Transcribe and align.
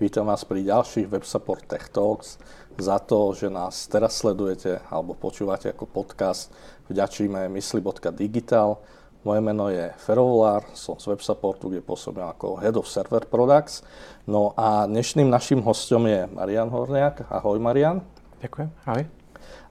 Vítam 0.00 0.24
vás 0.24 0.40
pri 0.48 0.64
ďalších 0.64 1.04
WebSupport 1.04 1.68
Tech 1.68 1.92
Talks. 1.92 2.40
Za 2.80 2.96
to, 2.96 3.36
že 3.36 3.52
nás 3.52 3.84
teraz 3.92 4.16
sledujete 4.24 4.80
alebo 4.88 5.12
počúvate 5.12 5.68
ako 5.68 5.84
podcast, 5.84 6.48
vďačíme 6.88 7.44
mysli.digital. 7.52 8.80
Moje 9.20 9.40
meno 9.44 9.68
je 9.68 9.92
Ferovolár, 10.00 10.64
som 10.72 10.96
z 10.96 11.12
WebSupportu, 11.12 11.68
kde 11.68 11.84
pôsobím 11.84 12.24
ako 12.24 12.56
Head 12.64 12.80
of 12.80 12.88
Server 12.88 13.28
Products. 13.28 13.84
No 14.24 14.56
a 14.56 14.88
dnešným 14.88 15.28
našim 15.28 15.60
hostom 15.60 16.08
je 16.08 16.24
Marian 16.24 16.72
Horniak. 16.72 17.28
Ahoj 17.28 17.60
Marian. 17.60 18.00
Ďakujem, 18.40 18.72
ahoj. 18.88 19.04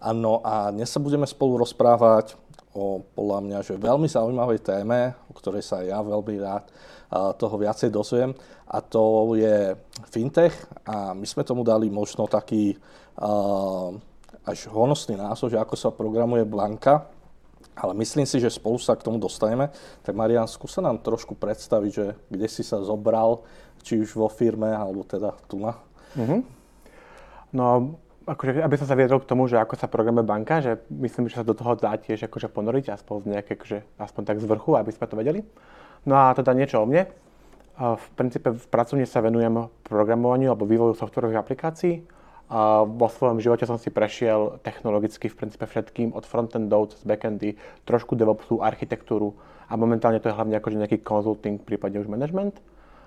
Ano 0.05 0.45
a 0.45 0.69
dnes 0.69 0.93
sa 0.93 1.01
budeme 1.01 1.25
spolu 1.25 1.65
rozprávať 1.65 2.37
o 2.75 3.03
podľa 3.03 3.39
mňa 3.43 3.59
že 3.67 3.75
veľmi 3.75 4.07
zaujímavej 4.07 4.59
téme, 4.63 5.15
o 5.27 5.33
ktorej 5.35 5.63
sa 5.63 5.83
ja 5.83 5.99
veľmi 5.99 6.35
rád 6.39 6.65
toho 7.35 7.55
viacej 7.59 7.91
dozviem 7.91 8.31
a 8.71 8.79
to 8.79 9.35
je 9.35 9.75
fintech 10.07 10.55
a 10.87 11.11
my 11.11 11.27
sme 11.27 11.43
tomu 11.43 11.67
dali 11.67 11.91
možno 11.91 12.23
taký 12.23 12.79
uh, 13.19 13.91
až 14.47 14.71
honosný 14.71 15.19
názov, 15.19 15.51
že 15.51 15.59
ako 15.59 15.75
sa 15.75 15.91
programuje 15.91 16.47
Blanka, 16.47 17.05
ale 17.75 17.93
myslím 17.99 18.25
si, 18.25 18.39
že 18.41 18.49
spolu 18.49 18.81
sa 18.81 18.97
k 18.97 19.05
tomu 19.05 19.21
dostaneme. 19.21 19.69
Tak 20.01 20.17
Marian, 20.17 20.49
skúsa 20.49 20.81
nám 20.81 21.03
trošku 21.03 21.37
predstaviť, 21.37 21.91
že 21.91 22.05
kde 22.27 22.47
si 22.49 22.63
sa 22.65 22.81
zobral, 22.81 23.45
či 23.85 24.01
už 24.01 24.17
vo 24.17 24.27
firme, 24.27 24.69
alebo 24.73 25.05
teda 25.05 25.33
tu 25.45 25.61
na. 25.61 25.77
Mm-hmm. 26.17 26.41
No, 27.55 27.95
akože, 28.31 28.63
aby 28.63 28.75
som 28.79 28.87
sa 28.87 28.95
viedol 28.95 29.19
k 29.19 29.27
tomu, 29.27 29.45
že 29.51 29.59
ako 29.59 29.75
sa 29.75 29.91
programuje 29.91 30.23
banka, 30.23 30.63
že 30.63 30.79
myslím, 30.87 31.27
že 31.27 31.39
sa 31.39 31.45
do 31.47 31.51
toho 31.51 31.75
dá 31.75 31.99
tiež 31.99 32.31
akože 32.31 32.47
ponoriť, 32.47 32.95
aspoň, 32.95 33.39
nejaké, 33.39 33.59
akože, 33.59 33.77
aspoň 33.99 34.21
tak 34.23 34.37
z 34.39 34.45
vrchu, 34.47 34.79
aby 34.79 34.91
sme 34.95 35.05
to 35.05 35.19
vedeli. 35.19 35.39
No 36.07 36.15
a 36.15 36.31
teda 36.31 36.55
niečo 36.55 36.81
o 36.81 36.87
mne. 36.87 37.11
V 37.81 38.07
princípe 38.15 38.53
v 38.55 38.65
pracovne 38.71 39.03
sa 39.03 39.19
venujem 39.19 39.67
programovaniu 39.83 40.53
alebo 40.53 40.69
vývoju 40.69 40.95
softwarových 40.95 41.41
aplikácií. 41.43 42.07
A 42.51 42.83
vo 42.83 43.07
svojom 43.07 43.39
živote 43.39 43.63
som 43.63 43.79
si 43.79 43.87
prešiel 43.87 44.59
technologicky 44.59 45.31
v 45.31 45.39
princípe 45.39 45.63
všetkým 45.63 46.11
od 46.11 46.27
frontendov 46.27 46.91
cez 46.91 47.01
backendy, 47.07 47.55
trošku 47.87 48.19
DevOpsu, 48.19 48.59
architektúru 48.59 49.39
a 49.71 49.79
momentálne 49.79 50.19
to 50.19 50.27
je 50.27 50.35
hlavne 50.35 50.59
akože 50.59 50.75
nejaký 50.83 50.99
consulting, 50.99 51.63
prípadne 51.63 52.03
už 52.03 52.11
management. 52.11 52.59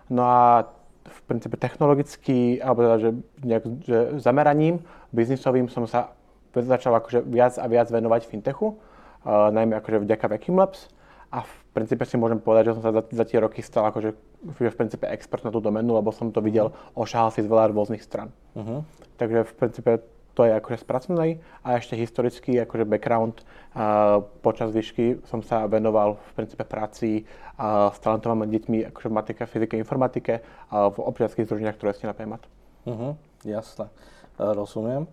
No 0.09 0.25
a 0.25 0.73
v 1.05 1.19
princípe 1.29 1.57
technologicky, 1.61 2.59
alebo 2.61 2.81
teda, 2.85 2.97
že, 2.97 3.11
nejak, 3.45 3.65
že 3.85 3.99
zameraním 4.21 4.81
biznisovým 5.13 5.69
som 5.69 5.85
sa 5.85 6.17
začal 6.55 6.97
akože 6.97 7.27
viac 7.27 7.59
a 7.61 7.67
viac 7.67 7.91
venovať 7.91 8.31
fintechu, 8.31 8.79
uh, 8.79 9.51
najmä 9.53 9.77
akože 9.79 10.07
vďaka 10.07 10.25
Vacuum 10.31 10.59
Labs 10.63 10.89
a 11.35 11.43
v 11.43 11.55
princípe 11.75 12.07
si 12.07 12.15
môžem 12.15 12.39
povedať, 12.39 12.71
že 12.71 12.75
som 12.79 12.83
sa 12.87 12.93
za, 12.95 13.03
za 13.11 13.25
tie 13.27 13.43
roky 13.43 13.59
stal 13.59 13.91
akože 13.91 14.15
v 14.55 14.77
princípe 14.79 15.03
expert 15.11 15.43
na 15.43 15.51
tú 15.51 15.59
domenu, 15.59 15.99
lebo 15.99 16.15
som 16.15 16.31
to 16.31 16.39
videl, 16.39 16.71
ošahal 16.95 17.35
si 17.35 17.43
z 17.43 17.51
veľa 17.51 17.75
rôznych 17.75 18.05
stran. 18.05 18.31
Uh-huh. 18.55 18.87
Takže 19.19 19.43
v 19.43 19.53
princípe 19.59 19.93
to 20.35 20.43
je 20.45 20.53
akože 20.53 20.83
spracovaný 20.83 21.39
a 21.63 21.79
ešte 21.79 21.95
historický 21.95 22.59
akože 22.63 22.85
background. 22.85 23.41
Uh, 23.75 24.23
počas 24.43 24.75
výšky 24.75 25.23
som 25.31 25.43
sa 25.43 25.67
venoval 25.71 26.19
v 26.19 26.31
princípe 26.35 26.63
práci 26.67 27.23
uh, 27.59 27.91
s 27.95 27.99
talentovanými 28.03 28.51
deťmi 28.51 28.79
akože 28.91 29.09
v 29.11 29.15
matike, 29.15 29.43
fyzike, 29.47 29.75
informatike 29.79 30.43
a 30.71 30.91
v 30.91 30.99
občianských 30.99 31.47
združeniach, 31.47 31.79
ktoré 31.79 31.95
ste 31.95 32.11
na 32.11 32.15
PMAT. 32.15 32.43
Uh-huh, 32.85 33.17
jasné, 33.47 33.89
rozumiem. 34.37 35.09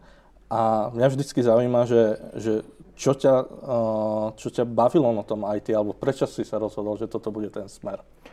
A 0.51 0.91
mňa 0.91 1.07
vždycky 1.07 1.39
zaujíma, 1.39 1.87
že, 1.87 2.19
že 2.35 2.53
čo, 2.99 3.15
ťa, 3.15 3.33
čo 4.35 4.47
ťa 4.51 4.67
bavilo 4.67 5.15
na 5.15 5.23
tom 5.23 5.47
IT, 5.47 5.71
alebo 5.71 5.95
prečo 5.95 6.27
si 6.27 6.43
sa 6.43 6.59
rozhodol, 6.59 6.99
že 6.99 7.07
toto 7.07 7.31
bude 7.31 7.47
ten 7.47 7.71
smer? 7.71 8.03
Je 8.03 8.30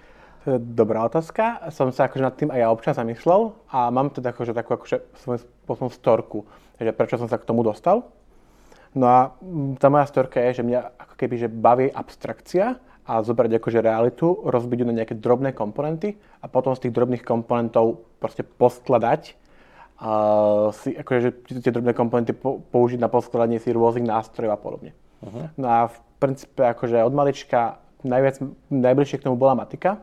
dobrá 0.57 1.05
otázka. 1.05 1.69
Som 1.69 1.93
sa 1.93 2.09
akože 2.09 2.25
nad 2.25 2.35
tým 2.35 2.49
aj 2.49 2.61
ja 2.65 2.69
občas 2.73 2.97
zamýšľal 2.97 3.53
a 3.69 3.93
mám 3.93 4.09
teda 4.09 4.33
akože 4.33 4.57
takú 4.57 4.81
akože 4.81 4.97
svojím 5.21 5.41
spôsobom 5.69 5.93
storku, 5.93 6.39
že 6.81 6.97
prečo 6.97 7.21
som 7.21 7.29
sa 7.29 7.37
k 7.37 7.45
tomu 7.45 7.61
dostal. 7.61 8.09
No 8.97 9.05
a 9.05 9.19
tá 9.77 9.93
moja 9.93 10.09
storka 10.09 10.41
je, 10.49 10.59
že 10.59 10.63
mňa 10.65 10.81
ako 10.97 11.15
keby 11.21 11.35
že 11.37 11.49
baví 11.53 11.93
abstrakcia 11.93 12.81
a 13.09 13.13
zobrať 13.21 13.61
akože 13.61 13.85
realitu, 13.85 14.41
rozbiť 14.49 14.79
ju 14.81 14.87
na 14.89 14.95
nejaké 14.97 15.15
drobné 15.17 15.53
komponenty 15.53 16.17
a 16.41 16.49
potom 16.49 16.73
z 16.73 16.89
tých 16.89 16.97
drobných 16.97 17.25
komponentov 17.25 18.05
proste 18.21 18.45
poskladať 18.45 19.37
a 19.99 20.11
si, 20.79 20.95
akože, 20.95 21.43
tie 21.59 21.75
drobné 21.75 21.91
komponenty 21.91 22.31
použiť 22.71 23.03
na 23.03 23.11
poskladanie 23.11 23.59
si 23.59 23.75
rôznych 23.75 24.07
nástrojov 24.07 24.55
a 24.55 24.61
podobne. 24.61 24.93
Uh-huh. 25.27 25.51
No 25.59 25.67
a 25.67 25.79
v 25.91 25.97
princípe 26.23 26.63
akože 26.63 27.03
od 27.03 27.11
malička 27.11 27.83
najviac, 28.07 28.39
najbližšie 28.71 29.19
k 29.19 29.27
tomu 29.27 29.35
bola 29.35 29.59
matika. 29.59 29.99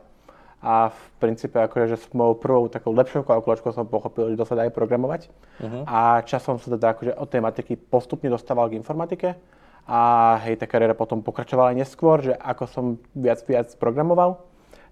A 0.66 0.90
v 0.90 1.02
princípe 1.22 1.62
akože 1.62 1.94
s 1.94 2.10
mojou 2.10 2.42
prvou 2.42 2.66
takou 2.74 2.90
lepšou 2.90 3.22
kalkulačkou 3.22 3.70
som 3.70 3.86
pochopil, 3.86 4.34
že 4.34 4.40
to 4.42 4.50
sa 4.50 4.58
dá 4.58 4.66
aj 4.66 4.74
programovať. 4.74 5.30
Uh-huh. 5.62 5.86
A 5.86 6.26
časom 6.26 6.58
sa 6.58 6.74
teda 6.74 6.98
akože 6.98 7.14
od 7.14 7.28
tej 7.30 7.42
matiky 7.46 7.78
postupne 7.78 8.34
dostával 8.34 8.74
k 8.74 8.82
informatike. 8.82 9.38
A 9.86 10.02
hej, 10.42 10.58
tá 10.58 10.66
kariéra 10.66 10.98
potom 10.98 11.22
pokračovala 11.22 11.70
aj 11.70 11.86
neskôr, 11.86 12.18
že 12.18 12.34
ako 12.34 12.64
som 12.66 12.86
viac 13.14 13.46
viac 13.46 13.70
programoval, 13.78 14.42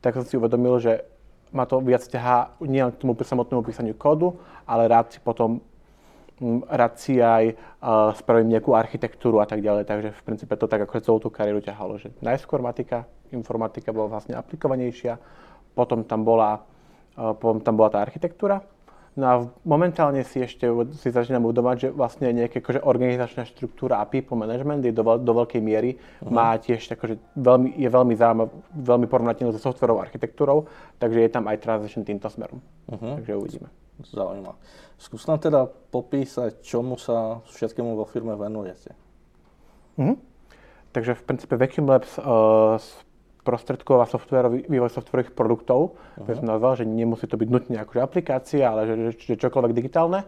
tak 0.05 0.13
som 0.13 0.21
si 0.21 0.37
uvedomil, 0.37 0.77
že 0.77 1.01
ma 1.49 1.65
to 1.65 1.81
viac 1.81 2.05
ťahá 2.05 2.57
nielen 2.61 2.93
k 2.93 3.01
tomu 3.01 3.17
samotnému 3.17 3.65
písaniu 3.65 3.97
kódu, 3.97 4.37
ale 4.69 4.85
rád 4.85 5.09
si 5.09 5.17
potom 5.17 5.61
mm, 6.37 6.69
rád 6.69 6.93
si 7.01 7.17
aj 7.17 7.53
uh, 7.53 8.13
spravím 8.13 8.53
nejakú 8.53 8.73
architektúru 8.77 9.41
a 9.41 9.49
tak 9.49 9.65
ďalej. 9.65 9.89
Takže 9.89 10.09
v 10.13 10.21
princípe 10.25 10.53
to 10.57 10.69
tak 10.69 10.85
ako 10.85 11.01
celú 11.01 11.17
tú 11.21 11.29
kariéru 11.33 11.61
ťahalo, 11.61 11.97
že 11.97 12.13
najskôr 12.21 12.61
matika, 12.61 13.09
informatika 13.33 13.89
bola 13.89 14.17
vlastne 14.17 14.37
aplikovanejšia, 14.37 15.17
potom 15.73 16.05
tam 16.05 16.21
bola, 16.21 16.61
uh, 17.17 17.33
potom 17.33 17.61
tam 17.61 17.77
bola 17.77 17.89
tá 17.93 17.99
architektúra 18.01 18.61
No 19.13 19.25
a 19.29 19.33
momentálne 19.61 20.25
si 20.25 20.41
ešte 20.41 20.65
si 20.97 21.13
začínam 21.13 21.45
uvedomať, 21.45 21.75
že 21.77 21.89
vlastne 21.93 22.33
nejaká 22.33 22.65
akože 22.65 22.81
organizačná 22.81 23.45
štruktúra 23.45 24.01
a 24.01 24.09
people 24.09 24.33
management 24.33 24.81
je 24.81 24.89
do, 24.89 25.05
do 25.05 25.31
veľkej 25.37 25.61
miery 25.61 26.01
uh-huh. 26.01 26.33
má 26.33 26.57
tiež 26.57 26.97
akože 26.97 27.21
veľmi, 27.37 27.77
je 27.77 27.89
veľmi 27.93 28.13
zaujímavé, 28.17 28.49
veľmi 28.73 29.05
porovnateľný 29.05 29.53
so 29.53 29.61
softverovou 29.61 30.01
architektúrou, 30.01 30.65
takže 30.97 31.21
je 31.21 31.29
tam 31.29 31.45
aj 31.45 31.61
transition 31.61 32.01
týmto 32.01 32.25
smerom. 32.25 32.57
Uh-huh. 32.89 33.21
Takže 33.21 33.37
uvidíme. 33.37 33.69
Zaujímavé. 34.01 34.57
Skús 34.97 35.29
nám 35.29 35.37
teda 35.37 35.69
popísať, 35.69 36.65
čomu 36.65 36.97
sa 36.97 37.45
všetkému 37.53 37.93
vo 37.93 38.09
firme 38.09 38.33
venujete. 38.33 38.97
Uh-huh. 40.01 40.17
Takže 40.89 41.13
v 41.13 41.21
princípe 41.21 41.53
Vacuum 41.53 41.85
Labs 41.85 42.17
uh, 42.17 42.81
prostredkov 43.43 43.99
a 44.01 44.09
softwarový, 44.09 44.65
vývoj 44.71 44.91
softwarových 44.95 45.35
produktov, 45.35 45.99
uh-huh. 46.17 46.33
som 46.33 46.47
nazval, 46.47 46.79
že 46.79 46.87
nemusí 46.87 47.27
to 47.27 47.35
byť 47.35 47.49
nutne 47.51 47.77
akože 47.83 47.99
aplikácia, 47.99 48.71
ale 48.71 48.87
že, 48.87 48.95
že, 48.95 49.35
že 49.35 49.35
čokoľvek 49.43 49.75
digitálne 49.75 50.23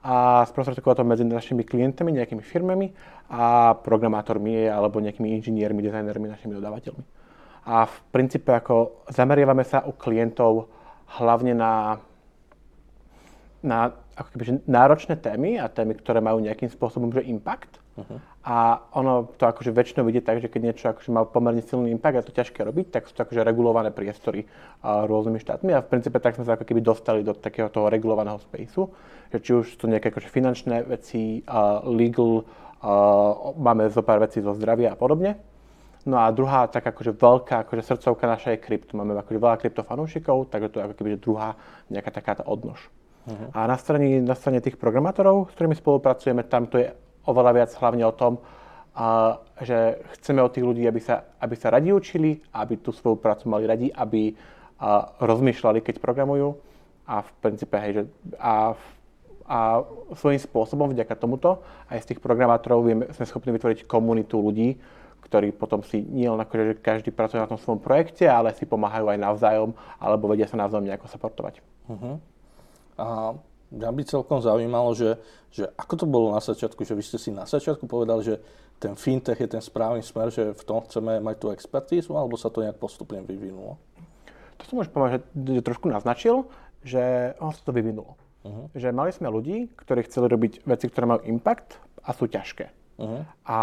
a 0.00 0.48
sprostredkovať 0.48 0.96
to 0.96 1.04
medzi 1.04 1.24
našimi 1.28 1.60
klientami, 1.60 2.16
nejakými 2.16 2.40
firmami 2.40 2.88
a 3.28 3.76
programátormi 3.76 4.64
alebo 4.64 4.96
nejakými 4.96 5.36
inžiniermi, 5.36 5.84
dizajnermi, 5.84 6.26
našimi 6.30 6.56
dodávateľmi. 6.56 7.04
A 7.68 7.84
v 7.84 7.96
princípe 8.08 8.48
ako 8.48 9.04
zameriavame 9.12 9.60
sa 9.60 9.84
u 9.84 9.92
klientov 9.92 10.72
hlavne 11.20 11.52
na, 11.52 12.00
na 13.60 13.92
ako 14.16 14.28
keby, 14.32 14.42
náročné 14.64 15.20
témy 15.20 15.60
a 15.60 15.68
témy, 15.68 16.00
ktoré 16.00 16.24
majú 16.24 16.40
nejakým 16.40 16.72
spôsobom 16.72 17.12
že 17.12 17.28
impact 17.28 17.79
Uh-huh. 17.98 18.18
A 18.46 18.86
ono 18.96 19.28
to 19.36 19.44
akože 19.44 19.74
väčšinou 19.74 20.06
vidie 20.06 20.22
tak, 20.24 20.40
že 20.40 20.48
keď 20.48 20.60
niečo 20.62 20.86
akože 20.88 21.10
má 21.12 21.26
pomerne 21.26 21.60
silný 21.60 21.90
impact 21.90 22.16
a 22.16 22.26
to 22.26 22.32
ťažké 22.32 22.62
robiť, 22.64 22.86
tak 22.94 23.10
sú 23.10 23.12
to 23.12 23.26
akože 23.26 23.42
regulované 23.44 23.90
priestory 23.92 24.46
uh, 24.46 25.04
rôznymi 25.04 25.42
štátmi 25.42 25.74
a 25.74 25.84
v 25.84 25.90
princípe 25.90 26.16
tak 26.22 26.38
sme 26.38 26.46
sa 26.46 26.56
ako 26.56 26.64
keby 26.64 26.80
dostali 26.80 27.20
do 27.26 27.36
takého 27.36 27.68
toho 27.68 27.92
regulovaného 27.92 28.38
spaceu, 28.40 28.88
že 29.28 29.38
či 29.42 29.50
už 29.52 29.64
sú 29.74 29.76
to 29.84 29.90
nejaké 29.90 30.14
akože 30.14 30.30
finančné 30.30 30.86
veci, 30.88 31.42
uh, 31.44 31.84
legal, 31.84 32.46
uh, 32.46 33.52
máme 33.58 33.90
zo 33.92 34.00
pár 34.00 34.22
vecí 34.22 34.40
zo 34.40 34.56
zdravia 34.56 34.94
a 34.94 34.96
podobne. 34.96 35.36
No 36.08 36.16
a 36.16 36.32
druhá 36.32 36.64
tak 36.72 36.88
akože 36.88 37.12
veľká 37.12 37.68
akože 37.68 37.82
srdcovka 37.84 38.24
naša 38.24 38.56
je 38.56 38.64
krypto. 38.64 38.96
Máme 38.96 39.12
akože 39.20 39.36
veľa 39.36 39.56
kryptofanúšikov, 39.60 40.48
takže 40.48 40.72
to 40.72 40.76
je 40.80 40.84
ako 40.88 40.94
keby 40.96 41.20
druhá 41.20 41.60
nejaká 41.92 42.08
takáto 42.08 42.40
odnož. 42.48 42.88
Uh-huh. 43.28 43.52
A 43.52 43.68
na 43.68 43.76
strane, 43.76 44.24
na 44.24 44.32
strane 44.32 44.64
tých 44.64 44.80
programátorov, 44.80 45.52
s 45.52 45.60
ktorými 45.60 45.76
spolupracujeme, 45.76 46.48
tam 46.48 46.64
to 46.72 46.80
je 46.80 46.88
oveľa 47.26 47.52
viac 47.56 47.70
hlavne 47.76 48.04
o 48.06 48.14
tom, 48.14 48.38
a, 48.94 49.38
že 49.60 50.02
chceme 50.18 50.42
od 50.42 50.52
tých 50.52 50.66
ľudí, 50.66 50.84
aby 50.84 51.00
sa, 51.00 51.24
aby 51.40 51.54
sa 51.54 51.70
radi 51.70 51.94
učili, 51.94 52.40
aby 52.52 52.80
tú 52.80 52.90
svoju 52.90 53.20
prácu 53.20 53.48
mali 53.48 53.64
radi, 53.64 53.88
aby 53.92 54.34
a, 54.80 55.08
rozmýšľali, 55.20 55.80
keď 55.84 56.02
programujú. 56.02 56.56
A 57.10 57.26
v 57.26 57.30
princípe, 57.42 57.74
hej, 57.78 57.92
že, 57.92 58.02
a, 58.38 58.78
a 59.50 59.58
svojím 60.14 60.38
spôsobom 60.38 60.94
vďaka 60.94 61.18
tomuto 61.18 61.58
aj 61.90 62.06
z 62.06 62.08
tých 62.14 62.20
programátorov 62.22 62.86
vieme, 62.86 63.10
sme 63.10 63.26
schopní 63.26 63.50
vytvoriť 63.50 63.82
komunitu 63.90 64.38
ľudí, 64.38 64.78
ktorí 65.26 65.54
potom 65.54 65.82
si 65.82 66.02
nie 66.02 66.26
len 66.26 66.38
akože, 66.38 66.64
že 66.70 66.74
každý 66.82 67.10
pracuje 67.14 67.42
na 67.42 67.50
tom 67.50 67.58
svojom 67.58 67.82
projekte, 67.82 68.26
ale 68.26 68.54
si 68.54 68.66
pomáhajú 68.66 69.10
aj 69.10 69.18
navzájom, 69.18 69.70
alebo 69.98 70.30
vedia 70.30 70.46
sa 70.46 70.58
navzájom 70.58 70.86
nejako 70.86 71.06
supportovať. 71.06 71.62
Uh-huh. 71.86 72.18
A 72.98 73.34
mňa 73.70 73.90
by 73.90 74.02
celkom 74.06 74.38
zaujímalo, 74.42 74.90
že, 74.94 75.18
že 75.54 75.66
ako 75.78 75.94
to 75.94 76.06
bolo 76.06 76.34
na 76.34 76.42
začiatku, 76.42 76.82
že 76.82 76.94
vy 76.94 77.02
ste 77.06 77.18
si 77.18 77.30
na 77.30 77.46
začiatku 77.46 77.86
povedali, 77.86 78.22
že 78.26 78.34
ten 78.80 78.96
fintech 78.96 79.38
je 79.38 79.48
ten 79.48 79.62
správny 79.62 80.00
smer, 80.00 80.32
že 80.32 80.56
v 80.56 80.62
tom 80.64 80.80
chceme 80.84 81.20
mať 81.20 81.36
tú 81.36 81.46
expertízu, 81.52 82.16
alebo 82.16 82.34
sa 82.40 82.48
to 82.48 82.64
nejak 82.64 82.80
postupne 82.80 83.20
vyvinulo? 83.22 83.76
To 84.60 84.62
som 84.64 84.80
už 84.80 84.88
povedal, 84.92 85.20
že, 85.20 85.60
že 85.60 85.62
trošku 85.64 85.88
naznačil, 85.88 86.48
že 86.80 87.36
ono 87.40 87.52
sa 87.52 87.62
to 87.64 87.72
vyvinulo. 87.76 88.16
Uh-huh. 88.40 88.72
Že 88.72 88.96
mali 88.96 89.12
sme 89.12 89.28
ľudí, 89.28 89.68
ktorí 89.76 90.08
chceli 90.08 90.32
robiť 90.32 90.52
veci, 90.64 90.88
ktoré 90.88 91.04
majú 91.04 91.20
impact 91.28 91.76
a 92.00 92.16
sú 92.16 92.24
ťažké. 92.24 92.72
Uh-huh. 93.00 93.22
A 93.44 93.58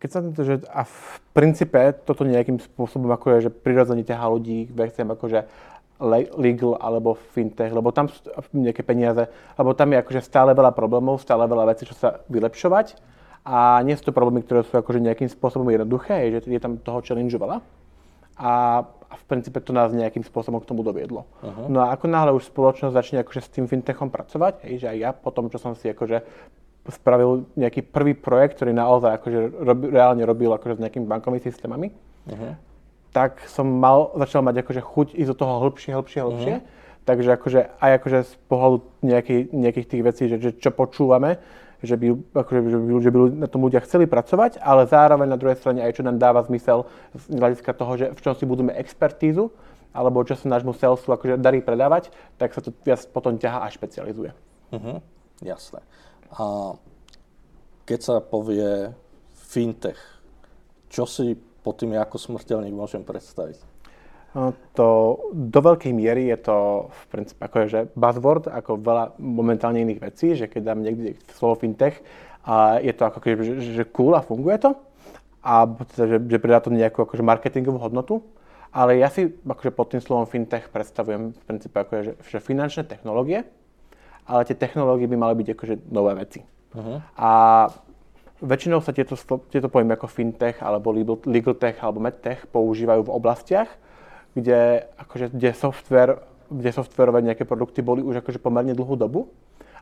keď 0.00 0.08
sa 0.12 0.20
to, 0.20 0.42
že 0.44 0.54
a 0.68 0.84
v 0.84 1.00
princípe 1.32 1.80
toto 2.04 2.28
nejakým 2.28 2.60
spôsobom 2.60 3.08
akože, 3.16 3.48
že 3.48 3.50
prirodzene 3.52 4.04
ťahá 4.04 4.28
ľudí 4.28 4.68
k 4.68 4.72
veciam 4.72 5.08
akože 5.08 5.48
legal 6.02 6.74
alebo 6.82 7.14
fintech, 7.34 7.70
lebo 7.70 7.94
tam 7.94 8.10
sú 8.10 8.18
nejaké 8.50 8.82
peniaze, 8.82 9.30
lebo 9.54 9.78
tam 9.78 9.94
je 9.94 10.02
akože 10.02 10.20
stále 10.26 10.50
veľa 10.50 10.74
problémov, 10.74 11.22
stále 11.22 11.46
veľa 11.46 11.70
vecí, 11.70 11.86
čo 11.86 11.94
sa 11.94 12.18
vylepšovať 12.26 12.98
a 13.46 13.78
nie 13.86 13.94
sú 13.94 14.10
to 14.10 14.16
problémy, 14.16 14.42
ktoré 14.42 14.66
sú 14.66 14.74
akože 14.74 14.98
nejakým 14.98 15.30
spôsobom 15.30 15.70
jednoduché, 15.70 16.34
že 16.34 16.50
je 16.50 16.60
tam 16.62 16.82
toho 16.82 16.98
challenge 16.98 17.34
veľa 17.38 17.62
a, 18.34 18.82
v 19.14 19.24
princípe 19.30 19.62
to 19.62 19.70
nás 19.70 19.94
nejakým 19.94 20.26
spôsobom 20.26 20.58
k 20.58 20.66
tomu 20.66 20.82
doviedlo. 20.82 21.22
Uh-huh. 21.38 21.70
No 21.70 21.86
a 21.86 21.94
ako 21.94 22.10
náhle 22.10 22.34
už 22.34 22.50
spoločnosť 22.50 22.90
začne 22.90 23.18
akože 23.22 23.40
s 23.46 23.52
tým 23.54 23.70
fintechom 23.70 24.10
pracovať, 24.10 24.66
hej, 24.66 24.82
že 24.82 24.86
aj 24.90 24.98
ja 24.98 25.10
po 25.14 25.30
tom, 25.30 25.46
čo 25.46 25.62
som 25.62 25.78
si 25.78 25.86
akože 25.86 26.26
spravil 26.90 27.46
nejaký 27.54 27.86
prvý 27.86 28.18
projekt, 28.18 28.58
ktorý 28.58 28.74
naozaj 28.74 29.22
akože 29.22 29.38
robi, 29.62 29.86
reálne 29.94 30.26
robil 30.26 30.50
akože 30.50 30.76
s 30.76 30.82
nejakými 30.82 31.06
bankovými 31.06 31.40
systémami, 31.46 31.94
uh-huh 32.26 32.73
tak 33.14 33.46
som 33.46 33.70
mal, 33.70 34.10
začal 34.18 34.42
mať 34.42 34.66
akože 34.66 34.82
chuť 34.82 35.08
ísť 35.14 35.30
do 35.30 35.36
toho 35.38 35.54
hĺbšie, 35.62 35.94
hĺbšie, 35.94 36.20
hĺbšie. 36.26 36.54
Mm-hmm. 36.58 36.82
Takže 37.04 37.30
akože 37.36 37.60
aj 37.78 37.90
akože 38.00 38.18
z 38.26 38.32
pohľadu 38.50 38.76
nejaký, 39.06 39.36
nejakých 39.54 39.86
tých 39.86 40.02
vecí, 40.02 40.22
že, 40.26 40.36
že 40.42 40.50
čo 40.58 40.74
počúvame, 40.74 41.38
že 41.84 42.00
by, 42.00 42.16
akože, 42.32 42.60
že, 42.64 42.78
by, 42.80 42.90
že 42.98 43.10
by 43.12 43.18
na 43.44 43.48
tom 43.48 43.60
ľudia 43.62 43.84
chceli 43.84 44.08
pracovať, 44.08 44.58
ale 44.58 44.88
zároveň 44.88 45.28
na 45.28 45.38
druhej 45.38 45.60
strane 45.60 45.84
aj 45.84 46.00
čo 46.00 46.02
nám 46.02 46.16
dáva 46.16 46.40
zmysel 46.42 46.88
z 47.12 47.38
hľadiska 47.38 47.70
toho, 47.76 47.92
že 48.00 48.06
v 48.16 48.20
čom 48.24 48.34
si 48.34 48.48
budeme 48.48 48.72
expertízu, 48.72 49.52
alebo 49.92 50.24
čo 50.26 50.34
sa 50.34 50.48
nášmu 50.48 50.74
salesu 50.74 51.06
akože 51.06 51.38
darí 51.38 51.60
predávať, 51.60 52.10
tak 52.40 52.56
sa 52.56 52.64
to 52.64 52.72
viac 52.82 53.04
potom 53.12 53.36
ťaha 53.36 53.62
a 53.62 53.68
špecializuje. 53.70 54.32
Mm-hmm. 54.74 54.96
jasné. 55.44 55.84
A 56.34 56.74
keď 57.84 58.00
sa 58.00 58.14
povie 58.18 58.90
fintech, 59.36 60.00
čo 60.88 61.04
si 61.04 61.36
pod 61.64 61.80
tým 61.80 61.96
ako 61.96 62.20
smrteľník 62.20 62.76
môžem 62.76 63.00
predstaviť? 63.00 63.58
No, 64.34 64.50
to 64.74 64.86
do 65.30 65.60
veľkej 65.62 65.94
miery 65.94 66.26
je 66.28 66.38
to 66.42 66.56
v 66.90 67.02
princípe 67.06 67.38
ako 67.38 67.56
je, 67.64 67.66
že 67.70 67.80
buzzword, 67.94 68.50
ako 68.50 68.82
veľa 68.82 69.14
momentálne 69.22 69.78
iných 69.80 70.02
vecí, 70.02 70.34
že 70.34 70.50
keď 70.50 70.74
dám 70.74 70.82
niekde 70.82 71.16
slovo 71.38 71.62
fintech, 71.62 72.02
a 72.44 72.76
je 72.76 72.92
to 72.92 73.08
ako 73.08 73.18
keby, 73.24 73.40
že, 73.40 73.54
že 73.72 73.84
cool 73.88 74.12
a 74.12 74.20
funguje 74.20 74.60
to 74.60 74.76
a 75.40 75.64
že, 75.96 76.20
že 76.20 76.38
pridá 76.40 76.60
to 76.60 76.68
nejakú 76.68 77.08
akože 77.08 77.24
marketingovú 77.24 77.80
hodnotu. 77.80 78.20
Ale 78.74 78.98
ja 78.98 79.06
si 79.06 79.30
akože 79.30 79.70
pod 79.70 79.94
tým 79.94 80.02
slovom 80.02 80.26
fintech 80.26 80.66
predstavujem 80.68 81.30
v 81.30 81.42
princípe 81.46 81.78
ako 81.78 81.92
je, 81.94 82.02
že, 82.02 82.12
že 82.36 82.38
finančné 82.42 82.82
technológie, 82.84 83.46
ale 84.26 84.42
tie 84.44 84.58
technológie 84.58 85.06
by 85.06 85.16
mali 85.16 85.34
byť 85.40 85.48
akože 85.54 85.74
nové 85.94 86.12
veci. 86.18 86.42
Uh-huh. 86.74 86.98
A 87.14 87.30
Väčšinou 88.44 88.84
sa 88.84 88.92
tieto, 88.92 89.16
tieto 89.48 89.72
pojmy 89.72 89.96
ako 89.96 90.04
fintech, 90.04 90.60
alebo 90.60 90.92
legal, 90.92 91.56
tech, 91.56 91.80
alebo 91.80 92.04
medtech 92.04 92.44
používajú 92.52 93.08
v 93.08 93.14
oblastiach, 93.16 93.72
kde, 94.36 94.84
akože, 95.00 95.32
kde, 95.32 95.50
software, 95.56 96.20
kde 96.52 96.70
softwareové 96.76 97.24
nejaké 97.24 97.48
produkty 97.48 97.80
boli 97.80 98.04
už 98.04 98.20
akože 98.20 98.42
pomerne 98.42 98.76
dlhú 98.76 99.00
dobu 99.00 99.32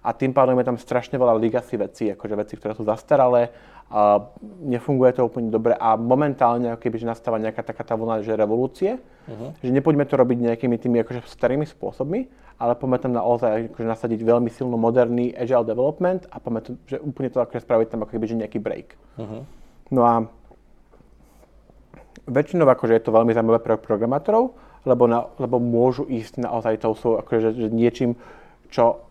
a 0.03 0.15
tým 0.15 0.35
pádom 0.35 0.59
je 0.59 0.67
tam 0.67 0.79
strašne 0.79 1.19
veľa 1.19 1.39
legacy 1.39 1.75
vecí, 1.79 2.05
akože 2.11 2.35
veci, 2.35 2.55
ktoré 2.59 2.75
sú 2.75 2.83
zastaralé, 2.87 3.55
a 3.93 4.25
nefunguje 4.65 5.13
to 5.13 5.29
úplne 5.29 5.53
dobre 5.53 5.77
a 5.77 6.01
momentálne, 6.01 6.75
keby 6.81 6.97
že 6.97 7.07
nastáva 7.07 7.37
nejaká 7.37 7.61
taká 7.61 7.85
tá 7.85 7.93
vlna, 7.93 8.25
že 8.25 8.33
revolúcie, 8.33 8.97
uh-huh. 8.99 9.53
že 9.61 9.69
nepoďme 9.69 10.09
to 10.09 10.17
robiť 10.17 10.39
nejakými 10.49 10.81
tými 10.81 11.05
akože 11.05 11.29
starými 11.29 11.69
spôsobmi, 11.69 12.25
ale 12.63 12.79
poďme 12.79 12.99
tam 13.03 13.13
naozaj 13.19 13.75
akože 13.75 13.89
nasadiť 13.91 14.23
veľmi 14.23 14.47
silno 14.47 14.79
moderný 14.79 15.35
agile 15.35 15.67
development 15.67 16.31
a 16.31 16.39
poďme 16.39 16.61
to, 16.63 16.71
že 16.87 17.03
úplne 17.03 17.27
to 17.35 17.43
akože 17.43 17.67
spraviť 17.67 17.89
tam 17.91 18.07
ako 18.07 18.15
keby, 18.15 18.27
že 18.31 18.39
nejaký 18.39 18.59
break. 18.63 18.95
Uh-huh. 19.19 19.43
No 19.91 20.01
a 20.07 20.15
väčšinou 22.31 22.71
akože 22.71 22.95
je 22.95 23.03
to 23.03 23.11
veľmi 23.11 23.35
zaujímavé 23.35 23.59
pre 23.59 23.75
programátorov, 23.75 24.55
lebo, 24.87 25.11
na, 25.11 25.27
lebo 25.43 25.59
môžu 25.59 26.07
ísť 26.07 26.39
naozaj 26.39 26.87
tou 26.87 26.95
svojou 26.95 27.19
akože, 27.27 27.59
že 27.59 27.69
niečím, 27.75 28.15
čo 28.71 29.03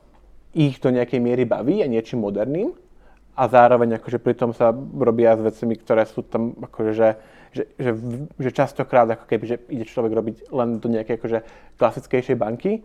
ich 0.56 0.80
do 0.80 0.88
nejakej 0.88 1.19
miery 1.19 1.44
baví 1.44 1.83
a 1.83 1.92
niečím 1.92 2.24
moderným 2.24 2.71
a 3.36 3.44
zároveň 3.51 4.00
akože 4.00 4.19
pritom 4.19 4.56
sa 4.56 4.71
robia 4.75 5.36
s 5.36 5.44
vecami, 5.44 5.75
ktoré 5.75 6.07
sú 6.07 6.24
tam 6.24 6.56
akože, 6.56 6.92
že, 6.95 7.09
že, 7.51 7.63
že, 7.75 7.92
že 8.39 8.50
častokrát 8.56 9.12
ako 9.12 9.27
keby, 9.27 9.44
že 9.44 9.57
ide 9.68 9.83
človek 9.88 10.12
robiť 10.12 10.36
len 10.56 10.80
do 10.80 10.88
nejakej 10.88 11.15
akože 11.19 11.39
klasickejšej 11.75 12.36
banky, 12.39 12.83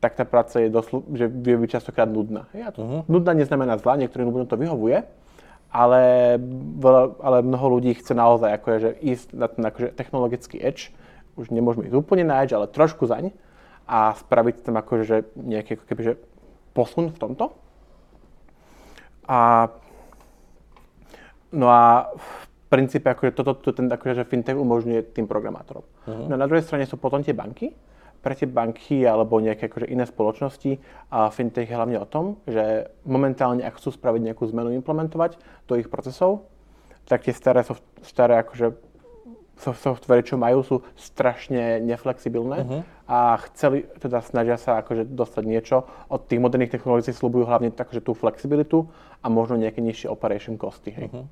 tak 0.00 0.12
tá 0.14 0.24
práca 0.28 0.60
je 0.60 0.68
doslu, 0.68 1.02
že 1.16 1.26
vie 1.26 1.56
byť 1.56 1.80
častokrát 1.80 2.08
nudná. 2.08 2.46
Ja 2.52 2.68
to, 2.68 2.84
uh-huh. 2.84 3.02
Nudná 3.08 3.32
neznamená 3.32 3.80
zlá, 3.80 3.96
niektorým 3.96 4.28
ľuďom 4.28 4.48
to 4.48 4.60
vyhovuje, 4.60 5.08
ale, 5.72 6.04
ale 7.20 7.36
mnoho 7.40 7.80
ľudí 7.80 7.96
chce 7.96 8.12
naozaj 8.12 8.60
akože, 8.60 8.78
že 8.78 8.90
ísť 9.00 9.28
na 9.32 9.46
ten 9.48 9.64
akože, 9.64 9.88
technologický 9.96 10.60
edge, 10.60 10.92
už 11.40 11.48
nemôžeme 11.52 11.88
ísť 11.88 11.96
úplne 11.96 12.28
na 12.28 12.44
edge, 12.44 12.52
ale 12.52 12.68
trošku 12.68 13.08
zaň 13.08 13.32
a 13.88 14.12
spraviť 14.16 14.68
tam 14.68 14.76
akože, 14.76 15.04
že 15.04 15.16
nejaký 15.36 15.80
ako 15.80 15.84
keby, 15.88 16.02
že 16.04 16.14
posun 16.76 17.08
v 17.08 17.18
tomto. 17.18 17.56
A, 19.26 19.72
no 21.56 21.66
a 21.72 22.12
v 22.14 22.30
princípe 22.68 23.08
akože 23.08 23.32
toto, 23.32 23.56
to, 23.56 23.72
ten 23.72 23.88
akože, 23.88 24.28
fintech 24.28 24.58
umožňuje 24.58 25.16
tým 25.16 25.24
programátorom. 25.24 25.82
Uh-huh. 25.82 26.26
No 26.28 26.34
na 26.36 26.44
druhej 26.44 26.68
strane 26.68 26.84
sú 26.84 27.00
potom 27.00 27.24
tie 27.24 27.32
banky. 27.32 27.72
Pre 28.26 28.34
tie 28.34 28.50
banky 28.50 29.06
alebo 29.06 29.38
nejaké 29.38 29.70
akože 29.70 29.86
iné 29.86 30.02
spoločnosti 30.02 30.82
a 31.14 31.30
fintech 31.30 31.70
je 31.70 31.78
hlavne 31.78 32.02
o 32.02 32.10
tom, 32.10 32.42
že 32.50 32.90
momentálne 33.06 33.62
ak 33.62 33.78
chcú 33.78 33.94
spraviť 33.94 34.18
nejakú 34.26 34.50
zmenu 34.50 34.74
implementovať 34.82 35.38
do 35.70 35.78
ich 35.78 35.86
procesov, 35.86 36.50
tak 37.06 37.22
tie 37.22 37.30
staré, 37.30 37.62
staré 38.02 38.42
akože 38.42 38.74
software, 39.56 40.26
čo 40.26 40.36
majú, 40.36 40.60
sú 40.66 40.76
strašne 40.98 41.80
neflexibilné 41.80 42.58
uh-huh. 42.66 42.82
a 43.08 43.40
chceli, 43.48 43.88
teda 44.02 44.20
snažia 44.20 44.58
sa 44.60 44.82
akože 44.84 45.08
dostať 45.08 45.44
niečo. 45.46 45.88
Od 46.12 46.26
tých 46.26 46.42
moderných 46.42 46.76
technológií 46.76 47.14
slúbujú 47.14 47.46
hlavne 47.46 47.72
takže 47.72 48.04
tú 48.04 48.12
flexibilitu 48.12 48.90
a 49.22 49.30
možno 49.32 49.56
nejaké 49.56 49.80
nižšie 49.80 50.12
operation 50.12 50.58
costy. 50.60 50.92
Hej. 50.92 51.08
Uh-huh. 51.08 51.24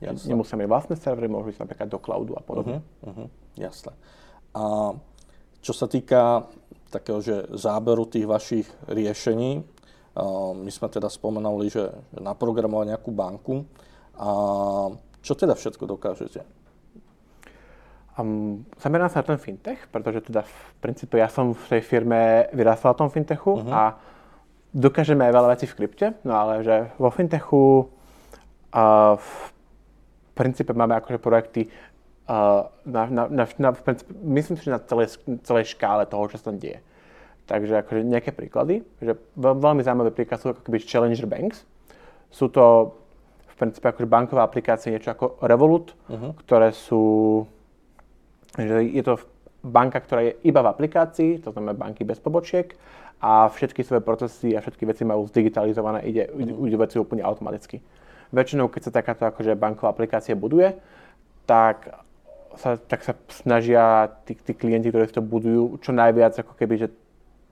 Jasne. 0.00 0.26
Nemusia 0.32 0.58
mať 0.58 0.66
vlastné 0.70 0.94
servery, 0.98 1.30
môžu 1.30 1.54
ísť 1.54 1.62
napríklad 1.62 1.92
do 1.92 1.98
cloudu 2.02 2.32
a 2.34 2.42
podobne. 2.42 2.82
Uh-huh. 3.04 3.14
Uh-huh. 3.14 3.26
Jasné. 3.54 3.94
A 4.56 4.96
čo 5.68 5.76
sa 5.76 5.84
týka 5.84 6.48
takého, 6.88 7.20
že 7.20 7.44
záberu 7.52 8.08
tých 8.08 8.24
vašich 8.24 8.64
riešení, 8.88 9.60
my 10.56 10.70
sme 10.72 10.88
teda 10.88 11.12
spomenuli, 11.12 11.68
že, 11.68 11.92
naprogramovať 12.16 12.96
nejakú 12.96 13.10
banku. 13.12 13.68
A 14.16 14.30
čo 15.20 15.36
teda 15.36 15.52
všetko 15.52 15.84
dokážete? 15.84 16.40
Um, 18.18 18.66
zamerám 18.80 19.12
sa 19.12 19.20
na 19.20 19.30
ten 19.30 19.38
fintech, 19.38 19.92
pretože 19.92 20.26
teda 20.26 20.42
v 20.42 20.56
princípe 20.82 21.20
ja 21.20 21.30
som 21.30 21.54
v 21.54 21.64
tej 21.70 21.82
firme 21.86 22.50
vyrástal 22.50 22.96
na 22.96 22.98
tom 22.98 23.12
fintechu 23.14 23.62
uh-huh. 23.62 23.70
a 23.70 23.82
dokážeme 24.74 25.22
aj 25.22 25.32
veľa 25.36 25.48
vecí 25.54 25.70
v 25.70 25.76
krypte, 25.84 26.06
no 26.26 26.34
ale 26.34 26.66
že 26.66 26.90
vo 26.98 27.14
fintechu 27.14 27.86
uh, 28.74 29.14
v 29.14 29.30
princípe 30.34 30.74
máme 30.74 30.98
akože 30.98 31.22
projekty 31.22 31.70
na, 32.84 33.02
na, 33.08 33.22
na, 33.28 33.44
na, 33.48 33.70
myslím 34.36 34.56
si, 34.60 34.68
že 34.68 34.76
na 34.76 34.82
celej, 34.84 35.16
celej 35.48 35.72
škále 35.72 36.04
toho, 36.04 36.28
čo 36.28 36.36
sa 36.36 36.52
tam 36.52 36.60
deje. 36.60 36.84
Takže 37.48 37.80
akože 37.80 38.04
nejaké 38.04 38.36
príklady, 38.36 38.84
že 39.00 39.16
veľmi 39.40 39.80
zaujímavé 39.80 40.12
príklady 40.12 40.40
sú 40.44 40.48
ako 40.52 40.68
keby 40.68 40.84
Challenger 40.84 41.24
Banks. 41.24 41.64
Sú 42.28 42.52
to 42.52 42.92
v 43.48 43.54
princípe 43.56 43.88
akože 43.88 44.04
bankové 44.04 44.44
aplikácie, 44.44 44.92
niečo 44.92 45.16
ako 45.16 45.40
Revolut, 45.40 45.96
uh-huh. 46.12 46.36
ktoré 46.44 46.76
sú 46.76 47.44
že 48.58 48.82
je 48.90 49.02
to 49.06 49.22
banka, 49.62 50.02
ktorá 50.02 50.20
je 50.24 50.32
iba 50.46 50.64
v 50.64 50.70
aplikácii, 50.70 51.30
to 51.42 51.54
znamená 51.54 51.78
banky 51.78 52.02
bez 52.02 52.18
pobočiek 52.18 52.74
a 53.22 53.50
všetky 53.50 53.82
svoje 53.82 54.02
procesy 54.02 54.54
a 54.54 54.62
všetky 54.62 54.86
veci 54.86 55.02
majú 55.02 55.26
zdigitalizované, 55.30 56.06
ide, 56.06 56.30
mm. 56.30 56.66
ide 56.66 56.78
veci 56.78 56.96
úplne 56.98 57.26
automaticky. 57.26 57.82
Väčšinou, 58.30 58.70
keď 58.70 58.88
sa 58.88 58.92
takáto 58.94 59.26
akože 59.26 59.58
banková 59.58 59.90
aplikácia 59.90 60.38
buduje, 60.38 60.78
tak 61.48 61.90
sa, 62.56 62.80
tak 62.80 63.04
sa 63.04 63.12
snažia 63.28 64.08
tí, 64.24 64.32
tí 64.38 64.56
klienti, 64.56 64.88
ktorí 64.88 65.10
to 65.12 65.20
budujú, 65.20 65.76
čo 65.84 65.92
najviac 65.92 66.38
ako 66.40 66.56
keby, 66.56 66.86
že 66.86 66.88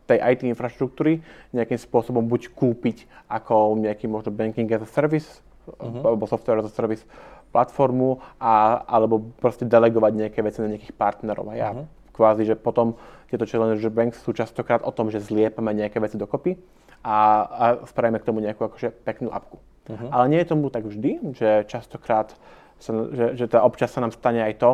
tej 0.07 0.23
IT 0.23 0.47
infraštruktúry 0.47 1.21
nejakým 1.51 1.77
spôsobom 1.77 2.23
buď 2.25 2.55
kúpiť 2.55 3.11
ako 3.27 3.75
nejaký 3.77 4.07
možno 4.07 4.31
banking 4.31 4.71
as 4.71 4.87
a 4.87 4.89
service, 4.89 5.43
uh-huh. 5.67 6.07
alebo 6.07 6.31
software 6.31 6.63
as 6.63 6.71
a 6.71 6.73
service 6.73 7.03
platformu, 7.51 8.23
a, 8.39 8.87
alebo 8.87 9.35
proste 9.43 9.67
delegovať 9.67 10.13
nejaké 10.15 10.39
veci 10.47 10.63
na 10.63 10.71
nejakých 10.71 10.95
partnerov. 10.95 11.51
A 11.51 11.55
ja 11.59 11.69
uh-huh. 11.75 11.87
kvázi, 12.15 12.47
že 12.47 12.55
potom 12.55 12.95
tieto 13.27 13.43
challenger 13.45 13.91
banks 13.91 14.23
sú 14.23 14.31
častokrát 14.31 14.87
o 14.87 14.95
tom, 14.95 15.11
že 15.11 15.19
zliepame 15.19 15.75
nejaké 15.75 15.99
veci 15.99 16.15
dokopy 16.15 16.55
a, 17.03 17.17
a 17.47 17.65
spravíme 17.91 18.23
k 18.23 18.29
tomu 18.29 18.39
nejakú 18.39 18.63
akože 18.71 18.95
peknú 19.03 19.35
apku. 19.35 19.59
Uh-huh. 19.87 20.11
Ale 20.11 20.31
nie 20.31 20.41
je 20.43 20.51
tomu 20.51 20.71
tak 20.71 20.87
vždy, 20.87 21.35
že 21.35 21.67
častokrát, 21.67 22.35
sa, 22.79 22.91
že, 23.13 23.27
že 23.39 23.47
tá 23.49 23.65
občas 23.65 23.91
sa 23.93 24.03
nám 24.05 24.13
stane 24.13 24.45
aj 24.45 24.55
to, 24.61 24.71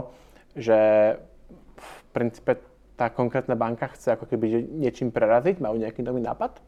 že 0.58 0.78
v 1.76 1.90
princípe 2.12 2.58
tá 2.96 3.08
konkrétna 3.08 3.56
banka 3.56 3.88
chce 3.96 4.14
ako 4.14 4.28
keby 4.28 4.62
niečím 4.68 5.10
preraziť, 5.10 5.58
majú 5.58 5.80
nejaký 5.80 6.04
nový 6.04 6.20
nápad 6.20 6.60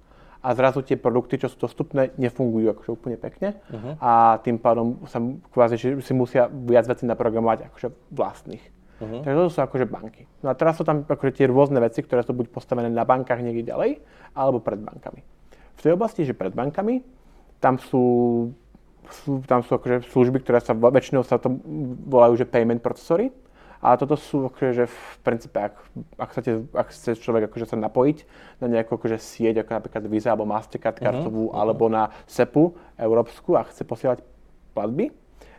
a 0.44 0.48
zrazu 0.52 0.84
tie 0.84 1.00
produkty, 1.00 1.40
čo 1.40 1.48
sú 1.48 1.56
dostupné, 1.56 2.12
nefungujú 2.20 2.68
akože 2.76 2.90
úplne 2.92 3.16
pekne 3.16 3.56
uh-huh. 3.72 3.96
a 3.96 4.12
tým 4.44 4.60
pádom 4.60 5.00
sa 5.08 5.16
kvázi, 5.48 5.80
že 5.80 5.88
si 6.04 6.12
musia 6.12 6.52
viac 6.52 6.84
vecí 6.84 7.08
naprogramovať 7.08 7.72
akože 7.72 7.88
vlastných. 8.12 8.64
Uh-huh. 9.00 9.24
Takže 9.24 9.36
to 9.40 9.52
sú 9.52 9.60
akože 9.64 9.86
banky. 9.88 10.28
No 10.44 10.52
a 10.52 10.54
teraz 10.54 10.76
sú 10.76 10.84
tam 10.84 11.08
akože 11.08 11.40
tie 11.40 11.48
rôzne 11.48 11.80
veci, 11.80 12.04
ktoré 12.04 12.20
sú 12.20 12.36
buď 12.36 12.52
postavené 12.52 12.92
na 12.92 13.08
bankách 13.08 13.40
niekde 13.40 13.72
ďalej, 13.72 14.04
alebo 14.36 14.60
pred 14.60 14.84
bankami. 14.84 15.24
V 15.74 15.80
tej 15.80 15.96
oblasti, 15.96 16.28
že 16.28 16.36
pred 16.36 16.52
bankami, 16.52 17.00
tam 17.58 17.80
sú, 17.80 18.04
sú 19.11 19.44
tam 19.44 19.61
sú 19.61 19.76
akože 19.76 20.08
služby, 20.08 20.40
ktoré 20.40 20.62
sa 20.62 20.73
väčšinou 20.73 21.25
sa 21.26 21.37
to 21.37 21.52
volajú, 22.08 22.40
že 22.40 22.49
payment 22.49 22.80
procesory, 22.80 23.32
a 23.84 24.00
toto 24.00 24.16
sú 24.16 24.49
akože, 24.49 24.73
že 24.73 24.84
v 24.88 25.00
princípe, 25.20 25.61
ak, 25.61 25.76
ak, 26.16 26.28
chcete, 26.32 26.52
ak 26.73 26.88
chce 26.88 27.20
človek 27.20 27.52
akože 27.52 27.68
sa 27.68 27.76
napojiť 27.76 28.18
na 28.64 28.66
nejakú 28.73 28.96
akože 28.96 29.20
sieť, 29.20 29.61
ako 29.61 29.76
napríklad 29.76 30.02
Visa 30.08 30.32
alebo 30.32 30.49
Mastercard 30.49 30.96
mhm, 30.96 31.04
kartovú, 31.04 31.52
uh-huh. 31.52 31.61
alebo 31.61 31.92
na 31.92 32.08
SEPu 32.25 32.73
európsku 32.96 33.61
a 33.61 33.68
chce 33.68 33.84
posielať 33.84 34.25
platby, 34.73 35.12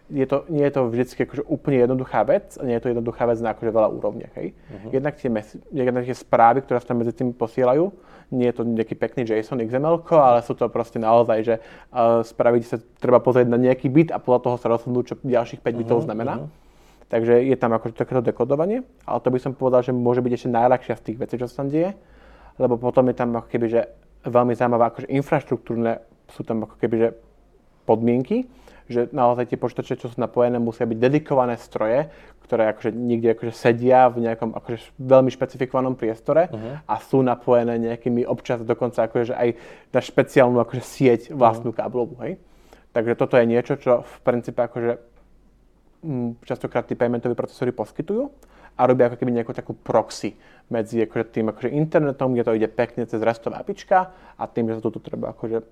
je 0.09 0.25
to, 0.25 0.45
nie 0.49 0.65
je 0.65 0.73
to 0.73 0.81
vždy 0.89 1.05
akože 1.05 1.43
úplne 1.49 1.81
jednoduchá 1.81 2.21
vec 2.25 2.57
a 2.57 2.65
nie 2.65 2.77
je 2.77 2.81
to 2.81 2.89
jednoduchá 2.93 3.25
vec 3.29 3.41
na 3.41 3.53
akože 3.53 3.71
veľa 3.73 3.89
úrovniach. 3.93 4.33
Hej. 4.37 4.53
Uh-huh. 4.53 4.89
Jednak, 4.89 5.13
tie 5.21 5.29
mes- 5.29 5.61
jednak 5.69 6.03
tie 6.05 6.17
správy, 6.17 6.65
ktoré 6.65 6.77
sa 6.81 6.93
tam 6.93 7.05
medzi 7.05 7.13
tým 7.13 7.29
posielajú, 7.29 7.93
nie 8.33 8.49
je 8.49 8.55
to 8.57 8.63
nejaký 8.65 8.95
pekný 8.97 9.25
JSON 9.25 9.61
XML, 9.61 10.01
ale 10.09 10.39
sú 10.41 10.57
to 10.57 10.65
proste 10.69 10.97
naozaj, 10.97 11.37
že 11.45 11.55
uh, 11.59 12.25
spraviť 12.25 12.63
sa 12.65 12.77
treba 12.97 13.21
pozrieť 13.21 13.47
na 13.49 13.59
nejaký 13.61 13.89
bit 13.89 14.09
a 14.09 14.17
podľa 14.17 14.41
toho 14.49 14.55
sa 14.57 14.67
rozhodnúť, 14.71 15.03
čo 15.05 15.15
ďalších 15.21 15.61
5 15.61 15.65
uh-huh, 15.65 15.79
bitov 15.81 15.97
znamená. 16.05 16.45
Uh-huh. 16.45 16.49
Takže 17.05 17.45
je 17.45 17.55
tam 17.55 17.69
akože 17.77 17.93
takéto 17.93 18.25
dekodovanie, 18.25 18.81
ale 19.05 19.19
to 19.21 19.29
by 19.29 19.37
som 19.37 19.53
povedal, 19.53 19.85
že 19.85 19.93
môže 19.93 20.25
byť 20.25 20.33
ešte 20.33 20.49
najľahšia 20.49 20.95
z 20.97 21.05
tých 21.05 21.17
vecí, 21.21 21.35
čo 21.37 21.45
sa 21.45 21.61
tam 21.61 21.69
deje, 21.69 21.93
lebo 22.57 22.81
potom 22.81 23.05
je 23.11 23.15
tam 23.15 23.29
ako 23.37 23.45
keby, 23.45 23.67
že 23.69 23.81
veľmi 24.25 24.57
zaujímavé 24.57 24.83
akože 24.89 25.07
infraštruktúrne 25.13 26.01
sú 26.33 26.41
tam 26.41 26.65
ako 26.65 26.81
keby, 26.81 26.95
že 26.97 27.09
podmienky, 27.85 28.49
že 28.85 29.09
naozaj 29.09 29.49
tie 29.49 29.57
počítače, 29.57 29.97
čo 29.97 30.07
sú 30.13 30.17
napojené, 30.21 30.61
musia 30.61 30.85
byť 30.85 30.97
dedikované 30.97 31.57
stroje, 31.57 32.09
ktoré 32.45 32.69
akože 32.69 32.93
niekde 32.93 33.33
akože 33.33 33.53
sedia 33.57 34.05
v 34.13 34.29
nejakom 34.29 34.53
akože 34.53 34.93
veľmi 35.01 35.33
špecifikovanom 35.33 35.97
priestore 35.97 36.45
uh-huh. 36.53 36.85
a 36.85 36.95
sú 37.01 37.25
napojené 37.25 37.81
nejakými 37.81 38.21
občas 38.29 38.61
dokonca 38.61 39.09
akože 39.09 39.33
aj 39.33 39.57
na 39.89 40.01
špeciálnu 40.01 40.61
akože 40.61 40.83
sieť 40.85 41.21
vlastnú 41.33 41.73
uh-huh. 41.73 41.81
káblovú, 41.81 42.21
hej. 42.21 42.37
Takže 42.93 43.17
toto 43.17 43.35
je 43.35 43.49
niečo, 43.49 43.75
čo 43.75 44.05
v 44.05 44.15
princípe 44.23 44.61
akože 44.61 45.01
častokrát 46.45 46.85
tí 46.85 46.93
paymentoví 46.93 47.33
procesory 47.33 47.73
poskytujú 47.73 48.29
a 48.77 48.81
robia 48.85 49.09
ako 49.09 49.17
keby 49.17 49.31
nejakú 49.41 49.51
takú 49.55 49.73
proxy 49.73 50.37
medzi 50.69 51.01
akože 51.01 51.25
tým 51.33 51.49
akože 51.49 51.69
internetom, 51.73 52.37
kde 52.37 52.43
to 52.45 52.57
ide 52.57 52.69
pekne 52.69 53.09
cez 53.09 53.19
restová 53.25 53.65
apička 53.65 54.13
a 54.37 54.43
tým, 54.45 54.69
že 54.69 54.79
sa 54.79 54.81
toto 54.85 55.01
treba 55.01 55.33
akože 55.33 55.65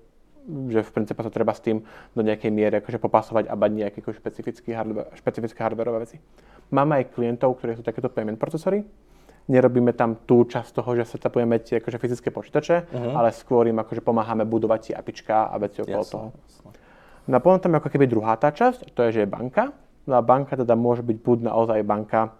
že 0.44 0.80
v 0.84 0.90
princípe 0.92 1.20
sa 1.24 1.32
treba 1.32 1.56
s 1.56 1.64
tým 1.64 1.80
do 2.12 2.22
nejakej 2.22 2.50
miery 2.52 2.74
akože 2.84 3.00
popasovať 3.00 3.44
a 3.48 3.54
bať 3.56 3.70
nejaké 3.72 3.98
akože 4.04 4.20
špecifické, 4.20 4.76
hardware, 4.76 5.08
špecifické 5.16 5.58
hardwareové 5.64 5.98
veci. 6.04 6.16
Máme 6.72 7.00
aj 7.00 7.16
klientov, 7.16 7.56
ktorí 7.60 7.80
sú 7.80 7.82
takéto 7.84 8.12
payment 8.12 8.36
procesory. 8.36 8.84
Nerobíme 9.44 9.92
tam 9.92 10.24
tú 10.24 10.48
časť 10.48 10.72
toho, 10.72 10.96
že 10.96 11.04
sa 11.04 11.20
tapujeme 11.20 11.60
tie 11.60 11.80
akože 11.80 12.00
fyzické 12.00 12.32
počítače, 12.32 12.88
uh-huh. 12.88 13.12
ale 13.12 13.28
skôr 13.32 13.68
im 13.68 13.76
akože 13.76 14.00
pomáhame 14.00 14.48
budovať 14.48 14.80
tie 14.80 14.94
apička 14.96 15.52
a 15.52 15.56
veci 15.60 15.84
okolo 15.84 16.00
jasne, 16.00 16.12
toho. 16.16 16.26
Jasne. 16.32 16.70
No 17.28 17.34
a 17.36 17.40
potom 17.40 17.60
tam 17.60 17.76
ako 17.76 17.88
keby 17.92 18.08
druhá 18.08 18.36
tá 18.40 18.48
časť, 18.52 18.96
to 18.96 19.04
je, 19.04 19.20
že 19.20 19.20
je 19.24 19.28
banka, 19.28 19.72
No 20.04 20.20
a 20.20 20.22
banka 20.22 20.56
teda 20.56 20.76
môže 20.76 21.00
byť 21.00 21.18
buď 21.24 21.38
naozaj 21.48 21.80
banka, 21.80 22.36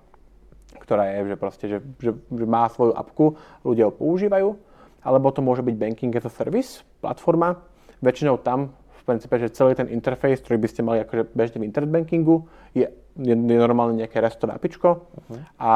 ktorá 0.76 1.08
je, 1.16 1.32
že 1.32 1.36
proste, 1.40 1.64
že, 1.64 1.78
že, 1.96 2.12
že 2.12 2.44
má 2.44 2.68
svoju 2.68 2.92
apku, 2.92 3.40
ľudia 3.64 3.88
ho 3.88 3.92
používajú, 3.92 4.52
alebo 5.00 5.32
to 5.32 5.40
môže 5.40 5.64
byť 5.64 5.76
banking 5.76 6.12
as 6.12 6.28
a 6.28 6.32
service, 6.32 6.84
platforma. 7.00 7.56
Väčšinou 8.04 8.36
tam 8.44 8.76
v 9.00 9.02
princípe, 9.08 9.40
že 9.40 9.48
celý 9.52 9.72
ten 9.72 9.88
interface, 9.88 10.44
ktorý 10.44 10.60
by 10.60 10.68
ste 10.68 10.80
mali 10.84 11.00
akože 11.00 11.32
bežne 11.32 11.64
v 11.64 11.68
internet 11.68 11.92
bankingu, 11.92 12.44
je, 12.76 12.84
je, 13.16 13.34
je 13.34 13.56
normálne 13.56 13.96
nejaké 13.96 14.20
restové 14.20 14.52
apičko 14.52 15.08
uh-huh. 15.08 15.40
a, 15.60 15.72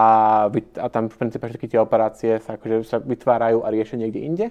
a 0.53 0.87
tam 0.93 1.09
v 1.09 1.17
princípe 1.17 1.45
všetky 1.45 1.69
tie 1.73 1.81
operácie 1.81 2.41
sa, 2.45 2.61
akože, 2.61 2.85
sa 2.85 3.01
vytvárajú 3.01 3.65
a 3.65 3.73
riešia 3.73 4.01
niekde 4.01 4.21
inde. 4.21 4.47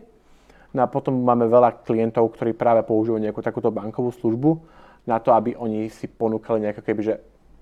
No 0.73 0.85
a 0.85 0.87
potom 0.89 1.21
máme 1.21 1.45
veľa 1.45 1.85
klientov, 1.85 2.33
ktorí 2.37 2.53
práve 2.57 2.81
používajú 2.85 3.21
nejakú 3.21 3.41
takúto 3.41 3.69
bankovú 3.69 4.13
službu, 4.13 4.61
na 5.07 5.23
to, 5.23 5.31
aby 5.31 5.55
oni 5.55 5.87
si 5.87 6.05
ponúkali 6.05 6.67
nejaké 6.67 6.83
keby, 6.83 7.01
že, 7.01 7.15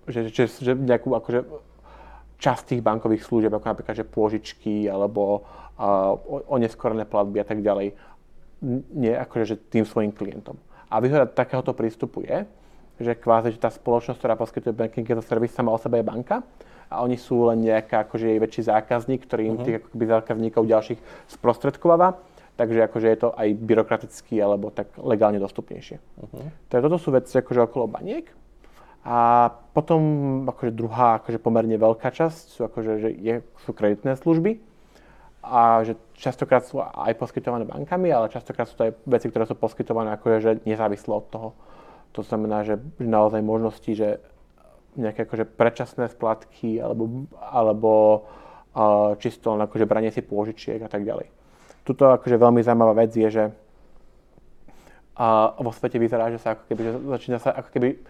že, 0.10 0.19
že, 0.34 0.43
že 0.50 0.72
nejakú 0.74 1.13
akože 1.13 1.45
časť 2.41 2.75
tých 2.75 2.81
bankových 2.81 3.24
služieb, 3.24 3.53
ako 3.53 3.69
napríklad, 3.69 3.95
že 3.95 4.03
pôžičky 4.03 4.89
alebo 4.89 5.45
uh, 5.77 6.17
oneskorené 6.50 7.05
platby 7.05 7.39
a 7.39 7.48
tak 7.48 7.62
ďalej, 7.62 7.93
nie 8.94 9.12
akože 9.12 9.46
že 9.46 9.56
tým 9.58 9.84
svojim 9.84 10.12
klientom. 10.12 10.56
A 10.88 11.02
výhoda 11.02 11.28
takéhoto 11.28 11.76
prístupu 11.76 12.24
je, 12.24 12.46
že 13.02 13.12
kvázi, 13.18 13.52
že 13.52 13.60
tá 13.60 13.68
spoločnosť, 13.68 14.20
ktorá 14.20 14.36
poskytuje 14.40 14.72
banking 14.72 15.08
as 15.12 15.20
a 15.20 15.26
service, 15.26 15.52
sama 15.52 15.76
o 15.76 15.80
sebe 15.80 16.00
je 16.00 16.08
banka 16.08 16.46
a 16.88 17.04
oni 17.04 17.20
sú 17.20 17.52
len 17.52 17.66
nejaká 17.66 18.08
akože 18.08 18.32
jej 18.32 18.40
väčší 18.40 18.62
zákazník, 18.72 19.28
ktorý 19.28 19.44
im 19.52 19.56
uh-huh. 19.60 19.66
tých 19.66 19.78
akoby 19.84 20.06
zákazníkov 20.08 20.64
ďalších 20.64 21.00
sprostredkováva 21.28 22.16
takže 22.56 22.88
akože 22.88 23.08
je 23.12 23.20
to 23.20 23.30
aj 23.36 23.48
byrokraticky 23.52 24.40
alebo 24.40 24.72
tak 24.72 24.88
legálne 24.96 25.40
dostupnejšie. 25.44 26.00
Uh-huh. 26.00 26.48
Takže 26.72 26.84
toto 26.88 26.98
sú 27.00 27.12
veci 27.12 27.36
akože 27.36 27.68
okolo 27.68 27.86
baniek. 27.92 28.32
A 29.06 29.52
potom 29.78 30.02
akože 30.50 30.74
druhá 30.74 31.22
akože 31.22 31.38
pomerne 31.38 31.78
veľká 31.78 32.10
časť 32.10 32.58
sú, 32.58 32.60
akože, 32.66 32.92
že 32.98 33.10
je, 33.14 33.36
sú 33.62 33.70
kreditné 33.70 34.18
služby 34.18 34.58
a 35.46 35.86
že 35.86 35.94
častokrát 36.18 36.66
sú 36.66 36.82
aj 36.82 37.14
poskytované 37.22 37.70
bankami, 37.70 38.10
ale 38.10 38.34
častokrát 38.34 38.66
sú 38.66 38.75
to 38.75 38.90
aj 38.90 38.98
veci, 39.06 39.30
ktoré 39.30 39.46
sú 39.46 39.54
poskytované 39.54 40.18
akože, 40.18 40.38
že 40.42 40.52
nezávislo 40.66 41.22
od 41.22 41.25
toho. 41.30 41.50
To 42.18 42.25
znamená, 42.25 42.66
že 42.66 42.82
naozaj 42.98 43.46
možnosti, 43.46 43.92
že 43.94 44.18
nejaké 44.98 45.30
akože 45.30 45.46
predčasné 45.46 46.10
splatky 46.10 46.80
alebo, 46.82 47.30
alebo 47.38 47.92
uh, 48.74 49.14
čisto 49.20 49.54
len 49.54 49.62
akože 49.68 49.86
branie 49.86 50.10
si 50.10 50.24
pôžičiek 50.24 50.80
a 50.82 50.90
tak 50.90 51.04
ďalej 51.04 51.30
tuto 51.86 52.10
akože 52.10 52.42
veľmi 52.42 52.66
zaujímavá 52.66 52.98
vec 52.98 53.14
je, 53.14 53.30
že 53.30 53.46
a 55.16 55.56
vo 55.64 55.72
svete 55.72 55.96
vyzerá, 55.96 56.28
že 56.28 56.44
sa 56.44 56.60
ako 56.60 56.68
keby, 56.68 56.82
že 56.84 56.92
začína 57.08 57.40
sa 57.40 57.56
ako 57.56 57.72
keby, 57.72 58.04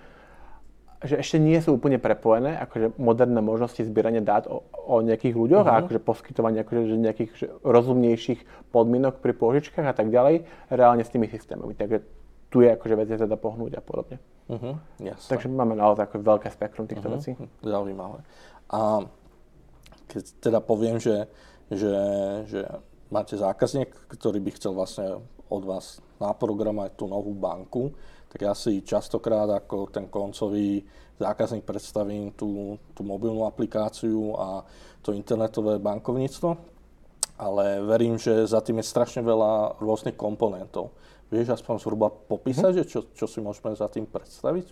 že 1.04 1.20
ešte 1.20 1.38
nie 1.42 1.60
sú 1.60 1.75
úplne 1.75 2.00
prepojené, 2.00 2.56
akože 2.64 2.96
moderné 2.96 3.44
možnosti 3.44 3.84
zbierania 3.84 4.24
dát 4.24 4.48
o, 4.48 4.64
o 4.72 5.04
nejakých 5.04 5.36
ľuďoch 5.36 5.66
uh-huh. 5.68 5.75
a 5.75 5.80
mhm. 5.80 5.82
akože 5.88 6.00
poskytovanie 6.02 6.60
akože, 6.64 6.82
že 6.88 6.96
nejakých 6.96 7.32
že 7.36 7.46
rozumnejších 7.62 8.72
podmienok 8.72 9.20
pri 9.20 9.34
pôžičkách 9.36 9.86
a 9.86 9.96
tak 9.96 10.10
ďalej, 10.10 10.48
reálne 10.72 11.04
s 11.04 11.12
tými 11.12 11.28
systémami. 11.28 11.75
Takže 11.75 12.06
tu 12.48 12.64
je 12.64 12.72
akože 12.72 12.96
vec 12.96 13.10
teda 13.12 13.36
pohnúť 13.36 13.75
a 13.75 13.82
podobne. 13.84 14.22
Uh-huh, 14.48 14.80
jasne. 15.04 15.28
Takže 15.28 15.52
máme 15.52 15.75
naozaj 15.75 16.08
ako 16.08 16.24
veľké 16.24 16.48
spektrum 16.54 16.88
týchto 16.88 17.12
uh-huh. 17.12 17.20
vecí. 17.20 17.36
Zaujímavé. 17.60 18.24
A 18.72 19.04
keď 20.08 20.24
teda 20.40 20.60
poviem, 20.62 21.02
že, 21.02 21.28
že, 21.68 21.94
že 22.48 22.62
máte 23.12 23.36
zákazník, 23.36 23.92
ktorý 24.08 24.40
by 24.40 24.52
chcel 24.56 24.72
vlastne 24.78 25.20
od 25.50 25.64
vás 25.66 26.00
naprogramovať 26.18 26.98
tú 26.98 27.06
novú 27.06 27.36
banku, 27.36 27.94
tak 28.36 28.44
ja 28.44 28.51
si 28.51 28.84
častokrát 28.84 29.48
ako 29.48 29.88
ten 29.88 30.12
koncový 30.12 30.84
zákazník 31.24 31.63
predstavím 31.63 32.36
tú, 32.36 32.75
tú 32.92 33.08
mobilnú 33.08 33.48
aplikáciu 33.48 34.36
a 34.36 34.68
to 35.00 35.15
internetové 35.15 35.80
bankovníctvo, 35.80 36.60
ale 37.39 37.80
verím, 37.88 38.20
že 38.20 38.44
za 38.44 38.60
tým 38.60 38.84
je 38.84 38.92
strašne 38.92 39.24
veľa 39.24 39.80
rôznych 39.80 40.20
komponentov. 40.20 40.92
Vieš 41.32 41.56
aspoň 41.56 41.80
zhruba 41.80 42.12
popísať, 42.12 42.75
hm. 42.75 42.77
že 42.77 42.84
čo, 42.84 43.00
čo 43.15 43.24
si 43.24 43.39
môžeme 43.39 43.72
za 43.72 43.88
tým 43.88 44.04
predstaviť? 44.04 44.68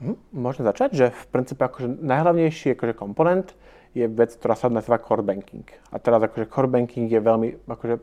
Hm, 0.00 0.16
môžeme 0.32 0.64
začať, 0.72 0.90
že 0.96 1.06
v 1.12 1.24
princípe 1.28 1.60
akože 1.60 1.92
najhlavnejší 1.92 2.72
akože 2.72 2.96
komponent 2.96 3.52
je 3.92 4.08
vec, 4.08 4.32
ktorá 4.32 4.56
sa 4.56 4.72
nazýva 4.72 4.96
core 4.96 5.20
banking. 5.20 5.68
A 5.92 6.00
teraz 6.00 6.24
akože 6.24 6.48
core 6.48 6.72
banking 6.72 7.12
je 7.12 7.20
veľmi, 7.20 7.68
akože, 7.68 8.00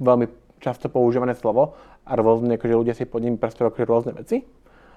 veľmi 0.00 0.26
často 0.64 0.88
používané 0.88 1.36
slovo 1.36 1.76
a 2.04 2.12
rôzne, 2.16 2.60
akože 2.60 2.74
ľudia 2.76 2.94
si 2.96 3.08
pod 3.08 3.24
ním 3.24 3.40
predstavujú 3.40 3.72
akože 3.72 3.86
rôzne 3.88 4.12
veci. 4.12 4.44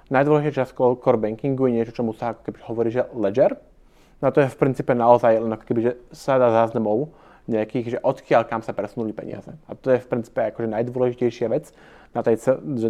Najdôležitejšia 0.07 0.63
časť 0.63 0.71
core 0.75 1.19
bankingu 1.19 1.67
je 1.67 1.73
niečo, 1.79 1.95
čomu 1.95 2.15
sa 2.15 2.35
keby 2.35 2.63
hovorí, 2.67 2.91
že 2.91 3.07
ledger. 3.11 3.59
No 4.23 4.31
to 4.31 4.43
je 4.43 4.51
v 4.51 4.59
princípe 4.59 4.91
naozaj 4.95 5.39
len 5.39 5.51
ako 5.51 5.63
keby, 5.67 5.81
že 5.83 5.93
sada 6.15 6.51
záznamov 6.51 7.11
nejakých, 7.47 7.87
že 7.95 7.99
odkiaľ 8.03 8.43
kam 8.47 8.59
sa 8.59 8.75
presunuli 8.75 9.15
peniaze. 9.15 9.55
A 9.67 9.75
to 9.75 9.95
je 9.95 10.03
v 10.03 10.07
princípe 10.07 10.39
akože 10.39 10.67
najdôležitejšia 10.67 11.47
vec 11.47 11.71
na 12.11 12.23
tej, 12.23 12.35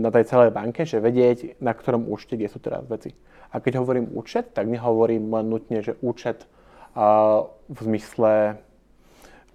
na 0.01 0.09
tej 0.09 0.24
celej 0.25 0.50
banke, 0.50 0.81
že 0.86 0.97
vedieť, 0.97 1.62
na 1.62 1.77
ktorom 1.77 2.09
účte, 2.09 2.38
kde 2.38 2.50
sú 2.50 2.57
teraz 2.57 2.86
veci. 2.89 3.13
A 3.53 3.62
keď 3.62 3.81
hovorím 3.81 4.13
účet, 4.17 4.53
tak 4.57 4.65
nehovorím 4.65 5.29
len 5.29 5.45
nutne, 5.45 5.86
že 5.86 5.93
účet 6.01 6.50
uh, 6.97 7.45
v 7.69 7.79
zmysle 7.86 8.57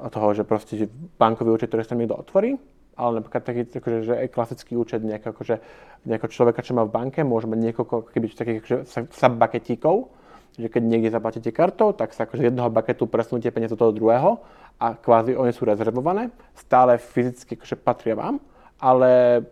toho, 0.02 0.28
že 0.34 0.42
proste 0.42 0.74
že 0.78 0.86
bankový 1.18 1.54
účet, 1.54 1.70
ktorý 1.70 1.82
sa 1.86 1.94
niekto 1.98 2.18
otvorí, 2.18 2.58
ale 2.96 3.20
napríklad 3.20 3.42
taký 3.42 3.62
akože, 3.68 3.98
že 4.04 4.14
klasický 4.28 4.76
účet 4.76 5.00
nejakého, 5.00 5.32
akože, 5.32 5.56
nejakého 6.04 6.30
človeka, 6.32 6.60
čo 6.60 6.76
má 6.76 6.84
v 6.84 6.92
banke, 6.92 7.24
môže 7.24 7.48
mať 7.48 7.58
niekoľko 7.72 8.12
keby, 8.12 8.26
takých 8.32 8.58
akože, 8.62 8.76
subbaketíkov, 9.16 10.12
že 10.60 10.68
keď 10.68 10.82
niekde 10.84 11.08
zaplatíte 11.08 11.50
kartou, 11.52 11.96
tak 11.96 12.12
sa 12.12 12.28
akože 12.28 12.44
z 12.44 12.46
jedného 12.52 12.68
baketu 12.68 13.08
presunúte 13.08 13.48
peniaze 13.48 13.72
do 13.72 13.80
toho 13.80 13.96
druhého 13.96 14.44
a 14.76 14.92
kvázi 14.92 15.32
oni 15.32 15.52
sú 15.56 15.64
rezervované, 15.64 16.28
stále 16.52 17.00
fyzicky 17.00 17.56
akože 17.56 17.76
patria 17.80 18.12
vám, 18.12 18.36
ale 18.76 19.44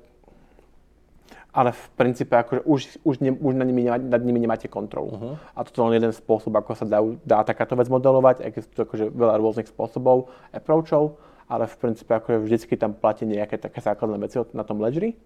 ale 1.50 1.74
v 1.74 1.82
princípe 1.98 2.30
akože 2.30 2.62
už, 2.62 2.80
už, 3.02 3.14
ne, 3.18 3.34
už 3.34 3.58
na 3.58 3.66
nimi, 3.66 3.82
nad 3.82 4.22
nimi 4.22 4.38
nemáte 4.38 4.70
kontrolu. 4.70 5.10
Uh-huh. 5.10 5.34
A 5.50 5.66
toto 5.66 5.82
je 5.82 5.86
len 5.90 5.98
jeden 5.98 6.14
spôsob, 6.14 6.54
ako 6.54 6.78
sa 6.78 6.86
dá, 6.86 7.02
dá 7.26 7.42
takáto 7.42 7.74
vec 7.74 7.90
modelovať. 7.90 8.46
Existuje 8.46 8.86
akože 8.86 9.04
veľa 9.10 9.34
rôznych 9.34 9.66
spôsobov, 9.66 10.30
approachov, 10.54 11.18
ale 11.50 11.66
v 11.66 11.76
princípe 11.82 12.14
akože 12.14 12.38
vždycky 12.38 12.78
tam 12.78 12.94
platí 12.94 13.26
nejaké 13.26 13.58
také 13.58 13.82
základné 13.82 14.22
veci 14.22 14.38
na 14.54 14.62
tom 14.62 14.78
ledgeri. 14.78 15.18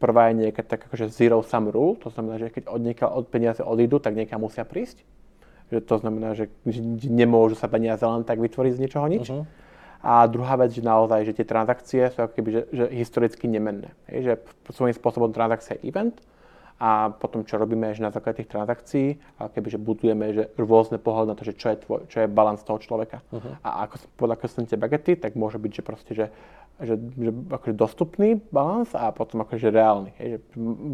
Prvá 0.00 0.32
je 0.32 0.48
nejaká 0.48 0.64
tak 0.64 0.88
akože 0.88 1.12
zero 1.12 1.44
sum 1.44 1.68
rule, 1.68 2.00
to 2.00 2.08
znamená, 2.08 2.40
že 2.40 2.48
keď 2.48 2.72
od, 2.72 2.80
nieka, 2.80 3.04
od 3.04 3.28
peniaze 3.28 3.60
odídu, 3.60 4.00
tak 4.00 4.16
niekam 4.16 4.40
musia 4.40 4.64
prísť. 4.64 5.04
Že 5.68 5.78
to 5.84 5.94
znamená, 6.00 6.32
že, 6.32 6.48
že 6.64 6.80
nemôžu 7.04 7.60
sa 7.60 7.68
peniaze 7.68 8.00
len 8.00 8.24
tak 8.24 8.40
vytvoriť 8.40 8.72
z 8.80 8.80
ničoho 8.80 9.06
nič. 9.12 9.28
Uh-huh. 9.28 9.44
A 10.00 10.24
druhá 10.24 10.56
vec, 10.56 10.72
že 10.72 10.80
naozaj, 10.80 11.28
že 11.28 11.36
tie 11.36 11.44
transakcie 11.44 12.08
sú 12.08 12.24
ako 12.24 12.32
keby, 12.32 12.48
že, 12.48 12.62
že 12.72 12.84
historicky 12.96 13.44
nemenné. 13.44 13.92
Hej, 14.08 14.20
že 14.24 14.32
svojím 14.72 14.96
spôsobom 14.96 15.28
transakcia 15.36 15.76
je 15.76 15.92
event 15.92 16.16
a 16.80 17.12
potom 17.12 17.44
čo 17.44 17.60
robíme, 17.60 17.92
že 17.92 18.00
na 18.00 18.08
základe 18.08 18.40
tých 18.40 18.48
transakcií, 18.56 19.20
a 19.36 19.52
keby, 19.52 19.68
že 19.68 19.76
budujeme 19.76 20.24
že 20.32 20.48
rôzne 20.56 20.96
pohľady 20.96 21.28
na 21.28 21.36
to, 21.36 21.44
že 21.44 21.52
čo 21.52 21.68
je, 21.68 21.76
tvoj, 21.76 22.00
čo 22.08 22.24
je 22.24 22.32
balans 22.32 22.64
toho 22.64 22.80
človeka. 22.80 23.20
Uh-huh. 23.28 23.60
A 23.60 23.84
ako 23.84 24.00
podľa 24.16 24.40
tie 24.64 24.80
bagety, 24.80 25.12
tak 25.20 25.36
môže 25.36 25.60
byť, 25.60 25.72
že 25.76 25.82
proste, 25.84 26.12
že, 26.16 26.26
že, 26.80 26.96
že 26.96 27.30
akože 27.52 27.76
dostupný 27.76 28.40
balans 28.48 28.96
a 28.96 29.12
potom 29.12 29.44
akože 29.44 29.68
reálny. 29.68 30.10
Hej, 30.16 30.28
že, 30.32 30.38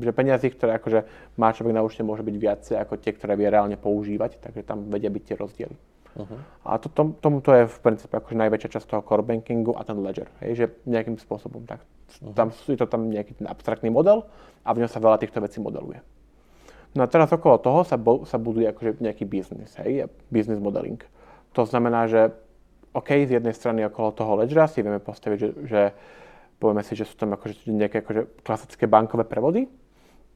že 0.03 0.11
peniazy, 0.11 0.47
ktoré 0.51 0.75
akože 0.83 1.07
má 1.39 1.55
človek 1.55 1.79
na 1.79 1.87
účte, 1.87 2.03
môže 2.03 2.27
byť 2.27 2.35
viacej 2.35 2.75
ako 2.83 2.99
tie, 2.99 3.15
ktoré 3.15 3.39
vie 3.39 3.47
reálne 3.47 3.79
používať, 3.79 4.43
takže 4.43 4.67
tam 4.67 4.91
vedia 4.91 5.09
byť 5.09 5.23
tie 5.23 5.39
rozdiely. 5.39 5.77
Uh-huh. 6.17 6.41
A 6.65 6.81
to, 6.81 6.89
tom, 6.89 7.13
tomuto 7.21 7.53
je 7.53 7.69
v 7.69 7.79
princípe 7.85 8.17
akože 8.17 8.37
najväčšia 8.41 8.73
časť 8.81 8.87
toho 8.89 9.03
core 9.05 9.23
bankingu 9.23 9.77
a 9.77 9.85
ten 9.85 10.01
ledger. 10.01 10.33
Hej, 10.41 10.53
že 10.57 10.65
nejakým 10.89 11.21
spôsobom 11.21 11.69
tak. 11.69 11.85
Uh-huh. 11.85 12.33
Tam 12.33 12.49
je 12.51 12.77
to 12.77 12.89
tam 12.89 13.13
nejaký 13.13 13.37
ten 13.37 13.45
abstraktný 13.45 13.93
model 13.93 14.25
a 14.65 14.73
v 14.73 14.81
ňom 14.83 14.91
sa 14.91 14.99
veľa 14.99 15.21
týchto 15.21 15.45
vecí 15.45 15.61
modeluje. 15.61 16.01
No 16.97 17.05
a 17.05 17.13
teraz 17.13 17.29
okolo 17.29 17.61
toho 17.61 17.85
sa, 17.85 18.01
bo, 18.01 18.25
sa 18.25 18.41
buduje 18.41 18.73
akože 18.73 19.05
nejaký 19.05 19.29
biznis, 19.29 19.77
hej, 19.85 20.09
business 20.33 20.57
modeling. 20.57 20.97
To 21.53 21.69
znamená, 21.69 22.09
že 22.09 22.33
OK, 22.97 23.29
z 23.29 23.37
jednej 23.37 23.53
strany 23.53 23.85
okolo 23.85 24.17
toho 24.17 24.41
ledgera 24.41 24.65
si 24.65 24.81
vieme 24.81 24.97
postaviť, 24.97 25.37
že, 25.37 25.49
že 25.69 25.81
povieme 26.57 26.81
si, 26.81 26.97
že 26.97 27.05
sú 27.05 27.21
tam 27.21 27.37
akože 27.37 27.69
nejaké 27.69 28.01
akože 28.01 28.41
klasické 28.41 28.89
bankové 28.89 29.29
prevody, 29.29 29.69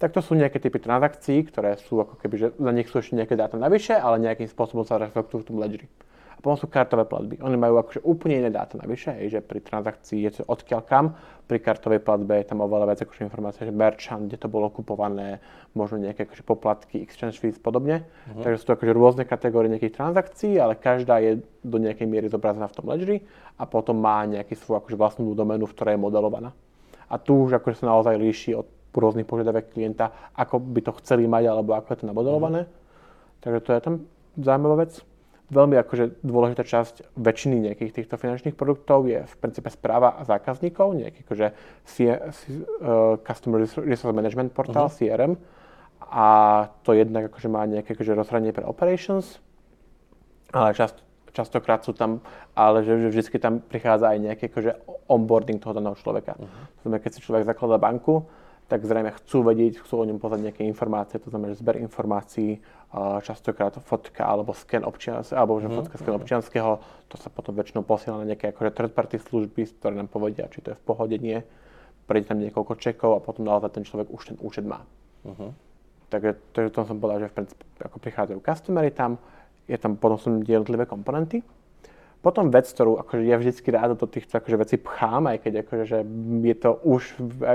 tak 0.01 0.17
to 0.17 0.25
sú 0.25 0.33
nejaké 0.33 0.57
typy 0.57 0.81
transakcií, 0.81 1.45
ktoré 1.53 1.77
sú 1.77 2.01
ako 2.01 2.17
keby, 2.17 2.35
že 2.41 2.47
na 2.57 2.73
nich 2.73 2.89
sú 2.89 3.05
ešte 3.05 3.21
nejaké 3.21 3.37
dáta 3.37 3.61
navyše, 3.61 3.93
ale 3.93 4.17
nejakým 4.17 4.49
spôsobom 4.49 4.81
sa 4.89 4.97
reflektujú 4.97 5.45
v 5.45 5.49
tom 5.53 5.61
ledgeri. 5.61 5.87
A 6.33 6.41
potom 6.41 6.57
sú 6.57 6.73
kartové 6.73 7.05
platby. 7.05 7.37
Oni 7.45 7.61
majú 7.61 7.77
akože 7.77 8.01
úplne 8.01 8.41
iné 8.41 8.49
dáta 8.49 8.81
navyše, 8.81 9.13
hej, 9.13 9.37
že 9.37 9.41
pri 9.45 9.61
transakcii 9.61 10.25
je 10.25 10.41
to 10.41 10.49
odkiaľ 10.49 10.81
kam, 10.89 11.13
pri 11.45 11.61
kartovej 11.61 12.01
platbe 12.01 12.41
je 12.41 12.49
tam 12.49 12.65
oveľa 12.65 12.89
viac 12.89 13.05
akože 13.05 13.29
informácie, 13.29 13.69
že 13.69 13.77
merchant, 13.77 14.25
kde 14.25 14.41
to 14.41 14.49
bolo 14.49 14.73
kupované, 14.73 15.45
možno 15.77 16.01
nejaké 16.01 16.25
akože 16.25 16.49
poplatky, 16.49 17.05
exchange 17.05 17.37
fees 17.37 17.61
podobne. 17.61 18.09
Uh-huh. 18.09 18.41
Takže 18.41 18.57
sú 18.57 18.65
to 18.73 18.75
akože 18.81 18.97
rôzne 18.97 19.29
kategórie 19.29 19.69
nejakých 19.69 20.01
transakcií, 20.01 20.57
ale 20.57 20.81
každá 20.81 21.21
je 21.21 21.45
do 21.61 21.77
nejakej 21.77 22.09
miery 22.09 22.33
zobrazená 22.33 22.73
v 22.73 22.77
tom 22.79 22.89
ledgeri 22.89 23.21
a 23.61 23.69
potom 23.69 24.01
má 24.01 24.25
nejaký 24.25 24.57
svoju 24.57 24.81
akože 24.81 24.97
vlastnú 24.97 25.37
doménu, 25.37 25.69
v 25.69 25.75
ktorej 25.77 26.01
je 26.01 26.05
modelovaná. 26.09 26.57
A 27.13 27.21
tu 27.21 27.37
už 27.37 27.61
akože 27.61 27.85
sa 27.85 27.93
naozaj 27.93 28.17
líši 28.17 28.57
od 28.57 28.80
rôznych 28.99 29.29
požiadavek 29.29 29.71
klienta, 29.71 30.11
ako 30.35 30.59
by 30.59 30.81
to 30.83 30.93
chceli 30.99 31.31
mať, 31.31 31.47
alebo 31.47 31.79
ako 31.79 31.95
je 31.95 31.99
to 32.03 32.11
namodelované. 32.11 32.67
Mm. 32.67 32.71
Takže 33.41 33.61
to 33.63 33.71
je 33.73 33.81
tam 33.81 33.95
zaujímavá 34.37 34.77
vec. 34.85 34.93
Veľmi 35.51 35.75
akože 35.83 36.23
dôležitá 36.23 36.63
časť 36.63 37.19
väčšiny 37.19 37.67
nejakých 37.67 37.91
týchto 37.91 38.15
finančných 38.15 38.55
produktov 38.55 39.11
je 39.11 39.27
v 39.27 39.35
princípe 39.43 39.67
správa 39.67 40.23
zákazníkov, 40.23 40.95
nejaký 40.95 41.27
akože 41.27 41.47
C- 41.91 42.23
C- 42.31 42.63
uh, 42.79 43.19
Customer 43.27 43.59
Resource 43.67 44.15
Management 44.15 44.55
portál, 44.55 44.87
uh-huh. 44.87 44.95
CRM. 44.95 45.35
A 46.07 46.27
to 46.87 46.95
jednak 46.95 47.35
akože 47.35 47.51
má 47.51 47.67
nejaké 47.67 47.99
akože 47.99 48.15
rozhranie 48.15 48.55
pre 48.55 48.63
operations, 48.63 49.43
ale 50.55 50.71
čast, 50.71 51.03
častokrát 51.35 51.83
sú 51.83 51.99
tam, 51.99 52.23
ale 52.55 52.87
že, 52.87 53.11
že 53.11 53.11
vždy 53.11 53.39
tam 53.43 53.59
prichádza 53.59 54.15
aj 54.15 54.19
nejaký 54.23 54.45
akože 54.55 54.71
onboarding 55.11 55.59
toho 55.59 55.75
daného 55.75 55.99
človeka. 55.99 56.39
Uh-huh. 56.39 56.47
To 56.47 56.81
znamená, 56.87 57.03
keď 57.03 57.11
si 57.11 57.27
človek 57.27 57.43
zakladá 57.43 57.75
banku, 57.75 58.23
tak 58.71 58.87
zrejme 58.87 59.11
chcú 59.19 59.43
vedieť, 59.43 59.83
chcú 59.83 59.99
o 59.99 60.07
ňom 60.07 60.23
poznať 60.23 60.41
nejaké 60.47 60.63
informácie, 60.63 61.19
to 61.19 61.35
znamená, 61.35 61.51
že 61.51 61.59
zber 61.59 61.83
informácií, 61.83 62.63
častokrát 63.27 63.75
fotka 63.83 64.23
alebo 64.23 64.55
sken 64.55 64.87
občians, 64.87 65.35
alebo 65.35 65.59
že 65.59 65.67
mhm, 65.67 65.75
fotka 65.75 65.99
sken 65.99 66.15
mhm. 66.15 66.21
občianského, 66.23 66.71
to 67.11 67.19
sa 67.19 67.27
potom 67.35 67.59
väčšinou 67.59 67.83
posiela 67.83 68.23
na 68.23 68.31
nejaké 68.31 68.55
akože 68.55 68.71
third 68.71 68.93
party 68.95 69.19
služby, 69.19 69.67
ktoré 69.83 69.99
nám 69.99 70.07
povedia, 70.07 70.47
či 70.47 70.63
to 70.63 70.71
je 70.71 70.79
v 70.79 70.85
pohode, 70.87 71.19
nie. 71.19 71.43
Prejde 72.07 72.31
tam 72.31 72.39
niekoľko 72.39 72.75
čekov 72.79 73.11
a 73.19 73.21
potom 73.23 73.43
naozaj 73.47 73.75
ten 73.75 73.83
človek 73.83 74.11
už 74.11 74.35
ten 74.35 74.37
účet 74.39 74.67
má. 74.67 74.87
Uh-huh. 75.27 75.51
Takže, 76.11 76.39
takže 76.55 76.71
to 76.75 76.81
som 76.87 76.99
povedal, 76.99 77.27
že 77.27 77.31
v 77.31 77.37
princípe 77.43 77.63
ako 77.83 77.99
prichádzajú 78.03 78.39
customery 78.43 78.91
tam, 78.91 79.19
je 79.71 79.79
tam 79.79 79.95
potom 79.95 80.19
sú 80.19 80.29
jednotlivé 80.43 80.87
komponenty, 80.87 81.47
potom 82.21 82.53
vec, 82.53 82.69
ktorú 82.69 83.01
akože 83.01 83.25
ja 83.25 83.41
vždycky 83.41 83.69
rád 83.73 83.97
do 83.97 84.05
týchto 84.05 84.37
akože 84.37 84.57
vecí 84.61 84.77
pchám, 84.77 85.33
aj 85.33 85.39
keď 85.41 85.53
akože, 85.65 85.85
že 85.89 85.99
je 86.45 86.57
to 86.57 86.71
už 86.85 87.03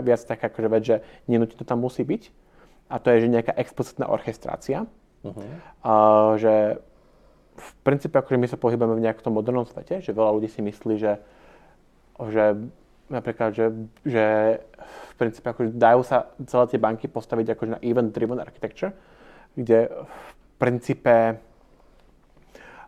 viac 0.02 0.22
taká 0.26 0.50
akože 0.50 0.70
vec, 0.74 0.84
že 0.84 0.98
nenutne 1.30 1.54
to 1.54 1.66
tam 1.66 1.86
musí 1.86 2.02
byť. 2.02 2.34
A 2.90 2.98
to 2.98 3.14
je, 3.14 3.26
že 3.26 3.34
nejaká 3.34 3.54
explicitná 3.58 4.10
orchestrácia. 4.10 4.90
Uh-huh. 5.26 5.42
A, 5.86 5.94
že 6.38 6.82
v 7.56 7.70
princípe 7.86 8.18
akože 8.18 8.42
my 8.42 8.48
sa 8.50 8.62
pohybujeme 8.62 8.98
v 8.98 9.06
nejakom 9.06 9.34
modernom 9.34 9.66
svete, 9.66 10.02
že 10.02 10.12
veľa 10.14 10.34
ľudí 10.38 10.50
si 10.50 10.62
myslí, 10.66 10.96
že, 10.98 11.14
že 12.30 12.44
napríklad, 13.10 13.54
že, 13.54 13.70
že 14.02 14.26
v 14.82 15.14
princípe 15.18 15.46
akože 15.46 15.78
dajú 15.78 16.02
sa 16.02 16.34
celé 16.46 16.66
tie 16.74 16.80
banky 16.82 17.06
postaviť 17.06 17.54
akože 17.54 17.72
na 17.78 17.80
event-driven 17.86 18.42
architecture, 18.42 18.92
kde 19.54 19.94
v 19.94 20.30
princípe 20.58 21.40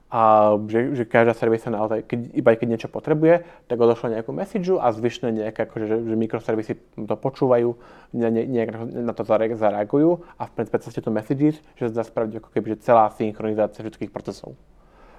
a 0.07 0.55
že, 0.71 0.95
že 0.95 1.03
každá 1.03 1.35
servis 1.35 1.67
sa 1.67 1.71
naozaj, 1.71 2.07
keď, 2.07 2.19
iba 2.31 2.55
keď 2.55 2.67
niečo 2.71 2.87
potrebuje, 2.87 3.43
tak 3.67 3.75
odošle 3.75 4.15
nejakú 4.15 4.31
message 4.31 4.71
a 4.71 4.87
zvyšné 4.95 5.35
nejaké, 5.35 5.67
akože, 5.67 5.83
že, 5.83 5.95
že 6.07 6.15
mikroservisy 6.15 6.73
to 6.95 7.15
počúvajú, 7.19 7.75
ne, 8.15 8.29
ne, 8.31 8.43
nejak 8.47 8.71
na 9.03 9.11
to 9.11 9.27
zareagujú 9.27 10.23
a 10.39 10.47
v 10.47 10.51
cez 10.79 10.95
tieto 10.95 11.11
messages, 11.11 11.59
že 11.75 11.91
sa 11.91 11.99
dá 11.99 12.03
spraviť 12.07 12.39
ako 12.39 12.49
keby 12.55 12.67
že 12.79 12.87
celá 12.87 13.11
synchronizácia 13.19 13.83
všetkých 13.83 14.15
procesov. 14.15 14.55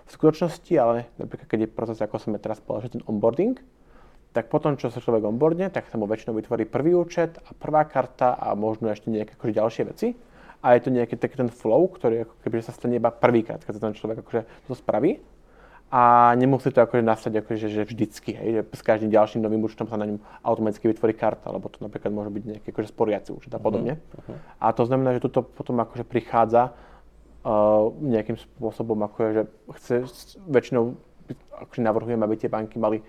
V 0.09 0.11
skutočnosti, 0.17 0.73
ale 0.81 1.05
napríklad 1.21 1.45
keď 1.53 1.59
je 1.65 1.69
proces, 1.69 2.01
ako 2.01 2.17
sme 2.17 2.41
teraz 2.41 2.65
povedali, 2.65 2.97
ten 2.97 3.05
onboarding, 3.05 3.61
tak 4.33 4.49
potom, 4.49 4.81
čo 4.81 4.89
sa 4.89 5.05
človek 5.05 5.21
onboardne, 5.21 5.69
tak 5.69 5.93
sa 5.93 6.01
mu 6.01 6.09
väčšinou 6.09 6.33
vytvorí 6.33 6.65
prvý 6.65 6.97
účet 6.97 7.37
a 7.45 7.53
prvá 7.53 7.85
karta 7.85 8.41
a 8.41 8.57
možno 8.57 8.89
ešte 8.89 9.13
nejaké 9.13 9.37
akože 9.37 9.53
ďalšie 9.53 9.85
veci 9.85 10.09
a 10.59 10.75
je 10.75 10.81
to 10.83 10.91
nejaký 10.91 11.15
taký 11.15 11.39
ten 11.39 11.51
flow, 11.51 11.87
ktorý 11.87 12.27
ako 12.27 12.35
keby 12.43 12.63
sa 12.63 12.75
stane 12.75 12.99
iba 12.99 13.15
prvýkrát, 13.15 13.63
keď 13.63 13.79
ten 13.79 13.95
človek 13.95 14.27
akože 14.27 14.43
to 14.67 14.75
spraví 14.75 15.23
a 15.89 16.35
nemusí 16.37 16.69
to 16.69 16.85
akože 16.85 17.01
nastať 17.01 17.33
akože, 17.41 17.67
že 17.73 17.83
vždycky, 17.89 18.37
hej, 18.37 18.51
že 18.61 18.63
s 18.77 18.83
každým 18.85 19.09
ďalším 19.09 19.41
novým 19.41 19.65
účtom 19.65 19.89
sa 19.89 19.97
na 19.97 20.05
ňom 20.05 20.21
automaticky 20.45 20.85
vytvorí 20.93 21.17
karta, 21.17 21.49
lebo 21.49 21.73
to 21.73 21.81
napríklad 21.81 22.13
môže 22.13 22.29
byť 22.29 22.45
nejaký 22.45 22.67
akože 22.77 22.89
sporiaci 22.93 23.31
účet 23.33 23.53
a 23.57 23.61
podobne. 23.63 23.97
Uh-huh. 23.97 24.37
A 24.61 24.77
to 24.77 24.85
znamená, 24.85 25.17
že 25.17 25.25
toto 25.25 25.41
potom 25.41 25.81
akože 25.81 26.05
prichádza 26.05 26.77
uh, 26.77 27.89
nejakým 28.05 28.37
spôsobom, 28.37 29.01
akože, 29.09 29.31
že 29.33 29.43
chce, 29.81 29.95
väčšinou 30.45 30.93
akože 31.57 31.81
navrhujem, 31.81 32.21
aby 32.21 32.35
tie 32.37 32.53
banky 32.53 32.77
mali 32.77 33.01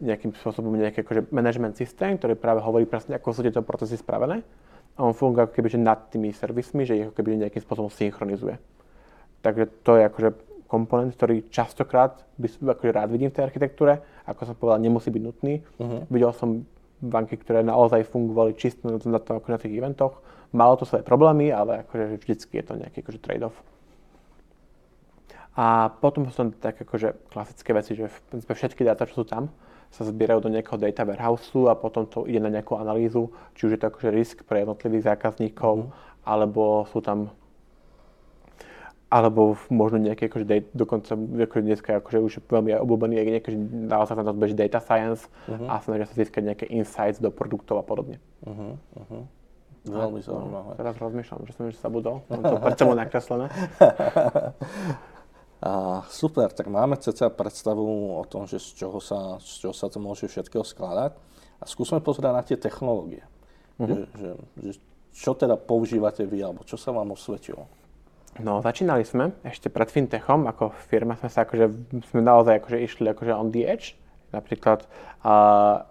nejakým 0.00 0.32
spôsobom 0.32 0.72
nejaký 0.80 1.04
akože 1.04 1.28
management 1.28 1.76
systém, 1.76 2.16
ktorý 2.16 2.40
práve 2.40 2.64
hovorí 2.64 2.88
presne, 2.88 3.20
ako 3.20 3.36
sú 3.36 3.40
tieto 3.44 3.60
procesy 3.60 4.00
spravené 4.00 4.40
a 4.94 5.00
on 5.02 5.14
funguje 5.14 5.44
ako 5.44 5.54
keby 5.58 5.68
že 5.74 5.80
nad 5.80 6.06
tými 6.10 6.30
servismi, 6.30 6.86
že 6.86 6.94
ich 6.94 7.04
ako 7.10 7.18
keby 7.18 7.34
nejakým 7.42 7.62
spôsobom 7.62 7.90
synchronizuje. 7.90 8.58
Takže 9.42 9.64
to 9.82 9.98
je 9.98 10.02
akože 10.06 10.28
komponent, 10.70 11.12
ktorý 11.14 11.46
častokrát 11.50 12.24
by 12.40 12.48
akože 12.48 12.92
rád 12.94 13.10
vidím 13.12 13.30
v 13.30 13.36
tej 13.36 13.46
architektúre. 13.50 14.00
Ako 14.24 14.48
som 14.48 14.54
povedal, 14.56 14.80
nemusí 14.80 15.12
byť 15.12 15.22
nutný. 15.22 15.60
Uh-huh. 15.78 16.02
Videl 16.08 16.32
som 16.32 16.64
banky, 17.04 17.36
ktoré 17.36 17.60
naozaj 17.60 18.08
fungovali 18.08 18.56
čisto 18.56 18.88
na, 18.88 18.96
na, 18.96 19.20
to, 19.20 19.36
na 19.38 19.58
tých 19.60 19.76
eventoch. 19.76 20.18
Malo 20.54 20.78
to 20.78 20.88
svoje 20.88 21.04
problémy, 21.04 21.50
ale 21.52 21.84
akože 21.84 22.16
vždycky 22.22 22.62
je 22.62 22.64
to 22.64 22.74
nejaký 22.78 23.02
akože 23.04 23.20
trade-off. 23.20 23.56
A 25.54 25.90
potom 26.02 26.26
sú 26.26 26.34
tam 26.34 26.50
tak 26.50 26.82
akože 26.82 27.30
klasické 27.30 27.70
veci, 27.70 27.94
že 27.94 28.10
v 28.10 28.18
princípe 28.30 28.54
všetky 28.54 28.82
dáta, 28.82 29.06
čo 29.06 29.22
sú 29.22 29.24
tam, 29.26 29.54
sa 29.94 30.02
zbierajú 30.02 30.42
do 30.42 30.50
nejakého 30.50 30.74
data 30.74 31.06
warehouseu 31.06 31.70
a 31.70 31.78
potom 31.78 32.02
to 32.04 32.26
ide 32.26 32.42
na 32.42 32.50
nejakú 32.50 32.74
analýzu, 32.74 33.30
či 33.54 33.70
už 33.70 33.78
je 33.78 33.80
to 33.80 33.88
akože 33.94 34.10
risk 34.10 34.36
pre 34.42 34.66
jednotlivých 34.66 35.14
zákazníkov, 35.14 35.86
mm. 35.86 35.90
alebo 36.26 36.90
sú 36.90 36.98
tam 36.98 37.30
alebo 39.14 39.54
možno 39.70 40.02
nejaké, 40.02 40.26
akože 40.26 40.42
data, 40.42 40.66
dokonca 40.74 41.14
akože 41.14 41.62
dneska 41.62 42.02
akože 42.02 42.18
už 42.18 42.32
veľmi 42.50 42.74
obľúbený 42.82 43.14
je 43.14 43.24
nejaké, 43.38 43.48
že 43.54 43.58
naozaj 43.62 44.18
sa 44.18 44.26
tam 44.26 44.34
beží 44.42 44.58
data 44.58 44.82
science 44.82 45.30
uh-huh. 45.46 45.70
a 45.70 45.78
snažia 45.86 46.10
sa 46.10 46.18
získať 46.18 46.42
nejaké 46.42 46.66
insights 46.66 47.22
do 47.22 47.30
produktov 47.30 47.78
a 47.78 47.86
podobne. 47.86 48.18
Uh-huh, 48.42 48.74
uh-huh. 48.74 49.22
Veľmi 49.86 50.18
zaujímavé. 50.18 50.74
No, 50.74 50.78
teraz 50.80 50.98
rozmýšľam, 50.98 51.46
že 51.46 51.52
som 51.54 51.70
už 51.70 51.78
zabudol, 51.78 52.26
mám 52.26 52.42
to 52.42 52.58
pred 52.66 52.74
sebou 52.74 52.96
nakreslené. 52.98 53.46
A 55.64 56.04
super, 56.12 56.52
tak 56.52 56.68
máme 56.68 57.00
cca 57.00 57.32
predstavu 57.32 58.20
o 58.20 58.24
tom, 58.28 58.44
že 58.44 58.60
z 58.60 58.84
čoho 58.84 59.00
sa, 59.00 59.40
z 59.40 59.64
čoho 59.64 59.72
sa 59.72 59.88
to 59.88 59.96
môže 59.96 60.28
všetkého 60.28 60.60
skladať. 60.60 61.16
A 61.56 61.64
skúsme 61.64 62.04
pozrieť 62.04 62.36
na 62.36 62.44
tie 62.44 62.60
technológie. 62.60 63.24
Uh-huh. 63.80 63.88
Že, 63.88 63.96
že, 64.12 64.30
že 64.60 64.72
čo 65.16 65.32
teda 65.32 65.56
používate 65.56 66.28
vy, 66.28 66.44
alebo 66.44 66.68
čo 66.68 66.76
sa 66.76 66.92
vám 66.92 67.16
osvedčilo? 67.16 67.64
No, 68.44 68.60
začínali 68.60 69.06
sme 69.06 69.32
ešte 69.46 69.70
pred 69.72 69.88
fintechom, 69.88 70.44
ako 70.50 70.74
firma 70.90 71.16
sme 71.16 71.30
sa 71.32 71.48
akože, 71.48 71.66
sme 72.12 72.20
naozaj 72.20 72.60
akože 72.60 72.78
išli 72.82 73.06
akože 73.14 73.32
on 73.32 73.48
the 73.48 73.64
edge. 73.64 73.96
Napríklad 74.34 74.84
uh, 75.22 75.86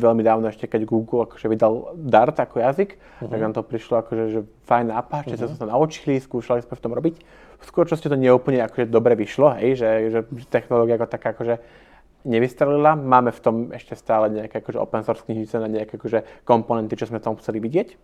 veľmi 0.00 0.24
dávno 0.24 0.48
ešte, 0.48 0.64
keď 0.64 0.88
Google 0.88 1.28
akože 1.28 1.46
vydal 1.52 1.92
Dart 2.00 2.40
ako 2.40 2.64
jazyk, 2.64 2.96
uh-huh. 2.96 3.28
tak 3.28 3.38
nám 3.38 3.52
to 3.52 3.60
prišlo 3.60 4.00
akože, 4.00 4.24
že 4.32 4.40
fajn 4.64 4.86
nápad, 4.88 5.22
že 5.28 5.36
uh-huh. 5.36 5.52
sa 5.52 5.60
to 5.60 5.66
naučili, 5.68 6.16
skúšali 6.16 6.64
sme 6.64 6.74
v 6.74 6.82
tom 6.82 6.92
robiť 6.96 7.16
v 7.56 7.64
skutočnosti 7.64 8.08
to 8.08 8.16
neúplne 8.16 8.60
akože 8.60 8.92
dobre 8.92 9.16
vyšlo, 9.16 9.56
hej, 9.56 9.80
že, 9.80 9.88
že 10.12 10.20
technológia 10.52 11.00
ako 11.00 11.06
taká 11.08 11.32
akože 11.32 11.56
nevystrelila. 12.26 12.98
Máme 12.98 13.32
v 13.32 13.40
tom 13.40 13.56
ešte 13.72 13.96
stále 13.96 14.28
nejaké 14.28 14.60
akože 14.60 14.78
open 14.82 15.02
source 15.06 15.24
knižnice 15.24 15.56
na 15.62 15.68
nejaké 15.70 15.96
akože 15.96 16.44
komponenty, 16.44 16.98
čo 16.98 17.08
sme 17.08 17.22
tam 17.22 17.38
chceli 17.40 17.62
vidieť. 17.62 17.96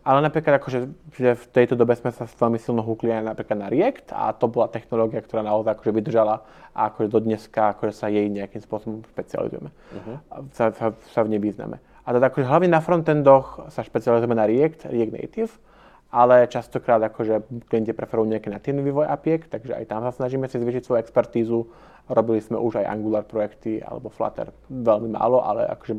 Ale 0.00 0.24
napríklad 0.24 0.56
akože, 0.56 0.78
že 1.12 1.30
v 1.36 1.44
tejto 1.52 1.76
dobe 1.76 1.92
sme 1.92 2.08
sa 2.08 2.24
veľmi 2.24 2.56
silno 2.56 2.80
húkli 2.80 3.12
aj 3.12 3.36
napríklad 3.36 3.58
na 3.60 3.68
React 3.68 4.16
a 4.16 4.32
to 4.32 4.48
bola 4.48 4.72
technológia, 4.72 5.20
ktorá 5.20 5.44
naozaj 5.44 5.76
akože 5.76 5.92
vydržala 5.92 6.40
a 6.72 6.88
akože 6.88 7.08
do 7.12 7.20
dneska 7.20 7.76
akože 7.76 7.92
sa 7.92 8.08
jej 8.08 8.24
nejakým 8.32 8.64
spôsobom 8.64 9.04
špecializujeme. 9.12 9.68
Uh-huh. 9.68 10.16
Sa, 10.56 10.72
sa, 10.72 10.96
sa 10.96 11.20
v 11.20 11.36
nej 11.36 11.40
význame. 11.42 11.84
A 12.08 12.16
teda 12.16 12.32
akože 12.32 12.48
hlavne 12.48 12.72
na 12.72 12.80
frontendoch 12.80 13.68
sa 13.68 13.84
špecializujeme 13.84 14.32
na 14.32 14.48
React, 14.48 14.88
React 14.88 15.14
Native 15.14 15.52
ale 16.10 16.50
častokrát 16.50 16.98
akože 17.06 17.46
klienti 17.70 17.94
preferujú 17.94 18.26
nejaký 18.34 18.50
natívny 18.50 18.82
vývoj 18.82 19.06
APIek, 19.06 19.46
takže 19.46 19.78
aj 19.78 19.84
tam 19.86 20.02
sa 20.02 20.10
snažíme 20.10 20.50
si 20.50 20.58
zvýšiť 20.58 20.82
svoju 20.82 20.98
expertízu. 20.98 21.70
Robili 22.10 22.42
sme 22.42 22.58
už 22.58 22.82
aj 22.82 22.90
Angular 22.90 23.22
projekty 23.22 23.78
alebo 23.78 24.10
Flutter 24.10 24.50
veľmi 24.66 25.14
málo, 25.14 25.38
ale 25.46 25.70
akože 25.70 25.94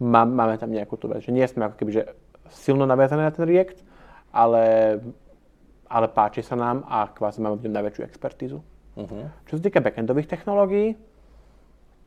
má, 0.00 0.24
máme 0.24 0.56
tam 0.56 0.72
nejakú 0.72 0.96
tú 0.96 1.12
vec, 1.12 1.20
že 1.20 1.36
nie 1.36 1.44
sme 1.44 1.68
ako 1.68 1.76
keby 1.76 1.92
že 1.92 2.02
silno 2.50 2.84
naviazané 2.86 3.26
na 3.26 3.32
ten 3.32 3.46
React, 3.46 3.78
ale, 4.34 4.64
ale 5.86 6.06
páči 6.10 6.42
sa 6.42 6.54
nám 6.58 6.84
a 6.86 7.10
kvázi 7.10 7.40
máme 7.40 7.58
v 7.58 7.70
ňom 7.70 7.74
najväčšiu 7.80 8.02
expertízu. 8.06 8.58
Uh-huh. 8.98 9.30
Čo 9.46 9.58
sa 9.58 9.62
týka 9.62 9.80
backendových 9.80 10.28
technológií, 10.28 10.98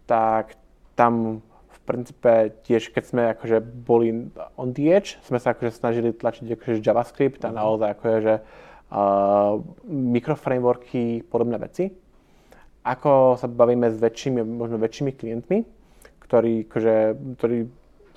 tak 0.06 0.60
tam 0.94 1.42
princípe 1.84 2.56
tiež, 2.64 2.96
keď 2.96 3.04
sme 3.04 3.22
akože 3.36 3.60
boli 3.60 4.32
on 4.56 4.72
the 4.72 4.88
edge, 4.88 5.20
sme 5.28 5.38
sa 5.40 5.52
akože 5.52 5.76
snažili 5.76 6.16
tlačiť 6.16 6.56
akože 6.56 6.80
JavaScript 6.80 7.44
a 7.44 7.52
mhm. 7.52 7.56
naozaj 7.60 7.90
akože 8.00 8.20
že, 8.24 8.36
uh, 8.40 9.60
mikroframeworky, 9.88 11.28
podobné 11.28 11.60
veci. 11.60 11.92
Ako 12.84 13.40
sa 13.40 13.48
bavíme 13.48 13.88
s 13.92 13.96
väčšími, 14.00 14.44
možno 14.44 14.76
väčšími 14.76 15.12
klientmi, 15.16 15.64
ktorí, 16.20 16.68
akože, 16.68 16.96
ktorí 17.40 17.58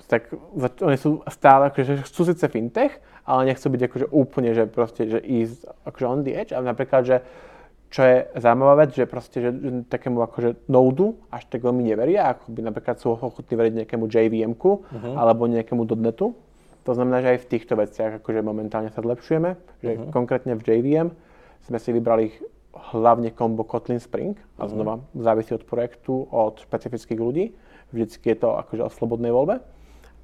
tak 0.07 0.31
oni 0.79 0.97
sú 0.97 1.19
stále, 1.27 1.67
akože 1.67 2.07
chcú 2.07 2.21
síce 2.31 2.47
fintech, 2.47 2.95
ale 3.27 3.51
nechcú 3.51 3.67
byť 3.67 3.81
akože 3.91 4.07
úplne, 4.15 4.55
že 4.55 4.63
proste, 4.63 5.03
že 5.11 5.19
ísť 5.19 5.67
akože 5.83 6.05
on 6.07 6.23
the 6.23 6.31
edge, 6.31 6.55
ale 6.55 6.71
napríklad, 6.71 7.03
že 7.03 7.17
čo 7.87 8.03
je 8.03 8.17
zaujímavá 8.35 8.87
vec, 8.87 8.95
že 8.95 9.07
proste, 9.07 9.37
že, 9.39 9.51
takému 9.87 10.19
akože 10.19 10.67
nodu 10.67 11.15
až 11.31 11.47
tak 11.47 11.63
veľmi 11.63 11.87
neveria, 11.87 12.35
ako 12.35 12.51
by 12.51 12.59
napríklad 12.71 12.99
sú 12.99 13.15
ochotní 13.15 13.55
veriť 13.55 13.73
nejakému 13.83 14.05
JVM-ku 14.11 14.71
uh-huh. 14.83 15.13
alebo 15.15 15.47
nejakému 15.47 15.87
dotnetu. 15.87 16.35
To 16.83 16.91
znamená, 16.95 17.23
že 17.23 17.35
aj 17.35 17.39
v 17.43 17.49
týchto 17.51 17.75
veciach 17.75 18.11
akože 18.23 18.43
momentálne 18.43 18.91
sa 18.91 19.03
zlepšujeme, 19.03 19.55
že 19.83 19.91
uh-huh. 19.95 20.11
konkrétne 20.11 20.59
v 20.59 20.63
JVM 20.67 21.07
sme 21.67 21.77
si 21.79 21.95
vybrali 21.95 22.31
hlavne 22.95 23.31
kombo 23.31 23.63
Kotlin 23.63 24.03
Spring 24.03 24.35
a 24.35 24.67
uh-huh. 24.67 24.71
znova 24.71 24.93
závisí 25.15 25.55
od 25.55 25.63
projektu, 25.63 26.27
od 26.27 26.59
špecifických 26.63 27.19
ľudí. 27.19 27.55
Vždycky 27.95 28.35
je 28.35 28.37
to 28.43 28.55
akože 28.55 28.83
o 28.83 28.91
slobodnej 28.91 29.31
voľbe 29.31 29.63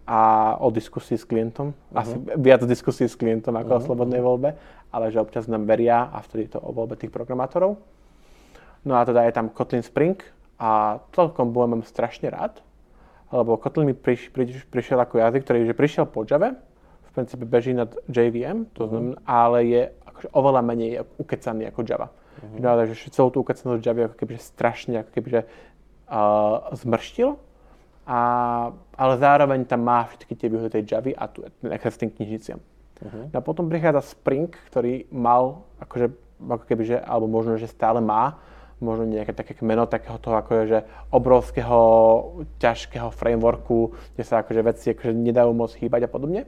a 0.03 0.53
o 0.59 0.67
diskusii 0.67 1.15
s 1.15 1.23
klientom. 1.23 1.71
Uh-huh. 1.71 1.99
Asi 1.99 2.15
viac 2.37 2.63
diskusí 2.67 3.07
s 3.07 3.15
klientom 3.15 3.55
ako 3.55 3.71
uh-huh. 3.71 3.83
o 3.83 3.85
slobodnej 3.87 4.19
voľbe 4.19 4.55
ale 4.93 5.09
že 5.09 5.17
občas 5.17 5.49
nám 5.49 5.65
veria 5.65 6.05
a 6.13 6.21
vtedy 6.21 6.53
to 6.53 6.61
o 6.61 6.69
voľbe 6.69 6.93
tých 6.93 7.09
programátorov. 7.09 7.81
No 8.85 8.93
a 8.93 9.01
teda 9.01 9.25
je 9.25 9.33
tam 9.33 9.49
Kotlin 9.49 9.81
Spring 9.81 10.21
a 10.61 11.01
celkom 11.17 11.49
bolo 11.49 11.73
mám 11.73 11.83
strašne 11.83 12.29
rád, 12.29 12.61
lebo 13.33 13.57
Kotlin 13.57 13.89
mi 13.89 13.97
priš, 13.97 14.29
priš, 14.29 14.69
prišiel 14.69 15.01
ako 15.01 15.17
jazyk, 15.17 15.41
ktorý 15.49 15.65
že 15.65 15.73
prišiel 15.73 16.05
po 16.05 16.21
Java, 16.29 16.53
v 17.09 17.09
princípe 17.09 17.45
beží 17.49 17.73
nad 17.73 17.89
JVM, 18.05 18.69
to 18.77 18.85
mhm. 18.85 18.89
znamená, 18.93 19.17
uh-huh. 19.17 19.25
ale 19.25 19.57
je 19.65 19.81
akože 20.05 20.29
oveľa 20.29 20.61
menej 20.61 20.91
ukecaný 21.17 21.73
ako 21.73 21.81
Java. 21.81 22.07
Uh-huh. 22.13 22.61
No, 22.61 22.77
takže 22.77 23.09
celú 23.09 23.33
tú 23.33 23.41
ukecanosť 23.41 23.81
Java 23.81 24.13
ako 24.13 24.15
kebyže 24.21 24.41
strašne 24.45 25.01
ako 25.01 25.09
kebyže 25.09 25.41
uh, 25.41 26.69
zmrštil, 26.77 27.41
a, 28.03 28.19
ale 28.99 29.13
zároveň 29.17 29.63
tam 29.63 29.87
má 29.87 30.03
všetky 30.11 30.33
tie 30.35 30.47
výhody 30.51 30.69
tej 30.69 30.83
Javy 30.83 31.11
a 31.15 31.27
tu 31.31 31.43
access 31.71 31.95
tým 31.95 32.11
knižniciam. 32.11 32.59
Uh-huh. 32.59 33.25
No 33.31 33.35
a 33.39 33.43
potom 33.43 33.71
prichádza 33.71 34.15
Spring, 34.15 34.51
ktorý 34.71 35.07
mal, 35.11 35.63
akože, 35.79 36.11
ako 36.43 36.63
keby, 36.67 36.83
že, 36.83 36.97
alebo 36.99 37.31
možno, 37.31 37.55
že 37.55 37.71
stále 37.71 38.03
má, 38.03 38.39
možno 38.83 39.07
nejaké 39.07 39.31
také 39.31 39.55
meno 39.63 39.87
takého 39.87 40.19
toho, 40.19 40.35
akože, 40.43 40.63
že 40.67 40.79
obrovského, 41.07 41.79
ťažkého 42.59 43.07
frameworku, 43.15 43.95
kde 44.13 44.23
sa 44.27 44.43
akože 44.43 44.61
veci 44.61 44.85
akože 44.91 45.15
nedajú 45.15 45.55
moc 45.55 45.71
chýbať 45.71 46.05
a 46.05 46.11
podobne. 46.11 46.43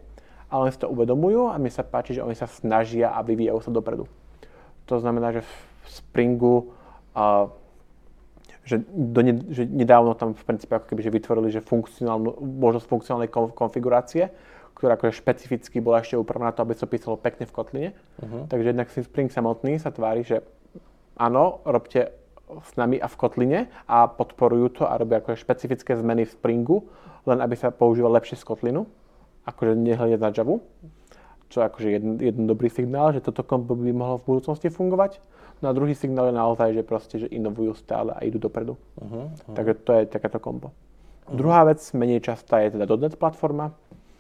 Ale 0.52 0.68
oni 0.68 0.76
si 0.76 0.84
to 0.84 0.92
uvedomujú 0.92 1.50
a 1.50 1.58
mi 1.58 1.72
sa 1.72 1.88
páči, 1.88 2.20
že 2.20 2.24
oni 2.24 2.36
sa 2.36 2.46
snažia 2.46 3.16
a 3.16 3.24
vyvíjajú 3.24 3.60
sa 3.64 3.72
dopredu. 3.72 4.06
To 4.86 5.02
znamená, 5.02 5.34
že 5.34 5.42
v 5.42 5.52
Springu 5.90 6.56
uh, 7.16 7.50
že, 8.66 8.82
do 8.90 9.22
ne, 9.22 9.38
že 9.54 9.64
nedávno 9.70 10.18
tam 10.18 10.34
v 10.34 10.44
princípe 10.44 10.74
ako 10.74 10.90
keby 10.90 11.02
že 11.06 11.14
vytvorili 11.14 11.48
že 11.54 11.62
funkcionálnu, 11.62 12.42
možnosť 12.42 12.86
funkcionálnej 12.90 13.30
konfigurácie, 13.54 14.34
ktorá 14.76 14.98
akože 15.00 15.22
špecificky 15.22 15.80
bola 15.80 16.02
ešte 16.02 16.20
upravená 16.20 16.52
na 16.52 16.56
to, 16.58 16.66
aby 16.66 16.74
sa 16.76 16.90
písalo 16.90 17.16
pekne 17.16 17.48
v 17.48 17.54
kotline. 17.56 17.90
Uh-huh. 18.20 18.44
Takže 18.50 18.76
jednak 18.76 18.92
Spring 18.92 19.32
samotný 19.32 19.80
sa 19.80 19.94
tvári, 19.94 20.26
že 20.26 20.44
áno, 21.16 21.64
robte 21.64 22.12
s 22.46 22.72
nami 22.78 23.00
a 23.00 23.08
v 23.08 23.16
kotline 23.16 23.60
a 23.88 24.06
podporujú 24.10 24.82
to 24.82 24.84
a 24.86 25.00
robia 25.00 25.24
akože 25.24 25.42
špecifické 25.42 25.96
zmeny 25.96 26.28
v 26.28 26.36
Springu, 26.36 26.78
len 27.26 27.42
aby 27.42 27.56
sa 27.58 27.74
používal 27.74 28.14
lepšie 28.20 28.38
z 28.38 28.46
kotlinu, 28.46 28.86
akože 29.50 29.74
nehľadiať 29.74 30.22
na 30.22 30.30
Javu, 30.30 30.62
čo 31.50 31.62
je 31.62 31.66
akože 31.66 31.88
jeden, 31.90 32.12
jeden 32.22 32.46
dobrý 32.46 32.70
signál, 32.70 33.14
že 33.14 33.24
toto 33.24 33.42
kombo 33.42 33.74
by 33.74 33.94
mohlo 33.94 34.22
v 34.22 34.38
budúcnosti 34.38 34.70
fungovať. 34.70 35.22
No 35.64 35.72
a 35.72 35.74
druhý 35.74 35.96
signál 35.96 36.32
je 36.32 36.36
naozaj, 36.36 36.70
že 36.76 36.84
proste, 36.84 37.16
že 37.20 37.28
inovujú 37.32 37.76
stále 37.80 38.12
a 38.12 38.24
idú 38.28 38.38
dopredu. 38.38 38.76
Uh-huh, 39.00 39.32
uh-huh. 39.32 39.56
Takže 39.56 39.74
to 39.84 39.92
je 39.96 40.02
takéto 40.12 40.40
kombo. 40.40 40.72
Uh-huh. 40.72 41.38
Druhá 41.40 41.64
vec, 41.64 41.80
menej 41.96 42.20
častá, 42.22 42.60
je 42.60 42.76
teda 42.76 42.86
.NET 42.86 43.16
platforma, 43.16 43.72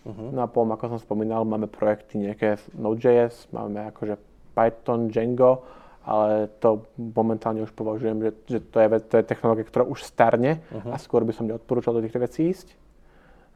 Uh-huh. 0.05 0.29
No 0.29 0.45
a 0.45 0.47
potom, 0.47 0.69
ako 0.69 0.95
som 0.95 0.99
spomínal, 1.01 1.41
máme 1.49 1.65
projekty 1.65 2.21
nejaké 2.21 2.61
Node.js, 2.77 3.49
máme 3.49 3.89
akože 3.89 4.21
Python, 4.53 5.09
Django, 5.09 5.65
ale 6.05 6.53
to 6.61 6.85
momentálne 6.93 7.65
už 7.65 7.73
považujem, 7.73 8.21
že, 8.21 8.31
že 8.45 8.59
to, 8.61 8.77
je, 8.77 8.87
to 9.01 9.13
je 9.17 9.23
technológia, 9.25 9.65
ktorá 9.65 9.83
už 9.89 10.05
starne 10.05 10.61
uh-huh. 10.69 10.93
a 10.93 10.97
skôr 11.01 11.25
by 11.25 11.33
som 11.33 11.49
neodporúčal 11.49 11.97
do 11.97 12.05
týchto 12.05 12.21
vecí 12.21 12.53
ísť. 12.53 12.77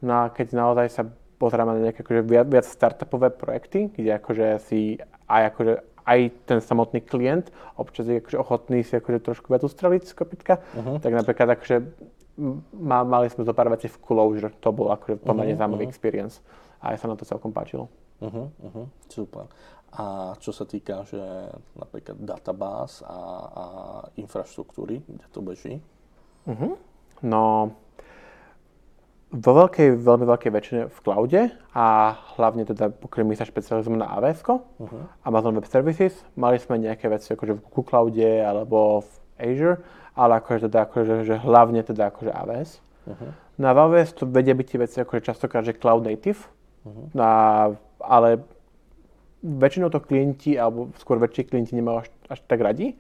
No 0.02 0.26
a 0.26 0.34
keď 0.34 0.58
naozaj 0.58 0.88
sa 0.90 1.04
pozrieme 1.38 1.78
na 1.78 1.94
nejaké 1.94 2.02
akože 2.02 2.22
viac, 2.26 2.50
viac 2.50 2.66
startupové 2.66 3.30
projekty, 3.30 3.94
kde 3.94 4.18
akože 4.18 4.48
si 4.66 4.98
aj 5.30 5.54
akože 5.54 5.74
aj 6.10 6.20
ten 6.50 6.58
samotný 6.58 7.06
klient 7.06 7.54
občas 7.78 8.10
je 8.10 8.18
akože 8.18 8.38
ochotný 8.42 8.82
si 8.82 8.98
akože 8.98 9.22
trošku 9.22 9.54
viac 9.54 9.62
ustreliť 9.62 10.02
z 10.10 10.14
kopitka, 10.18 10.54
uh-huh. 10.58 10.98
tak 10.98 11.14
napríklad 11.14 11.54
akože 11.54 11.78
má, 12.74 13.06
mali 13.06 13.30
sme 13.30 13.46
zo 13.46 13.54
pár 13.54 13.70
vecí 13.70 13.86
v 13.86 14.02
Clojure, 14.02 14.50
to 14.58 14.74
bol 14.74 14.90
akože 14.90 15.22
pomerne 15.22 15.54
uh-huh, 15.54 15.62
zaujímavý 15.62 15.86
uh-huh. 15.86 15.94
experience 15.94 16.42
a 16.82 16.96
aj 16.96 17.06
sa 17.06 17.08
na 17.12 17.16
to 17.16 17.28
celkom 17.28 17.54
páčilo. 17.54 17.92
Uh-huh, 18.20 18.50
uh-huh, 18.50 18.86
super. 19.08 19.48
A 19.90 20.38
čo 20.38 20.54
sa 20.54 20.70
týka, 20.70 21.02
že 21.10 21.20
napríklad 21.74 22.22
databáz 22.22 23.02
a, 23.02 23.20
a 23.50 23.66
infraštruktúry, 24.22 25.02
kde 25.02 25.26
to 25.34 25.40
beží? 25.42 25.76
Uh-huh. 26.46 26.78
No, 27.26 27.74
vo 29.30 29.52
veľkej, 29.54 30.02
veľmi 30.02 30.26
veľkej 30.26 30.52
väčšine 30.52 30.82
v 30.90 30.98
cloude 31.06 31.42
a 31.78 31.86
hlavne 32.34 32.66
teda, 32.66 32.90
pokiaľ 32.90 33.24
my 33.30 33.36
sa 33.38 33.46
špecializujeme 33.46 34.02
na 34.02 34.10
AWS, 34.18 34.42
uh-huh. 34.42 35.06
Amazon 35.22 35.54
Web 35.54 35.70
Services, 35.70 36.18
mali 36.34 36.58
sme 36.58 36.82
nejaké 36.82 37.06
veci 37.14 37.38
akože 37.38 37.54
v 37.54 37.62
Google 37.62 37.86
Cloude 37.86 38.30
alebo 38.42 39.06
v 39.06 39.10
Azure, 39.38 39.86
ale 40.18 40.42
akože 40.42 40.66
teda 40.66 40.90
akože, 40.90 41.14
že 41.30 41.36
hlavne 41.38 41.86
teda 41.86 42.10
akože 42.10 42.32
AWS. 42.34 42.70
Uh-huh. 43.06 43.32
Na 43.62 43.78
AWS 43.78 44.18
to 44.18 44.26
vedia 44.26 44.58
byť 44.58 44.66
tie 44.66 44.80
veci 44.82 44.98
akože 44.98 45.22
častokrát, 45.22 45.62
že 45.62 45.78
cloud 45.78 46.10
native, 46.10 46.50
uh-huh. 46.90 47.14
a, 47.22 47.32
ale 48.02 48.42
väčšinou 49.46 49.94
to 49.94 50.02
klienti, 50.02 50.58
alebo 50.58 50.90
skôr 50.98 51.22
väčší 51.22 51.46
klienti 51.46 51.78
nemajú 51.78 52.02
až, 52.02 52.10
až 52.34 52.40
tak 52.50 52.66
radi, 52.66 52.98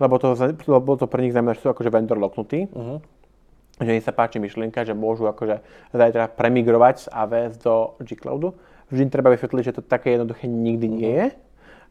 lebo 0.00 0.16
to, 0.16 0.32
lebo 0.64 0.96
to 0.96 1.04
pre 1.04 1.20
nich 1.20 1.36
znamená, 1.36 1.52
že 1.52 1.60
sú 1.60 1.68
akože 1.68 1.92
vendor 1.92 2.16
locknutí. 2.16 2.72
Uh-huh 2.72 3.04
že 3.78 3.90
mi 3.94 4.00
sa 4.02 4.10
páči 4.10 4.42
myšlienka, 4.42 4.82
že 4.82 4.96
môžu 4.96 5.30
akože 5.30 5.62
zajtra 5.94 6.34
premigrovať 6.34 7.06
z 7.06 7.06
AWS 7.14 7.52
do 7.62 7.74
G-Cloudu. 8.02 8.58
Vždy 8.90 9.12
treba 9.12 9.30
vysvetliť, 9.30 9.64
že 9.64 9.76
to 9.78 9.82
také 9.84 10.16
jednoduché 10.16 10.48
nikdy 10.48 10.86
nie 10.88 11.12
je 11.12 11.26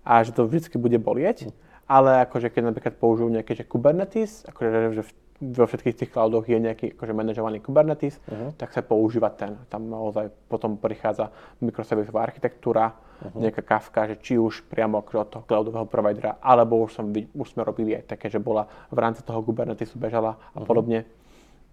a 0.04 0.24
že 0.24 0.34
to 0.34 0.48
vždy 0.48 0.76
bude 0.80 0.98
bolieť. 1.00 1.52
Ale 1.88 2.28
akože 2.28 2.52
keď 2.52 2.64
napríklad 2.74 2.96
použijú 3.00 3.32
nejaké 3.32 3.56
že 3.56 3.64
Kubernetes, 3.64 4.44
akože 4.44 4.92
že 4.92 5.04
vo 5.38 5.70
všetkých 5.70 5.98
tých 6.04 6.12
cloudoch 6.12 6.50
je 6.50 6.58
nejaký 6.58 6.98
akože 6.98 7.14
manažovaný 7.14 7.62
Kubernetes, 7.62 8.18
uh-huh. 8.26 8.58
tak 8.58 8.74
sa 8.74 8.82
používa 8.82 9.30
ten. 9.30 9.54
Tam 9.70 9.86
naozaj 9.86 10.34
potom 10.50 10.82
prichádza 10.82 11.30
mikroservisová 11.62 12.26
architektúra, 12.26 12.98
uh-huh. 12.98 13.38
nejaká 13.38 13.62
Kafka, 13.62 14.10
že 14.10 14.16
či 14.18 14.34
už 14.42 14.66
priamo 14.66 15.06
od 15.06 15.30
toho 15.30 15.46
cloudového 15.46 15.86
providera, 15.86 16.42
alebo 16.42 16.82
už, 16.90 16.98
som, 16.98 17.06
už 17.14 17.48
sme 17.54 17.62
robili 17.62 17.94
aj 17.94 18.18
také, 18.18 18.34
že 18.34 18.42
bola 18.42 18.66
v 18.90 18.98
rámci 18.98 19.22
toho 19.22 19.46
Kubernetesu 19.46 20.02
bežala 20.02 20.36
a 20.36 20.58
uh-huh. 20.58 20.66
podobne 20.66 21.06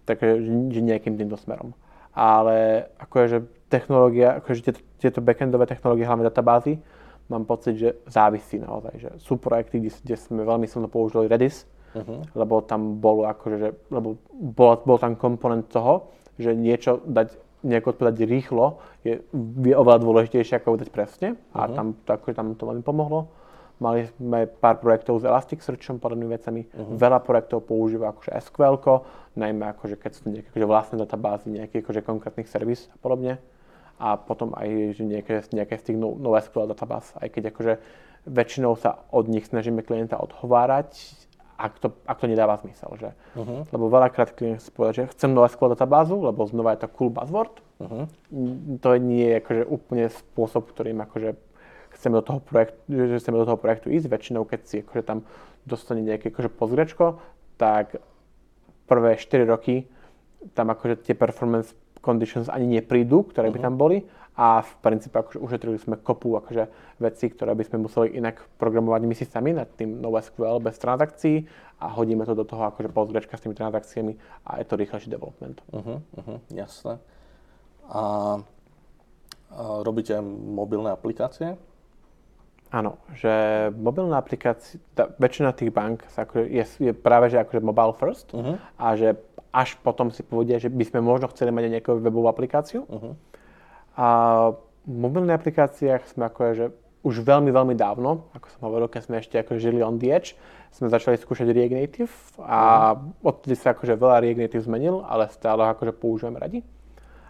takže 0.05 0.41
že 0.71 0.81
nejakým 0.81 1.17
týmto 1.17 1.35
smerom. 1.35 1.73
Ale 2.15 2.87
akože 3.01 3.43
technológia, 3.67 4.39
akože 4.39 4.61
tieto, 4.71 4.81
tieto 5.01 5.19
backendové 5.19 5.67
technológie, 5.67 6.07
hlavne 6.07 6.23
databázy, 6.23 6.79
mám 7.27 7.43
pocit, 7.43 7.75
že 7.75 7.89
závisí 8.07 8.61
naozaj. 8.61 8.93
Že 8.95 9.09
sú 9.19 9.33
projekty, 9.41 9.81
kde, 9.81 9.91
kde 10.05 10.15
sme 10.15 10.41
veľmi 10.45 10.69
silno 10.69 10.87
použili 10.87 11.27
Redis, 11.27 11.65
uh-huh. 11.97 12.21
lebo 12.37 12.61
tam 12.61 13.01
bolo 13.01 13.25
akože, 13.25 13.57
že, 13.57 13.69
lebo 13.89 14.21
bol, 14.31 14.79
bol 14.85 14.97
tam 15.01 15.17
komponent 15.17 15.67
toho, 15.67 16.13
že 16.37 16.53
niečo 16.53 17.01
dať 17.03 17.35
nejako 17.65 17.97
odpovedať 17.97 18.29
rýchlo 18.29 18.77
je, 19.01 19.25
je 19.65 19.73
oveľa 19.73 20.05
dôležitejšie 20.05 20.61
ako 20.61 20.77
dať 20.77 20.89
presne 20.93 21.33
a 21.49 21.65
uh-huh. 21.65 21.73
tam, 21.73 21.87
akože 22.05 22.35
tam 22.37 22.53
to 22.53 22.69
veľmi 22.69 22.85
pomohlo. 22.85 23.33
Mali 23.75 24.07
sme 24.15 24.47
pár 24.47 24.79
projektov 24.79 25.19
s 25.19 25.27
Elasticsearchom, 25.27 25.99
podobnými 25.99 26.31
vecami. 26.31 26.63
Uh-huh. 26.71 26.95
Veľa 26.95 27.19
projektov 27.19 27.67
používa 27.67 28.15
akože 28.15 28.31
SQL, 28.39 28.79
najmä 29.35 29.75
akože 29.75 29.99
keď 29.99 30.11
sú 30.15 30.21
nejaké 30.31 30.47
akože 30.55 30.67
vlastné 30.67 30.95
databázy, 31.03 31.45
nejaký 31.51 31.83
akože 31.83 32.01
konkrétnych 32.07 32.47
servis 32.47 32.87
a 32.95 32.97
podobne. 33.03 33.43
A 33.99 34.15
potom 34.15 34.55
aj 34.55 34.95
že 34.95 35.03
nejaké, 35.03 35.43
nejaké 35.51 35.75
z 35.79 35.91
tých 35.91 35.97
no, 35.99 36.15
SQL 36.15 36.71
databáz, 36.71 37.15
aj 37.19 37.27
keď 37.31 37.43
akože 37.51 37.73
väčšinou 38.25 38.79
sa 38.79 39.03
od 39.11 39.27
nich 39.27 39.47
snažíme 39.47 39.83
klienta 39.83 40.19
odhovárať, 40.19 40.95
ak 41.55 41.79
to, 41.79 41.87
ak 42.03 42.19
to 42.19 42.27
nedáva 42.27 42.59
zmysel. 42.59 42.91
Že? 42.99 43.09
Uh-huh. 43.35 43.63
Lebo 43.71 43.87
veľakrát 43.87 44.35
klient 44.35 44.63
si 44.63 44.71
povedať, 44.71 44.93
že 45.03 45.11
chcem 45.15 45.31
SQL 45.35 45.75
databázu, 45.75 46.19
lebo 46.19 46.43
znova 46.47 46.75
je 46.75 46.83
to 46.83 46.91
cool 46.95 47.11
buzzword. 47.11 47.63
Uh-huh. 47.79 48.07
To 48.83 48.89
nie 48.99 49.35
je 49.35 49.39
akože 49.39 49.63
úplne 49.67 50.05
spôsob, 50.11 50.71
ktorým 50.71 50.99
akože 51.07 51.35
chceme 51.95 52.19
do 52.19 52.23
toho 52.23 52.39
projektu, 52.43 52.79
že 52.87 53.19
chceme 53.23 53.39
do 53.39 53.47
toho 53.47 53.59
projektu 53.59 53.87
ísť. 53.89 54.07
Väčšinou, 54.11 54.43
keď 54.43 54.59
si 54.67 54.75
akože 54.83 55.03
tam 55.03 55.23
dostane 55.65 56.03
nejaké 56.03 56.29
akože 56.29 56.51
pozgrečko, 56.53 57.19
tak 57.55 57.97
prvé 58.85 59.17
4 59.17 59.47
roky 59.49 59.89
tam 60.53 60.69
akože 60.69 61.01
tie 61.01 61.15
performance 61.17 61.73
conditions 62.05 62.51
ani 62.53 62.69
neprídu, 62.69 63.25
ktoré 63.25 63.49
by 63.49 63.57
mhm. 63.57 63.65
tam 63.65 63.75
boli 63.81 64.05
a 64.35 64.59
v 64.61 64.71
princípe 64.83 65.15
akože 65.15 65.39
ušetrili 65.39 65.79
sme 65.79 65.95
kopu 65.95 66.35
akože 66.35 66.67
veci, 66.99 67.25
ktoré 67.31 67.55
by 67.55 67.63
sme 67.65 67.87
museli 67.87 68.19
inak 68.19 68.43
programovať 68.59 69.01
my 69.07 69.15
si 69.15 69.25
sami 69.25 69.55
nad 69.55 69.71
tým 69.79 70.03
NoSQL 70.03 70.59
bez 70.59 70.75
transakcií 70.75 71.47
a 71.79 71.87
hodíme 71.95 72.27
to 72.27 72.35
do 72.35 72.43
toho 72.43 72.67
akože 72.67 72.91
pozgrečka 72.91 73.39
s 73.39 73.43
tými 73.47 73.55
transakciami 73.55 74.13
a 74.43 74.59
je 74.59 74.65
to 74.67 74.75
rýchlejší 74.75 75.07
development. 75.07 75.63
Uh-huh, 75.71 76.03
uh-huh, 76.19 76.37
jasné. 76.51 76.99
A, 77.87 77.95
a 77.95 78.03
robíte 79.87 80.19
mobilné 80.51 80.91
aplikácie? 80.91 81.55
Áno, 82.75 82.99
že 83.15 83.31
mobilná 83.71 84.19
aplikácia, 84.19 84.83
tá, 84.91 85.07
väčšina 85.15 85.55
tých 85.55 85.71
bank 85.71 86.03
sa 86.11 86.27
ako, 86.27 86.43
je, 86.43 86.63
je 86.83 86.91
práve 86.91 87.31
že 87.31 87.39
akože 87.39 87.63
mobile 87.63 87.95
first 87.95 88.35
uh-huh. 88.35 88.59
a 88.75 88.99
že 88.99 89.15
až 89.55 89.79
potom 89.79 90.11
si 90.11 90.19
povedia, 90.27 90.59
že 90.59 90.67
by 90.67 90.83
sme 90.83 90.99
možno 90.99 91.31
chceli 91.31 91.55
mať 91.55 91.63
aj 91.63 91.73
nejakú 91.79 91.91
webovú 92.03 92.27
aplikáciu. 92.27 92.83
Uh-huh. 92.83 93.15
A 93.95 94.07
v 94.83 94.91
mobilných 94.91 95.39
aplikáciách 95.39 96.03
sme 96.11 96.27
ako 96.27 96.39
že 96.51 96.65
už 97.07 97.23
veľmi, 97.23 97.53
veľmi 97.53 97.79
dávno, 97.79 98.27
ako 98.35 98.47
som 98.51 98.61
hovoril, 98.67 98.91
keď 98.91 99.01
sme 99.07 99.15
ešte 99.23 99.39
ako 99.39 99.55
žili 99.55 99.79
on 99.79 99.95
the 99.95 100.11
edge, 100.11 100.35
sme 100.75 100.91
začali 100.91 101.15
skúšať 101.15 101.47
React 101.47 101.75
Native 101.79 102.13
a 102.43 102.91
uh-huh. 102.91 103.23
odtedy 103.23 103.55
sa 103.55 103.71
akože 103.71 103.95
veľa 103.95 104.19
React 104.19 104.41
Native 104.51 104.67
zmenil, 104.67 104.99
ale 105.07 105.31
stále 105.31 105.63
akože 105.63 105.95
používame 105.95 106.43
radi. 106.43 106.59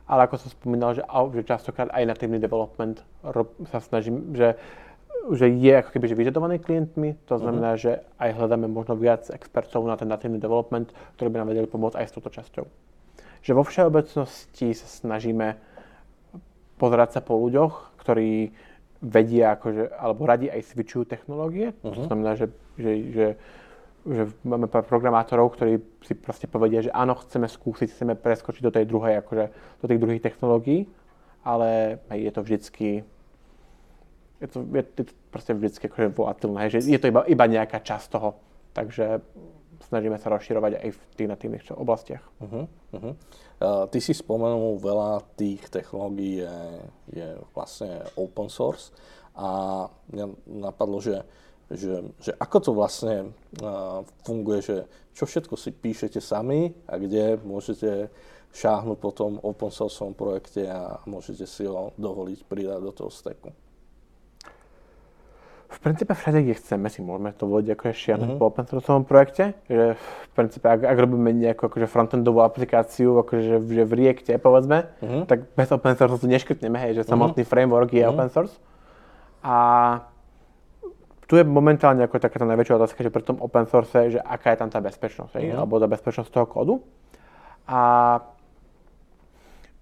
Ale 0.10 0.26
ako 0.26 0.38
som 0.42 0.50
spomínal, 0.54 0.94
že, 0.94 1.02
že 1.06 1.42
častokrát 1.46 1.90
aj 1.90 2.06
natívny 2.06 2.38
development 2.38 3.02
rob, 3.26 3.50
sa 3.74 3.82
snažím, 3.82 4.38
že 4.38 4.54
že 5.34 5.50
je 5.50 5.74
ako 5.74 5.90
keby 5.90 6.06
že 6.06 6.20
vyžadovaný 6.20 6.56
klientmi, 6.62 7.18
to 7.26 7.36
mhm. 7.36 7.42
znamená, 7.42 7.70
uh-huh. 7.74 7.84
že 7.84 7.92
aj 8.22 8.30
hľadáme 8.38 8.68
možno 8.70 8.94
viac 8.94 9.26
expertov 9.34 9.86
na 9.90 9.98
ten 9.98 10.06
natívny 10.06 10.38
development, 10.38 10.94
ktorí 11.18 11.28
by 11.34 11.38
nám 11.42 11.50
vedeli 11.50 11.68
pomôcť 11.70 11.98
aj 11.98 12.06
s 12.06 12.14
touto 12.14 12.30
časťou. 12.30 12.66
Že 13.42 13.52
vo 13.54 13.64
všeobecnosti 13.66 14.74
sa 14.74 14.88
snažíme 14.90 15.58
pozerať 16.78 17.18
sa 17.18 17.22
po 17.22 17.38
ľuďoch, 17.40 17.98
ktorí 18.02 18.54
vedia, 19.06 19.54
akože, 19.54 19.94
alebo 19.96 20.26
radi 20.26 20.50
aj 20.50 20.62
switchujú 20.74 21.06
technológie. 21.06 21.74
Uh-huh. 21.82 21.94
To 21.94 22.00
mhm. 22.02 22.08
znamená, 22.10 22.32
že, 22.38 22.46
že, 22.78 22.92
že, 23.14 23.28
že 24.06 24.24
máme 24.46 24.70
pár 24.70 24.86
programátorov, 24.86 25.58
ktorí 25.58 25.82
si 26.06 26.14
proste 26.14 26.46
povedia, 26.46 26.86
že 26.86 26.94
áno, 26.94 27.18
chceme 27.18 27.50
skúsiť, 27.50 27.90
chceme 27.90 28.14
preskočiť 28.14 28.62
do 28.62 28.74
tej 28.74 28.86
druhej, 28.86 29.22
akože, 29.26 29.46
do 29.82 29.86
tých 29.90 30.02
druhých 30.02 30.22
technológií, 30.22 30.86
ale 31.46 32.02
je 32.10 32.32
to 32.34 32.42
vždycky 32.42 33.06
je 34.42 34.48
to, 34.48 34.60
je, 34.68 34.84
je 34.84 35.06
to 35.08 35.14
proste 35.32 35.52
vždycky 35.56 35.88
akože 35.88 36.08
volatilné, 36.12 36.64
že 36.68 36.84
je 36.84 37.00
to 37.00 37.08
iba, 37.08 37.24
iba 37.28 37.46
nejaká 37.48 37.80
časť 37.80 38.06
toho. 38.12 38.36
Takže 38.76 39.24
snažíme 39.88 40.18
sa 40.20 40.34
rozširovať 40.34 40.82
aj 40.82 40.90
v 40.92 41.00
tých 41.16 41.30
natívnych 41.30 41.64
oblastiach. 41.78 42.24
Uh-huh, 42.42 42.66
uh-huh. 42.92 43.14
Uh, 43.62 43.86
ty 43.88 44.04
si 44.04 44.12
spomenul, 44.12 44.82
veľa 44.82 45.24
tých 45.40 45.64
technológií 45.72 46.44
je, 46.44 46.58
je 47.16 47.28
vlastne 47.56 48.04
open 48.20 48.52
source 48.52 48.92
a 49.38 49.88
mňa 50.12 50.26
napadlo, 50.48 51.00
že, 51.00 51.24
že, 51.72 52.04
že 52.20 52.32
ako 52.36 52.58
to 52.60 52.72
vlastne 52.76 53.16
uh, 53.64 54.04
funguje, 54.28 54.60
že 54.60 54.78
čo 55.16 55.24
všetko 55.24 55.56
si 55.56 55.72
píšete 55.72 56.20
sami 56.20 56.76
a 56.90 57.00
kde 57.00 57.40
môžete 57.40 58.12
šáhnuť 58.56 58.98
po 59.00 59.12
tom 59.12 59.40
open 59.44 59.72
source 59.72 60.04
projekte 60.16 60.68
a 60.68 61.00
môžete 61.08 61.48
si 61.48 61.64
ho 61.68 61.96
dovoliť 61.96 62.40
pridať 62.48 62.80
do 62.84 62.92
toho 62.92 63.12
stacku 63.12 63.56
v 65.76 65.80
princípe 65.84 66.16
všade, 66.16 66.40
kde 66.48 66.56
chceme, 66.56 66.88
si 66.88 67.04
môžeme 67.04 67.36
to 67.36 67.44
voliť 67.44 67.68
ako 67.76 67.84
šiahnuť 67.92 68.30
mm-hmm. 68.32 68.40
po 68.40 68.48
open 68.48 68.66
source 68.72 68.88
projekte. 69.04 69.60
Že 69.68 70.00
v 70.00 70.30
princípe, 70.32 70.66
ak, 70.72 70.88
ak 70.88 70.98
robíme 70.98 71.36
nejakú 71.36 71.68
akože 71.68 71.88
frontendovú 71.92 72.40
aplikáciu, 72.48 73.20
akože 73.20 73.60
že 73.60 73.84
v 73.84 73.92
Reacte, 73.92 74.32
povedzme, 74.40 74.88
mm-hmm. 75.04 75.24
tak 75.28 75.52
bez 75.52 75.68
open 75.76 76.00
source 76.00 76.24
to 76.24 76.32
neškrtneme, 76.32 76.80
hej, 76.80 76.96
že 76.96 77.04
mm-hmm. 77.04 77.12
samotný 77.12 77.44
framework 77.44 77.92
je 77.92 78.00
mm-hmm. 78.00 78.16
open 78.16 78.30
source. 78.32 78.56
A 79.44 79.58
tu 81.28 81.36
je 81.36 81.44
momentálne 81.44 82.06
ako 82.08 82.24
taká 82.24 82.40
tá 82.40 82.48
najväčšia 82.48 82.80
otázka, 82.80 83.00
že 83.04 83.12
pri 83.12 83.24
tom 83.28 83.38
open 83.44 83.68
source, 83.68 84.16
že 84.16 84.20
aká 84.24 84.56
je 84.56 84.60
tam 84.64 84.70
tá 84.72 84.80
bezpečnosť, 84.80 85.36
mm-hmm. 85.36 85.60
alebo 85.60 85.84
tá 85.84 85.92
bezpečnosť 85.92 86.30
toho 86.32 86.48
kódu. 86.48 86.76
A 87.68 87.80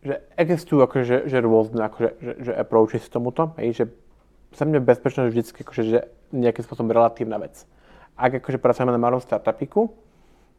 že 0.03 0.19
existujú 0.35 0.83
akože, 0.83 1.31
že, 1.31 1.37
rôzne 1.39 1.79
akože, 1.87 2.09
že, 2.19 2.31
že 2.43 2.51
approachy 2.51 2.99
s 2.99 3.07
tomuto, 3.07 3.55
hej, 3.55 3.71
že 3.71 3.85
za 4.55 4.65
mňa 4.65 4.79
bezpečnosť 4.81 5.27
vždy 5.29 5.41
akože, 5.65 5.83
že 5.83 5.99
nejakým 6.33 6.63
spôsobom 6.65 6.89
relatívna 6.93 7.37
vec. 7.37 7.65
Ak 8.13 8.37
akože 8.37 8.61
pracujeme 8.61 8.93
na 8.93 9.01
malom 9.01 9.21
startupiku, 9.21 9.89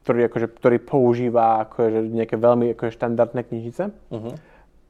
ktorý, 0.04 0.28
akože, 0.28 0.46
ktorý 0.60 0.76
používa 0.84 1.64
akože, 1.64 2.12
nejaké 2.12 2.36
veľmi 2.36 2.76
akože, 2.76 2.92
štandardné 2.92 3.40
knižnice, 3.48 3.82
uh-huh. 3.88 4.34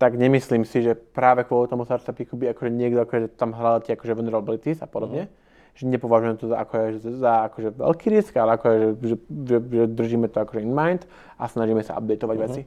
tak 0.00 0.18
nemyslím 0.18 0.66
si, 0.66 0.82
že 0.82 0.98
práve 0.98 1.46
kvôli 1.46 1.70
tomu 1.70 1.86
startupiku 1.86 2.34
by 2.34 2.50
akože, 2.50 2.70
niekto 2.74 3.06
akože, 3.06 3.38
tam 3.38 3.54
hľadal 3.54 3.86
tie 3.86 3.94
akože, 3.94 4.12
vulnerabilities 4.16 4.82
a 4.82 4.90
podobne. 4.90 5.30
Uh-huh. 5.30 5.42
Že 5.74 5.90
nepovažujem 5.90 6.36
to 6.38 6.46
za, 6.50 6.56
akože, 6.62 6.98
za 7.18 7.34
akože, 7.50 7.68
veľký 7.78 8.06
risk, 8.10 8.32
ale 8.38 8.58
akože, 8.58 8.78
že, 9.02 9.16
že, 9.26 9.56
že, 9.58 9.84
držíme 9.90 10.26
to 10.30 10.38
akože 10.42 10.62
in 10.62 10.70
mind 10.70 11.02
a 11.38 11.50
snažíme 11.50 11.82
sa 11.82 11.98
updateovať 11.98 12.36
uh-huh. 12.38 12.46
veci. 12.50 12.62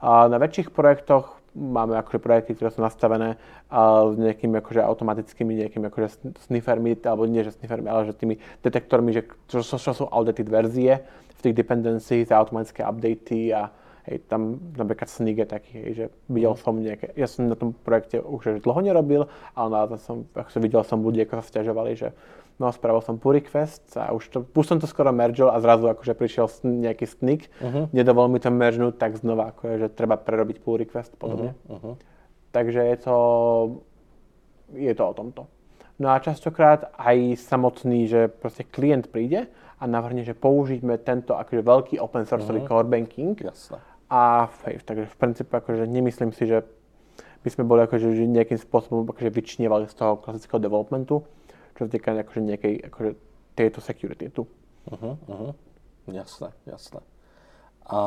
A 0.00 0.24
na 0.28 0.40
väčších 0.40 0.72
projektoch 0.72 1.39
máme 1.54 1.98
akože 1.98 2.22
projekty, 2.22 2.54
ktoré 2.54 2.70
sú 2.70 2.80
nastavené 2.82 3.36
s 3.70 4.14
nejakými 4.16 4.62
akože 4.62 4.80
automatickými 4.82 5.66
nejakými 5.66 5.86
akože 5.90 6.08
sniffermi, 6.46 6.94
alebo 7.02 7.26
nie 7.26 7.42
že 7.42 7.54
sniffermi, 7.58 7.90
ale 7.90 8.10
že 8.10 8.18
tými 8.18 8.38
detektormi, 8.62 9.10
že 9.10 9.22
čo, 9.50 9.62
čo, 9.62 9.76
čo 9.78 9.90
sú 9.92 10.04
outdated 10.10 10.46
verzie 10.46 11.02
v 11.38 11.40
tých 11.42 11.54
dependencies 11.54 12.30
a 12.30 12.38
automatické 12.38 12.86
updaty 12.86 13.50
a 13.50 13.70
Hej, 14.08 14.32
tam 14.32 14.72
napríklad 14.80 15.12
Snig 15.12 15.36
je 15.36 15.44
taký, 15.44 15.76
hej, 15.76 15.90
že 15.92 16.04
videl 16.32 16.56
som 16.56 16.72
nejaké, 16.72 17.12
ja 17.20 17.28
som 17.28 17.52
na 17.52 17.56
tom 17.56 17.76
projekte 17.76 18.16
už 18.16 18.64
dlho 18.64 18.80
nerobil, 18.80 19.28
ale 19.52 19.68
na 19.68 20.00
som, 20.00 20.24
akože 20.32 20.56
videl 20.56 20.80
som 20.88 21.04
ľudí, 21.04 21.20
ako 21.28 21.44
sa 21.44 21.44
stiažovali, 21.44 22.00
že 22.00 22.08
no 22.60 22.68
spravil 22.68 23.00
som 23.00 23.16
pull 23.16 23.40
request 23.40 23.96
a 23.96 24.12
už, 24.12 24.28
to, 24.28 24.38
už 24.44 24.66
som 24.68 24.76
to 24.76 24.84
skoro 24.84 25.08
mergel 25.10 25.48
a 25.48 25.56
zrazu 25.58 25.88
akože 25.88 26.12
prišiel 26.12 26.46
nejaký 26.62 27.08
snig, 27.08 27.48
uh-huh. 27.64 27.88
nedovolil 27.90 28.36
mi 28.36 28.40
to 28.44 28.52
mergenúť, 28.52 29.00
tak 29.00 29.16
znova 29.16 29.56
akože, 29.56 29.76
že 29.80 29.88
treba 29.88 30.20
prerobiť 30.20 30.60
pull 30.60 30.76
request 30.76 31.16
podobne. 31.16 31.56
Uh-huh. 31.66 31.96
Takže 32.52 32.84
je 32.84 32.96
to, 33.00 33.16
je 34.76 34.92
to 34.92 35.02
o 35.02 35.14
tomto. 35.16 35.42
No 35.96 36.12
a 36.12 36.20
častokrát 36.20 36.92
aj 37.00 37.40
samotný, 37.40 38.08
že 38.08 38.28
proste 38.28 38.68
klient 38.68 39.08
príde 39.08 39.48
a 39.80 39.84
navrhne, 39.88 40.20
že 40.24 40.36
použijeme 40.36 41.00
tento 41.00 41.34
akože 41.40 41.64
veľký 41.64 41.94
open 41.96 42.28
source 42.28 42.44
uh-huh. 42.44 42.68
core 42.68 42.86
banking. 42.86 43.40
Jasne 43.40 43.80
a 44.10 44.50
Fave. 44.50 44.82
Takže 44.82 45.06
v 45.06 45.16
princípe 45.16 45.54
akože 45.54 45.86
nemyslím 45.86 46.34
si, 46.34 46.50
že 46.50 46.66
by 47.40 47.48
sme 47.48 47.64
boli 47.64 47.86
akože 47.86 48.10
nejakým 48.10 48.58
spôsobom 48.58 49.06
akože 49.06 49.30
vyčnievali 49.30 49.86
z 49.86 49.94
toho 49.96 50.18
klasického 50.18 50.60
developmentu, 50.60 51.24
čo 51.80 51.88
sa 51.88 51.96
týka 51.96 52.12
akože 52.12 52.44
nejakej 52.44 52.74
akože 52.92 53.10
tejto 53.56 53.80
security 53.80 54.28
tu. 54.28 54.44
Uh-huh, 54.84 55.16
uh-huh. 55.16 55.52
Jasné, 56.12 56.52
jasné. 56.68 57.00
A 57.88 58.00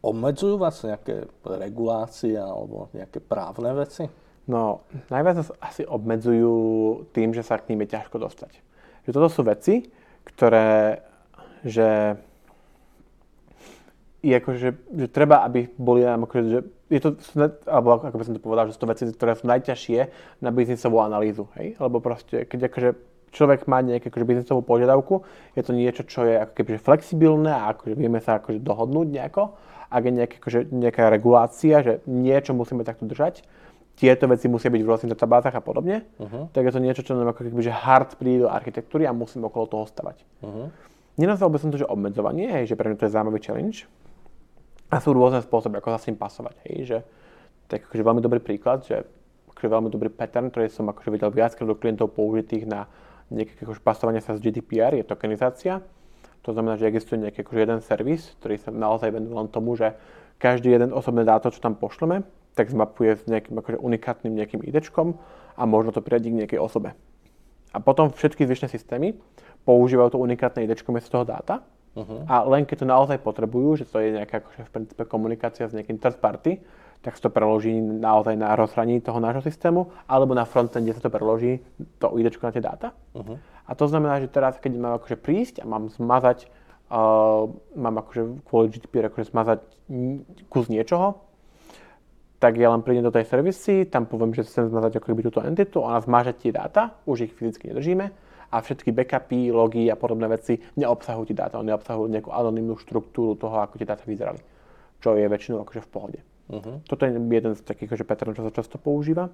obmedzujú 0.00 0.56
vás 0.56 0.80
nejaké 0.80 1.28
regulácie 1.44 2.32
alebo 2.40 2.88
nejaké 2.96 3.20
právne 3.20 3.76
veci? 3.76 4.08
No, 4.48 4.88
najviac 5.12 5.36
nás 5.36 5.52
asi 5.60 5.84
obmedzujú 5.84 6.56
tým, 7.12 7.36
že 7.36 7.44
sa 7.44 7.60
k 7.60 7.76
ním 7.76 7.84
je 7.84 7.92
ťažko 7.92 8.16
dostať. 8.16 8.56
Že 9.04 9.10
toto 9.12 9.28
sú 9.28 9.44
veci, 9.44 9.92
ktoré, 10.24 11.04
že 11.60 12.16
je 14.24 14.32
ako, 14.32 14.50
že, 14.56 14.70
že 14.96 15.06
treba, 15.12 15.44
aby 15.44 15.68
boli 15.76 16.08
akože, 16.08 16.48
že 16.48 16.60
je 16.90 17.00
to, 17.00 17.14
alebo 17.70 18.02
ako 18.02 18.16
by 18.18 18.24
som 18.26 18.34
to 18.34 18.42
povedal, 18.42 18.66
že 18.66 18.74
sú 18.74 18.82
to 18.82 18.90
veci, 18.90 19.06
ktoré 19.06 19.38
sú 19.38 19.46
najťažšie 19.46 20.00
na 20.42 20.50
biznisovú 20.50 20.98
analýzu, 20.98 21.46
hej? 21.54 21.78
Lebo 21.78 22.02
proste, 22.02 22.44
keď 22.50 22.66
akože 22.66 22.88
človek 23.30 23.70
má 23.70 23.78
nejakú 23.78 24.10
akože 24.10 24.26
biznisovú 24.26 24.60
požiadavku, 24.66 25.22
je 25.54 25.62
to 25.62 25.70
niečo, 25.70 26.02
čo 26.02 26.26
je 26.26 26.34
ako 26.34 26.52
keby 26.58 26.82
flexibilné 26.82 27.54
a 27.54 27.70
akože 27.72 27.94
vieme 27.94 28.18
sa 28.18 28.42
akože 28.42 28.58
dohodnúť 28.58 29.06
nejako. 29.06 29.54
Ak 29.90 30.02
je 30.06 30.12
nejaká, 30.14 30.36
akože, 30.42 30.60
nejaká 30.70 31.02
regulácia, 31.10 31.82
že 31.82 31.92
niečo 32.06 32.54
musíme 32.54 32.82
takto 32.82 33.06
držať, 33.06 33.46
tieto 33.98 34.24
veci 34.30 34.46
musia 34.48 34.72
byť 34.72 34.82
v 34.82 34.88
rôznych 34.88 35.12
databázach 35.12 35.52
a 35.52 35.62
podobne, 35.62 36.08
uh-huh. 36.16 36.48
tak 36.56 36.64
je 36.64 36.72
to 36.72 36.80
niečo, 36.80 37.02
čo 37.04 37.12
nám 37.14 37.36
ako 37.36 37.44
keby, 37.44 37.60
že 37.60 37.74
hard 37.74 38.16
príde 38.16 38.46
do 38.46 38.48
architektúry 38.48 39.04
a 39.04 39.12
musíme 39.12 39.44
okolo 39.44 39.68
toho 39.68 39.84
stavať. 39.84 40.24
Uh-huh. 40.40 40.72
Nenazval 41.20 41.52
by 41.52 41.58
som 41.60 41.68
to, 41.68 41.84
že 41.84 41.90
obmedzovanie, 41.90 42.48
hej, 42.48 42.72
že 42.72 42.78
pre 42.80 42.88
mňa 42.88 42.96
to 42.96 43.04
je 43.04 43.12
zaujímavý 43.12 43.40
challenge, 43.44 43.84
a 44.90 44.98
sú 44.98 45.14
rôzne 45.14 45.38
spôsoby, 45.40 45.78
ako 45.78 45.94
sa 45.94 45.98
s 46.02 46.06
tým 46.10 46.18
pasovať. 46.18 46.54
Hej, 46.66 46.76
že, 46.82 46.98
tak 47.70 47.86
akože 47.86 48.02
veľmi 48.02 48.18
dobrý 48.20 48.42
príklad, 48.42 48.82
že 48.82 49.06
akože 49.54 49.68
veľmi 49.70 49.88
dobrý 49.88 50.10
pattern, 50.10 50.50
ktorý 50.50 50.66
som 50.66 50.90
akože 50.90 51.14
videl 51.14 51.30
viackrát 51.30 51.68
do 51.68 51.78
klientov 51.78 52.10
použitých 52.10 52.66
na 52.66 52.90
nejaké 53.30 53.62
akože 53.62 53.80
pasovanie 53.86 54.18
sa 54.18 54.34
z 54.34 54.42
GDPR, 54.42 54.98
je 54.98 55.06
tokenizácia. 55.06 55.78
To 56.42 56.50
znamená, 56.50 56.74
že 56.74 56.90
existuje 56.90 57.22
nejaký 57.22 57.46
akože 57.46 57.60
jeden 57.62 57.80
servis, 57.84 58.34
ktorý 58.42 58.58
sa 58.58 58.74
naozaj 58.74 59.14
venuje 59.14 59.30
len 59.30 59.46
tomu, 59.46 59.78
že 59.78 59.94
každý 60.42 60.74
jeden 60.74 60.90
osobné 60.90 61.22
dáto, 61.22 61.52
čo 61.54 61.62
tam 61.62 61.78
pošleme, 61.78 62.26
tak 62.58 62.72
zmapuje 62.72 63.20
s 63.20 63.22
nejakým 63.30 63.54
akože 63.54 63.78
unikátnym 63.78 64.34
nejakým 64.34 64.66
idečkom 64.66 65.14
a 65.54 65.62
možno 65.68 65.94
to 65.94 66.02
priradiť 66.02 66.30
k 66.34 66.38
nejakej 66.42 66.60
osobe. 66.60 66.98
A 67.70 67.78
potom 67.78 68.10
všetky 68.10 68.42
zvyšné 68.42 68.66
systémy 68.66 69.14
používajú 69.62 70.16
to 70.16 70.18
unikátne 70.18 70.66
idečko 70.66 70.90
miesto 70.90 71.14
toho 71.14 71.28
dáta 71.28 71.62
Uh-huh. 71.90 72.22
A 72.30 72.46
len 72.46 72.62
keď 72.62 72.86
to 72.86 72.86
naozaj 72.86 73.18
potrebujú, 73.18 73.82
že 73.82 73.84
to 73.88 73.98
je 73.98 74.14
nejaká 74.14 74.46
akože 74.46 74.62
v 74.62 74.70
princípe 74.70 75.02
komunikácia 75.10 75.66
s 75.66 75.74
nejakým 75.74 75.98
third 75.98 76.22
party, 76.22 76.62
tak 77.00 77.16
sa 77.16 77.26
to 77.26 77.30
preloží 77.32 77.72
naozaj 77.80 78.36
na 78.36 78.54
rozhraní 78.54 79.00
toho 79.00 79.18
nášho 79.18 79.40
systému, 79.42 79.90
alebo 80.06 80.36
na 80.36 80.44
frontende 80.44 80.92
sa 80.92 81.02
to 81.02 81.10
preloží 81.10 81.64
to 81.98 82.12
ID 82.14 82.30
na 82.38 82.52
tie 82.52 82.62
dáta. 82.62 82.88
Uh-huh. 83.16 83.40
A 83.66 83.70
to 83.74 83.88
znamená, 83.90 84.20
že 84.22 84.30
teraz, 84.30 84.60
keď 84.62 84.72
mám 84.76 84.94
akože 85.00 85.16
prísť 85.18 85.54
a 85.62 85.66
mám 85.66 85.90
zmazať, 85.90 86.46
uh, 86.92 87.48
mám 87.74 87.96
akože 88.04 88.44
kvôli 88.46 88.70
GDPR 88.70 89.10
akože 89.10 89.32
zmazať 89.32 89.58
kus 90.46 90.70
niečoho, 90.70 91.26
tak 92.40 92.56
ja 92.56 92.72
len 92.72 92.80
prídem 92.80 93.04
do 93.04 93.12
tej 93.12 93.28
servisy, 93.28 93.84
tam 93.84 94.06
poviem, 94.08 94.32
že 94.32 94.48
chcem 94.48 94.70
zmazať 94.70 95.00
ako 95.00 95.06
keby 95.12 95.22
túto 95.26 95.40
entitu, 95.44 95.82
ona 95.84 96.00
zmaže 96.00 96.38
tie 96.38 96.54
dáta, 96.54 96.96
už 97.04 97.28
ich 97.28 97.32
fyzicky 97.34 97.74
nedržíme 97.74 98.29
a 98.50 98.58
všetky 98.58 98.90
backupy, 98.90 99.54
logy 99.54 99.86
a 99.86 99.96
podobné 99.96 100.26
veci 100.26 100.58
neobsahujú 100.74 101.30
tie 101.30 101.38
dáta, 101.38 101.62
oni 101.62 101.70
obsahujú 101.70 102.10
nejakú 102.10 102.34
anonimnú 102.34 102.74
štruktúru 102.82 103.38
toho, 103.38 103.62
ako 103.62 103.78
tie 103.78 103.86
dáta 103.86 104.02
vyzerali, 104.04 104.42
čo 104.98 105.14
je 105.14 105.30
väčšinou 105.30 105.62
akože 105.62 105.80
v 105.86 105.90
pohode. 105.90 106.18
Uh-huh. 106.50 106.82
Toto 106.82 107.06
je 107.06 107.14
jeden 107.14 107.54
z 107.54 107.62
takých 107.62 107.94
akože 107.94 108.04
patternov, 108.04 108.34
čo 108.34 108.42
sa 108.42 108.50
často 108.50 108.82
používa. 108.82 109.30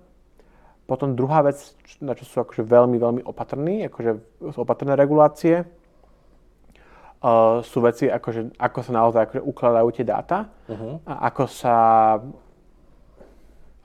Potom 0.84 1.16
druhá 1.16 1.40
vec, 1.42 1.58
na 1.98 2.14
čo 2.14 2.28
sú 2.28 2.44
akože 2.44 2.62
veľmi, 2.62 3.00
veľmi 3.00 3.22
opatrní, 3.24 3.88
akože 3.88 4.12
sú 4.52 4.58
opatrné 4.62 4.94
regulácie, 4.94 5.64
uh, 5.64 7.64
sú 7.64 7.80
veci, 7.80 8.06
akože, 8.06 8.60
ako 8.60 8.78
sa 8.84 8.92
naozaj 8.92 9.32
akože 9.32 9.42
ukladajú 9.42 9.88
tie 9.96 10.04
dáta 10.04 10.52
uh-huh. 10.68 11.00
a 11.08 11.32
ako 11.32 11.48
sa 11.48 11.74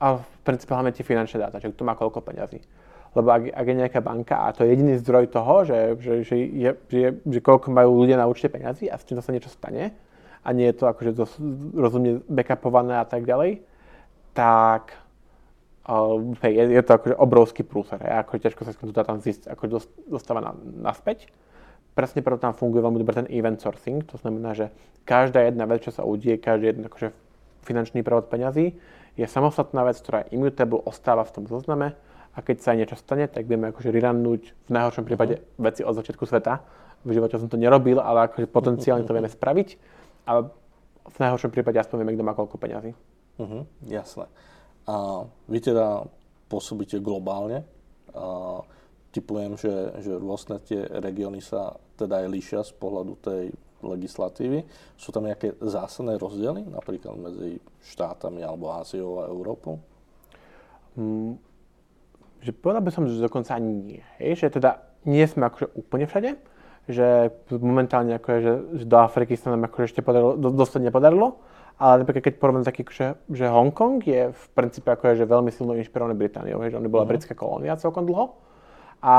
a 0.02 0.18
v 0.18 0.36
princípe 0.42 0.74
hlavne 0.74 0.90
tie 0.90 1.06
finančné 1.06 1.38
dáta, 1.38 1.62
že 1.62 1.70
kto 1.70 1.86
má 1.86 1.94
koľko 1.94 2.26
peňazí. 2.26 2.58
Lebo 3.12 3.28
ak, 3.28 3.52
ak 3.52 3.66
je 3.68 3.76
nejaká 3.76 4.00
banka 4.00 4.36
a 4.40 4.56
to 4.56 4.64
je 4.64 4.72
jediný 4.72 4.96
zdroj 4.96 5.28
toho, 5.28 5.68
že, 5.68 5.78
že, 6.00 6.12
že, 6.24 6.36
je, 6.40 6.70
že, 6.88 7.08
že 7.20 7.38
koľko 7.44 7.68
majú 7.68 8.00
ľudia 8.00 8.16
na 8.16 8.24
účte 8.24 8.48
peniazy 8.48 8.88
a 8.88 8.96
s 8.96 9.04
tým 9.04 9.20
sa 9.20 9.36
niečo 9.36 9.52
stane 9.52 9.92
a 10.42 10.48
nie 10.56 10.72
je 10.72 10.76
to 10.80 10.88
akože 10.88 11.12
dosť 11.12 11.34
rozumne 11.76 12.24
backupované 12.26 12.98
a 12.98 13.06
tak 13.06 13.28
ďalej, 13.28 13.62
tak 14.32 14.96
uh, 15.86 16.18
je, 16.40 16.64
je 16.72 16.82
to 16.82 16.92
akože 16.96 17.14
obrovský 17.20 17.62
prúser. 17.62 18.00
A 18.00 18.24
ako 18.24 18.40
ťažko 18.40 18.64
sa 18.64 18.72
to 18.72 18.90
tam 18.96 19.20
zísť, 19.20 19.52
ako 19.52 19.62
dostáva 20.08 20.40
na, 20.40 20.56
naspäť. 20.90 21.28
Presne 21.92 22.24
preto 22.24 22.40
tam 22.40 22.56
funguje 22.56 22.80
veľmi 22.80 22.96
dobre 22.96 23.20
ten 23.20 23.28
event 23.28 23.60
sourcing, 23.60 24.00
to 24.08 24.16
znamená, 24.16 24.56
že 24.56 24.72
každá 25.04 25.44
jedna 25.44 25.68
vec, 25.68 25.84
čo 25.84 25.92
sa 25.92 26.08
udie, 26.08 26.40
každý 26.40 26.72
jeden 26.72 26.88
akože 26.88 27.12
finančný 27.68 28.00
prevod 28.00 28.32
peňazí, 28.32 28.72
je 29.20 29.26
samostatná 29.28 29.84
vec, 29.84 30.00
ktorá 30.00 30.24
je 30.24 30.40
immutable, 30.40 30.80
ostáva 30.88 31.20
v 31.28 31.34
tom 31.36 31.44
zozname 31.44 31.92
a 32.32 32.38
keď 32.40 32.56
sa 32.64 32.68
aj 32.72 32.78
niečo 32.80 32.96
stane, 32.96 33.28
tak 33.28 33.44
vieme 33.44 33.68
akože 33.68 33.92
rerannúť 33.92 34.42
v 34.66 34.70
najhoršom 34.72 35.04
prípade 35.04 35.44
veci 35.60 35.84
od 35.84 35.92
začiatku 35.92 36.24
sveta. 36.24 36.64
V 37.04 37.12
živote 37.12 37.36
som 37.36 37.50
to 37.50 37.60
nerobil, 37.60 38.00
ale 38.00 38.30
akože 38.30 38.48
potenciálne 38.48 39.04
to 39.04 39.12
vieme 39.12 39.28
spraviť 39.28 39.68
a 40.30 40.46
v 41.02 41.16
najhoršom 41.18 41.50
prípade 41.50 41.82
aspoň 41.82 42.02
vieme, 42.02 42.14
kto 42.14 42.24
má 42.24 42.32
koľko 42.32 42.56
peňazí. 42.56 42.94
Uh-huh, 43.42 43.66
jasné. 43.90 44.30
A 44.86 45.26
vy 45.50 45.58
teda 45.58 46.06
pôsobíte 46.46 47.02
globálne. 47.02 47.66
A 48.14 48.60
typujem, 49.10 49.58
že, 49.58 49.72
že 50.00 50.12
rôzne 50.14 50.62
tie 50.62 50.84
regióny 50.84 51.42
sa 51.42 51.74
teda 51.98 52.24
aj 52.24 52.26
líšia 52.32 52.60
z 52.64 52.72
pohľadu 52.76 53.12
tej 53.20 53.44
legislatívy. 53.82 54.62
Sú 54.94 55.10
tam 55.10 55.26
nejaké 55.26 55.58
zásadné 55.58 56.16
rozdiely, 56.16 56.70
napríklad 56.70 57.18
medzi 57.18 57.58
štátami 57.82 58.46
alebo 58.46 58.70
Áziou 58.72 59.26
a 59.26 59.28
Európou? 59.28 59.82
Mm, 60.94 61.34
že 62.42 62.50
povedal 62.50 62.82
by 62.82 62.90
som, 62.90 63.06
že 63.06 63.22
dokonca 63.22 63.54
ani 63.54 63.72
nie. 63.72 64.00
Hej? 64.18 64.42
Že 64.42 64.58
teda 64.58 64.70
nie 65.06 65.22
sme 65.30 65.46
akože 65.46 65.78
úplne 65.78 66.10
všade, 66.10 66.34
že 66.90 67.30
momentálne 67.54 68.18
akože, 68.18 68.40
že, 68.42 68.52
že 68.82 68.84
do 68.90 68.98
Afriky 68.98 69.38
sa 69.38 69.54
nám 69.54 69.70
akože 69.70 69.94
ešte 69.94 70.02
podarilo, 70.02 70.34
do, 70.34 70.50
dosť 70.50 70.82
nepodarilo, 70.82 71.38
ale 71.78 72.02
napríklad 72.02 72.30
keď 72.30 72.34
porovnám 72.42 72.66
taký, 72.66 72.82
že, 72.90 73.14
že 73.30 73.46
Hongkong 73.46 74.02
je 74.02 74.34
v 74.34 74.44
princípe 74.58 74.90
akože, 74.90 75.22
že 75.22 75.26
veľmi 75.26 75.50
silno 75.54 75.78
inšpirovaný 75.78 76.18
Britániou, 76.18 76.58
že 76.66 76.78
on 76.78 76.86
bola 76.90 77.06
uh-huh. 77.06 77.14
britská 77.14 77.34
kolónia 77.38 77.78
celkom 77.78 78.06
dlho 78.06 78.34
a 79.02 79.16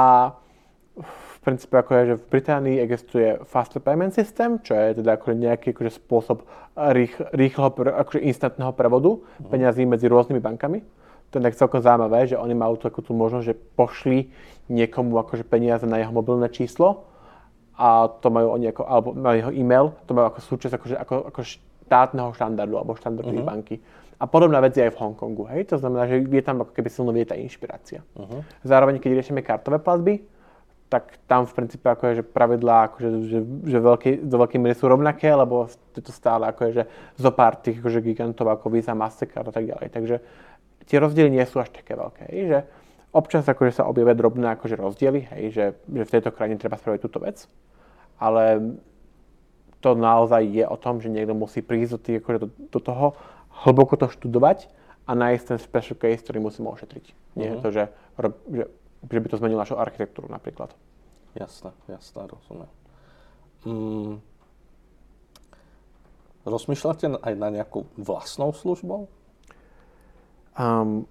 v 0.99 1.35
princípe 1.43 1.75
ako 1.75 1.91
je, 1.91 2.03
že 2.13 2.15
v 2.19 2.25
Británii 2.29 2.77
existuje 2.79 3.27
Faster 3.49 3.83
Payment 3.83 4.15
System, 4.15 4.63
čo 4.63 4.75
je 4.77 5.03
teda 5.03 5.19
akože 5.19 5.35
nejaký 5.35 5.67
akože 5.75 5.91
spôsob 5.99 6.47
rých, 6.95 7.19
rýchleho, 7.35 7.71
akože 7.99 8.23
instantného 8.23 8.71
prevodu 8.75 9.19
uh-huh. 9.19 9.51
peňazí 9.51 9.87
medzi 9.87 10.07
rôznymi 10.11 10.39
bankami 10.39 11.02
to 11.33 11.41
je 11.41 11.45
tak 11.49 11.57
celkom 11.57 11.81
zaujímavé, 11.81 12.29
že 12.29 12.37
oni 12.37 12.53
majú 12.53 12.77
takú 12.77 13.01
tú 13.01 13.17
možnosť, 13.17 13.45
že 13.49 13.57
pošli 13.57 14.29
niekomu 14.69 15.17
akože 15.17 15.41
peniaze 15.49 15.89
na 15.89 15.97
jeho 15.97 16.13
mobilné 16.13 16.45
číslo 16.53 17.09
a 17.73 18.05
to 18.05 18.29
majú 18.29 18.53
oni 18.53 18.69
ako, 18.69 18.85
alebo 18.85 19.09
na 19.17 19.33
jeho 19.33 19.49
e-mail, 19.49 19.97
to 20.05 20.13
majú 20.13 20.29
ako 20.29 20.39
súčasť 20.45 20.73
akože, 20.77 20.95
ako, 21.01 21.15
ako 21.33 21.39
štátneho 21.41 22.29
štandardu 22.37 22.75
alebo 22.77 22.93
štandardu 22.93 23.33
uh-huh. 23.33 23.49
banky. 23.49 23.81
A 24.21 24.29
podobná 24.29 24.61
vec 24.61 24.77
je 24.77 24.85
aj 24.85 24.93
v 24.93 24.99
Hongkongu, 25.01 25.49
hej? 25.51 25.67
To 25.73 25.81
znamená, 25.81 26.05
že 26.05 26.21
je 26.21 26.43
tam 26.45 26.61
ako 26.61 26.71
keby 26.71 26.89
silno 26.93 27.11
vie 27.11 27.25
tá 27.25 27.33
inšpirácia. 27.33 28.05
Uh-huh. 28.13 28.45
Zároveň, 28.61 29.01
keď 29.01 29.19
riešime 29.19 29.41
kartové 29.41 29.81
platby, 29.81 30.21
tak 30.93 31.17
tam 31.25 31.49
v 31.49 31.57
princípe 31.57 31.89
ako 31.89 32.13
je, 32.13 32.13
že 32.21 32.23
pravidlá 32.23 32.93
akože, 32.93 33.09
že, 33.25 33.39
že 33.65 33.77
veľký, 33.81 34.29
do 34.29 34.37
veľkej 34.37 34.59
miery 34.61 34.77
sú 34.77 34.85
rovnaké, 34.85 35.33
lebo 35.33 35.65
je 35.97 36.05
to 36.05 36.13
stále 36.13 36.45
ako 36.45 36.69
je, 36.69 36.71
že 36.77 36.83
zo 37.17 37.33
pár 37.33 37.57
tých 37.57 37.81
akože 37.81 37.99
gigantov 38.05 38.45
ako 38.53 38.69
Visa, 38.69 38.93
Mastercard 38.93 39.49
a 39.49 39.53
tak 39.57 39.65
ďalej. 39.65 39.89
Takže 39.89 40.15
tie 40.87 40.97
rozdiely 40.99 41.29
nie 41.31 41.45
sú 41.47 41.59
až 41.59 41.71
také 41.71 41.95
veľké. 41.95 42.29
Hej, 42.31 42.41
že 42.47 42.59
občas 43.13 43.45
akože 43.45 43.71
sa 43.71 43.87
objavia 43.87 44.17
drobné 44.17 44.57
akože 44.57 44.75
rozdiely, 44.75 45.29
hej, 45.37 45.43
že, 45.53 45.65
že 45.85 46.03
v 46.03 46.13
tejto 46.17 46.33
krajine 46.33 46.57
treba 46.57 46.81
spraviť 46.81 46.99
túto 46.99 47.21
vec, 47.21 47.45
ale 48.17 48.75
to 49.83 49.93
naozaj 49.93 50.41
je 50.47 50.63
o 50.63 50.77
tom, 50.79 51.03
že 51.03 51.11
niekto 51.11 51.35
musí 51.35 51.59
prísť 51.59 51.91
do, 51.91 51.99
tých, 51.99 52.17
akože 52.23 52.39
do, 52.39 52.49
do 52.71 52.79
toho, 52.79 53.13
hlboko 53.67 53.99
to 53.99 54.07
študovať 54.09 54.71
a 55.05 55.11
nájsť 55.13 55.43
ten 55.45 55.59
special 55.59 55.99
case, 55.99 56.23
ktorý 56.23 56.39
musíme 56.39 56.71
ošetriť. 56.71 57.05
Nie 57.35 57.51
uh-huh. 57.51 57.59
je 57.59 57.63
to, 57.63 57.69
že, 57.69 57.83
že, 58.49 58.63
že 59.11 59.19
by 59.19 59.27
to 59.27 59.37
zmenilo 59.37 59.61
našu 59.61 59.75
architektúru 59.75 60.31
napríklad. 60.31 60.71
Jasné, 61.35 61.75
jasné, 61.91 62.29
rozumiem. 62.29 62.71
Mm, 63.67 64.13
rozmýšľate 66.47 67.19
aj 67.19 67.33
na 67.35 67.47
nejakú 67.51 67.89
vlastnou 67.99 68.55
službou? 68.55 69.11
Um, 70.53 71.05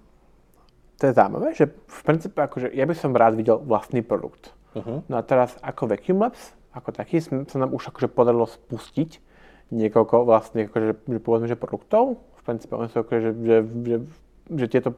to 0.97 1.11
je 1.11 1.13
zaujímavé, 1.13 1.51
že 1.51 1.67
v 1.67 1.99
princípe 2.05 2.39
akože 2.39 2.71
ja 2.71 2.85
by 2.87 2.95
som 2.95 3.11
rád 3.11 3.35
videl 3.35 3.59
vlastný 3.59 3.99
produkt. 3.99 4.55
Uh-huh. 4.71 5.03
No 5.05 5.15
a 5.19 5.21
teraz 5.21 5.59
ako 5.59 5.91
Vacuum 5.91 6.23
Labs, 6.23 6.55
ako 6.73 6.89
taký, 6.95 7.19
sa 7.21 7.57
nám 7.59 7.75
už 7.75 7.91
akože 7.91 8.07
podarilo 8.07 8.47
spustiť 8.47 9.19
niekoľko 9.73 10.15
vlastných 10.25 10.69
akože, 10.69 10.85
že 11.09 11.19
povedzme, 11.19 11.47
že 11.49 11.57
produktov. 11.57 12.21
V 12.39 12.41
princípe 12.45 12.73
oni 12.77 12.89
sú 12.89 13.03
akože, 13.03 13.19
že, 13.19 13.31
že, 13.35 13.57
že, 13.83 13.97
že 14.53 14.65
tieto 14.69 14.89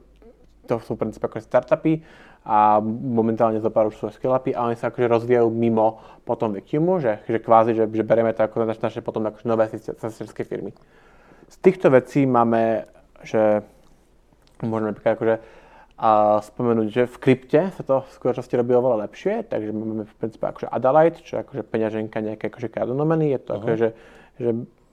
to 0.65 0.81
sú 0.81 0.97
v 0.97 1.05
princípe 1.05 1.25
akože 1.29 1.45
startupy 1.45 2.01
a 2.45 2.81
momentálne 2.85 3.61
zo 3.61 3.69
pár 3.69 3.89
už 3.89 3.97
sú 3.97 4.09
scale 4.09 4.37
a 4.37 4.65
oni 4.65 4.77
sa 4.77 4.89
akože 4.89 5.09
rozvíjajú 5.09 5.49
mimo 5.49 6.01
potom 6.25 6.53
Vacuumu, 6.53 7.01
že, 7.01 7.21
že 7.25 7.37
kvázi, 7.41 7.77
že, 7.77 7.85
že 7.89 8.03
berieme 8.05 8.33
to 8.33 8.45
ako 8.45 8.65
naše, 8.65 8.81
naše 8.81 9.01
potom 9.01 9.25
akože 9.25 9.45
nové 9.45 9.69
sesterské 9.69 10.45
firmy. 10.45 10.73
Z 11.49 11.57
týchto 11.61 11.93
vecí 11.93 12.25
máme, 12.25 12.89
že 13.21 13.61
môžeme 14.63 14.95
napríklad 14.95 15.15
akože 15.19 15.35
a 15.95 16.43
spomenúť, 16.43 16.87
že 16.91 17.03
v 17.07 17.17
krypte 17.23 17.71
sa 17.71 17.81
to 17.87 18.03
v 18.03 18.09
skutočnosti 18.19 18.51
robí 18.51 18.75
oveľa 18.75 19.07
lepšie, 19.07 19.47
takže 19.47 19.71
máme 19.71 20.03
v 20.03 20.15
princípe 20.19 20.43
akože 20.43 20.67
Adalite, 20.67 21.23
čo 21.23 21.39
je 21.39 21.47
akože 21.47 21.63
peňaženka 21.71 22.19
nejaké 22.19 22.51
akože 22.51 22.67
kardonomeny, 22.67 23.31
je 23.31 23.39
to 23.39 23.51
uh-huh. 23.55 23.63
akože, 23.63 23.87
že, 24.35 24.49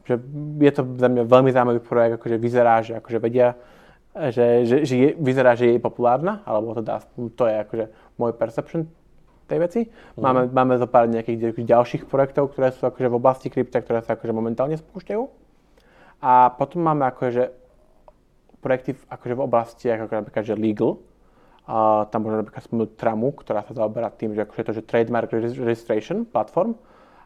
že, 0.07 0.15
je 0.63 0.71
to 0.71 0.83
za 0.95 1.09
mňa 1.11 1.23
veľmi 1.27 1.51
zaujímavý 1.51 1.81
projekt, 1.83 2.23
akože 2.23 2.37
vyzerá, 2.39 2.87
že 2.87 3.03
akože 3.03 3.19
vedia, 3.19 3.59
že, 4.15 4.63
že, 4.63 4.77
že 4.87 4.95
je, 4.95 5.09
vyzerá, 5.19 5.59
že 5.59 5.75
je 5.75 5.83
populárna, 5.83 6.39
alebo 6.47 6.79
teda 6.79 7.03
to 7.35 7.45
je 7.51 7.55
akože 7.67 7.85
môj 8.23 8.31
perception 8.39 8.87
tej 9.51 9.59
veci. 9.59 9.81
Uh-huh. 9.91 10.23
Máme, 10.23 10.55
máme 10.55 10.79
zo 10.79 10.87
pár 10.87 11.11
nejakých 11.11 11.67
ďalších 11.67 12.07
projektov, 12.07 12.55
ktoré 12.55 12.71
sú 12.71 12.87
akože 12.87 13.11
v 13.11 13.19
oblasti 13.19 13.51
krypta, 13.51 13.83
ktoré 13.83 14.07
sa 14.07 14.15
akože 14.15 14.31
momentálne 14.31 14.79
spúšťajú. 14.79 15.23
A 16.23 16.55
potom 16.55 16.87
máme 16.87 17.11
akože 17.11 17.62
projekty 18.63 18.95
v, 18.95 19.03
akože 19.11 19.35
v 19.35 19.43
oblasti 19.43 19.85
ako 19.91 20.23
napríklad, 20.23 20.45
že 20.47 20.55
legal, 20.55 21.03
a 21.63 22.11
tam 22.11 22.27
môžeme 22.27 22.43
napríklad 22.43 22.65
spomenúť 22.67 22.91
Tramu, 22.99 23.31
ktorá 23.39 23.63
sa 23.63 23.75
zaoberá 23.75 24.11
tým, 24.11 24.35
že 24.35 24.43
akože 24.43 24.63
to, 24.67 24.73
že 24.79 24.83
trademark 24.83 25.31
registration 25.31 26.27
platform 26.27 26.75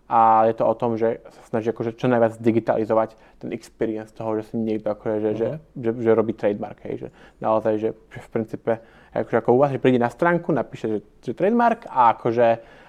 a 0.07 0.47
je 0.47 0.55
to 0.55 0.65
o 0.69 0.75
tom, 0.77 0.95
že 0.95 1.19
sa 1.25 1.43
snaží 1.51 1.73
akože 1.73 1.99
čo 1.99 2.07
najviac 2.07 2.39
digitalizovať 2.39 3.19
ten 3.43 3.51
experience 3.51 4.15
toho, 4.15 4.39
že 4.39 4.53
si 4.53 4.55
niekto 4.61 4.93
akože, 4.93 5.19
že, 5.19 5.31
uh-huh. 5.33 5.41
že, 5.41 5.49
mhm. 5.51 5.83
že, 5.83 5.91
že, 6.05 6.11
robí 6.13 6.33
trademark, 6.37 6.79
hej, 6.87 6.95
že 7.07 7.09
naozaj, 7.43 7.75
že, 7.81 7.91
že 8.13 8.21
v 8.23 8.29
princípe 8.31 8.73
akože 9.17 9.37
ako 9.41 9.51
u 9.57 9.59
vás, 9.59 9.73
že 9.73 9.81
príde 9.81 9.99
na 9.99 10.13
stránku, 10.13 10.53
napíše, 10.53 10.87
že, 10.87 10.99
že 11.25 11.33
trademark 11.33 11.89
a 11.89 12.13
akože 12.15 12.47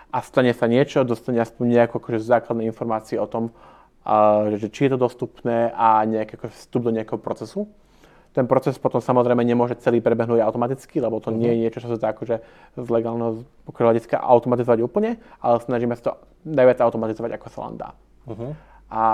a 0.07 0.17
stane 0.23 0.55
sa 0.55 0.67
niečo, 0.71 1.03
dostane 1.03 1.39
aspoň 1.43 1.83
nejakú 1.83 1.99
akože 1.99 2.23
základné 2.23 2.63
informácie 2.67 3.19
o 3.19 3.27
tom, 3.27 3.51
a, 4.03 4.47
že, 4.51 4.67
že 4.67 4.69
či 4.71 4.79
je 4.87 4.91
to 4.95 4.99
dostupné 4.99 5.71
a 5.75 6.03
nejaký 6.03 6.39
akože 6.39 6.53
vstup 6.53 6.81
do 6.87 6.91
nejakého 6.95 7.19
procesu. 7.19 7.67
Ten 8.37 8.45
proces 8.45 8.77
potom 8.77 9.01
samozrejme 9.01 9.41
nemôže 9.41 9.81
celý 9.81 9.97
prebehnúť 9.97 10.45
automaticky, 10.45 11.01
lebo 11.01 11.17
to 11.17 11.33
uh-huh. 11.33 11.41
nie 11.41 11.57
je 11.57 11.61
niečo, 11.65 11.81
čo 11.81 11.89
sa 11.89 11.97
dá 11.97 12.13
akože 12.13 12.37
z 12.77 12.87
legálneho 12.93 13.41
hľadiska 13.65 14.21
automatizovať 14.21 14.85
úplne, 14.85 15.17
ale 15.41 15.57
snažíme 15.57 15.97
sa 15.97 16.13
to 16.13 16.21
najviac 16.45 16.77
automatizovať, 16.77 17.33
ako 17.33 17.47
sa 17.49 17.59
len 17.65 17.75
dá. 17.81 17.89
Uh-huh. 18.29 18.53
A, 18.93 19.05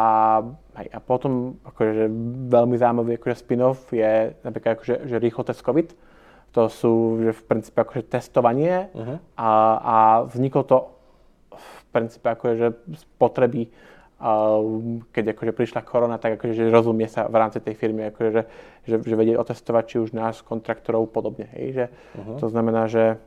hej, 0.76 0.92
a 0.92 1.00
potom 1.00 1.56
akože, 1.64 2.12
veľmi 2.52 2.76
zaujímavý 2.76 3.16
akože 3.16 3.36
spin-off 3.40 3.88
je 3.96 4.36
napríklad 4.44 4.76
akože, 4.76 4.96
že 5.08 5.16
rýchlo 5.24 5.48
test 5.48 5.64
COVID. 5.64 5.96
To 6.60 6.68
sú 6.68 7.24
že 7.24 7.32
v 7.32 7.42
princípe 7.48 7.80
akože 7.80 8.04
testovanie 8.12 8.92
uh-huh. 8.92 9.24
a, 9.40 9.50
a 9.80 9.96
vzniklo 10.28 10.68
to 10.68 10.78
v 11.56 11.70
princípe 11.96 12.28
akože 12.28 12.76
z 12.76 13.04
potreby 13.16 13.72
keď 15.12 15.36
akože 15.36 15.52
prišla 15.52 15.82
korona, 15.84 16.16
tak 16.16 16.40
akože 16.40 16.56
že 16.56 16.72
rozumie 16.72 17.12
sa 17.12 17.28
v 17.28 17.36
rámci 17.36 17.60
tej 17.60 17.76
firmy, 17.76 18.08
akože, 18.08 18.30
že, 18.32 18.44
že, 18.88 18.96
že 19.04 19.16
vedie 19.20 19.36
otestovať 19.36 19.84
či 19.84 19.96
už 20.00 20.16
nás, 20.16 20.40
kontraktorov 20.40 21.12
podobne. 21.12 21.52
Hej? 21.52 21.68
Že, 21.76 21.86
uh-huh. 21.92 22.38
To 22.40 22.48
znamená, 22.48 22.88
že, 22.88 23.20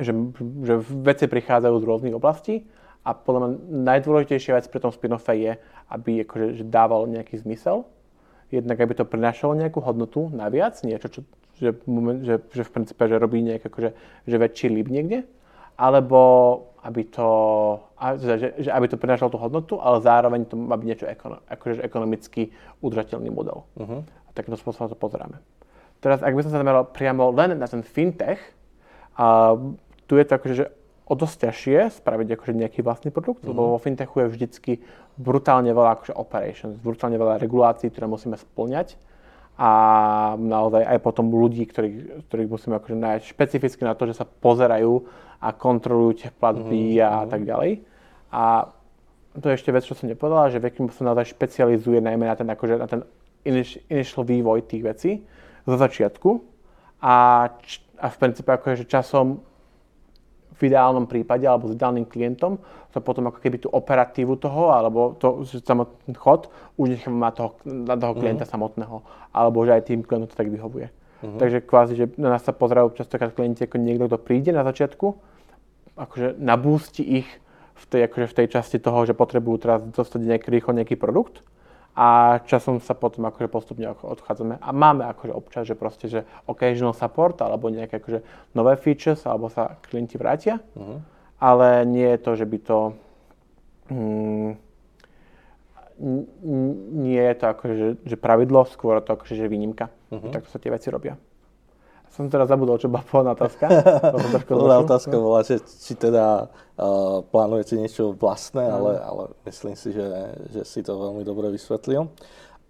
že, 0.00 0.16
že 0.64 0.74
veci 0.80 1.28
prichádzajú 1.28 1.76
z 1.76 1.84
rôznych 1.84 2.16
oblastí 2.16 2.64
a 3.04 3.12
podľa 3.12 3.40
mňa 3.44 3.48
najdôležitejšia 3.84 4.56
vec 4.56 4.66
pri 4.72 4.80
tom 4.80 4.92
spin 4.94 5.12
je, 5.20 5.52
aby 5.92 6.24
akože, 6.24 6.46
že 6.56 6.64
dával 6.64 7.04
nejaký 7.04 7.44
zmysel, 7.44 7.84
jednak 8.48 8.80
aby 8.80 8.96
to 8.96 9.04
prinášalo 9.04 9.52
nejakú 9.52 9.84
hodnotu 9.84 10.32
naviac, 10.32 10.80
niečo, 10.80 11.12
čo, 11.12 11.20
že, 11.60 11.76
že, 12.24 12.34
že 12.40 12.62
v 12.64 12.70
princípe 12.72 13.04
že 13.04 13.20
robí 13.20 13.44
nejaký 13.44 13.68
akože, 13.68 13.90
že 14.24 14.36
väčší 14.40 14.72
líp 14.72 14.88
niekde, 14.88 15.28
alebo 15.76 16.20
aby 16.84 17.08
to, 17.08 17.28
že, 18.20 18.60
že 18.60 18.70
aby 18.70 18.86
to 18.92 19.00
prinášalo 19.00 19.32
tú 19.32 19.40
hodnotu, 19.40 19.80
ale 19.80 20.04
zároveň 20.04 20.44
to 20.44 20.54
má 20.54 20.76
byť 20.76 20.86
niečo 20.86 21.06
ekono, 21.08 21.40
akože 21.48 21.80
ekonomicky 21.80 22.52
udržateľný 22.84 23.32
model. 23.32 23.64
Uh-huh. 23.80 24.04
A 24.04 24.28
takýmto 24.36 24.60
spôsobom 24.60 24.92
to 24.92 24.98
pozeráme. 24.98 25.40
Teraz, 26.04 26.20
ak 26.20 26.36
by 26.36 26.44
som 26.44 26.52
sa 26.52 26.60
zameral 26.60 26.84
priamo 26.84 27.32
len 27.32 27.56
na 27.56 27.64
ten 27.64 27.80
fintech, 27.80 28.36
a 29.16 29.56
tu 30.04 30.20
je 30.20 30.24
to 30.28 30.32
akože, 30.36 30.54
že 30.54 30.66
o 31.08 31.14
dosť 31.16 31.48
ťažšie 31.48 31.78
spraviť 32.04 32.28
akože 32.36 32.52
nejaký 32.52 32.80
vlastný 32.84 33.08
produkt, 33.08 33.40
uh-huh. 33.44 33.56
lebo 33.56 33.76
vo 33.76 33.78
fintechu 33.80 34.24
je 34.24 34.32
vždycky 34.36 34.72
brutálne 35.16 35.72
veľa 35.72 36.00
akože 36.00 36.12
operations, 36.12 36.76
brutálne 36.76 37.16
veľa 37.16 37.40
regulácií, 37.40 37.88
ktoré 37.88 38.04
musíme 38.04 38.36
splňať 38.36 39.00
a 39.54 39.70
naozaj 40.34 40.82
aj 40.82 40.98
potom 40.98 41.30
ľudí, 41.30 41.62
ktorých, 41.70 42.26
ktorých 42.26 42.50
musíme 42.50 42.74
akože 42.74 42.96
nájsť 42.98 43.24
špecificky 43.30 43.82
na 43.86 43.94
to, 43.94 44.10
že 44.10 44.18
sa 44.18 44.26
pozerajú 44.26 45.06
a 45.44 45.52
kontrolujú 45.52 46.24
tie 46.24 46.30
platby 46.32 46.96
mm-hmm. 46.96 47.04
a 47.04 47.12
mhm. 47.20 47.28
tak 47.28 47.40
ďalej. 47.44 47.70
A 48.32 48.42
to 49.34 49.46
je 49.50 49.56
ešte 49.58 49.74
vec, 49.74 49.84
čo 49.84 49.98
som 49.98 50.08
nepovedala, 50.08 50.48
že 50.48 50.62
Vekrim 50.62 50.88
sa 50.88 51.04
naozaj 51.04 51.34
špecializuje 51.34 52.00
najmä 52.00 52.24
na 52.24 52.34
ten, 52.38 52.48
akože, 52.48 52.74
na 52.78 52.86
ten 52.86 53.02
initial 53.44 54.24
vývoj 54.24 54.64
tých 54.64 54.82
vecí 54.82 55.10
zo 55.66 55.76
začiatku 55.76 56.30
a, 57.02 57.48
a 58.00 58.06
v 58.08 58.16
princípe 58.16 58.48
akože 58.48 58.88
časom 58.88 59.42
v 60.54 60.60
ideálnom 60.70 61.10
prípade 61.10 61.44
alebo 61.44 61.66
s 61.66 61.74
ideálnym 61.74 62.06
klientom, 62.06 62.62
to 62.94 63.02
potom 63.02 63.26
ako 63.26 63.42
keby 63.42 63.58
tú 63.58 63.68
operatívu 63.74 64.38
toho 64.38 64.70
alebo 64.70 65.18
to, 65.18 65.42
samotný 65.42 66.14
chod 66.14 66.46
už 66.78 66.94
necháme 66.94 67.18
na 67.18 67.34
toho, 67.34 67.58
na 67.66 67.98
toho 67.98 68.14
klienta 68.14 68.46
uh-huh. 68.46 68.54
samotného. 68.54 69.02
Alebo 69.34 69.66
že 69.66 69.74
aj 69.74 69.82
tým 69.90 70.06
klientom 70.06 70.30
to 70.30 70.38
tak 70.38 70.46
vyhovuje. 70.46 70.94
Uh-huh. 70.94 71.38
Takže 71.42 71.58
kvázi, 71.66 71.98
že 71.98 72.06
na 72.14 72.38
nás 72.38 72.46
sa 72.46 72.54
pozerajú 72.54 72.94
častokrát 72.94 73.34
klienti 73.34 73.66
ako 73.66 73.82
niekto, 73.82 74.06
kto 74.06 74.18
príde 74.22 74.54
na 74.54 74.62
začiatku, 74.62 75.33
akože 75.94 76.38
nabústi 76.38 77.02
ich 77.02 77.28
v 77.74 77.84
tej, 77.90 78.00
akože 78.06 78.26
v 78.30 78.36
tej 78.42 78.46
časti 78.54 78.78
toho, 78.78 79.06
že 79.06 79.18
potrebujú 79.18 79.56
teraz 79.66 79.82
dostať 79.82 80.20
nejaký 80.22 80.48
rýchlo 80.50 80.72
nejaký 80.74 80.94
produkt 80.94 81.42
a 81.94 82.38
časom 82.50 82.82
sa 82.82 82.98
potom 82.98 83.22
akože 83.30 83.46
postupne 83.46 83.86
odchádzame. 83.94 84.58
A 84.58 84.68
máme 84.74 85.06
akože 85.06 85.30
občas, 85.30 85.62
že 85.70 85.78
proste, 85.78 86.10
že 86.10 86.26
occasional 86.50 86.90
support 86.94 87.38
alebo 87.38 87.70
nejaké 87.70 88.02
akože 88.02 88.18
nové 88.50 88.74
features, 88.74 89.22
alebo 89.22 89.46
sa 89.46 89.78
klienti 89.86 90.18
vrátia, 90.18 90.58
uh-huh. 90.74 90.98
ale 91.38 91.86
nie 91.86 92.06
je 92.14 92.18
to, 92.18 92.30
že 92.34 92.46
by 92.50 92.58
to 92.58 92.78
mm, 93.94 94.50
nie 96.98 97.22
je 97.22 97.34
to 97.38 97.46
akože, 97.46 97.74
že, 98.02 98.16
pravidlo, 98.18 98.66
skôr 98.66 98.98
to 98.98 99.14
akože, 99.14 99.38
že 99.38 99.46
výnimka. 99.46 99.94
Uh-huh. 100.10 100.34
Takto 100.34 100.50
sa 100.50 100.58
tie 100.58 100.74
veci 100.74 100.90
robia. 100.90 101.14
Som 102.14 102.30
teraz 102.30 102.46
zabudol, 102.46 102.78
čo 102.78 102.86
bola 102.86 103.02
pôvodná 103.02 103.34
otázka. 103.34 103.66
Pôvodná 104.46 104.78
otázka 104.86 105.18
bola, 105.18 105.42
že 105.42 105.58
či 105.58 105.98
teda 105.98 106.46
uh, 106.46 107.26
plánujete 107.26 107.74
niečo 107.74 108.14
vlastné, 108.14 108.62
ale, 108.62 109.02
ale 109.02 109.22
myslím 109.42 109.74
si, 109.74 109.90
že, 109.90 110.06
že 110.54 110.62
si 110.62 110.86
to 110.86 110.94
veľmi 110.94 111.26
dobre 111.26 111.50
vysvetlil. 111.50 112.06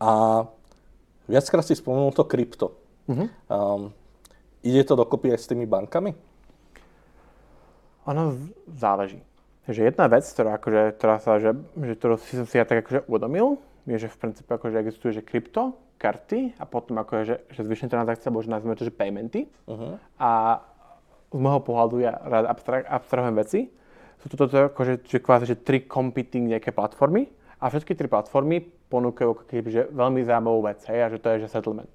A 0.01 0.45
viackrát 1.29 1.61
si 1.61 1.77
spomenul 1.77 2.17
to 2.17 2.25
krypto. 2.25 2.73
Mm-hmm. 3.05 3.29
Um, 3.53 3.93
ide 4.65 4.81
to 4.89 4.97
dokopy 4.97 5.37
aj 5.37 5.45
s 5.45 5.51
tými 5.53 5.69
bankami? 5.69 6.17
Ono 8.09 8.49
záleží. 8.73 9.21
Takže 9.69 9.93
jedna 9.93 10.09
vec, 10.09 10.25
ktorá, 10.25 10.57
akože, 10.57 10.83
ktorá 10.97 11.17
sa, 11.21 11.37
že, 11.41 11.53
že 11.77 11.93
ktorú 11.97 12.17
si 12.21 12.37
som 12.37 12.49
si 12.49 12.57
ja 12.57 12.65
tak 12.65 12.85
akože 12.85 13.09
uvedomil, 13.09 13.61
je, 13.85 13.97
že 14.05 14.09
v 14.09 14.17
princípe 14.17 14.49
akože 14.49 14.81
existuje, 14.81 15.21
že 15.21 15.23
krypto 15.25 15.77
karty 16.01 16.57
a 16.57 16.65
potom 16.65 17.01
ako 17.01 17.21
je, 17.21 17.25
že, 17.25 17.37
že 17.53 17.61
zvyšné 17.69 17.89
transakcie, 17.89 18.29
alebo 18.29 18.45
že 18.45 18.53
nazveme 18.53 18.77
to, 18.77 18.89
že 18.89 18.93
paymenty. 18.93 19.49
Uh-huh. 19.69 20.01
A 20.21 20.61
z 21.33 21.39
môjho 21.39 21.61
pohľadu 21.65 21.97
ja 22.01 22.17
rád 22.25 22.49
abstra- 22.49 22.87
abstrahujem 22.87 23.37
veci. 23.37 23.61
Sú 24.23 24.33
to 24.33 24.37
toto 24.41 24.73
akože, 24.73 25.05
že 25.05 25.19
kvázi, 25.21 25.45
že 25.53 25.57
tri 25.61 25.85
competing 25.85 26.49
nejaké 26.49 26.73
platformy 26.73 27.29
a 27.61 27.69
všetky 27.69 27.93
tri 27.93 28.09
platformy 28.09 28.65
ponúkajú 28.89 29.49
keby, 29.49 29.69
že 29.69 29.83
veľmi 29.93 30.25
zaujímavú 30.25 30.65
vec, 30.65 30.81
hej, 30.89 31.01
a 31.05 31.09
že 31.13 31.19
to 31.21 31.29
je, 31.35 31.45
že 31.45 31.53
settlement. 31.53 31.93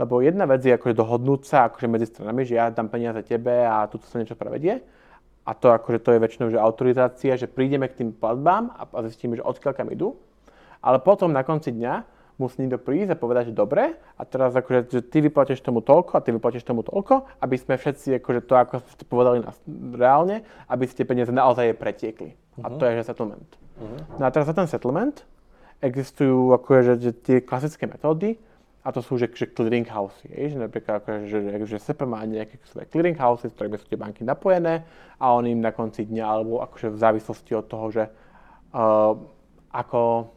Lebo 0.00 0.24
jedna 0.24 0.48
vec 0.48 0.64
je 0.64 0.72
akože 0.72 0.96
dohodnúť 0.96 1.40
sa 1.44 1.68
akože 1.68 1.86
medzi 1.86 2.08
stranami, 2.08 2.48
že 2.48 2.56
ja 2.56 2.72
dám 2.72 2.88
peniaze 2.88 3.20
tebe 3.22 3.62
a 3.62 3.86
tu 3.86 4.00
sa 4.02 4.18
niečo 4.18 4.34
prevedie. 4.34 4.80
a 5.42 5.52
to 5.54 5.74
akože 5.74 5.98
to 5.98 6.10
je 6.14 6.22
väčšinou 6.22 6.48
že 6.54 6.58
autorizácia, 6.58 7.34
že 7.34 7.50
prídeme 7.50 7.90
k 7.90 7.98
tým 7.98 8.10
platbám 8.14 8.70
a 8.78 8.86
zistíme, 9.10 9.34
že 9.34 9.42
odkiaľ 9.42 9.74
kam 9.74 9.90
idú. 9.90 10.14
Ale 10.82 10.98
potom 10.98 11.30
na 11.30 11.46
konci 11.46 11.70
dňa 11.70 12.04
musí 12.42 12.58
niekto 12.58 12.82
prísť 12.82 13.14
a 13.14 13.16
povedať, 13.16 13.52
že 13.52 13.54
dobre, 13.54 13.94
a 14.18 14.22
teraz 14.26 14.50
akože, 14.56 14.90
že 14.90 15.00
ty 15.06 15.22
vyplatíš 15.22 15.62
tomu 15.62 15.78
toľko 15.84 16.18
a 16.18 16.24
ty 16.24 16.34
vyplatíš 16.34 16.66
tomu 16.66 16.82
toľko, 16.82 17.28
aby 17.38 17.56
sme 17.56 17.78
všetci 17.78 18.18
akože 18.18 18.40
to, 18.42 18.54
ako 18.58 18.74
ste 18.90 19.04
povedali 19.06 19.38
nás 19.44 19.54
reálne, 19.94 20.42
aby 20.66 20.84
ste 20.90 21.06
peniaze 21.06 21.30
naozaj 21.30 21.78
pretiekli. 21.78 22.34
Uh-huh. 22.34 22.66
A 22.66 22.66
to 22.74 22.82
je 22.88 22.98
že 22.98 23.14
settlement. 23.14 23.46
Uh-huh. 23.78 24.18
No 24.18 24.26
a 24.26 24.30
teraz 24.34 24.50
za 24.50 24.56
ten 24.56 24.66
settlement 24.66 25.22
existujú 25.78 26.50
akože, 26.56 26.98
že 26.98 27.10
tie 27.14 27.38
klasické 27.42 27.86
metódy, 27.86 28.38
a 28.82 28.90
to 28.90 28.98
sú, 28.98 29.14
že, 29.14 29.30
že 29.30 29.46
clearing 29.46 29.86
housey, 29.86 30.50
že 30.50 30.58
napríklad, 30.58 31.06
akože, 31.06 31.22
že, 31.30 31.38
že 31.70 31.78
SEP 31.78 32.02
má 32.02 32.26
nejaké 32.26 32.58
svoje 32.66 32.90
clearing 32.90 33.14
housey, 33.14 33.46
s 33.46 33.54
ktorými 33.54 33.78
sú 33.78 33.86
tie 33.86 33.94
banky 33.94 34.26
napojené 34.26 34.82
a 35.22 35.30
on 35.38 35.46
im 35.46 35.62
na 35.62 35.70
konci 35.70 36.02
dňa, 36.02 36.24
alebo 36.26 36.58
akože 36.66 36.90
v 36.90 36.98
závislosti 36.98 37.52
od 37.54 37.66
toho, 37.70 37.86
že 37.94 38.04
uh, 38.10 39.14
ako 39.70 40.34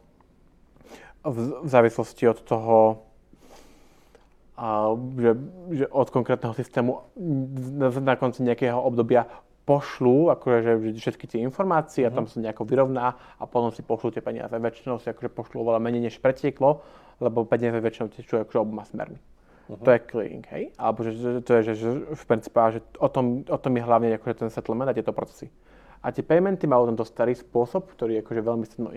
v, 1.26 1.66
závislosti 1.66 2.30
od 2.30 2.40
toho, 2.46 2.78
uh, 4.62 4.94
že, 5.18 5.32
že 5.74 5.86
od 5.90 6.08
konkrétneho 6.14 6.54
systému 6.54 7.10
na, 7.76 7.90
na 7.90 8.16
konci 8.16 8.46
nejakého 8.46 8.78
obdobia 8.78 9.26
pošlú 9.66 10.30
akože, 10.30 10.94
všetky 10.94 11.26
tie 11.26 11.40
informácie 11.42 12.06
a 12.06 12.14
tam 12.14 12.30
mhm. 12.30 12.32
sa 12.32 12.38
nejako 12.46 12.64
vyrovná 12.70 13.18
a 13.42 13.44
potom 13.50 13.74
si 13.74 13.82
pošlú 13.82 14.14
tie 14.14 14.22
peniaze. 14.22 14.54
Väčšinou 14.54 15.02
si 15.02 15.10
akože 15.10 15.34
pošlú 15.34 15.66
oveľa 15.66 15.82
menej 15.82 16.14
než 16.14 16.16
pretieklo, 16.22 16.86
lebo 17.18 17.44
peniaze 17.50 17.82
väčšinou 17.82 18.08
tečú 18.14 18.38
akože 18.38 18.62
oboma 18.62 18.86
smermi. 18.86 19.18
Uh-huh. 19.66 19.82
To 19.82 19.90
je 19.90 20.00
clearing, 20.06 20.46
hej? 20.54 20.70
Alebo 20.78 21.02
že, 21.02 21.18
že, 21.18 21.42
to 21.42 21.52
je, 21.58 21.62
že, 21.66 21.74
že 21.74 21.90
v 22.14 22.24
princípe, 22.30 22.60
že 22.70 22.86
o 23.02 23.10
tom, 23.10 23.42
o 23.50 23.58
tom 23.58 23.74
je 23.74 23.82
hlavne 23.82 24.14
akože 24.14 24.46
ten 24.46 24.50
settlement 24.54 24.86
a 24.86 24.94
tieto 24.94 25.10
procesy. 25.10 25.50
A 26.06 26.14
tie 26.14 26.22
paymenty 26.22 26.70
majú 26.70 26.86
tento 26.86 27.02
starý 27.02 27.34
spôsob, 27.34 27.90
ktorý 27.98 28.22
je 28.22 28.22
akože 28.22 28.42
veľmi 28.46 28.66
silno 28.70 28.94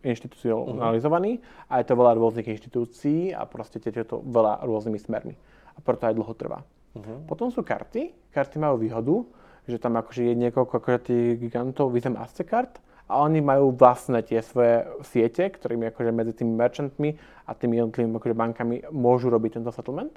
inštitucionalizovaný 0.00 1.36
uh-huh. 1.36 1.68
a 1.68 1.72
je 1.76 1.84
to 1.84 2.00
veľa 2.00 2.16
rôznych 2.16 2.48
inštitúcií 2.48 3.36
a 3.36 3.44
proste 3.44 3.76
tečie 3.76 4.08
to 4.08 4.24
veľa 4.24 4.64
rôznymi 4.64 4.96
smermi. 4.96 5.36
A 5.76 5.84
preto 5.84 6.08
aj 6.08 6.16
dlho 6.16 6.32
trvá. 6.32 6.64
Uh-huh. 6.96 7.20
Potom 7.28 7.52
sú 7.52 7.60
karty. 7.60 8.32
Karty 8.32 8.56
majú 8.56 8.80
výhodu, 8.80 9.20
že 9.68 9.76
tam 9.76 10.00
akože 10.00 10.32
je 10.32 10.34
niekoľko 10.48 10.80
akože 10.80 10.98
tých 11.12 11.26
gigantov 11.44 11.92
Visa 11.92 12.08
Mastercard 12.08 12.80
a 13.04 13.20
oni 13.20 13.44
majú 13.44 13.76
vlastné 13.76 14.24
tie 14.24 14.40
svoje 14.40 14.88
siete, 15.04 15.44
ktorými 15.44 15.92
akože 15.92 16.10
medzi 16.14 16.32
tými 16.40 16.56
merchantmi 16.56 17.20
a 17.44 17.52
tými 17.52 17.84
jednotlivými 17.84 18.16
akože 18.16 18.32
bankami 18.38 18.74
môžu 18.88 19.28
robiť 19.28 19.60
tento 19.60 19.68
settlement. 19.76 20.16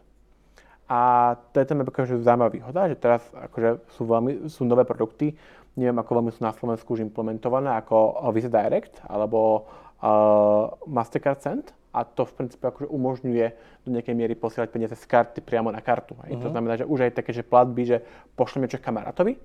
A 0.87 1.33
to 1.51 1.63
je 1.63 1.65
tam 1.65 1.81
akože 1.81 2.21
zaujímavá 2.21 2.53
výhoda, 2.53 2.91
že 2.91 2.95
teraz 2.99 3.25
akože 3.33 3.81
sú, 3.97 4.03
veľmi, 4.05 4.31
sú 4.51 4.61
nové 4.67 4.85
produkty, 4.85 5.33
neviem 5.75 5.97
ako 5.97 6.11
veľmi 6.21 6.31
sú 6.33 6.41
na 6.45 6.53
Slovensku 6.53 6.93
už 6.93 7.01
implementované, 7.01 7.73
ako 7.77 8.29
Visa 8.33 8.49
Direct 8.49 9.01
alebo 9.09 9.69
uh, 10.01 10.73
Mastercard 10.85 11.41
Send 11.41 11.73
a 11.93 12.05
to 12.05 12.25
v 12.25 12.33
princípe 12.33 12.65
akože 12.65 12.89
umožňuje 12.89 13.45
do 13.85 13.89
nejakej 13.93 14.15
miery 14.17 14.33
posielať 14.33 14.69
peniaze 14.73 14.97
z 14.97 15.05
karty 15.05 15.45
priamo 15.45 15.69
na 15.69 15.81
kartu. 15.81 16.17
Uh-huh. 16.17 16.41
To 16.41 16.47
mhm. 16.49 16.53
znamená, 16.53 16.73
že 16.77 16.89
už 16.89 17.09
aj 17.09 17.11
také, 17.21 17.31
že 17.33 17.45
platby, 17.45 17.83
že 17.85 17.97
pošleme 18.33 18.65
čo 18.65 18.81
kamarátovi, 18.81 19.37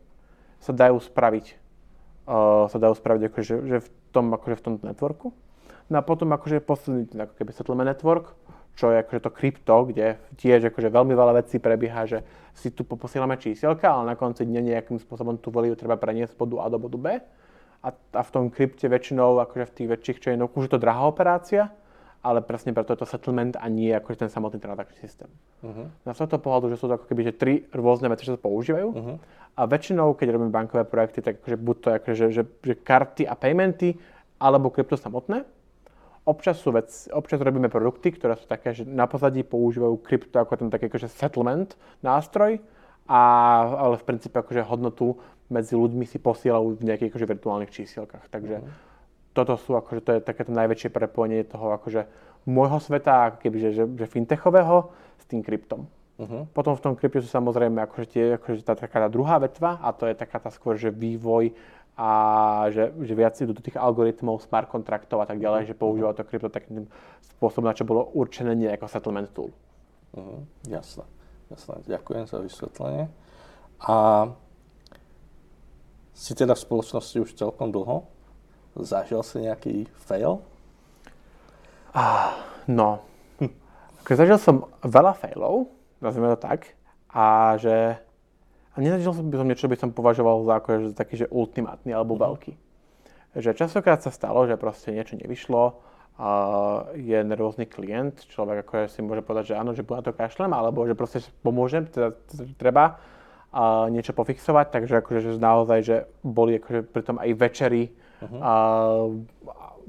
sa 0.59 0.73
dajú 0.73 0.97
spraviť 0.99 1.69
uh, 2.29 2.69
sa 2.69 2.79
dajú 2.79 2.95
spraviť 2.95 3.23
akože, 3.33 3.55
že 3.65 3.77
v 3.81 3.89
tom, 4.13 4.31
akože 4.37 4.57
v 4.61 4.63
tom 4.63 4.75
networku. 4.85 5.33
No 5.89 5.97
a 5.97 6.03
potom 6.05 6.29
akože 6.37 6.61
posledný 6.61 7.09
ako 7.17 7.33
keby 7.41 7.51
settlement 7.57 7.89
network, 7.89 8.37
čo 8.79 8.95
je 8.95 9.03
akože 9.03 9.21
to 9.27 9.31
krypto, 9.35 9.75
kde 9.91 10.23
tiež 10.39 10.71
akože 10.71 10.95
veľmi 10.95 11.11
veľa 11.11 11.43
vecí 11.43 11.59
prebieha, 11.59 12.07
že 12.07 12.23
si 12.55 12.71
tu 12.71 12.87
posielame 12.87 13.35
čísielka, 13.35 13.91
ale 13.91 14.15
na 14.15 14.15
konci 14.15 14.47
dňa 14.47 14.63
nejakým 14.63 15.03
spôsobom 15.03 15.35
tú 15.43 15.51
value 15.51 15.75
treba 15.75 15.99
preniesť 15.99 16.35
z 16.35 16.39
bodu 16.39 16.57
A 16.63 16.71
do 16.71 16.79
bodu 16.79 16.95
B. 16.95 17.07
A, 17.83 17.89
a 17.91 18.23
v 18.23 18.31
tom 18.31 18.51
krypte 18.55 18.87
väčšinou, 18.87 19.43
akože 19.43 19.67
v 19.67 19.75
tých 19.75 19.89
väčších 19.91 20.19
chainoch, 20.23 20.55
už 20.55 20.71
je 20.71 20.73
to 20.79 20.83
drahá 20.83 21.11
operácia, 21.11 21.75
ale 22.23 22.39
presne 22.43 22.71
preto 22.71 22.95
je 22.95 23.03
to 23.03 23.07
settlement 23.07 23.59
a 23.59 23.67
nie 23.67 23.91
akože 23.95 24.27
ten 24.27 24.31
samotný 24.31 24.63
transakčný 24.63 24.99
systém. 24.99 25.31
Uh-huh. 25.63 25.91
Na 26.03 26.15
tohto 26.15 26.39
pohľadu, 26.39 26.71
že 26.75 26.79
sú 26.79 26.91
to 26.91 26.99
ako 26.99 27.07
keby 27.07 27.31
že 27.31 27.35
tri 27.35 27.55
rôzne 27.71 28.11
veci, 28.11 28.27
čo 28.27 28.35
sa 28.35 28.43
používajú 28.43 28.89
uh-huh. 28.91 29.17
a 29.55 29.61
väčšinou, 29.67 30.19
keď 30.19 30.35
robíme 30.35 30.51
bankové 30.55 30.83
projekty, 30.87 31.23
tak 31.23 31.43
akože 31.43 31.59
buď 31.59 31.77
to 31.79 31.89
akože, 31.99 32.15
že, 32.15 32.27
že, 32.31 32.43
že 32.63 32.75
karty 32.79 33.27
a 33.27 33.35
paymenty, 33.39 33.95
alebo 34.39 34.71
krypto 34.71 34.99
samotné. 34.99 35.47
Občas, 36.29 36.61
sú 36.61 36.77
vec, 36.77 36.93
občas 37.09 37.41
robíme 37.41 37.73
produkty, 37.73 38.13
ktoré 38.13 38.37
sú 38.37 38.45
také, 38.45 38.77
že 38.77 38.85
na 38.85 39.09
pozadí 39.09 39.41
používajú 39.41 39.97
krypto 40.05 40.37
ako 40.37 40.61
ten 40.61 40.69
taký 40.69 40.93
akože 40.93 41.09
settlement 41.09 41.73
nástroj, 42.05 42.61
a, 43.09 43.23
ale 43.89 43.97
v 43.97 44.05
princípe 44.05 44.37
akože 44.37 44.61
hodnotu 44.69 45.17
medzi 45.49 45.73
ľuďmi 45.73 46.05
si 46.05 46.21
posielajú 46.21 46.77
v 46.77 46.85
nejakých 46.85 47.09
akože 47.09 47.27
virtuálnych 47.33 47.73
čísielkach. 47.73 48.29
Takže 48.29 48.61
uh-huh 48.61 48.87
toto 49.39 49.55
sú 49.55 49.79
akože 49.79 50.01
to 50.03 50.11
je 50.19 50.21
takéto 50.27 50.51
najväčšie 50.51 50.91
prepojenie 50.91 51.47
toho 51.47 51.71
akože 51.79 52.11
môjho 52.51 52.83
sveta, 52.83 53.31
ako 53.31 53.39
keby, 53.47 53.57
že, 53.63 53.71
že, 53.71 53.85
že 53.87 54.07
fintechového 54.11 54.91
s 55.15 55.25
tým 55.31 55.47
kryptom. 55.47 55.87
Uh-huh. 56.19 56.51
Potom 56.51 56.75
v 56.75 56.83
tom 56.83 56.99
krypte 56.99 57.23
sú 57.23 57.31
samozrejme 57.31 57.79
akože 57.87 58.07
tie, 58.11 58.25
akože 58.35 58.67
tá 58.67 58.75
taká 58.75 59.07
tá 59.07 59.09
druhá 59.13 59.39
vetva 59.39 59.79
a 59.79 59.95
to 59.95 60.11
je 60.11 60.19
taká 60.19 60.43
tá 60.43 60.51
skôr, 60.51 60.75
že 60.75 60.91
vývoj 60.91 61.55
a 61.99 62.11
že, 62.71 62.95
že 63.03 63.15
viac 63.19 63.35
idú 63.43 63.51
do 63.51 63.59
tých 63.59 63.75
algoritmov, 63.75 64.47
smart 64.47 64.71
kontraktov 64.71 65.19
a 65.19 65.27
tak 65.27 65.43
ďalej, 65.43 65.67
uh-huh. 65.67 65.71
že 65.75 65.83
používajú 65.83 66.15
to 66.15 66.29
krypto 66.31 66.47
takým 66.47 66.87
spôsobom, 67.35 67.67
na 67.67 67.75
čo 67.75 67.83
bolo 67.83 68.07
určené 68.15 68.55
nie 68.55 68.71
ako 68.71 68.87
settlement 68.87 69.27
tool. 69.35 69.51
Uh-huh. 70.15 70.47
Jasné, 70.71 71.03
jasné. 71.51 71.75
Ďakujem 71.91 72.25
za 72.31 72.39
vysvetlenie. 72.39 73.11
A 73.83 74.31
si 76.15 76.39
teda 76.39 76.55
v 76.55 76.63
spoločnosti 76.63 77.19
už 77.19 77.35
celkom 77.35 77.75
dlho? 77.75 78.07
Zažil 78.79 79.19
si 79.27 79.43
nejaký 79.43 79.91
fail? 79.99 80.39
Ah, 81.91 82.39
no. 82.71 83.03
Hm. 83.43 83.51
Zažil 84.23 84.39
som 84.39 84.71
veľa 84.87 85.19
failov, 85.19 85.67
nazvime 85.99 86.31
to 86.39 86.47
tak, 86.47 86.79
a 87.11 87.59
že 87.59 87.99
a 88.79 88.81
nezažil 88.81 89.11
som 89.11 89.27
by 89.27 89.37
som 89.43 89.47
niečo, 89.51 89.67
čo 89.67 89.73
by 89.75 89.79
som 89.83 89.91
považoval 89.91 90.47
za 90.47 90.55
ako, 90.63 90.69
že 90.79 90.89
taký, 90.95 91.15
že 91.19 91.27
ultimátny 91.27 91.91
alebo 91.91 92.15
mm. 92.15 92.21
veľký. 92.23 92.53
Že 93.35 93.51
častokrát 93.59 93.99
sa 93.99 94.15
stalo, 94.15 94.47
že 94.47 94.55
proste 94.55 94.95
niečo 94.95 95.19
nevyšlo, 95.19 95.83
a 96.19 96.31
je 96.99 97.15
nervózny 97.23 97.71
klient, 97.71 98.27
človek 98.27 98.67
ako 98.67 98.91
si 98.91 98.99
môže 99.07 99.23
povedať, 99.23 99.55
že 99.55 99.59
áno, 99.59 99.71
že 99.71 99.87
na 99.87 100.03
to 100.03 100.11
kašlem, 100.11 100.51
alebo 100.51 100.83
že 100.83 100.99
proste 100.99 101.23
pomôžem, 101.47 101.87
teda 101.87 102.19
treba 102.59 102.99
a 103.49 103.87
niečo 103.89 104.13
pofixovať, 104.13 104.67
takže 104.75 104.95
akože 105.01 105.21
že 105.25 105.31
naozaj, 105.41 105.79
že 105.81 105.97
boli 106.27 106.59
akože 106.59 106.91
pritom 106.91 107.17
aj 107.23 107.31
večery, 107.33 107.83
uh-huh. 108.21 108.41
a 108.45 108.53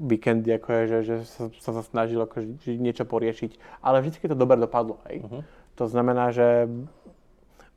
víkendy, 0.00 0.54
ako 0.56 0.68
je, 0.70 0.82
že, 0.86 0.98
že 1.02 1.14
sa, 1.28 1.44
sa 1.60 1.82
snažil 1.84 2.24
akože, 2.24 2.56
niečo 2.78 3.04
poriešiť, 3.04 3.82
ale 3.84 4.00
vždy 4.00 4.32
to 4.32 4.38
dobre 4.38 4.56
dopadlo. 4.56 5.02
Hej. 5.10 5.26
Uh-huh. 5.26 5.42
To 5.76 5.84
znamená, 5.90 6.32
že 6.32 6.70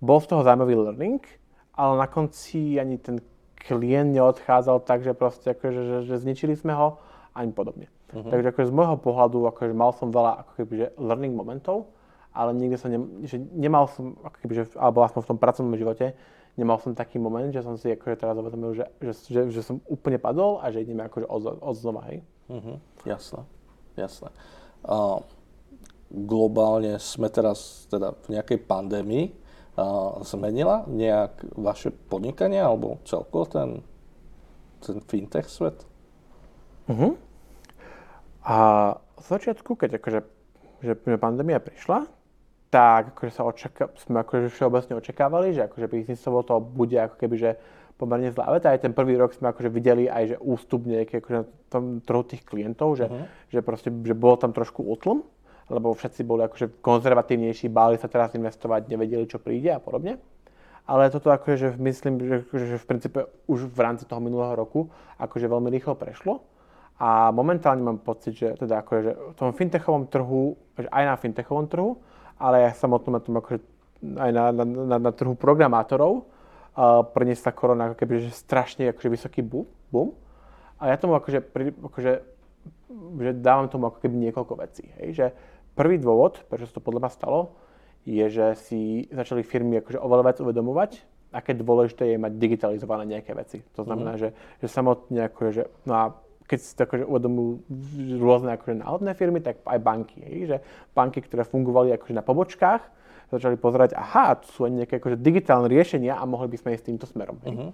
bol 0.03 0.19
z 0.19 0.27
toho 0.27 0.43
zaujímavý 0.43 0.75
learning, 0.75 1.23
ale 1.71 1.95
na 1.95 2.07
konci 2.11 2.75
ani 2.75 2.99
ten 2.99 3.23
klient 3.55 4.11
neodchádzal 4.11 4.83
tak, 4.83 5.07
že 5.07 5.15
proste 5.15 5.55
akože, 5.55 5.81
že, 5.87 5.97
že 6.11 6.15
zničili 6.19 6.59
sme 6.59 6.75
ho, 6.75 6.99
ani 7.31 7.55
podobne. 7.55 7.87
Uh-huh. 8.11 8.27
Takže 8.27 8.51
akože 8.51 8.67
z 8.69 8.75
môjho 8.75 8.99
pohľadu 8.99 9.47
akože 9.47 9.73
mal 9.73 9.95
som 9.95 10.11
veľa 10.11 10.43
ako 10.43 10.51
keby, 10.59 10.73
že 10.75 10.87
learning 10.99 11.33
momentov, 11.33 11.89
ale 12.35 12.51
nikdy 12.51 12.75
som 12.75 12.91
ne, 12.91 12.99
že 13.23 13.39
nemal 13.39 13.87
som, 13.87 14.19
ako 14.21 14.37
keby, 14.43 14.53
že, 14.59 14.63
alebo 14.75 15.01
aspoň 15.07 15.21
v 15.23 15.29
tom 15.31 15.39
pracovnom 15.39 15.75
živote, 15.79 16.13
nemal 16.59 16.77
som 16.77 16.93
taký 16.93 17.17
moment, 17.17 17.49
že 17.49 17.63
som 17.63 17.79
si 17.79 17.89
akože 17.89 18.19
teraz 18.19 18.35
uvedomil, 18.37 18.77
že, 18.77 18.85
že, 19.01 19.13
že, 19.31 19.41
že 19.49 19.61
som 19.63 19.81
úplne 19.89 20.19
padol 20.19 20.61
a 20.61 20.69
že 20.69 20.83
ideme 20.83 21.07
akože 21.07 21.25
od, 21.25 21.63
od 21.63 21.75
znova, 21.79 22.05
hej. 22.11 22.21
Uh-huh. 22.51 22.77
Jasné, 23.07 23.41
jasné. 23.97 24.29
Uh, 24.83 25.23
globálne 26.11 26.99
sme 27.01 27.31
teraz 27.31 27.89
teda 27.89 28.13
v 28.27 28.37
nejakej 28.37 28.59
pandémii. 28.67 29.42
Zmenila 30.21 30.85
nejak 30.85 31.57
vaše 31.57 31.89
podnikanie 31.89 32.61
alebo 32.61 33.01
celkovo 33.09 33.49
ten, 33.49 33.69
ten 34.85 35.01
fintech 35.01 35.49
svet? 35.49 35.81
Uh-huh. 36.85 37.17
A 38.45 38.57
v 39.17 39.25
začiatku, 39.25 39.73
keď 39.73 39.97
akože, 39.97 40.19
že 40.85 40.93
pandémia 41.17 41.57
prišla, 41.57 42.05
tak 42.69 43.17
akože 43.17 43.31
sa 43.33 43.49
očaká, 43.49 43.89
sme 43.97 44.21
akože 44.21 44.53
všeobecne 44.53 44.93
očakávali, 44.97 45.57
že 45.57 45.65
akože 45.65 45.89
biznisovo 45.89 46.45
to 46.45 46.61
bude 46.61 46.93
ako 46.93 47.17
keby, 47.17 47.35
že 47.41 47.51
pomerne 47.97 48.29
zlá 48.29 48.53
veta. 48.53 48.73
Aj 48.73 48.81
ten 48.81 48.93
prvý 48.93 49.17
rok 49.17 49.33
sme 49.33 49.53
akože 49.53 49.73
videli 49.73 50.05
aj, 50.05 50.23
že 50.33 50.37
ústup 50.37 50.85
nejaký 50.85 51.17
akože 51.17 51.37
na 51.37 51.45
tom 51.73 51.97
trhu 52.01 52.21
tých 52.25 52.45
klientov, 52.45 53.01
že, 53.01 53.09
uh-huh. 53.09 53.25
že 53.49 53.59
proste, 53.65 53.89
že 53.89 54.13
bolo 54.13 54.37
tam 54.37 54.53
trošku 54.53 54.85
útlm, 54.85 55.25
lebo 55.71 55.95
všetci 55.95 56.21
boli 56.27 56.43
akože 56.43 56.83
konzervatívnejší, 56.83 57.71
báli 57.71 57.95
sa 57.95 58.11
teraz 58.11 58.35
investovať, 58.35 58.89
nevedeli, 58.91 59.23
čo 59.27 59.39
príde 59.39 59.71
a 59.71 59.79
podobne. 59.79 60.19
Ale 60.83 61.07
toto 61.07 61.31
akože 61.31 61.79
myslím, 61.79 62.19
že, 62.19 62.37
že 62.51 62.75
v 62.75 62.85
princípe 62.85 63.19
už 63.47 63.71
v 63.71 63.79
rámci 63.79 64.03
toho 64.03 64.19
minulého 64.19 64.51
roku 64.51 64.91
akože 65.15 65.47
veľmi 65.47 65.71
rýchlo 65.71 65.95
prešlo. 65.95 66.43
A 66.99 67.31
momentálne 67.31 67.79
mám 67.79 68.03
pocit, 68.03 68.35
že 68.35 68.47
teda 68.59 68.83
akože 68.83 69.11
v 69.31 69.35
tom 69.39 69.55
fintechovom 69.55 70.11
trhu, 70.11 70.59
aj 70.75 71.03
na 71.07 71.15
fintechovom 71.15 71.71
trhu, 71.71 71.97
ale 72.35 72.67
aj 72.67 72.83
samotnom 72.83 73.15
na 73.15 73.21
tom 73.23 73.39
akože 73.39 73.59
aj 74.03 74.31
na, 74.35 74.51
na, 74.51 74.63
na, 74.67 74.97
na 74.99 75.11
trhu 75.15 75.31
programátorov 75.39 76.27
uh, 76.75 77.07
priniesla 77.15 77.55
korona 77.55 77.91
ako 77.91 78.03
keby, 78.03 78.27
že 78.27 78.35
strašne 78.35 78.91
akože 78.91 79.09
vysoký 79.09 79.39
boom, 79.39 79.63
boom. 79.87 80.11
A 80.83 80.91
ja 80.91 80.99
tomu 80.99 81.15
akože, 81.15 81.39
pri, 81.39 81.71
akože 81.71 82.11
že 83.23 83.31
dávam 83.39 83.71
tomu 83.71 83.87
ako 83.89 84.03
keby 84.03 84.15
niekoľko 84.29 84.53
vecí. 84.59 84.85
Hej? 84.99 85.09
Že 85.15 85.25
prvý 85.73 85.97
dôvod, 85.97 86.41
prečo 86.47 86.69
sa 86.69 86.77
to 86.77 86.85
podľa 86.85 87.07
mňa 87.07 87.11
stalo, 87.11 87.39
je, 88.03 88.25
že 88.27 88.45
si 88.59 88.81
začali 89.09 89.41
firmy 89.47 89.79
akože 89.79 89.99
oveľa 89.99 90.23
viac 90.27 90.37
uvedomovať, 90.43 90.91
aké 91.33 91.57
dôležité 91.57 92.13
je 92.13 92.17
mať 92.21 92.31
digitalizované 92.37 93.17
nejaké 93.17 93.33
veci. 93.33 93.65
To 93.73 93.81
znamená, 93.87 94.15
mm-hmm. 94.15 94.33
že, 94.37 94.61
že 94.61 94.67
samotne 94.69 95.31
akože, 95.33 95.51
že, 95.51 95.63
no 95.89 95.93
a 95.95 96.03
keď 96.45 96.59
si 96.59 96.71
to 96.75 96.83
akože 96.85 97.05
uvedomujú 97.07 97.51
rôzne 98.19 98.51
akože 98.53 98.75
náhodné 98.83 99.11
firmy, 99.15 99.39
tak 99.39 99.63
aj 99.63 99.79
banky. 99.79 100.19
Hej? 100.21 100.39
Že 100.45 100.57
banky, 100.93 101.19
ktoré 101.23 101.47
fungovali 101.47 101.95
akože 101.95 102.13
na 102.13 102.21
pobočkách, 102.21 102.81
začali 103.33 103.57
pozerať, 103.57 103.97
aha, 103.97 104.37
tu 104.43 104.51
sú 104.53 104.59
aj 104.69 104.71
nejaké 104.83 104.93
akože 105.01 105.17
digitálne 105.17 105.65
riešenia 105.71 106.19
a 106.19 106.23
mohli 106.29 106.53
by 106.53 106.57
sme 106.59 106.69
ísť 106.77 106.85
týmto 106.91 107.09
smerom. 107.09 107.39
Hej? 107.47 107.55
Mm-hmm. 107.55 107.71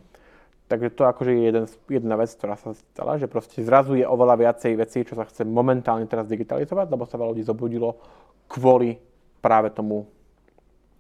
Takže 0.70 0.94
to 0.94 1.04
akože 1.10 1.34
je 1.34 1.42
jeden, 1.50 1.66
jedna 1.90 2.14
vec, 2.14 2.30
ktorá 2.30 2.54
sa 2.54 2.78
stala, 2.78 3.18
že 3.18 3.26
proste 3.26 3.66
zrazu 3.66 3.98
je 3.98 4.06
oveľa 4.06 4.38
viacej 4.38 4.78
vecí, 4.78 5.02
čo 5.02 5.18
sa 5.18 5.26
chce 5.26 5.42
momentálne 5.42 6.06
teraz 6.06 6.30
digitalizovať, 6.30 6.94
lebo 6.94 7.10
sa 7.10 7.18
veľa 7.18 7.34
ľudí 7.34 7.42
zobudilo 7.42 7.98
kvôli 8.46 9.02
práve 9.42 9.74
tomu, 9.74 10.06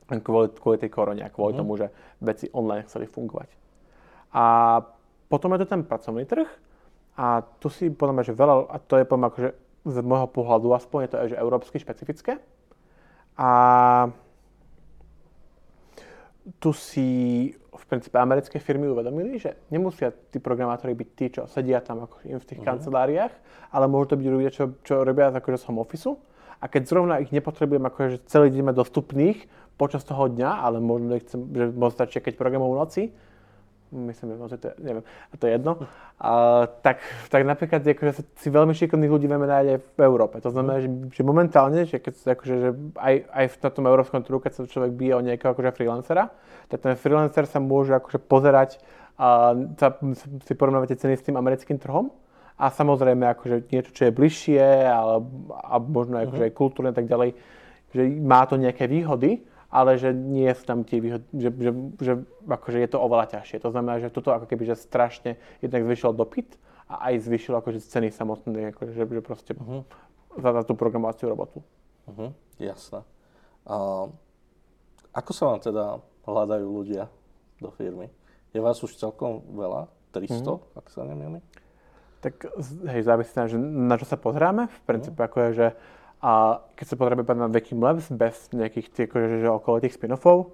kvôli, 0.10 0.50
kvôli 0.58 0.78
tej 0.82 0.90
korone 0.90 1.22
a 1.22 1.30
kvôli 1.30 1.54
mm. 1.54 1.60
tomu, 1.62 1.78
že 1.78 1.94
veci 2.18 2.50
online 2.50 2.90
chceli 2.90 3.06
fungovať. 3.06 3.50
A 4.34 4.46
potom 5.30 5.54
je 5.54 5.62
to 5.62 5.68
ten 5.70 5.86
pracovný 5.86 6.26
trh 6.26 6.50
a 7.14 7.46
tu 7.62 7.70
si 7.70 7.94
podľa 7.94 8.14
mňa, 8.18 8.26
že 8.26 8.34
veľa, 8.34 8.54
a 8.74 8.78
to 8.82 8.98
je 8.98 9.06
podľa 9.06 9.22
mňa 9.22 9.30
akože 9.30 9.50
z 9.86 9.98
môjho 10.02 10.28
pohľadu 10.34 10.68
aspoň 10.74 11.00
je 11.06 11.10
to 11.14 11.18
aj, 11.18 11.28
že 11.30 11.38
európsky 11.38 11.78
špecifické. 11.78 12.42
A 13.38 13.50
tu 16.58 16.74
si 16.74 17.08
v 17.54 17.84
princípe 17.86 18.18
americké 18.18 18.60
firmy 18.60 18.90
uvedomili, 18.90 19.38
že 19.38 19.56
nemusia 19.70 20.12
tí 20.12 20.42
programátori 20.42 20.98
byť 20.98 21.10
tí, 21.16 21.26
čo 21.32 21.42
sedia 21.46 21.80
tam 21.80 22.04
ako 22.04 22.26
v 22.26 22.44
tých 22.44 22.60
uh-huh. 22.60 22.76
kanceláriách, 22.76 23.34
ale 23.70 23.86
môžu 23.86 24.14
to 24.14 24.20
byť 24.20 24.28
ľudia, 24.28 24.52
čo, 24.52 24.64
čo 24.82 25.06
robia 25.06 25.30
akože 25.30 25.62
z 25.62 25.68
home 25.70 25.80
office. 25.80 26.12
A 26.60 26.66
keď 26.68 26.92
zrovna 26.92 27.24
ich 27.24 27.32
nepotrebujem 27.32 27.86
akože 27.88 28.28
celý 28.28 28.52
deň 28.52 28.74
mať 28.74 28.76
dostupných 28.76 29.38
počas 29.80 30.04
toho 30.04 30.28
dňa, 30.28 30.60
ale 30.60 30.84
možno 30.84 31.16
ich 31.16 31.24
chcem, 31.24 31.48
že 31.56 31.72
môžu 31.72 31.96
stačiť 31.96 32.20
keď 32.28 32.34
programujú 32.36 32.76
v 32.76 32.80
noci, 32.84 33.04
myslím, 33.92 34.38
že 34.48 34.58
to, 34.62 34.68
neviem, 34.78 35.04
a 35.06 35.34
to 35.38 35.44
je 35.50 35.52
jedno, 35.58 35.74
a, 36.22 36.32
tak, 36.82 37.02
tak 37.30 37.42
napríklad 37.46 37.82
akože 37.82 38.26
si 38.38 38.48
veľmi 38.50 38.74
šikovných 38.78 39.12
ľudí 39.12 39.26
vieme 39.26 39.50
nájsť 39.50 39.70
aj 39.70 39.80
v 39.82 40.02
Európe. 40.06 40.36
To 40.42 40.54
znamená, 40.54 40.82
že, 40.82 40.90
že 41.10 41.22
momentálne, 41.26 41.90
že 41.90 41.98
keď 41.98 42.38
akože, 42.38 42.56
že 42.56 42.70
aj, 42.98 43.16
aj 43.30 43.46
v 43.50 43.56
tom 43.74 43.86
európskom 43.90 44.22
trhu, 44.22 44.38
keď 44.38 44.52
sa 44.54 44.62
človek 44.70 44.92
bije 44.94 45.14
o 45.18 45.26
nejakého 45.26 45.52
akože 45.54 45.74
freelancera, 45.74 46.30
tak 46.70 46.86
ten 46.86 46.94
freelancer 46.94 47.50
sa 47.50 47.58
môže 47.58 47.98
akože 47.98 48.20
pozerať 48.22 48.78
a 49.20 49.52
sa, 49.76 50.00
si 50.48 50.54
porovnávate 50.56 50.96
ceny 50.96 51.20
s 51.20 51.26
tým 51.28 51.36
americkým 51.36 51.76
trhom. 51.76 52.14
A 52.60 52.72
samozrejme 52.72 53.24
akože 53.24 53.72
niečo, 53.72 53.92
čo 53.96 54.04
je 54.08 54.16
bližšie 54.16 54.64
ale, 54.88 55.24
a 55.64 55.80
možno 55.80 56.20
akože 56.20 56.44
uh-huh. 56.44 56.52
aj 56.52 56.60
kultúrne 56.60 56.92
a 56.92 56.96
tak 56.96 57.08
ďalej, 57.08 57.36
že 57.96 58.02
má 58.20 58.44
to 58.48 58.60
nejaké 58.60 58.88
výhody, 58.88 59.44
ale 59.70 60.02
že 60.02 60.10
nie 60.10 60.50
sú 60.50 60.66
tam 60.66 60.82
tie 60.82 60.98
výhody, 60.98 61.26
že, 61.30 61.50
že, 61.54 61.72
že 62.02 62.14
akože 62.50 62.78
je 62.82 62.90
to 62.90 62.98
oveľa 62.98 63.38
ťažšie. 63.38 63.62
To 63.62 63.70
znamená, 63.70 64.02
že 64.02 64.10
toto 64.10 64.34
ako 64.34 64.50
keby 64.50 64.66
že 64.66 64.76
strašne 64.76 65.38
jednak 65.62 65.86
zvyšilo 65.86 66.18
dopyt 66.18 66.58
a 66.90 67.14
aj 67.14 67.30
zvyšilo 67.30 67.62
akože 67.62 67.86
ceny 67.86 68.10
samotné, 68.10 68.74
akože, 68.74 68.98
že, 68.98 69.06
že 69.06 69.22
proste 69.22 69.54
uh-huh. 69.54 69.86
za, 70.42 70.50
za 70.58 70.62
tú 70.66 70.74
programovaciu 70.74 71.30
robotu. 71.30 71.62
Uh-huh. 72.10 72.34
Jasné. 72.58 73.06
Uh, 73.70 74.10
ako 75.14 75.32
sa 75.38 75.44
vám 75.54 75.60
teda 75.62 75.86
hľadajú 76.26 76.66
ľudia 76.66 77.06
do 77.62 77.70
firmy? 77.78 78.10
Je 78.50 78.58
vás 78.58 78.82
už 78.82 78.98
celkom 78.98 79.46
veľa? 79.54 79.86
300, 80.10 80.42
uh-huh. 80.42 80.58
ak 80.74 80.90
sa 80.90 81.06
nemýlim? 81.06 81.46
Tak 82.26 82.42
hej, 82.90 83.06
závisí 83.06 83.38
na, 83.38 83.46
že 83.46 83.62
na 83.62 83.96
čo 84.02 84.10
sa 84.10 84.18
pozráme. 84.18 84.66
V 84.66 84.80
princípe 84.90 85.22
uh-huh. 85.22 85.30
ako 85.30 85.38
je, 85.46 85.50
že 85.54 85.68
a 86.20 86.60
keď 86.76 86.86
sa 86.86 86.96
potrebujeme 87.00 87.40
na 87.40 87.48
Vacuum 87.48 87.80
Labs 87.80 88.12
bez 88.12 88.52
nejakých 88.52 88.88
tých, 88.92 89.08
akože, 89.08 89.28
že 89.40 89.48
okolo 89.48 89.80
tých 89.80 89.96
spin-offov, 89.96 90.52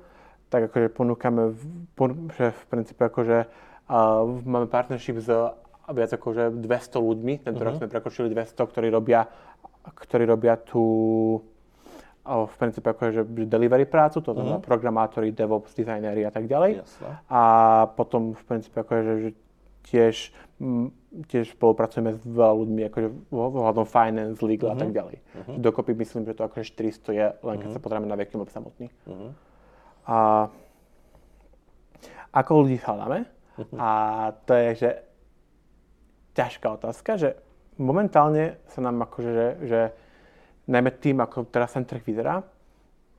tak 0.54 0.70
akože 0.70 0.94
ponúkame, 0.94 1.58
pon, 1.98 2.30
že 2.38 2.54
v 2.54 2.64
princípe 2.70 3.02
akože 3.02 3.50
uh, 3.90 4.22
máme 4.46 4.70
partnership 4.70 5.18
s 5.18 5.30
viac 5.86 6.12
akože 6.14 6.62
200 6.62 6.98
ľuďmi, 6.98 7.34
tento 7.46 7.62
uh-huh. 7.62 7.66
rok 7.66 7.74
mhm. 7.78 7.80
sme 7.82 7.94
prekočili 7.94 8.28
200, 8.34 8.58
ktorí 8.58 8.88
robia, 8.90 9.26
ktorí 9.86 10.26
robia 10.26 10.58
tú 10.58 10.86
v 12.26 12.56
princípe 12.58 12.90
akože 12.90 13.22
delivery 13.46 13.86
prácu, 13.86 14.18
to 14.18 14.34
znamená 14.34 14.58
uh-huh. 14.58 14.66
programátori, 14.66 15.30
DevOps, 15.30 15.78
dizajnéri 15.78 16.26
a 16.26 16.34
tak 16.34 16.50
ďalej. 16.50 16.82
Jasne. 16.82 17.22
A 17.30 17.42
potom 17.94 18.34
v 18.34 18.44
princípe 18.50 18.82
akože 18.82 19.12
že 19.22 19.30
tiež 19.86 20.34
tiež 21.28 21.52
spolupracujeme 21.60 22.16
s 22.16 22.24
veľa 22.24 22.56
ľuďmi, 22.64 22.82
akože 22.88 23.08
ohľadom 23.32 23.84
finance, 23.84 24.40
legal 24.40 24.72
uh-huh. 24.72 24.80
a 24.80 24.82
tak 24.82 24.92
mhm. 24.92 24.96
ďalej. 24.96 25.18
Uh-huh. 25.20 25.56
Dokopy 25.60 25.92
myslím, 26.00 26.24
že 26.24 26.36
to 26.36 26.48
akože 26.48 26.66
400 26.72 27.12
je, 27.12 27.28
len 27.44 27.56
keď 27.60 27.68
uh-huh. 27.68 27.76
sa 27.76 27.84
pozrieme 27.84 28.08
na 28.08 28.16
Vacuum 28.16 28.48
samotný. 28.48 28.88
Uh-huh. 29.04 29.32
A 30.08 30.18
ako 32.32 32.52
ľudí 32.64 32.80
hľadáme? 32.80 33.28
Uh-huh. 33.60 33.78
A 33.80 33.90
to 34.48 34.52
je, 34.56 34.70
že 34.80 34.90
ťažká 36.36 36.68
otázka, 36.72 37.20
že 37.20 37.30
momentálne 37.76 38.60
sa 38.72 38.80
nám 38.80 39.04
akože, 39.08 39.32
že, 39.32 39.48
že 39.68 39.82
najmä 40.72 40.92
tým, 41.00 41.20
ako 41.20 41.48
teraz 41.52 41.76
ten 41.76 41.84
trh 41.84 42.04
vyzerá, 42.04 42.44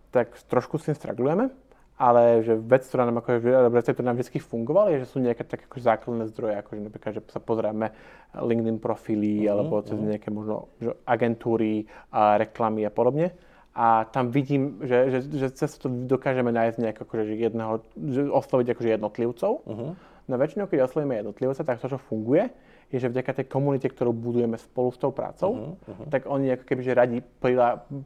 tak 0.09 0.32
trošku 0.49 0.80
s 0.80 0.89
tým 0.89 0.97
stragulujeme 0.97 1.53
ale 1.97 2.44
že 2.44 2.55
vec, 2.61 2.84
ktorá 2.84 3.09
nám, 3.09 3.24
akože, 3.24 3.40
ktoré 3.40 4.05
nám 4.05 4.20
vždy 4.20 4.36
fungovali, 4.36 4.88
je, 4.97 5.09
že 5.09 5.11
sú 5.16 5.18
nejaké 5.24 5.49
také 5.49 5.64
akože 5.64 5.84
základné 5.84 6.24
zdroje, 6.28 6.61
že 6.61 6.84
napríklad, 6.84 7.12
že 7.16 7.22
sa 7.32 7.40
pozrieme 7.40 7.97
LinkedIn 8.36 8.76
profily, 8.76 9.44
mm-hmm. 9.44 9.53
alebo 9.53 9.74
cez 9.80 9.97
mhm. 9.97 10.07
nejaké 10.12 10.28
možno 10.28 10.68
že 10.76 10.92
agentúry, 11.09 11.88
a 12.12 12.36
reklamy 12.36 12.84
a 12.84 12.92
podobne. 12.92 13.32
A 13.76 14.09
tam 14.09 14.32
vidím, 14.32 14.80
že, 14.88 15.12
že, 15.12 15.18
že 15.36 15.47
cez 15.53 15.76
to 15.76 15.88
dokážeme 15.88 16.49
nájsť 16.49 16.80
nejak 16.80 16.97
akože 16.97 17.36
jedného, 17.36 17.84
že 17.92 18.24
osloviť 18.24 18.72
akože 18.72 18.88
jednotlivcov. 18.97 19.53
Mm-hmm. 19.68 19.90
No 20.26 20.34
väčšinou, 20.40 20.66
keď 20.66 20.88
oslovíme 20.88 21.20
jednotlivca, 21.20 21.61
tak 21.61 21.80
to, 21.80 21.92
čo 21.92 22.01
funguje, 22.01 22.49
je, 22.87 23.03
že 23.03 23.11
vďaka 23.11 23.43
tej 23.43 23.47
komunite, 23.51 23.91
ktorú 23.91 24.14
budujeme 24.14 24.55
spolu 24.55 24.95
s 24.95 24.99
tou 24.99 25.11
prácou, 25.11 25.51
uh-huh, 25.51 25.74
uh-huh. 25.74 26.07
tak 26.07 26.30
oni 26.30 26.55
ako 26.55 26.64
keby 26.70 26.80
že 26.87 26.93
radi 26.95 27.18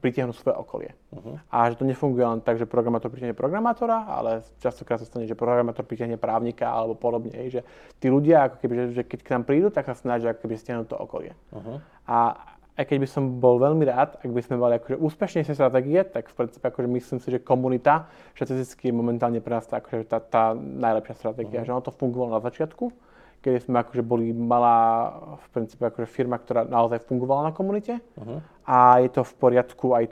pritiahnu 0.00 0.32
svoje 0.32 0.56
okolie. 0.56 0.90
Uh-huh. 1.12 1.36
A 1.52 1.68
že 1.68 1.76
to 1.76 1.84
nefunguje 1.84 2.24
len 2.24 2.40
tak, 2.40 2.56
že 2.56 2.64
programátor 2.64 3.12
pritiahne 3.12 3.36
programátora, 3.36 4.08
ale 4.08 4.40
častokrát 4.64 4.96
sa 4.96 5.04
stane, 5.04 5.28
že 5.28 5.36
programátor 5.36 5.84
pritiahne 5.84 6.16
právnika 6.16 6.72
alebo 6.72 6.96
podobne. 6.96 7.52
Že 7.52 7.60
tí 8.00 8.08
ľudia, 8.08 8.48
ako 8.48 8.56
keby, 8.64 8.72
že, 8.72 8.84
že 8.96 9.02
keď 9.04 9.18
k 9.20 9.32
nám 9.36 9.44
prídu, 9.44 9.68
tak 9.68 9.84
sa 9.84 9.92
snažia 9.92 10.32
ako 10.32 10.48
keby 10.48 10.56
stiahnuť 10.56 10.88
to 10.88 10.96
okolie. 10.96 11.36
Uh-huh. 11.52 11.84
A 12.08 12.40
aj 12.80 12.88
keď 12.88 12.98
by 13.04 13.08
som 13.12 13.36
bol 13.36 13.60
veľmi 13.60 13.84
rád, 13.84 14.16
ak 14.24 14.32
by 14.32 14.40
sme 14.40 14.56
mali 14.56 14.80
akože 14.80 14.96
úspešnejšie 14.96 15.52
stratégie, 15.52 16.00
tak 16.08 16.32
v 16.32 16.34
princípe 16.40 16.64
akože 16.64 16.88
myslím 16.88 17.18
si, 17.20 17.28
že 17.28 17.44
komunita 17.44 18.08
štatisticky 18.32 18.88
je 18.88 18.94
momentálne 18.96 19.44
pre 19.44 19.60
nás 19.60 19.68
tá, 19.68 19.84
akože 19.84 20.08
tá, 20.08 20.24
tá 20.24 20.56
najlepšia 20.56 21.20
stratégia. 21.20 21.60
Uh-huh. 21.60 21.68
Že 21.68 21.74
ono 21.76 21.84
to 21.84 21.92
fungovalo 21.92 22.40
na 22.40 22.40
začiatku, 22.40 23.09
kedy 23.40 23.58
sme 23.64 23.80
akože 23.80 24.04
boli 24.04 24.32
malá 24.36 25.08
v 25.40 25.46
princípe 25.52 25.80
akože 25.80 26.08
firma, 26.08 26.36
ktorá 26.36 26.68
naozaj 26.68 27.08
fungovala 27.08 27.50
na 27.50 27.52
komunite 27.56 27.98
uh-huh. 28.20 28.44
a 28.68 29.00
je 29.00 29.08
to 29.08 29.24
v 29.24 29.34
poriadku 29.40 29.96
aj 29.96 30.04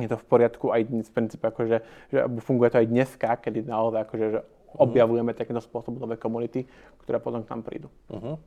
je 0.00 0.08
to 0.08 0.16
v 0.16 0.24
poriadku 0.24 0.72
aj 0.72 0.88
dnes, 0.88 1.04
v 1.04 1.14
princípe 1.20 1.44
akože, 1.44 1.76
že 2.08 2.18
funguje 2.40 2.72
to 2.72 2.80
aj 2.80 2.88
dneska, 2.88 3.28
kedy 3.44 3.68
naozaj 3.68 4.08
akože, 4.08 4.26
že 4.32 4.40
uh-huh. 4.40 4.88
objavujeme 4.88 5.36
takýmto 5.36 5.60
spôsobom 5.60 6.00
nové 6.00 6.16
komunity, 6.16 6.64
ktoré 7.04 7.20
potom 7.20 7.44
k 7.44 7.52
nám 7.52 7.60
prídu. 7.60 7.88
Uh-huh. 8.08 8.40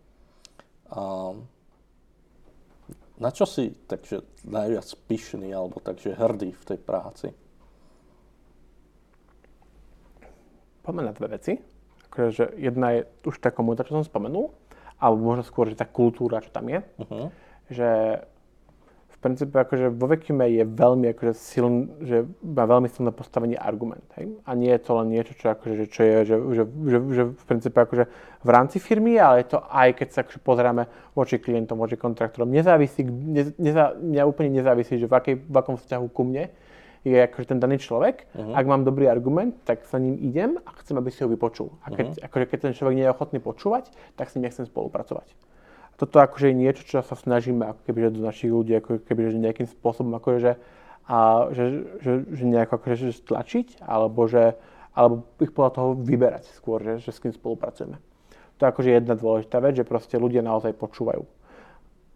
Um, 0.89 1.45
na 3.21 3.29
čo 3.29 3.45
si 3.45 3.77
takže 3.85 4.25
najviac 4.41 4.89
pyšný 5.05 5.53
alebo 5.53 5.77
takže 5.85 6.17
hrdý 6.17 6.49
v 6.49 6.63
tej 6.65 6.79
práci? 6.81 7.29
Poďme 10.81 11.09
na 11.09 11.13
dve 11.13 11.29
veci 11.37 11.74
že 12.32 12.51
jedna 12.55 12.88
je 12.95 12.99
už 13.28 13.36
tá 13.38 13.51
komunita, 13.51 13.84
čo 13.84 13.99
som 13.99 14.05
spomenul, 14.07 14.51
alebo 14.99 15.20
možno 15.20 15.43
skôr, 15.43 15.68
že 15.68 15.80
tá 15.80 15.88
kultúra, 15.88 16.39
čo 16.39 16.49
tam 16.49 16.72
je. 16.72 16.80
Uh-huh. 16.99 17.28
Že 17.68 17.89
v 19.16 19.18
princípe 19.20 19.57
akože 19.57 19.89
vo 19.89 20.05
Vekime 20.05 20.45
je 20.53 20.63
veľmi 20.68 21.09
akože 21.16 21.34
siln, 21.34 21.97
že 22.05 22.30
má 22.45 22.70
veľmi 22.70 22.86
silné 22.93 23.09
postavenie 23.09 23.57
argument. 23.57 24.05
Hej? 24.20 24.38
A 24.45 24.53
nie 24.53 24.70
je 24.70 24.82
to 24.86 24.91
len 25.01 25.07
niečo, 25.09 25.34
čo, 25.34 25.49
akože, 25.49 25.89
čo 25.89 26.01
je 26.05 26.16
že, 26.30 26.36
že, 26.38 26.63
že, 26.68 26.97
že 27.09 27.24
v 27.34 27.43
princípe 27.49 27.78
akože 27.80 28.05
v 28.45 28.49
rámci 28.53 28.78
firmy, 28.78 29.18
ale 29.18 29.41
je 29.41 29.57
to 29.57 29.59
aj 29.66 29.97
keď 29.97 30.07
sa 30.13 30.20
akože 30.22 30.39
pozeráme 30.45 30.84
voči 31.18 31.41
klientom, 31.41 31.80
voči 31.80 31.97
kontraktorom. 31.97 32.53
Nezávisí, 32.53 33.01
ne, 33.07 33.49
neza, 33.57 33.97
mňa 33.97 34.30
úplne 34.30 34.53
nezávisí, 34.53 35.01
že 35.01 35.09
v, 35.09 35.13
akej, 35.18 35.36
v 35.41 35.55
akom 35.57 35.76
vzťahu 35.82 36.05
ku 36.13 36.22
mne, 36.22 36.53
je 37.06 37.18
akože 37.22 37.53
ten 37.53 37.60
daný 37.62 37.78
človek. 37.78 38.26
Uh-huh. 38.34 38.58
Ak 38.58 38.66
mám 38.66 38.82
dobrý 38.82 39.06
argument, 39.06 39.53
tak 39.62 39.86
sa 39.86 40.01
ním 40.01 40.18
idem 40.18 40.58
a 40.66 40.74
chcem, 40.82 40.97
aby 40.97 41.14
si 41.14 41.22
ho 41.22 41.30
vypočul. 41.30 41.70
A 41.86 41.93
keď, 41.93 42.18
uh-huh. 42.18 42.26
akože 42.26 42.45
keď 42.49 42.60
ten 42.66 42.74
človek 42.74 42.95
nie 42.97 43.06
je 43.06 43.14
ochotný 43.14 43.38
počúvať, 43.38 43.93
tak 44.18 44.34
s 44.34 44.36
ním 44.36 44.49
nechcem 44.49 44.66
spolupracovať. 44.66 45.30
Toto 45.95 46.18
akože 46.20 46.51
je 46.51 46.56
niečo, 46.58 46.84
čo 46.84 47.06
sa 47.06 47.16
snažíme 47.16 47.64
ako 47.72 47.82
keby, 47.88 48.12
do 48.12 48.26
našich 48.26 48.51
ľudí 48.51 48.76
ako 48.82 49.06
keby, 49.06 49.32
že 49.32 49.39
nejakým 49.39 49.70
spôsobom 49.70 50.12
akože, 50.20 50.39
že, 50.43 50.53
a, 51.08 51.47
že, 51.56 51.88
že, 52.03 52.12
že 52.28 52.43
nejako 52.43 52.82
akože, 52.82 52.95
že 53.08 53.14
stlačiť, 53.16 53.68
alebo 53.86 54.28
že 54.28 54.58
alebo 54.95 55.28
ich 55.43 55.51
podľa 55.51 55.72
toho 55.76 55.89
vyberať 55.99 56.56
skôr, 56.56 56.80
že, 56.80 57.03
že 57.03 57.12
s 57.12 57.20
kým 57.20 57.36
spolupracujeme. 57.36 57.99
To 58.56 58.60
je 58.64 58.72
akože 58.72 58.89
jedna 58.95 59.20
dôležitá 59.20 59.60
vec, 59.60 59.76
že 59.76 59.84
proste 59.84 60.16
ľudia 60.16 60.39
naozaj 60.39 60.72
počúvajú 60.80 61.28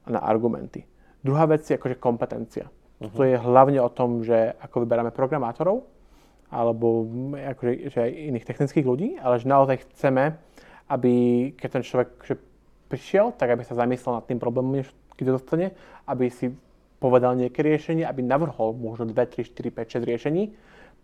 na 0.08 0.24
argumenty. 0.24 0.88
Druhá 1.20 1.44
vec 1.44 1.68
je 1.68 1.76
akože 1.76 2.00
kompetencia. 2.00 2.72
Uh-huh. 3.00 3.16
To 3.16 3.22
je 3.24 3.40
hlavne 3.40 3.80
o 3.80 3.90
tom, 3.90 4.28
že 4.28 4.56
ako 4.60 4.84
vyberáme 4.84 5.16
programátorov, 5.16 5.88
alebo 6.52 7.08
akože, 7.32 7.94
že 7.94 8.00
aj 8.04 8.12
iných 8.12 8.48
technických 8.48 8.86
ľudí, 8.86 9.10
ale 9.22 9.40
že 9.40 9.48
naozaj 9.48 9.88
chceme, 9.88 10.36
aby 10.90 11.14
keď 11.56 11.70
ten 11.80 11.84
človek 11.86 12.10
že 12.26 12.36
prišiel, 12.90 13.32
tak 13.38 13.54
aby 13.54 13.62
sa 13.62 13.78
zamyslel 13.78 14.18
nad 14.18 14.26
tým 14.26 14.42
problémom, 14.42 14.82
keď 15.14 15.24
to 15.30 15.38
dostane, 15.38 15.68
aby 16.10 16.28
si 16.34 16.50
povedal 16.98 17.38
nejaké 17.38 17.62
riešenie, 17.62 18.04
aby 18.04 18.26
navrhol 18.26 18.76
možno 18.76 19.08
2, 19.08 19.16
3, 19.16 19.46
4, 19.46 19.72
5, 19.72 20.04
6 20.04 20.10
riešení, 20.10 20.44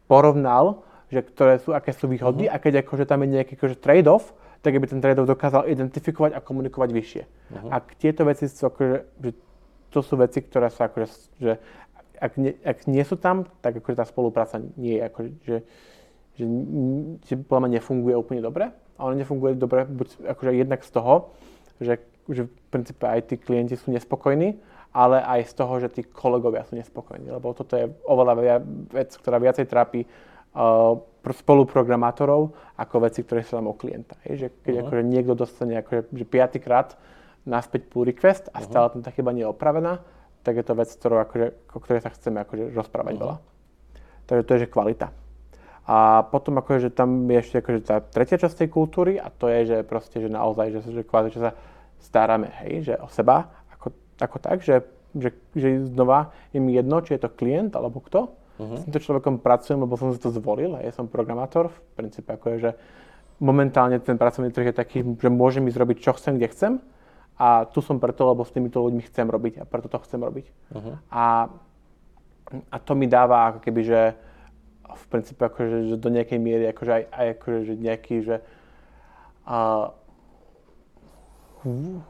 porovnal, 0.09 0.83
že 1.13 1.21
ktoré 1.21 1.61
sú, 1.61 1.71
aké 1.71 1.93
sú 1.93 2.09
výhody 2.09 2.49
uh-huh. 2.49 2.57
a 2.57 2.61
keď 2.61 2.83
akože 2.83 3.05
tam 3.05 3.23
je 3.23 3.39
nejaký 3.39 3.53
akože 3.55 3.77
trade-off, 3.79 4.33
tak 4.65 4.73
aby 4.73 4.89
ten 4.89 4.97
trade-off 4.97 5.29
dokázal 5.29 5.69
identifikovať 5.69 6.33
a 6.33 6.41
komunikovať 6.41 6.89
vyššie. 6.89 7.23
Uh-huh. 7.23 7.69
Ak 7.69 7.93
tieto 8.01 8.25
veci 8.25 8.49
sú 8.49 8.65
akože, 8.65 8.97
že 9.21 9.31
to 9.93 9.99
sú 10.01 10.17
veci, 10.17 10.41
ktoré 10.41 10.73
sa 10.73 10.89
akože, 10.89 11.07
že 11.39 11.53
ak 12.17 12.33
nie, 12.39 12.53
ak 12.63 12.87
nie 12.87 13.03
sú 13.03 13.15
tam, 13.19 13.47
tak 13.59 13.79
akože 13.79 13.97
tá 13.99 14.05
spolupráca 14.07 14.61
nie 14.79 14.97
je 14.97 15.01
akože, 15.05 15.29
že, 15.43 15.57
že, 16.35 16.45
že 17.25 17.33
podľa 17.39 17.61
mňa 17.67 17.71
nefunguje 17.79 18.15
úplne 18.15 18.41
dobre. 18.43 18.71
A 18.95 18.99
ona 19.11 19.19
nefunguje 19.19 19.59
dobre 19.59 19.83
buď 19.83 20.31
akože 20.35 20.51
jednak 20.55 20.81
z 20.83 20.91
toho, 20.95 21.35
že, 21.83 21.99
že 22.31 22.47
v 22.47 22.51
princípe 22.71 23.03
aj 23.03 23.27
tí 23.27 23.35
klienti 23.35 23.75
sú 23.75 23.91
nespokojní, 23.91 24.55
ale 24.95 25.19
aj 25.19 25.51
z 25.51 25.53
toho, 25.59 25.73
že 25.83 25.91
tí 25.91 26.01
kolegovia 26.07 26.63
sú 26.63 26.79
nespokojní. 26.79 27.27
Lebo 27.27 27.51
toto 27.51 27.75
je 27.75 27.91
oveľa 28.07 28.63
vec, 28.95 29.11
ktorá 29.19 29.43
viacej 29.43 29.67
trápi 29.67 30.07
uh, 30.07 30.95
spoluprogramátorov 31.27 32.55
ako 32.79 32.95
veci, 33.03 33.27
ktoré 33.27 33.43
sú 33.43 33.59
tam 33.59 33.67
o 33.67 33.75
klienta. 33.75 34.15
Je, 34.23 34.47
že 34.47 34.47
keď 34.63 34.73
uh-huh. 34.73 34.83
akože 34.87 35.03
niekto 35.03 35.33
dostane 35.35 35.75
akože, 35.83 36.15
že 36.15 36.25
piatýkrát 36.25 36.95
naspäť 37.43 37.91
pull 37.91 38.07
request 38.07 38.47
a 38.55 38.63
uh-huh. 38.63 38.67
stále 38.71 38.87
tam 38.95 39.01
tá 39.03 39.11
chyba 39.11 39.35
nie 39.35 39.43
je 39.43 39.51
opravená, 39.51 39.99
tak 40.45 40.61
je 40.61 40.65
to 40.65 40.77
vec, 40.77 40.89
ktorou, 40.93 41.25
akože, 41.25 41.47
o 41.73 41.79
ktorej 41.81 42.01
sa 42.05 42.13
chceme 42.13 42.45
akože 42.45 42.69
rozprávať 42.77 43.13
uh-huh. 43.17 43.23
veľa. 43.25 43.35
Takže 44.29 44.43
to 44.45 44.53
je, 44.53 44.61
že 44.61 44.69
kvalita. 44.69 45.07
A 45.85 46.25
potom 46.29 46.57
akože, 46.61 46.89
že 46.89 46.91
tam 46.93 47.25
je 47.25 47.37
ešte 47.41 47.55
akože 47.61 47.79
tá 47.81 48.01
tretia 48.01 48.37
časť 48.37 48.65
tej 48.65 48.69
kultúry 48.69 49.17
a 49.17 49.33
to 49.33 49.49
je, 49.49 49.73
že 49.73 49.77
proste, 49.85 50.21
že 50.21 50.29
naozaj, 50.29 50.69
že, 50.73 50.79
že 50.85 51.01
kvázi, 51.05 51.33
že 51.33 51.49
sa 51.49 51.51
staráme, 52.01 52.49
hej, 52.65 52.89
že 52.89 52.93
o 53.01 53.09
seba, 53.09 53.49
ako, 53.73 53.93
ako 54.21 54.37
tak, 54.37 54.61
že, 54.61 54.85
že, 55.17 55.33
že 55.57 55.81
znova 55.89 56.33
je 56.53 56.61
mi 56.61 56.77
jedno, 56.77 57.01
či 57.01 57.17
je 57.17 57.25
to 57.25 57.33
klient 57.33 57.73
alebo 57.73 58.01
kto. 58.01 58.33
Uh-huh. 58.55 58.77
S 58.77 58.85
týmto 58.85 59.01
človekom 59.01 59.41
pracujem, 59.41 59.81
lebo 59.81 59.93
som 59.97 60.13
si 60.13 60.21
to 60.21 60.29
zvolil, 60.33 60.77
ja 60.77 60.93
som 60.93 61.09
programátor, 61.09 61.69
v 61.69 61.79
princípe 61.97 62.33
ako 62.33 62.45
je, 62.55 62.57
že 62.69 62.71
momentálne 63.37 63.99
ten 63.99 64.17
pracovný 64.17 64.49
trh 64.49 64.71
je 64.71 64.75
taký, 64.75 64.97
že 65.03 65.29
môžem 65.29 65.65
ísť 65.69 65.77
robiť, 65.77 65.97
čo 66.01 66.17
chcem, 66.17 66.39
kde 66.39 66.49
chcem 66.53 66.73
a 67.35 67.67
tu 67.67 67.83
som 67.83 67.99
preto, 67.99 68.23
lebo 68.23 68.47
s 68.47 68.55
týmito 68.55 68.79
ľuďmi 68.79 69.03
chcem 69.11 69.27
robiť 69.27 69.59
a 69.59 69.63
preto 69.67 69.91
to 69.91 69.99
chcem 70.07 70.23
robiť. 70.23 70.45
Uh-huh. 70.71 70.95
A, 71.11 71.51
a 72.71 72.77
to 72.79 72.95
mi 72.95 73.11
dáva 73.11 73.51
ako 73.51 73.59
keby, 73.59 73.81
že 73.83 74.01
v 74.85 75.05
princípe 75.11 75.43
akože, 75.43 75.91
že 75.91 75.95
do 75.99 76.07
nejakej 76.07 76.39
miery 76.39 76.71
akože 76.71 76.91
aj, 76.91 77.03
aj 77.11 77.27
akože, 77.35 77.59
že 77.67 77.73
nejaký, 77.75 78.15
že 78.23 78.35
a, 79.43 79.91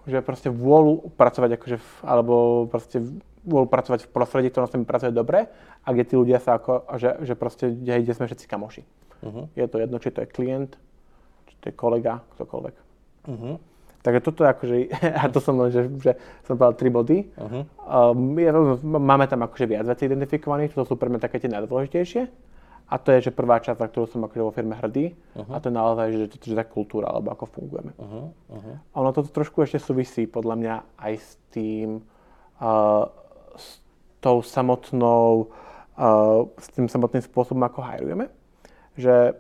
že 0.06 0.20
proste 0.22 0.52
vôľu 0.52 1.10
pracovať 1.16 1.58
akože, 1.58 1.78
v, 1.80 1.90
alebo 2.04 2.36
proste 2.70 3.02
vôľu 3.48 3.66
pracovať 3.72 4.06
v 4.06 4.12
prostredí, 4.14 4.48
ktorom 4.52 4.68
sa 4.70 4.78
mi 4.78 4.86
pracuje 4.86 5.16
dobre 5.16 5.50
a 5.82 5.88
kde 5.90 6.06
tí 6.06 6.16
ľudia 6.20 6.38
sa 6.38 6.60
ako, 6.60 6.86
že, 7.00 7.10
že 7.26 7.34
proste, 7.34 7.72
kde 7.72 8.14
sme 8.14 8.30
všetci 8.30 8.46
kamoši. 8.46 8.84
Uh-huh. 9.26 9.50
Je 9.58 9.66
to 9.66 9.82
jedno, 9.82 9.98
či 9.98 10.14
to 10.14 10.22
je 10.22 10.30
klient, 10.30 10.78
či 11.50 11.56
to 11.64 11.66
je 11.72 11.74
kolega, 11.74 12.22
ktokoľvek. 12.38 12.76
Uh-huh. 13.26 13.56
Takže 14.06 14.22
toto 14.22 14.46
je 14.46 14.50
akože, 14.54 14.76
a 15.22 15.26
to 15.34 15.42
som 15.42 15.58
len, 15.58 15.74
že, 15.74 15.90
že 15.98 16.14
som 16.46 16.54
povedal 16.54 16.78
tri 16.78 16.90
body. 16.94 17.18
Uh-huh. 17.34 17.66
Um, 18.14 18.38
je, 18.38 18.54
máme 18.86 19.26
tam 19.26 19.42
akože 19.42 19.66
viac 19.66 19.90
vecí 19.90 20.06
identifikovaných, 20.06 20.78
to 20.78 20.86
sú 20.86 20.94
pre 20.94 21.10
mňa 21.10 21.26
také 21.26 21.42
tie 21.42 21.50
najdôležitejšie. 21.50 22.22
A 22.86 23.02
to 23.02 23.18
je, 23.18 23.26
že 23.26 23.32
prvá 23.34 23.58
časť, 23.58 23.82
na 23.82 23.90
ktorú 23.90 24.06
som 24.06 24.22
akože 24.30 24.46
vo 24.46 24.54
firme 24.54 24.78
hrdý, 24.78 25.18
uh-huh. 25.34 25.50
a 25.50 25.58
to 25.58 25.74
je 25.74 25.74
naozaj, 25.74 26.08
že, 26.14 26.18
že, 26.30 26.38
že 26.38 26.54
tá 26.54 26.62
kultúra, 26.62 27.10
alebo 27.10 27.34
ako 27.34 27.50
fungujeme. 27.50 27.98
Uh-huh. 27.98 28.30
Uh-huh. 28.30 28.76
Ono 29.02 29.10
toto 29.10 29.34
trošku 29.34 29.66
ešte 29.66 29.82
súvisí 29.82 30.30
podľa 30.30 30.56
mňa 30.62 30.76
aj 31.02 31.14
s 31.18 31.30
tým, 31.50 32.06
uh, 32.62 33.10
s 33.58 33.82
tou 34.22 34.46
samotnou, 34.46 35.50
uh, 35.98 36.46
s 36.62 36.70
tým 36.78 36.86
samotným 36.86 37.26
spôsobom, 37.26 37.66
ako 37.66 37.82
hajrujeme. 37.82 38.30
Že 39.02 39.34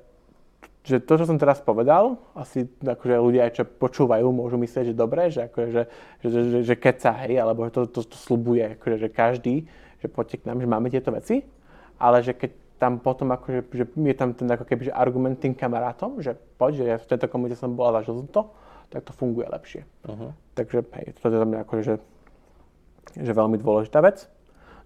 že 0.85 1.01
to, 1.01 1.17
čo 1.17 1.25
som 1.25 1.41
teraz 1.41 1.57
povedal, 1.65 2.21
asi 2.37 2.69
akože 2.77 3.17
ľudia, 3.17 3.49
čo 3.49 3.65
počúvajú, 3.65 4.29
môžu 4.29 4.61
myslieť, 4.61 4.93
že 4.93 4.95
dobre, 4.95 5.33
že, 5.33 5.49
akože, 5.49 5.69
že, 5.73 5.83
že, 6.21 6.29
že, 6.29 6.59
že 6.61 6.75
keca, 6.77 7.11
hej, 7.25 7.41
alebo 7.41 7.65
to, 7.73 7.89
to, 7.89 8.05
to 8.05 8.13
slubuje, 8.13 8.77
akože, 8.77 8.97
že 9.01 9.09
každý, 9.09 9.55
že 9.97 10.07
poďte 10.07 10.45
k 10.45 10.47
nám, 10.47 10.61
že 10.61 10.69
máme 10.69 10.93
tieto 10.93 11.09
veci, 11.09 11.41
ale 11.97 12.21
že 12.21 12.37
keď 12.37 12.51
tam 12.77 13.01
potom 13.01 13.33
akože, 13.33 13.59
že 13.73 13.85
je 13.87 14.15
tam 14.15 14.37
ten 14.37 14.45
ako 14.45 14.67
keby, 14.67 14.91
že 14.91 14.93
argument 14.93 15.41
tým 15.41 15.57
kamarátom, 15.57 16.21
že 16.21 16.37
poď, 16.59 16.71
že 16.77 16.83
ja 16.85 16.97
v 17.01 17.09
tejto 17.09 17.25
komunite 17.33 17.57
som 17.57 17.73
bola, 17.73 18.03
zažil 18.03 18.21
som 18.21 18.29
to, 18.29 18.41
tak 18.93 19.01
to 19.01 19.11
funguje 19.15 19.47
lepšie. 19.49 19.81
Uh-huh. 20.05 20.35
Takže 20.53 20.85
hej, 21.01 21.17
to 21.17 21.33
je 21.33 21.39
za 21.39 21.47
mňa 21.47 21.59
akože, 21.65 21.83
že, 21.83 21.95
že 23.17 23.31
veľmi 23.33 23.57
dôležitá 23.57 24.03
vec. 24.05 24.29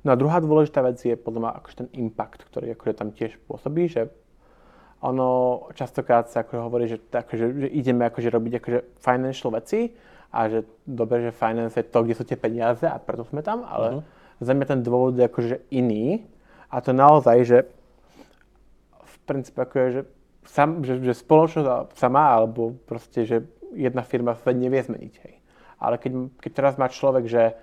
No 0.06 0.16
a 0.16 0.16
druhá 0.16 0.40
dôležitá 0.40 0.80
vec 0.80 0.96
je 1.04 1.12
podľa 1.20 1.40
mňa 1.44 1.52
akože 1.60 1.76
ten 1.76 1.90
impact, 1.98 2.48
ktorý 2.48 2.72
akože 2.78 2.94
tam 2.96 3.12
tiež 3.12 3.36
pôsobí, 3.50 3.92
že 3.92 4.08
ono 5.00 5.28
častokrát 5.76 6.28
sa 6.28 6.44
ako 6.44 6.68
hovorí, 6.68 6.92
že, 6.92 7.00
ako, 7.12 7.34
že, 7.36 7.46
ideme 7.72 8.04
akože 8.08 8.30
robiť 8.30 8.54
akože 8.60 8.80
financial 9.00 9.50
veci 9.56 9.96
a 10.30 10.52
že 10.52 10.68
dobre, 10.84 11.24
že 11.24 11.32
finance 11.32 11.80
je 11.80 11.88
to, 11.88 12.04
kde 12.04 12.16
sú 12.20 12.24
tie 12.28 12.36
peniaze 12.36 12.84
a 12.84 13.00
preto 13.00 13.24
sme 13.24 13.40
tam, 13.40 13.64
ale 13.64 13.88
uh-huh. 14.00 14.04
za 14.44 14.52
mňa 14.52 14.66
ten 14.68 14.80
dôvod 14.84 15.16
je 15.16 15.26
akože 15.26 15.56
iný 15.72 16.28
a 16.68 16.84
to 16.84 16.92
naozaj, 16.92 17.38
že 17.48 17.58
v 19.00 19.16
princípe 19.24 19.64
ako 19.64 19.76
je, 19.80 19.88
že, 19.90 20.02
sam, 20.46 20.70
že, 20.84 21.00
že 21.00 21.16
spoločnosť 21.16 21.96
sama 21.96 22.36
alebo 22.36 22.76
proste, 22.84 23.24
že 23.24 23.48
jedna 23.74 24.04
firma 24.04 24.36
svet 24.36 24.58
nevie 24.60 24.84
zmeniť, 24.84 25.14
hej. 25.26 25.36
Ale 25.80 25.96
keď, 25.96 26.12
keď 26.44 26.52
teraz 26.52 26.74
má 26.76 26.92
človek, 26.92 27.26
že 27.30 27.56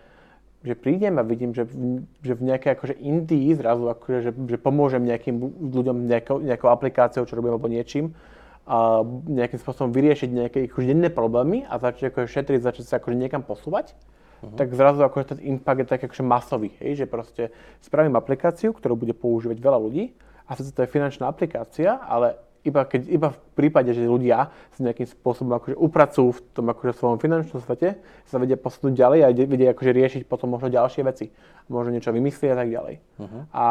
že 0.66 0.74
prídem 0.74 1.14
a 1.16 1.22
vidím, 1.22 1.54
že 1.54 1.62
v, 1.62 2.02
že 2.26 2.34
v 2.34 2.42
nejakej 2.42 2.70
akože 2.74 2.94
Indii 2.98 3.54
zrazu 3.54 3.86
akože, 3.86 4.18
že, 4.26 4.30
že 4.34 4.58
pomôžem 4.58 5.06
nejakým 5.06 5.38
ľuďom 5.70 6.10
nejakou, 6.10 6.42
nejakou 6.42 6.74
aplikáciou, 6.74 7.22
čo 7.22 7.38
robím 7.38 7.54
alebo 7.54 7.70
niečím, 7.70 8.18
a 8.66 9.06
nejakým 9.30 9.62
spôsobom 9.62 9.94
vyriešiť 9.94 10.26
nejaké 10.26 10.58
akože 10.66 10.90
denné 10.90 11.06
problémy 11.14 11.62
a 11.70 11.78
začať 11.78 12.10
akože 12.10 12.26
šetriť, 12.26 12.58
začať 12.66 12.84
sa 12.90 12.98
akože 12.98 13.14
niekam 13.14 13.46
posúvať, 13.46 13.94
uh-huh. 13.94 14.58
tak 14.58 14.74
zrazu 14.74 15.06
akože 15.06 15.38
ten 15.38 15.54
impact 15.54 15.78
je 15.78 15.86
tak 15.86 16.02
akože 16.02 16.24
masový, 16.26 16.74
hej, 16.82 16.98
že 16.98 17.06
proste 17.06 17.54
spravím 17.78 18.18
aplikáciu, 18.18 18.74
ktorú 18.74 18.98
bude 18.98 19.14
používať 19.14 19.62
veľa 19.62 19.78
ľudí 19.78 20.18
a 20.50 20.58
to 20.58 20.66
je 20.66 20.90
finančná 20.90 21.30
aplikácia, 21.30 21.94
ale 21.94 22.42
iba, 22.66 22.82
keď, 22.82 23.02
iba 23.06 23.28
v 23.30 23.38
prípade, 23.54 23.94
že 23.94 24.02
ľudia 24.02 24.50
sa 24.74 24.80
nejakým 24.82 25.06
spôsobom 25.06 25.54
akože 25.56 25.78
upracujú 25.78 26.28
v 26.34 26.40
tom 26.50 26.66
akože 26.74 26.92
svojom 26.98 27.18
finančnom 27.22 27.62
svete, 27.62 28.02
sa 28.26 28.36
vedia 28.42 28.58
posunúť 28.58 28.92
ďalej 28.98 29.18
a 29.22 29.28
vedia 29.32 29.70
akože 29.70 29.92
riešiť 29.94 30.22
potom 30.26 30.58
možno 30.58 30.68
ďalšie 30.68 31.02
veci. 31.06 31.30
Možno 31.70 31.94
niečo 31.94 32.10
vymyslieť 32.10 32.50
a 32.54 32.58
tak 32.58 32.68
ďalej. 32.70 32.94
Uh-huh. 33.18 33.42
A 33.50 33.64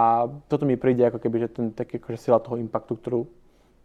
toto 0.48 0.68
mi 0.68 0.76
príde 0.76 1.08
ako 1.08 1.20
keby, 1.20 1.48
že 1.48 1.50
ten 1.52 1.72
taký 1.72 2.00
akože 2.00 2.20
sila 2.20 2.44
toho 2.44 2.60
impactu, 2.60 2.96
ktorú 3.00 3.22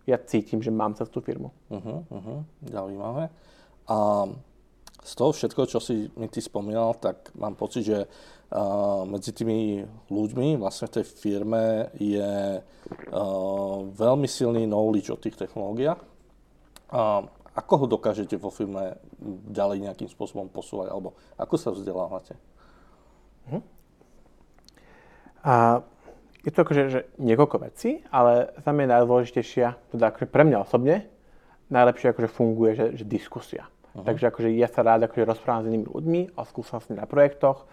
ja 0.07 0.19
cítim, 0.19 0.59
že 0.59 0.75
mám 0.75 0.95
cez 0.99 1.07
tú 1.11 1.23
firmu. 1.23 1.55
Uh-huh, 1.71 2.03
uh-huh. 2.11 2.39
Zaujímavé. 2.67 3.31
A 3.87 4.27
z 5.01 5.13
toho 5.17 5.31
všetko, 5.33 5.63
čo 5.71 5.79
si 5.81 6.11
mi 6.19 6.29
ty 6.29 6.43
spomínal, 6.43 6.99
tak 6.99 7.33
mám 7.39 7.55
pocit, 7.57 7.87
že 7.87 7.99
medzi 9.07 9.31
tými 9.31 9.87
ľuďmi 10.11 10.59
vlastne 10.59 10.91
v 10.91 10.95
tej 10.99 11.07
firme 11.07 11.95
je 11.95 12.59
veľmi 13.95 14.27
silný 14.27 14.67
knowledge 14.67 15.15
o 15.15 15.21
tých 15.23 15.39
technológiách. 15.39 16.03
A 16.91 17.23
ako 17.55 17.75
ho 17.83 17.87
dokážete 17.87 18.35
vo 18.35 18.51
firme 18.51 18.99
ďalej 19.51 19.87
nejakým 19.87 20.11
spôsobom 20.11 20.51
posúvať, 20.51 20.91
alebo 20.91 21.15
ako 21.39 21.55
sa 21.55 21.71
vzdelávate? 21.71 22.35
Hm. 23.51 23.63
A 25.47 25.83
je 26.43 26.51
to 26.51 26.63
akože 26.65 26.83
že 26.89 27.01
niekoľko 27.21 27.57
vecí, 27.63 28.01
ale 28.09 28.51
za 28.59 28.71
mňa 28.73 28.99
najdôležitejšia, 28.99 29.93
teda 29.93 30.11
akože 30.11 30.27
pre 30.27 30.43
mňa 30.49 30.59
osobne, 30.63 31.07
najlepšie 31.69 32.11
akože 32.17 32.29
funguje, 32.33 32.71
že, 32.75 32.87
že 32.99 33.05
diskusia. 33.07 33.69
Uh-huh. 33.91 34.07
Takže 34.07 34.31
akože 34.31 34.49
ja 34.55 34.71
sa 34.71 34.87
rád 34.87 35.11
akože 35.11 35.27
rozprávam 35.27 35.67
s 35.67 35.69
inými 35.71 35.87
ľuďmi 35.91 36.21
o 36.39 36.43
skúsenosti 36.47 36.95
na 36.95 37.05
projektoch, 37.05 37.67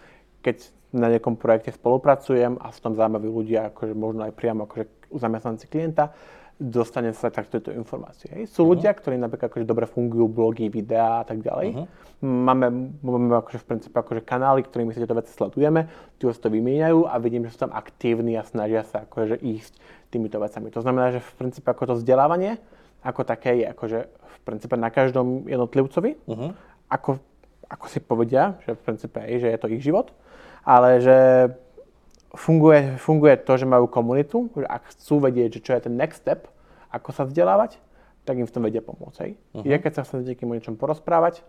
keď 0.47 0.57
na 0.95 1.11
nejakom 1.11 1.35
projekte 1.35 1.75
spolupracujem 1.75 2.55
a 2.63 2.71
sú 2.71 2.79
tam 2.79 2.95
zaujímaví 2.95 3.27
ľudia, 3.27 3.75
akože 3.75 3.91
možno 3.91 4.23
aj 4.23 4.33
priamo 4.39 4.63
akože 4.63 5.11
zamestnanci 5.11 5.67
klienta, 5.67 6.15
dostane 6.55 7.11
sa 7.11 7.27
takto 7.27 7.59
tieto 7.59 7.75
informácie. 7.75 8.31
Hej. 8.31 8.55
Sú 8.55 8.63
uh-huh. 8.63 8.73
ľudia, 8.73 8.95
ktorí 8.95 9.19
napríklad 9.19 9.51
akože 9.51 9.67
dobre 9.67 9.85
fungujú, 9.85 10.25
blogy, 10.31 10.71
videá 10.71 11.21
a 11.21 11.25
tak 11.27 11.43
ďalej. 11.43 11.67
Uh-huh. 11.75 11.85
Máme, 12.23 12.95
máme 13.03 13.35
akože 13.43 13.61
v 13.61 13.67
princípe 13.67 13.93
akože 13.93 14.25
kanály, 14.25 14.65
ktorými 14.65 14.95
si 14.95 15.03
tieto 15.03 15.13
veci 15.13 15.35
sledujeme, 15.35 15.85
tí 16.17 16.25
sa 16.25 16.41
to 16.41 16.49
vymieňajú 16.49 17.05
a 17.05 17.13
vidím, 17.21 17.45
že 17.45 17.53
sú 17.53 17.67
tam 17.67 17.75
aktívni 17.75 18.39
a 18.39 18.47
snažia 18.47 18.81
sa 18.87 19.05
akože 19.05 19.37
ísť 19.37 19.77
týmito 20.09 20.41
vecami. 20.41 20.73
To 20.73 20.81
znamená, 20.81 21.13
že 21.13 21.21
v 21.21 21.33
princípe 21.35 21.67
ako 21.69 21.93
to 21.93 21.99
vzdelávanie 22.01 22.57
ako 23.05 23.21
také 23.23 23.61
je 23.61 23.65
akože 23.71 23.99
v 24.09 24.37
princípe 24.43 24.75
na 24.79 24.89
každom 24.89 25.45
jednotlivcovi, 25.45 26.17
uh-huh. 26.27 26.51
ako, 26.91 27.23
ako 27.67 27.85
si 27.87 27.99
povedia, 28.01 28.57
že 28.67 28.73
v 28.73 28.81
princípe 28.81 29.19
je, 29.23 29.35
že 29.43 29.49
je 29.53 29.59
to 29.59 29.71
ich 29.71 29.83
život, 29.83 30.11
ale 30.67 30.99
že 30.99 31.17
funguje, 32.35 32.99
funguje 32.99 33.39
to, 33.39 33.55
že 33.55 33.63
majú 33.63 33.87
komunitu, 33.87 34.51
že 34.51 34.67
ak 34.67 34.91
chcú 34.91 35.23
vedieť, 35.23 35.57
že 35.57 35.63
čo 35.63 35.71
je 35.79 35.87
ten 35.87 35.95
next 35.95 36.27
step, 36.27 36.51
ako 36.91 37.15
sa 37.15 37.23
vzdelávať, 37.23 37.79
tak 38.27 38.35
im 38.35 38.43
v 38.43 38.51
tom 38.51 38.67
vedia 38.67 38.83
pomôcť. 38.83 39.17
Hej. 39.23 39.31
Uh-huh. 39.55 39.63
Ja 39.63 39.79
keď 39.79 39.91
sa 39.95 40.01
chcem 40.03 40.19
s 40.19 40.27
niekým 40.27 40.51
o 40.51 40.55
niečom 40.59 40.75
porozprávať, 40.75 41.47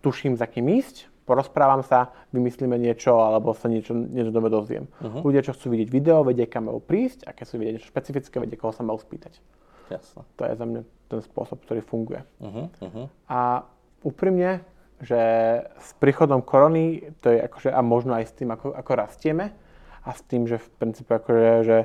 tuším, 0.00 0.40
za 0.40 0.48
kým 0.48 0.72
ísť, 0.72 1.12
porozprávam 1.28 1.84
sa, 1.84 2.16
vymyslíme 2.32 2.80
niečo, 2.80 3.20
alebo 3.20 3.52
sa 3.52 3.68
niečo, 3.68 3.92
niečo 3.92 4.32
dome 4.32 4.48
dozviem. 4.48 4.88
Uh-huh. 5.04 5.20
Ľudia, 5.20 5.44
čo 5.44 5.52
chcú 5.52 5.76
vidieť 5.76 5.92
video, 5.92 6.24
vedia, 6.24 6.48
kam 6.48 6.72
majú 6.72 6.80
prísť, 6.80 7.28
a 7.28 7.36
keď 7.36 7.44
chcú 7.44 7.56
vidieť 7.60 7.74
niečo 7.76 7.92
špecifické, 7.92 8.34
vedia, 8.40 8.56
koho 8.56 8.72
sa 8.72 8.80
majú 8.80 8.96
spýtať. 8.96 9.36
Jasne. 9.92 10.24
To 10.40 10.42
je 10.48 10.52
za 10.56 10.64
mňa 10.64 10.80
ten 11.12 11.20
spôsob, 11.20 11.60
ktorý 11.68 11.84
funguje. 11.84 12.24
Uh-huh, 12.40 12.72
uh-huh. 12.80 13.06
A 13.28 13.68
úprimne, 14.00 14.64
že 15.00 15.20
s 15.76 15.90
príchodom 16.00 16.40
korony, 16.40 17.12
to 17.20 17.28
je 17.28 17.38
akože, 17.44 17.68
a 17.68 17.80
možno 17.84 18.16
aj 18.16 18.24
s 18.28 18.32
tým, 18.32 18.48
ako, 18.52 18.72
ako 18.72 18.92
rastieme, 18.96 19.52
a 20.06 20.10
s 20.14 20.22
tým, 20.24 20.46
že 20.48 20.56
v 20.56 20.68
princípe 20.78 21.12
akože, 21.12 21.52
že 21.66 21.76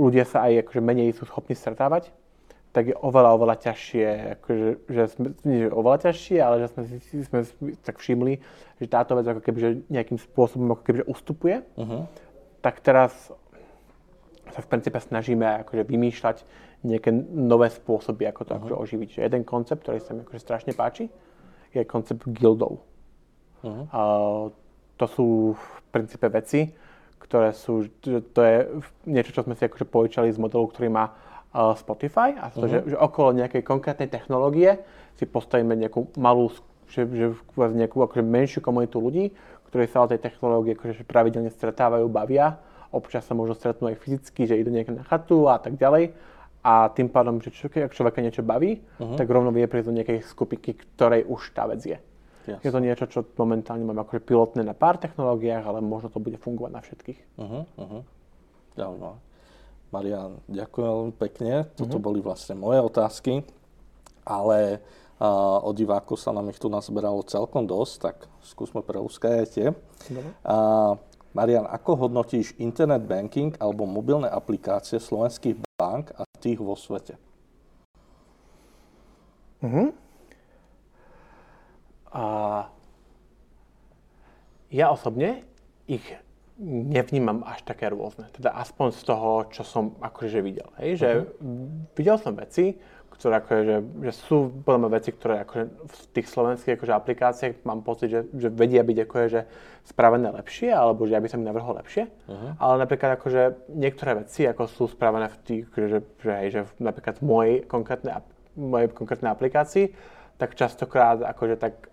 ľudia 0.00 0.24
sa 0.24 0.48
aj 0.48 0.66
akože 0.66 0.80
menej 0.80 1.14
sú 1.14 1.28
schopní 1.28 1.54
stretávať, 1.54 2.10
tak 2.76 2.92
je 2.92 2.96
oveľa, 3.00 3.40
oveľa 3.40 3.56
ťažšie, 3.56 4.06
akože, 4.36 4.66
že 4.92 5.02
sme, 5.16 5.26
nie 5.48 5.64
že 5.64 5.72
oveľa 5.72 5.98
ťažšie, 6.12 6.36
ale 6.44 6.60
že 6.60 6.68
sme 6.68 6.82
si 7.00 7.16
sme 7.24 7.40
tak 7.80 7.96
všimli, 7.96 8.36
že 8.76 8.84
táto 8.84 9.16
vec 9.16 9.24
ako 9.24 9.40
keby, 9.40 9.58
že 9.60 9.70
nejakým 9.88 10.20
spôsobom 10.20 10.76
ako 10.76 10.82
keby, 10.84 10.96
že 11.00 11.08
ustupuje. 11.08 11.56
Uh-huh. 11.72 12.04
Tak 12.60 12.84
teraz 12.84 13.32
sa 14.52 14.60
v 14.60 14.68
princípe 14.68 15.00
snažíme 15.00 15.64
akože 15.64 15.88
vymýšľať 15.88 16.36
nejaké 16.84 17.08
nové 17.32 17.72
spôsoby, 17.72 18.28
ako 18.28 18.44
to 18.44 18.52
uh-huh. 18.52 18.60
akože 18.60 18.76
oživiť. 18.76 19.08
Že 19.08 19.20
jeden 19.24 19.42
koncept, 19.48 19.80
ktorý 19.80 19.98
sa 20.04 20.12
mi 20.12 20.20
akože 20.28 20.40
strašne 20.44 20.72
páči, 20.76 21.08
je 21.82 21.86
koncept 21.88 22.22
guildov. 22.24 22.80
Uh-huh. 23.64 23.84
A 23.92 24.00
to 24.96 25.06
sú 25.10 25.26
v 25.52 25.66
princípe 25.92 26.28
veci, 26.28 26.72
ktoré 27.20 27.50
sú, 27.52 27.90
to 28.04 28.40
je 28.40 28.56
niečo, 29.08 29.34
čo 29.34 29.42
sme 29.42 29.58
si 29.58 29.66
akože 29.66 29.84
požičali 29.88 30.30
z 30.30 30.38
modelu, 30.38 30.64
ktorý 30.70 30.88
má 30.88 31.12
Spotify 31.76 32.36
a 32.36 32.52
to, 32.52 32.68
uh-huh. 32.68 32.84
že, 32.84 32.94
že 32.94 32.96
okolo 32.96 33.32
nejakej 33.32 33.64
konkrétnej 33.64 34.12
technológie 34.12 34.80
si 35.16 35.24
postavíme 35.24 35.72
nejakú 35.72 36.12
malú, 36.20 36.52
že, 36.92 37.08
že 37.08 37.32
nejakú 37.56 38.04
akože 38.04 38.22
menšiu 38.22 38.60
komunitu 38.60 39.00
ľudí, 39.00 39.32
ktorí 39.72 39.88
sa 39.88 40.04
o 40.04 40.10
tej 40.10 40.20
technológie 40.20 40.76
akože 40.76 41.02
pravidelne 41.08 41.50
stretávajú, 41.50 42.06
bavia, 42.12 42.60
občas 42.94 43.26
sa 43.26 43.34
možno 43.34 43.56
stretnú 43.56 43.90
aj 43.90 43.98
fyzicky, 43.98 44.46
že 44.46 44.56
idú 44.56 44.70
niekde 44.70 45.00
na 45.00 45.04
chatu 45.04 45.50
a 45.50 45.58
tak 45.58 45.74
ďalej. 45.74 46.14
A 46.66 46.90
tým 46.90 47.06
pádom, 47.06 47.38
že 47.38 47.54
ak 47.54 47.94
človeka 47.94 48.18
niečo 48.18 48.42
baví, 48.42 48.82
uh-huh. 48.98 49.14
tak 49.14 49.30
rovno 49.30 49.54
vie 49.54 49.70
prísť 49.70 49.86
do 49.86 49.96
nejakej 50.02 50.18
skupinky, 50.26 50.74
ktorej 50.74 51.22
už 51.30 51.54
tá 51.54 51.70
vec 51.70 51.78
je. 51.86 51.98
Yes. 52.50 52.58
Je 52.62 52.70
to 52.74 52.82
niečo, 52.82 53.06
čo 53.06 53.22
momentálne 53.38 53.86
máme 53.86 54.02
akože 54.02 54.22
pilotné 54.26 54.66
na 54.66 54.74
pár 54.74 54.98
technológiách, 54.98 55.62
ale 55.62 55.78
možno 55.78 56.10
to 56.10 56.18
bude 56.18 56.42
fungovať 56.42 56.72
na 56.74 56.82
všetkých. 56.82 57.20
Uh-huh, 57.38 57.62
uh-huh. 57.78 58.02
Zaujímavé. 58.74 59.18
Marian, 59.94 60.42
ďakujem 60.50 60.86
veľmi 60.90 61.14
pekne. 61.14 61.52
Toto 61.78 61.96
mm-hmm. 61.96 62.06
boli 62.06 62.18
vlastne 62.18 62.58
moje 62.58 62.82
otázky, 62.82 63.46
ale 64.26 64.82
uh, 65.22 65.62
od 65.62 65.74
divákov 65.78 66.18
sa 66.18 66.34
nám 66.34 66.50
ich 66.50 66.58
tu 66.58 66.66
nazberalo 66.66 67.22
celkom 67.22 67.62
dosť, 67.70 67.94
tak 68.02 68.16
skúsme 68.42 68.82
preúskať 68.82 69.46
tie. 69.46 69.66
Uh, 70.42 70.98
Marian, 71.30 71.68
ako 71.70 72.08
hodnotíš 72.08 72.58
internet 72.58 73.06
banking 73.06 73.54
alebo 73.62 73.86
mobilné 73.86 74.26
aplikácie 74.26 74.98
slovenských 74.98 75.65
bank 75.96 76.12
a 76.20 76.28
tých 76.36 76.60
vo 76.60 76.76
svete? 76.76 77.16
Mm-hmm. 79.64 79.88
Uh, 82.12 82.68
ja 84.68 84.92
osobne 84.92 85.48
ich 85.88 86.04
nevnímam 86.60 87.44
až 87.44 87.64
také 87.64 87.88
rôzne. 87.92 88.28
Teda 88.32 88.52
aspoň 88.56 88.88
z 88.96 89.02
toho, 89.04 89.30
čo 89.52 89.60
som 89.64 89.96
akože 90.00 90.40
videl. 90.40 90.68
Hej? 90.80 90.90
Že 91.04 91.08
uh-huh. 91.12 91.92
videl 91.92 92.16
som 92.16 92.32
veci, 92.32 92.80
ktoré 93.16 93.40
akože, 93.40 93.62
že, 93.64 93.76
že 94.04 94.12
sú 94.12 94.52
podľa 94.62 95.00
veci, 95.00 95.10
ktoré 95.10 95.40
akože 95.48 95.64
v 95.72 96.00
tých 96.12 96.26
slovenských 96.28 96.76
akože 96.76 96.92
aplikáciách 96.92 97.54
mám 97.64 97.80
pocit, 97.80 98.12
že, 98.12 98.20
že 98.36 98.52
vedia 98.52 98.84
byť 98.84 98.98
akože, 99.08 99.28
že 99.32 99.40
spravené 99.88 100.28
lepšie, 100.36 100.68
alebo 100.68 101.08
že 101.08 101.16
ja 101.16 101.22
by 101.24 101.28
som 101.32 101.40
ich 101.40 101.48
navrhol 101.48 101.80
lepšie. 101.80 102.12
Uh-huh. 102.28 102.52
Ale 102.60 102.74
napríklad 102.84 103.16
akože 103.16 103.72
niektoré 103.72 104.20
veci 104.20 104.44
ako 104.44 104.68
sú 104.68 104.84
spravené 104.92 105.32
v 105.32 105.36
tých, 105.48 105.64
že, 105.72 105.98
že, 106.20 106.30
hej, 106.30 106.48
že 106.52 106.60
napríklad 106.76 107.16
v 107.18 107.24
mojej 107.24 107.54
konkrétnej, 107.64 108.20
mojej 108.52 108.92
konkrétnej 108.92 109.32
aplikácii, 109.32 109.96
tak 110.36 110.52
častokrát 110.52 111.24
akože 111.24 111.56
tak 111.56 111.88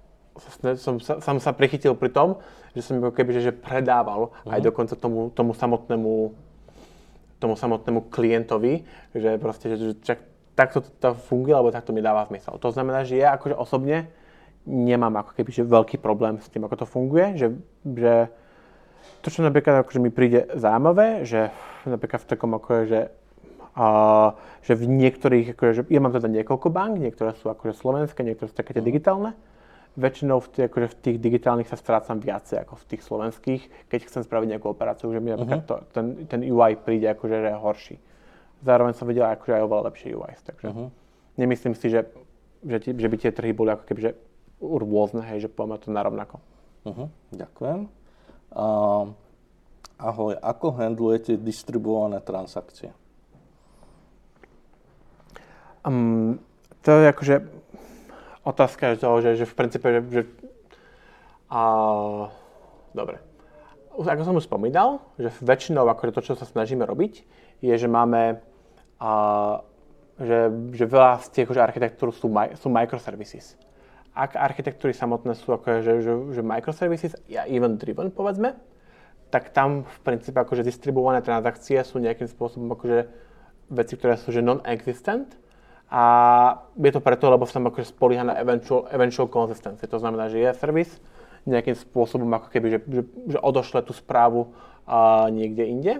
som 0.75 0.97
sa, 0.97 1.21
som 1.21 1.37
sa 1.37 1.51
prichytil 1.53 1.93
pri 1.93 2.09
tom, 2.09 2.41
že 2.73 2.81
som 2.81 2.97
ako 2.97 3.13
keby 3.13 3.37
že, 3.37 3.41
že 3.47 3.53
predával 3.53 4.33
uh-huh. 4.33 4.53
aj 4.53 4.59
mhm. 4.59 4.65
dokonca 4.67 4.93
tomu, 4.99 5.31
tomu 5.31 5.55
samotnému 5.55 6.13
tomu 7.43 7.59
samotnému 7.59 8.07
klientovi, 8.07 8.87
že 9.11 9.35
proste, 9.35 9.75
že, 9.75 9.75
že 9.75 9.93
čak, 9.99 10.19
takto 10.53 10.81
to 10.81 11.17
funguje, 11.29 11.53
alebo 11.53 11.73
takto 11.73 11.93
mi 11.93 12.01
dáva 12.01 12.25
zmysel. 12.29 12.57
To 12.61 12.69
znamená, 12.69 13.05
že 13.05 13.17
ja 13.17 13.33
akože 13.37 13.57
osobne 13.57 14.09
nemám 14.63 15.19
ako 15.19 15.31
keby 15.35 15.49
že 15.51 15.63
veľký 15.67 15.97
problém 15.99 16.39
s 16.39 16.47
tým, 16.47 16.63
ako 16.63 16.83
to 16.83 16.87
funguje, 16.87 17.35
že, 17.35 17.47
že 17.83 18.31
to, 19.19 19.27
čo 19.31 19.43
napríklad 19.43 19.83
akože 19.83 19.99
mi 19.99 20.11
príde 20.11 20.47
zaujímavé, 20.55 21.27
že 21.27 21.51
napríklad 21.83 22.23
v 22.23 22.29
takom 22.31 22.51
akože, 22.55 22.83
že, 22.87 23.01
a, 23.75 23.87
že 24.63 24.73
v 24.79 24.83
niektorých, 24.87 25.47
akože, 25.55 25.71
že 25.73 25.83
ja 25.91 25.99
mám 25.99 26.15
teda 26.15 26.31
niekoľko 26.31 26.67
bank, 26.71 26.99
niektoré 26.99 27.35
sú 27.35 27.51
akože 27.51 27.75
slovenské, 27.75 28.23
niektoré 28.23 28.47
sú 28.47 28.55
také 28.55 28.71
tie 28.71 28.83
digitálne, 28.83 29.35
väčšinou 29.99 30.41
v, 30.41 30.47
tých, 30.49 30.65
akože 30.71 30.87
v 30.89 30.95
tých 31.05 31.17
digitálnych 31.21 31.69
sa 31.69 31.77
strácam 31.77 32.17
viacej 32.17 32.65
ako 32.65 32.79
v 32.81 32.87
tých 32.87 33.01
slovenských, 33.05 33.61
keď 33.91 33.99
chcem 34.09 34.21
spraviť 34.25 34.47
nejakú 34.55 34.67
operáciu, 34.71 35.11
že 35.13 35.21
mi 35.21 35.35
uh-huh. 35.35 35.61
to, 35.67 35.75
ten, 35.93 36.25
ten 36.25 36.41
UI 36.41 36.79
príde 36.79 37.11
akože 37.13 37.35
že 37.45 37.49
je 37.51 37.57
horší. 37.59 37.95
Zároveň 38.63 38.93
som 38.95 39.05
videl 39.05 39.27
akože 39.27 39.59
aj 39.59 39.63
oveľa 39.67 39.87
lepšie 39.91 40.15
UI, 40.15 40.33
takže 40.47 40.67
uh-huh. 40.71 40.87
nemyslím 41.35 41.75
si, 41.75 41.91
že, 41.91 42.07
že, 42.63 42.77
tí, 42.79 42.89
že 42.95 43.07
by 43.11 43.15
tie 43.19 43.31
trhy 43.35 43.51
boli 43.51 43.75
ako 43.75 43.83
keby 43.83 43.99
že 43.99 44.11
rôzne, 44.63 45.19
hej, 45.27 45.47
že 45.47 45.49
poďme 45.51 45.77
to 45.83 45.91
narovnako. 45.91 46.39
Uh-huh. 46.87 47.11
Ďakujem. 47.35 47.91
Uh, 48.55 49.11
ahoj, 49.99 50.39
ako 50.39 50.79
handlujete 50.79 51.35
distribuované 51.35 52.23
transakcie? 52.23 52.95
Um, 55.83 56.39
to 56.79 57.03
je 57.03 57.07
akože 57.11 57.35
otázka 58.47 58.95
toho, 58.95 59.19
že, 59.19 59.43
že 59.43 59.45
v 59.47 59.55
princípe, 59.55 59.87
že, 59.91 60.01
že 60.07 60.21
a, 61.51 61.61
dobre. 62.95 63.19
Ako 63.93 64.23
som 64.25 64.39
už 64.39 64.47
spomínal, 64.47 65.03
že 65.21 65.29
väčšinou 65.43 65.85
akože 65.85 66.15
to, 66.15 66.21
čo 66.25 66.33
sa 66.33 66.47
snažíme 66.47 66.81
robiť, 66.87 67.23
je, 67.61 67.73
že 67.75 67.85
máme 67.85 68.41
a, 69.03 69.59
že, 70.15 70.47
že 70.71 70.85
veľa 70.87 71.19
z 71.19 71.27
tých 71.35 71.43
akože 71.51 71.59
architektúr 71.59 72.15
sú, 72.15 72.31
sú 72.55 72.67
microservices. 72.71 73.59
Ak 74.15 74.39
architektúry 74.39 74.95
samotné 74.95 75.35
sú 75.35 75.51
akože, 75.51 75.79
že, 75.83 75.93
že, 75.99 76.13
že 76.39 76.41
microservices 76.45 77.19
a 77.35 77.43
event 77.51 77.81
driven, 77.83 78.13
povedzme, 78.13 78.55
tak 79.33 79.51
tam 79.51 79.83
v 79.83 79.97
princípe 80.05 80.37
akože 80.37 80.63
distribuované 80.63 81.25
transakcie 81.25 81.81
sú 81.81 81.97
nejakým 81.97 82.29
spôsobom 82.29 82.69
akože 82.77 83.09
veci, 83.73 83.93
ktoré 83.97 84.15
sú 84.15 84.29
že 84.29 84.45
non-existent 84.45 85.33
a 85.89 86.03
je 86.77 86.91
to 86.93 87.01
preto, 87.01 87.33
lebo 87.33 87.49
sa 87.49 87.57
akože 87.57 87.89
spolíha 87.91 88.21
na 88.21 88.37
eventual, 88.37 88.85
eventual 88.93 89.29
consistency. 89.29 89.89
To 89.89 89.97
znamená, 89.97 90.29
že 90.29 90.41
je 90.41 90.49
servis 90.53 90.89
nejakým 91.49 91.75
spôsobom 91.75 92.29
ako 92.33 92.47
keby, 92.53 92.67
že, 92.71 92.79
že, 92.87 93.01
že 93.35 93.37
odošle 93.41 93.83
tú 93.83 93.91
správu 93.91 94.53
uh, 94.85 95.27
niekde 95.33 95.65
inde. 95.67 95.93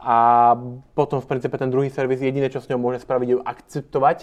A 0.00 0.16
potom 0.92 1.24
v 1.24 1.28
princípe 1.28 1.56
ten 1.56 1.72
druhý 1.72 1.88
servis 1.88 2.20
jediné, 2.20 2.52
čo 2.52 2.60
s 2.60 2.68
ňou 2.68 2.78
môže 2.78 3.00
spraviť, 3.02 3.28
je 3.32 3.36
akceptovať, 3.40 4.18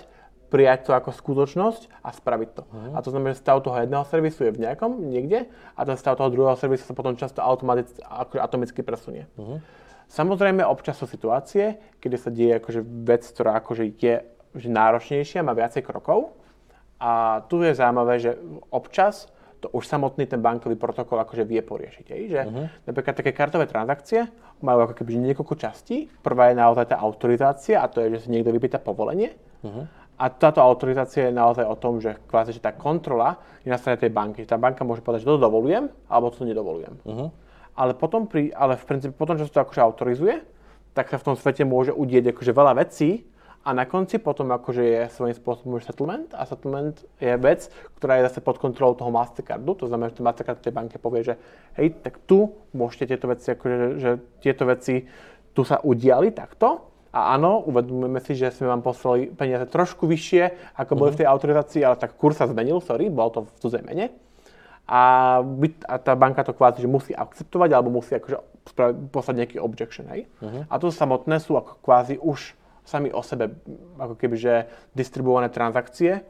prijať 0.53 0.85
to 0.85 0.91
ako 0.93 1.09
skutočnosť 1.09 2.05
a 2.05 2.13
spraviť 2.13 2.49
to. 2.53 2.61
Uh-huh. 2.69 2.93
A 2.93 3.01
to 3.01 3.09
znamená, 3.09 3.33
že 3.33 3.41
stav 3.41 3.57
toho 3.65 3.73
jedného 3.73 4.05
servisu 4.05 4.45
je 4.45 4.53
v 4.53 4.61
nejakom, 4.61 5.09
niekde, 5.09 5.49
a 5.73 5.81
ten 5.81 5.97
stav 5.97 6.13
toho 6.13 6.29
druhého 6.29 6.53
servisu 6.53 6.85
sa 6.85 6.93
potom 6.93 7.17
často 7.17 7.41
automaticky, 7.41 8.05
atomicky 8.37 8.85
presunie. 8.85 9.25
Uh-huh. 9.33 9.57
Samozrejme, 10.13 10.61
občas 10.61 11.01
sú 11.01 11.09
situácie, 11.09 11.81
kedy 11.97 12.15
sa 12.21 12.29
deje 12.29 12.61
akože 12.61 12.85
vec, 12.85 13.25
ktorá 13.25 13.57
akože 13.65 13.97
je 13.97 14.15
že 14.53 14.69
náročnejšia, 14.69 15.41
má 15.41 15.57
viacej 15.57 15.81
krokov. 15.81 16.37
A 17.01 17.41
tu 17.49 17.65
je 17.65 17.73
zaujímavé, 17.73 18.21
že 18.21 18.37
občas 18.69 19.33
to 19.63 19.71
už 19.73 19.87
samotný 19.87 20.27
ten 20.27 20.43
bankový 20.43 20.77
protokol 20.77 21.17
akože 21.23 21.47
vie 21.47 21.65
poriešiť. 21.65 22.05
Hej? 22.13 22.21
Že 22.29 22.41
uh-huh. 22.45 22.65
napríklad 22.85 23.15
také 23.17 23.31
kartové 23.33 23.65
transakcie, 23.65 24.29
majú 24.63 24.87
ako 24.87 25.03
keby 25.03 25.19
niekoľko 25.19 25.55
častí. 25.59 26.07
Prvá 26.23 26.49
je 26.49 26.57
naozaj 26.57 26.95
tá 26.95 26.97
autorizácia 26.97 27.83
a 27.83 27.91
to 27.91 27.99
je, 27.99 28.17
že 28.17 28.25
si 28.25 28.31
niekto 28.31 28.49
vypýta 28.49 28.79
povolenie. 28.79 29.35
Uh-huh. 29.61 29.85
A 30.15 30.31
táto 30.31 30.63
autorizácia 30.63 31.27
je 31.27 31.35
naozaj 31.35 31.67
o 31.67 31.75
tom, 31.75 31.99
že 31.99 32.15
kvázi, 32.31 32.55
že 32.55 32.63
tá 32.63 32.71
kontrola 32.71 33.37
je 33.61 33.69
na 33.69 33.75
strane 33.75 33.99
tej 33.99 34.09
banky. 34.09 34.47
Tá 34.47 34.55
banka 34.55 34.87
môže 34.87 35.03
povedať, 35.03 35.27
že 35.27 35.35
toto 35.35 35.43
dovolujem, 35.43 35.91
alebo 36.07 36.31
to 36.31 36.47
nedovolujem. 36.47 36.95
Uh-huh. 37.03 37.27
Ale 37.75 37.97
potom, 37.97 38.29
pri, 38.29 38.53
ale 38.55 38.79
v 38.79 38.85
princípe 38.87 39.13
potom, 39.13 39.35
čo 39.35 39.49
sa 39.49 39.59
to 39.59 39.63
akože 39.67 39.81
autorizuje, 39.83 40.35
tak 40.93 41.09
sa 41.09 41.17
v 41.17 41.25
tom 41.33 41.35
svete 41.35 41.65
môže 41.65 41.91
udieť 41.91 42.31
akože 42.31 42.53
veľa 42.53 42.73
vecí, 42.77 43.25
a 43.63 43.69
na 43.71 43.87
konci 43.87 44.19
potom 44.19 44.51
akože 44.51 44.83
je 44.83 45.01
svojím 45.15 45.35
spôsobom 45.39 45.79
settlement 45.79 46.27
a 46.35 46.43
settlement 46.43 46.99
je 47.15 47.31
vec, 47.39 47.71
ktorá 47.95 48.19
je 48.19 48.27
zase 48.27 48.43
pod 48.43 48.59
kontrolou 48.59 48.91
toho 48.99 49.07
Mastercardu. 49.07 49.71
To 49.79 49.87
znamená, 49.87 50.11
že 50.11 50.19
ten 50.19 50.27
Mastercard 50.27 50.59
tej 50.59 50.75
banke 50.75 50.99
povie, 50.99 51.23
že 51.23 51.39
hej, 51.79 51.95
tak 52.03 52.19
tu 52.27 52.51
môžete 52.75 53.15
tieto 53.15 53.31
veci, 53.31 53.55
akože, 53.55 53.77
že 54.03 54.09
tieto 54.43 54.67
veci 54.67 55.07
tu 55.55 55.63
sa 55.63 55.79
udiali 55.79 56.35
takto. 56.35 56.91
A 57.13 57.37
áno, 57.37 57.63
uvedomujeme 57.63 58.19
si, 58.25 58.33
že 58.33 58.51
sme 58.51 58.67
vám 58.67 58.81
poslali 58.81 59.29
peniaze 59.31 59.69
trošku 59.69 60.09
vyššie, 60.09 60.75
ako 60.75 60.91
boli 60.97 61.13
uh-huh. 61.13 61.15
v 61.15 61.19
tej 61.23 61.27
autorizácii, 61.29 61.81
ale 61.85 61.95
tak 61.95 62.17
kurz 62.17 62.41
sa 62.41 62.49
zmenil, 62.49 62.81
sorry, 62.81 63.07
bol 63.13 63.29
to 63.29 63.45
v 63.45 63.51
cudzej 63.61 63.85
mene. 63.85 64.09
A, 64.89 65.39
byt, 65.45 65.85
a 65.85 66.01
tá 66.01 66.17
banka 66.17 66.41
to 66.41 66.57
kvázi, 66.57 66.83
že 66.83 66.89
musí 66.89 67.13
akceptovať, 67.13 67.69
alebo 67.69 67.93
musí 67.93 68.17
akože 68.17 68.65
poslať 69.13 69.35
nejaký 69.45 69.57
objection, 69.61 70.09
hej. 70.09 70.25
Uh-huh. 70.41 70.65
A 70.67 70.73
to 70.81 70.89
samotné 70.89 71.37
sú 71.37 71.53
ako 71.53 71.79
kvázi 71.85 72.17
už 72.17 72.57
sami 72.83 73.09
o 73.11 73.23
sebe 73.23 73.55
ako 73.97 74.15
keby, 74.19 74.35
že 74.35 74.53
distribuované 74.91 75.47
transakcie 75.49 76.23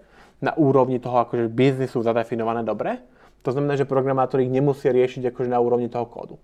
na 0.43 0.54
úrovni 0.54 1.01
toho 1.01 1.24
akože 1.24 1.49
biznisu 1.49 2.04
zadefinované 2.04 2.62
dobre. 2.62 3.01
To 3.43 3.51
znamená, 3.51 3.76
že 3.76 3.89
programátori 3.89 4.47
ich 4.47 4.54
nemusia 4.54 4.95
riešiť 4.95 5.34
akože 5.34 5.49
na 5.51 5.60
úrovni 5.60 5.91
toho 5.91 6.08
kódu. 6.08 6.36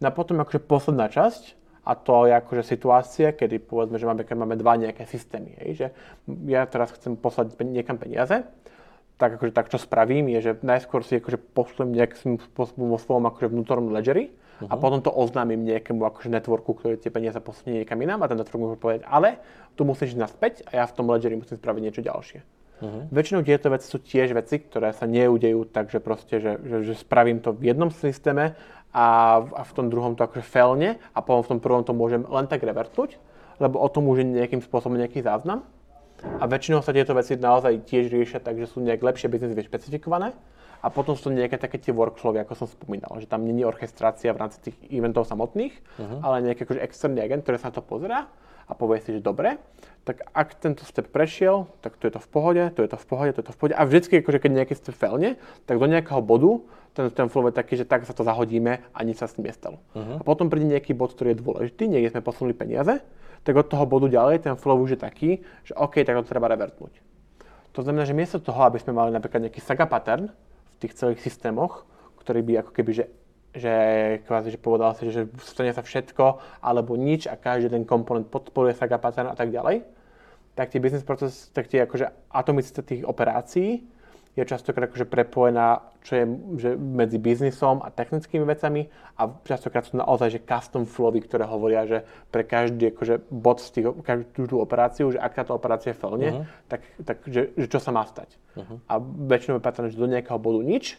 No 0.00 0.04
a 0.08 0.12
potom 0.14 0.38
akože 0.40 0.62
posledná 0.62 1.10
časť, 1.10 1.58
a 1.80 1.96
to 1.96 2.28
je 2.28 2.32
akože 2.36 2.62
situácia, 2.62 3.32
kedy 3.32 3.56
povedzme, 3.64 3.96
že 3.96 4.06
máme, 4.06 4.22
keď 4.22 4.36
máme 4.36 4.56
dva 4.60 4.76
nejaké 4.76 5.08
systémy, 5.08 5.56
hej, 5.64 5.70
že 5.74 5.86
ja 6.46 6.68
teraz 6.68 6.92
chcem 6.92 7.16
poslať 7.16 7.56
niekam 7.64 7.96
peniaze, 7.96 8.44
tak 9.16 9.36
akože 9.36 9.52
tak, 9.52 9.68
čo 9.68 9.76
spravím, 9.80 10.32
je, 10.36 10.40
že 10.40 10.52
najskôr 10.64 11.04
si 11.04 11.20
akože 11.20 11.40
pošlem 11.52 11.92
nejakým 11.92 12.40
spôsobom 12.52 12.92
vo 12.92 12.98
svojom 13.00 13.28
akože 13.28 13.52
vnútornom 13.52 13.92
ledgeri, 13.92 14.32
uh-huh. 14.60 14.68
a 14.68 14.74
potom 14.76 15.00
to 15.00 15.08
oznámim 15.08 15.64
nejakému 15.64 16.04
akože 16.04 16.28
networku, 16.28 16.76
ktorý 16.76 17.00
tie 17.00 17.08
peniaze 17.08 17.40
posunie 17.40 17.82
niekam 17.82 17.96
inám 18.00 18.22
a 18.24 18.30
ten 18.30 18.36
network 18.36 18.60
môže 18.60 18.78
povedať, 18.78 19.02
ale 19.08 19.40
tu 19.74 19.88
musíš 19.88 20.14
ísť 20.14 20.20
naspäť 20.20 20.54
a 20.68 20.80
ja 20.80 20.84
v 20.84 20.94
tom 20.94 21.08
ledgeri 21.08 21.40
musím 21.40 21.56
spraviť 21.56 21.82
niečo 21.82 22.02
ďalšie. 22.04 22.38
Uh-huh. 22.80 23.04
Väčšinou 23.12 23.44
tieto 23.44 23.68
veci 23.68 23.86
sú 23.88 24.00
tiež 24.00 24.32
veci, 24.32 24.56
ktoré 24.60 24.96
sa 24.96 25.04
neudejú 25.04 25.68
tak, 25.68 25.92
že 25.92 26.00
proste, 26.00 26.40
že, 26.40 26.56
že, 26.64 26.76
že 26.88 26.94
spravím 26.96 27.40
to 27.44 27.52
v 27.52 27.72
jednom 27.72 27.92
systéme 27.92 28.56
a, 28.92 29.06
a 29.44 29.62
v 29.64 29.72
tom 29.76 29.92
druhom 29.92 30.16
to 30.16 30.24
akože 30.24 30.44
felne 30.44 30.96
a 31.12 31.18
potom 31.20 31.44
v 31.44 31.50
tom 31.56 31.60
prvom 31.60 31.82
to 31.84 31.92
môžem 31.92 32.24
len 32.24 32.48
tak 32.48 32.64
revertnúť, 32.64 33.20
lebo 33.60 33.76
o 33.76 33.88
tom 33.92 34.08
už 34.08 34.24
je 34.24 34.26
nejakým 34.40 34.64
spôsobom 34.64 34.96
nejaký 34.96 35.20
záznam. 35.20 35.64
A 36.20 36.44
väčšinou 36.44 36.84
sa 36.84 36.92
tieto 36.92 37.16
veci 37.16 37.36
naozaj 37.36 37.88
tiež 37.88 38.12
riešia 38.12 38.44
tak, 38.44 38.60
že 38.60 38.68
sú 38.68 38.84
nejak 38.84 39.00
lepšie 39.00 39.32
biznis 39.32 39.56
špecifikované 39.56 40.36
a 40.80 40.88
potom 40.88 41.12
sú 41.12 41.28
to 41.28 41.36
nejaké 41.36 41.60
také 41.60 41.76
tie 41.76 41.92
workflowy, 41.92 42.40
ako 42.40 42.64
som 42.64 42.66
spomínal, 42.68 43.12
že 43.20 43.28
tam 43.28 43.44
není 43.44 43.64
orchestrácia 43.64 44.32
v 44.32 44.40
rámci 44.40 44.58
tých 44.70 44.76
eventov 44.88 45.28
samotných, 45.28 45.76
uh-huh. 46.00 46.24
ale 46.24 46.44
nejaký 46.50 46.64
akože 46.64 46.80
externý 46.80 47.20
agent, 47.20 47.44
ktorý 47.44 47.56
sa 47.60 47.68
na 47.68 47.76
to 47.76 47.84
pozerá 47.84 48.32
a 48.70 48.72
povie 48.72 49.02
si, 49.02 49.10
že 49.10 49.20
dobre, 49.20 49.58
tak 50.06 50.24
ak 50.30 50.56
tento 50.62 50.86
step 50.86 51.10
prešiel, 51.10 51.66
tak 51.82 51.98
tu 51.98 52.06
je 52.06 52.14
to 52.14 52.22
v 52.22 52.28
pohode, 52.30 52.62
tu 52.72 52.86
je 52.86 52.90
to 52.90 52.96
v 52.96 53.06
pohode, 53.06 53.30
tu 53.34 53.42
je 53.42 53.46
to 53.50 53.54
v 53.54 53.58
pohode. 53.58 53.74
A 53.74 53.82
vždycky, 53.82 54.22
akože 54.22 54.38
keď 54.38 54.50
nejaký 54.62 54.74
step 54.78 54.94
felne, 54.94 55.36
tak 55.66 55.76
do 55.82 55.86
nejakého 55.90 56.22
bodu 56.22 56.62
ten, 56.94 57.10
ten 57.10 57.26
flow 57.26 57.46
je 57.50 57.54
taký, 57.54 57.74
že 57.78 57.86
tak 57.86 58.06
sa 58.06 58.14
to 58.14 58.22
zahodíme 58.22 58.82
a 58.82 58.98
nič 59.02 59.22
sa 59.22 59.26
s 59.26 59.34
tým 59.38 59.46
nestalo. 59.46 59.82
Uh-huh. 59.92 60.18
A 60.18 60.22
potom 60.22 60.46
príde 60.46 60.70
nejaký 60.70 60.94
bod, 60.94 61.14
ktorý 61.14 61.34
je 61.34 61.42
dôležitý, 61.42 61.90
niekde 61.90 62.14
sme 62.14 62.22
posunuli 62.22 62.54
peniaze, 62.54 63.02
tak 63.42 63.54
od 63.58 63.66
toho 63.66 63.84
bodu 63.86 64.06
ďalej 64.06 64.46
ten 64.46 64.54
flow 64.54 64.78
už 64.78 64.96
je 64.96 65.00
taký, 65.00 65.30
že 65.66 65.74
OK, 65.74 66.02
tak 66.06 66.14
to 66.18 66.30
treba 66.30 66.46
revertnúť. 66.50 67.02
To 67.78 67.86
znamená, 67.86 68.02
že 68.02 68.18
miesto 68.18 68.42
toho, 68.42 68.66
aby 68.66 68.82
sme 68.82 68.94
mali 68.94 69.14
napríklad 69.14 69.46
nejaký 69.46 69.62
saga 69.62 69.86
pattern, 69.86 70.34
tých 70.80 70.96
celých 70.96 71.20
systémoch, 71.20 71.84
ktorý 72.24 72.40
by 72.40 72.52
ako 72.64 72.70
keby, 72.72 72.90
že, 72.96 73.04
že 73.52 73.74
kvázi, 74.24 74.56
že 74.56 74.60
povedal 74.60 74.96
si, 74.96 75.12
že 75.12 75.28
stane 75.44 75.70
sa 75.76 75.84
všetko 75.84 76.40
alebo 76.64 76.96
nič 76.96 77.28
a 77.28 77.36
každý 77.36 77.68
ten 77.68 77.84
komponent 77.84 78.26
podporuje 78.32 78.74
Saga 78.74 78.96
pattern 78.96 79.28
a 79.28 79.36
tak 79.36 79.52
ďalej, 79.52 79.84
tak 80.56 80.72
tie 80.72 80.82
business 80.82 81.06
proces, 81.06 81.52
tak 81.52 81.68
tie 81.68 81.84
akože 81.84 82.32
atomicita 82.32 82.80
tých 82.82 83.04
operácií 83.04 83.84
je 84.38 84.44
častokrát 84.46 84.86
akože 84.88 85.06
prepojená 85.10 85.90
čo 86.00 86.12
je 86.16 86.24
že 86.56 86.70
medzi 86.76 87.20
biznisom 87.20 87.84
a 87.84 87.92
technickými 87.92 88.44
vecami 88.48 88.88
a 89.20 89.28
častokrát 89.44 89.84
sú 89.84 90.00
naozaj 90.00 90.28
že 90.32 90.40
custom 90.40 90.88
flowy, 90.88 91.20
ktoré 91.20 91.44
hovoria, 91.44 91.84
že 91.84 92.08
pre 92.32 92.40
každý 92.40 92.92
akože 92.96 93.28
bod 93.28 93.60
z 93.60 93.68
tých, 93.76 93.86
každú 94.00 94.44
tú 94.48 94.56
operáciu, 94.64 95.12
že 95.12 95.20
ak 95.20 95.36
táto 95.36 95.52
operácia 95.52 95.92
felne, 95.92 96.28
uh-huh. 96.32 96.44
tak, 96.72 96.80
tak 97.04 97.16
že, 97.28 97.52
že, 97.52 97.66
čo 97.68 97.78
sa 97.84 97.92
má 97.92 98.08
stať. 98.08 98.32
Uh-huh. 98.56 98.80
A 98.88 98.96
väčšinou 99.28 99.60
je 99.60 99.64
pattern, 99.64 99.92
že 99.92 100.00
do 100.00 100.08
nejakého 100.08 100.40
bodu 100.40 100.64
nič 100.64 100.96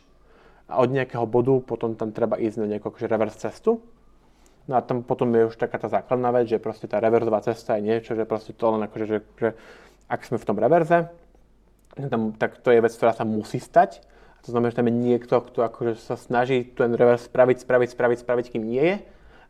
a 0.70 0.86
od 0.86 0.94
nejakého 0.94 1.26
bodu 1.26 1.58
potom 1.66 1.98
tam 1.98 2.14
treba 2.14 2.38
ísť 2.38 2.62
na 2.62 2.78
nejakú 2.78 2.94
akože 2.94 3.10
reverse 3.10 3.42
cestu. 3.42 3.82
No 4.70 4.78
a 4.78 4.86
tam 4.86 5.02
potom 5.02 5.34
je 5.34 5.50
už 5.50 5.58
taká 5.58 5.82
tá 5.82 5.90
základná 5.90 6.30
vec, 6.30 6.46
že 6.46 6.62
proste 6.62 6.86
tá 6.86 7.02
reverzová 7.02 7.42
cesta 7.42 7.82
je 7.82 7.90
niečo, 7.90 8.14
že 8.14 8.30
proste 8.30 8.54
to 8.54 8.70
len 8.78 8.86
akože, 8.86 9.06
že, 9.10 9.18
že 9.42 9.50
ak 10.06 10.22
sme 10.22 10.38
v 10.38 10.46
tom 10.46 10.62
reverze, 10.62 11.10
tam, 11.96 12.32
tak 12.36 12.60
to 12.64 12.72
je 12.72 12.80
vec, 12.80 12.94
ktorá 12.96 13.12
sa 13.12 13.28
musí 13.28 13.60
stať. 13.60 14.00
A 14.38 14.40
to 14.42 14.56
znamená, 14.56 14.72
že 14.72 14.80
tam 14.80 14.90
je 14.90 14.96
niekto, 14.96 15.36
kto 15.38 15.60
akože 15.68 15.94
sa 16.02 16.16
snaží 16.18 16.66
ten 16.66 16.96
reverse 16.96 17.28
spraviť, 17.28 17.62
spraviť, 17.62 17.90
spraviť, 17.94 18.18
spraviť, 18.24 18.46
kým 18.50 18.64
nie 18.64 18.82
je. 18.82 18.96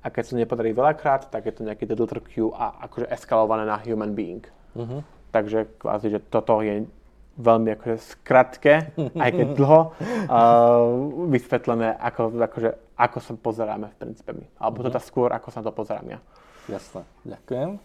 A 0.01 0.09
keď 0.09 0.23
sa 0.25 0.33
nepodarí 0.33 0.73
veľakrát, 0.73 1.29
tak 1.29 1.45
je 1.45 1.53
to 1.53 1.61
nejaký 1.61 1.85
delta 1.85 2.17
queue 2.17 2.49
a 2.57 2.89
akože 2.89 3.05
eskalované 3.13 3.69
na 3.69 3.77
human 3.77 4.17
being. 4.17 4.41
Uh-huh. 4.73 5.05
Takže 5.29 5.69
kvázi, 5.77 6.17
že 6.17 6.19
toto 6.25 6.59
je 6.65 6.89
veľmi 7.37 7.69
akože 7.77 7.97
skratke, 8.01 8.91
aj 9.23 9.29
keď 9.31 9.47
dlho, 9.55 9.93
uh, 9.93 11.29
vysvetlené, 11.29 11.95
ako, 11.95 12.33
akože, 12.33 12.69
ako 12.97 13.17
sa 13.21 13.31
pozeráme 13.37 13.87
v 13.93 13.99
princípe 14.01 14.33
my. 14.33 14.45
Alebo 14.57 14.81
uh-huh. 14.81 14.89
teda 14.89 14.99
skôr, 14.99 15.29
ako 15.31 15.49
sa 15.53 15.61
to 15.61 15.71
pozerám 15.71 16.17
ja. 16.17 16.19
Jasné, 16.67 17.05
ďakujem. 17.23 17.77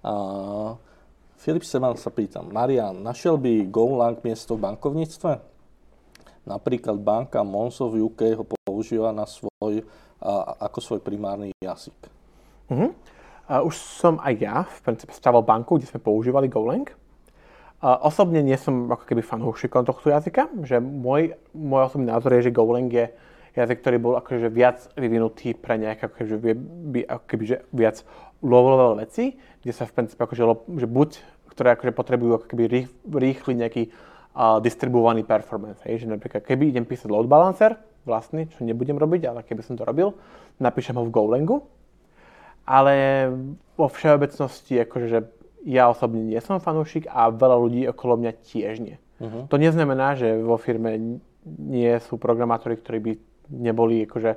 Uh, 0.00 0.80
Filip 1.40 1.64
Seman 1.64 1.96
sa 1.96 2.12
pýta, 2.12 2.44
Marian, 2.44 3.00
našiel 3.00 3.40
by 3.40 3.64
GoLang 3.72 4.20
miesto 4.20 4.60
v 4.60 4.68
bankovníctve? 4.68 5.40
Napríklad 6.44 7.00
banka 7.00 7.40
Monzo 7.40 7.88
v 7.88 8.04
UK 8.12 8.36
ho 8.36 8.44
používa 8.44 9.08
na 9.08 9.24
svoj, 9.24 9.80
a, 10.20 10.32
ako 10.68 10.78
svoj 10.84 11.00
primárny 11.00 11.56
jazyk. 11.64 11.96
Uh-huh. 12.68 12.92
Uh, 13.48 13.64
už 13.64 13.72
som 13.72 14.20
aj 14.20 14.34
ja 14.36 14.68
v 14.68 14.78
princípe 14.84 15.16
stavil 15.16 15.40
banku, 15.40 15.80
kde 15.80 15.88
sme 15.88 16.04
používali 16.04 16.52
GoLang. 16.52 16.92
Uh, 17.80 17.96
osobne 18.04 18.44
nie 18.44 18.60
som 18.60 18.92
ako 18.92 19.08
keby 19.08 19.24
fanúšikom 19.24 19.88
tohto 19.88 20.12
jazyka, 20.12 20.44
že 20.68 20.76
môj, 20.76 21.40
môj 21.56 21.88
osobný 21.88 22.12
názor 22.12 22.36
je, 22.36 22.52
že 22.52 22.56
GoLang 22.56 22.92
je 22.92 23.08
jazyk, 23.56 23.78
ktorý 23.82 23.96
bol 23.98 24.14
akože 24.20 24.48
viac 24.50 24.86
vyvinutý 24.94 25.54
pre 25.54 25.78
nejaké 25.80 26.06
akože, 26.06 26.36
akože 27.06 27.56
viac 27.74 28.02
low-level 28.40 29.02
veci, 29.02 29.36
kde 29.60 29.72
sa 29.74 29.84
v 29.84 29.94
princípe 29.94 30.22
akože, 30.22 30.42
že 30.80 30.88
buď, 30.88 31.10
ktoré 31.52 31.76
akože 31.76 31.92
potrebujú 31.92 32.32
ako 32.40 32.46
keby 32.48 32.64
rých, 32.70 32.88
rýchly 33.04 33.52
nejaký 33.58 33.82
uh, 33.90 34.62
distribuovaný 34.62 35.26
performance. 35.26 35.82
Hej, 35.84 36.04
že 36.04 36.06
napríklad 36.08 36.46
keby 36.46 36.72
idem 36.72 36.86
písať 36.88 37.10
load 37.12 37.28
balancer, 37.28 37.76
vlastný, 38.08 38.48
čo 38.48 38.64
nebudem 38.64 38.96
robiť, 38.96 39.28
ale 39.28 39.40
keby 39.44 39.60
som 39.60 39.76
to 39.76 39.84
robil, 39.84 40.16
napíšem 40.56 40.96
ho 40.96 41.04
v 41.04 41.12
Golangu. 41.12 41.68
Ale 42.64 43.28
vo 43.74 43.90
všeobecnosti 43.90 44.78
akože, 44.86 45.06
že 45.10 45.20
ja 45.66 45.90
osobne 45.92 46.24
nie 46.24 46.40
som 46.40 46.62
fanúšik 46.62 47.10
a 47.10 47.28
veľa 47.28 47.56
ľudí 47.60 47.82
okolo 47.90 48.16
mňa 48.16 48.32
tiež 48.46 48.80
nie. 48.80 48.96
Uh-huh. 49.20 49.44
To 49.52 49.56
neznamená, 49.60 50.16
že 50.16 50.38
vo 50.40 50.56
firme 50.56 51.20
nie 51.44 51.92
sú 52.00 52.16
programátori, 52.16 52.80
ktorí 52.80 52.98
by 53.00 53.12
neboli 53.50 54.06
akože, 54.06 54.30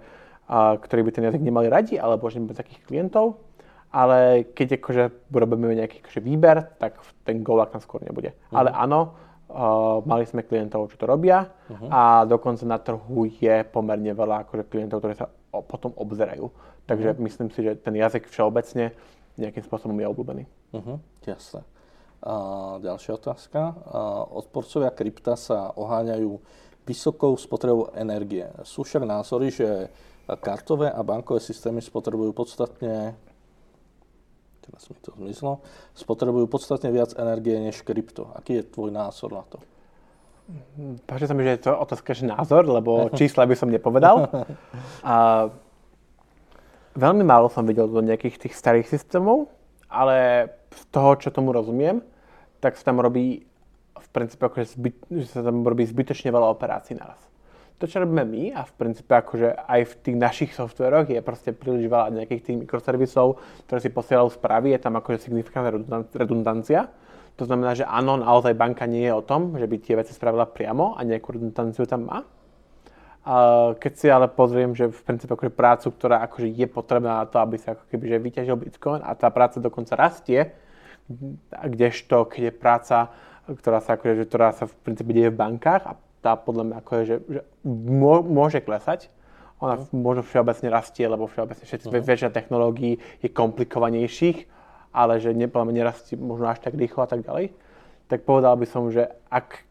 a, 0.49 0.78
ktorí 0.78 1.01
by 1.05 1.11
ten 1.14 1.26
jazyk 1.30 1.41
nemali 1.41 1.70
radi, 1.70 1.95
alebo 2.01 2.28
že 2.28 2.41
bez 2.41 2.57
takých 2.57 2.84
klientov 2.86 3.53
ale 3.93 4.49
keď 4.57 4.82
akože 4.82 5.03
robíme 5.30 5.78
nejaký 5.78 6.01
akože 6.01 6.20
výber, 6.26 6.66
tak 6.82 6.97
ten 7.22 7.45
Golang 7.45 7.70
tam 7.70 7.78
skôr 7.78 8.01
nebude. 8.01 8.34
Uh-huh. 8.34 8.66
Ale 8.66 8.74
áno, 8.74 9.14
uh, 9.53 10.01
mali 10.01 10.26
sme 10.26 10.41
klientov, 10.41 10.89
čo 10.89 10.97
to 10.97 11.05
robia 11.05 11.45
uh-huh. 11.70 11.93
a 11.93 12.01
dokonca 12.26 12.66
na 12.66 12.82
trhu 12.82 13.30
je 13.30 13.61
pomerne 13.70 14.09
veľa 14.18 14.49
akože 14.49 14.66
klientov, 14.66 14.97
ktorí 14.97 15.14
sa 15.14 15.30
o, 15.53 15.61
potom 15.61 15.93
obzerajú. 15.93 16.49
Takže 16.89 17.14
uh-huh. 17.14 17.26
myslím 17.30 17.53
si, 17.53 17.61
že 17.61 17.78
ten 17.78 17.93
jazyk 17.93 18.26
všeobecne 18.34 18.97
nejakým 19.38 19.61
spôsobom 19.61 19.93
je 19.93 20.09
obľúbený. 20.09 20.43
Uh-huh. 20.74 20.97
Jasne. 21.30 21.61
A 22.26 22.34
ďalšia 22.82 23.14
otázka. 23.14 23.78
A 23.93 24.26
odporcovia 24.26 24.89
krypta 24.89 25.38
sa 25.38 25.70
oháňajú 25.78 26.41
vysokou 26.84 27.36
spotrebou 27.40 27.92
energie. 27.96 28.48
Sú 28.64 28.84
však 28.84 29.04
názory, 29.08 29.52
že 29.52 29.90
kartové 30.40 30.92
a 30.92 31.04
bankové 31.04 31.40
systémy 31.40 31.84
spotrebujú 31.84 32.32
podstatne 32.32 33.16
teraz 34.64 34.88
mi 34.88 34.96
to 35.04 35.12
zmizlo, 35.20 35.60
spotrebujú 35.92 36.48
podstatne 36.48 36.88
viac 36.88 37.12
energie 37.20 37.60
než 37.60 37.84
krypto. 37.84 38.32
Aký 38.32 38.64
je 38.64 38.64
tvoj 38.64 38.96
názor 38.96 39.36
na 39.36 39.44
to? 39.44 39.60
Páči 41.08 41.28
sa 41.28 41.36
mi, 41.36 41.44
že 41.44 41.60
je 41.60 41.64
to 41.68 41.72
otázka, 41.76 42.16
že 42.16 42.28
názor, 42.28 42.64
lebo 42.68 43.08
čísla 43.20 43.44
by 43.44 43.56
som 43.60 43.72
nepovedal. 43.72 44.28
A 45.04 45.48
veľmi 46.96 47.24
málo 47.28 47.52
som 47.52 47.68
videl 47.68 47.92
do 47.92 48.00
nejakých 48.00 48.48
tých 48.48 48.56
starých 48.56 48.88
systémov, 48.88 49.52
ale 49.92 50.48
z 50.72 50.84
toho, 50.90 51.20
čo 51.20 51.30
tomu 51.30 51.52
rozumiem, 51.52 52.00
tak 52.64 52.80
sa 52.80 52.92
tam 52.92 53.04
robí 53.04 53.44
princípe 54.14 54.45
akože 54.45 54.78
zbyt, 54.78 54.95
že 55.09 55.26
sa 55.34 55.41
tam 55.41 55.66
robí 55.66 55.84
zbytočne 55.84 56.30
veľa 56.30 56.53
operácií 56.53 56.93
naraz. 56.93 57.18
To, 57.82 57.89
čo 57.89 57.99
robíme 57.99 58.24
my 58.24 58.43
a 58.53 58.64
v 58.64 58.74
princípe 58.80 59.11
akože 59.11 59.66
aj 59.66 59.82
v 59.89 59.93
tých 60.05 60.18
našich 60.22 60.51
softveroch 60.55 61.09
je 61.09 61.20
proste 61.20 61.51
príliš 61.51 61.89
veľa 61.91 62.16
nejakých 62.16 62.41
tých 62.45 62.57
mikroservisov, 62.64 63.41
ktoré 63.68 63.80
si 63.82 63.89
posielajú 63.91 64.30
správy, 64.32 64.72
je 64.78 64.80
tam 64.80 64.95
akože 64.95 65.28
signifikantná 65.28 65.74
redundancia. 66.16 66.93
To 67.36 67.49
znamená, 67.49 67.74
že 67.74 67.84
áno, 67.84 68.16
naozaj 68.22 68.53
banka 68.53 68.86
nie 68.86 69.09
je 69.09 69.14
o 69.18 69.26
tom, 69.26 69.57
že 69.57 69.66
by 69.66 69.76
tie 69.82 69.97
veci 69.97 70.14
spravila 70.14 70.45
priamo 70.45 70.93
a 70.95 71.01
nejakú 71.01 71.34
redundanciu 71.34 71.84
tam 71.89 72.05
má. 72.07 72.20
Keď 73.74 73.93
si 73.97 74.07
ale 74.11 74.30
pozriem, 74.30 74.78
že 74.78 74.91
v 74.91 75.01
princípe 75.03 75.34
akože 75.34 75.51
prácu, 75.51 75.88
ktorá 75.91 76.22
akože 76.30 76.53
je 76.53 76.68
potrebná 76.70 77.24
na 77.24 77.26
to, 77.26 77.41
aby 77.41 77.57
sa 77.57 77.74
ako 77.74 77.89
keby 77.89 78.05
že 78.05 78.18
vyťažil 78.22 78.55
Bitcoin 78.59 79.01
a 79.01 79.11
tá 79.18 79.34
práca 79.34 79.57
dokonca 79.57 79.97
rastie, 79.97 80.53
kdežto 81.49 82.30
keď 82.32 82.41
je 82.47 82.53
práca, 82.53 82.97
ktorá 83.48 83.84
sa, 83.84 84.00
akože, 84.00 84.24
ktorá 84.28 84.56
sa 84.56 84.66
v 84.70 84.74
princípe 84.88 85.12
deje 85.12 85.30
v 85.32 85.39
bankách 85.39 85.84
a 85.84 85.94
tá 86.24 86.39
podľa 86.39 86.64
mňa 86.72 86.76
akože, 86.80 87.04
že, 87.04 87.16
že 87.28 87.41
môže 88.24 88.64
klesať, 88.64 89.12
ona 89.60 89.80
uh-huh. 89.80 89.91
možno 89.91 90.24
všeobecne 90.24 90.68
rastie, 90.72 91.04
lebo 91.04 91.28
všeobecne 91.28 91.64
všetci, 91.68 91.88
uh-huh. 91.91 92.04
väčšina 92.04 92.32
technológií 92.32 93.00
je 93.20 93.30
komplikovanejších, 93.32 94.48
ale 94.96 95.20
že 95.20 95.36
ne, 95.36 95.52
podľa 95.52 95.66
mňa 95.68 95.76
nerastie 95.76 96.16
možno 96.16 96.48
až 96.48 96.64
tak 96.64 96.76
rýchlo 96.80 97.04
a 97.04 97.10
tak 97.12 97.28
ďalej, 97.28 97.52
tak 98.08 98.24
povedal 98.24 98.56
by 98.56 98.68
som, 98.68 98.88
že 98.91 99.12
ak 99.28 99.64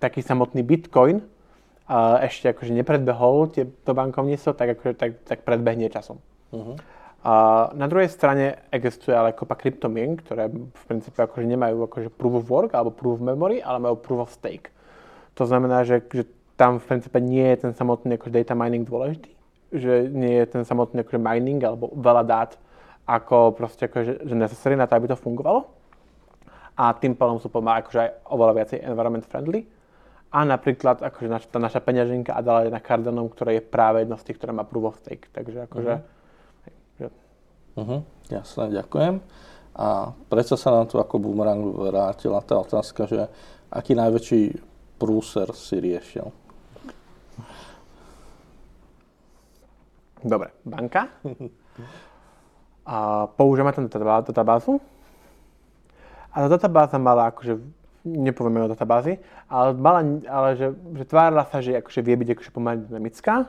taký 0.00 0.24
samotný 0.24 0.64
Bitcoin 0.64 1.20
uh, 1.20 2.20
ešte 2.24 2.52
akože 2.52 2.72
nepredbehol 2.72 3.52
tie, 3.52 3.68
to 3.68 3.92
bankovníctvo, 3.92 4.50
tak, 4.56 4.68
akože, 4.78 4.94
tak, 4.96 5.10
tak 5.28 5.38
predbehne 5.44 5.92
časom. 5.92 6.20
Uh-huh. 6.52 6.76
A 7.22 7.70
na 7.78 7.86
druhej 7.86 8.10
strane 8.10 8.66
existuje 8.74 9.14
ale 9.14 9.30
kopa 9.30 9.54
kryptomien, 9.54 10.18
ktoré 10.18 10.50
v 10.50 10.82
princípe 10.90 11.22
akože 11.22 11.46
nemajú 11.46 11.86
akože 11.86 12.10
proof 12.10 12.42
of 12.42 12.50
work 12.50 12.74
alebo 12.74 12.90
proof 12.90 13.22
of 13.22 13.22
memory, 13.22 13.62
ale 13.62 13.78
majú 13.78 13.94
proof 13.94 14.26
of 14.26 14.34
stake. 14.34 14.74
To 15.38 15.46
znamená, 15.46 15.86
že, 15.86 16.02
že 16.10 16.26
tam 16.58 16.82
v 16.82 16.84
princípe 16.90 17.22
nie 17.22 17.46
je 17.54 17.62
ten 17.62 17.72
samotný 17.78 18.18
akože 18.18 18.34
data 18.34 18.58
mining 18.58 18.82
dôležitý, 18.82 19.30
že 19.70 20.10
nie 20.10 20.34
je 20.34 20.46
ten 20.50 20.66
samotný 20.66 21.06
akože 21.06 21.22
mining 21.22 21.62
alebo 21.62 21.94
veľa 21.94 22.26
dát 22.26 22.50
ako 23.06 23.54
proste 23.54 23.86
akože, 23.86 24.26
že 24.26 24.34
necessary 24.34 24.74
na 24.74 24.90
to, 24.90 24.98
aby 24.98 25.06
to 25.06 25.14
fungovalo. 25.14 25.70
A 26.74 26.90
tým 26.98 27.14
pádom 27.14 27.38
sú 27.38 27.46
pomáha 27.46 27.86
akože 27.86 27.98
aj 28.02 28.10
oveľa 28.34 28.52
viacej 28.58 28.78
environment 28.82 29.26
friendly. 29.30 29.62
A 30.32 30.42
napríklad 30.42 31.06
akože 31.06 31.28
naša, 31.30 31.46
tá 31.54 31.58
naša 31.62 31.78
peňaženka 31.84 32.34
Adala 32.34 32.66
je 32.66 32.72
na 32.72 32.82
Cardano, 32.82 33.28
ktorá 33.30 33.52
je 33.54 33.62
práve 33.62 34.02
jedna 34.02 34.16
z 34.18 34.26
tých, 34.26 34.42
ktorá 34.42 34.56
má 34.56 34.64
proof 34.66 34.90
of 34.90 34.98
stake. 34.98 35.30
Takže 35.30 35.70
akože 35.70 35.94
mm-hmm 36.02 36.20
Uh-huh, 37.72 38.04
jasne, 38.28 38.68
ďakujem. 38.68 39.24
A 39.72 40.12
prečo 40.28 40.60
sa 40.60 40.68
nám 40.68 40.92
tu 40.92 41.00
ako 41.00 41.16
bumerang 41.16 41.64
vrátila 41.72 42.44
tá 42.44 42.60
otázka, 42.60 43.08
že 43.08 43.32
aký 43.72 43.96
najväčší 43.96 44.60
prúser 45.00 45.48
si 45.56 45.80
riešil? 45.80 46.28
Dobre, 50.20 50.52
banka. 50.62 51.08
A 52.84 53.26
používame 53.32 53.72
tam 53.72 53.88
databázu. 53.88 54.78
A 56.32 56.44
tá 56.44 56.48
databáza 56.52 57.00
mala 57.00 57.32
akože, 57.32 57.56
nepovieme 58.04 58.64
o 58.64 58.72
databázi, 58.72 59.16
ale, 59.48 59.72
mala, 59.72 60.00
ale 60.28 60.48
že, 60.56 60.68
že 61.00 61.04
tvárila 61.08 61.44
sa, 61.48 61.64
že 61.64 61.80
akože 61.80 62.00
vie 62.04 62.16
byť 62.20 62.28
akože 62.36 62.50
pomerne 62.52 62.84
dynamická, 62.88 63.48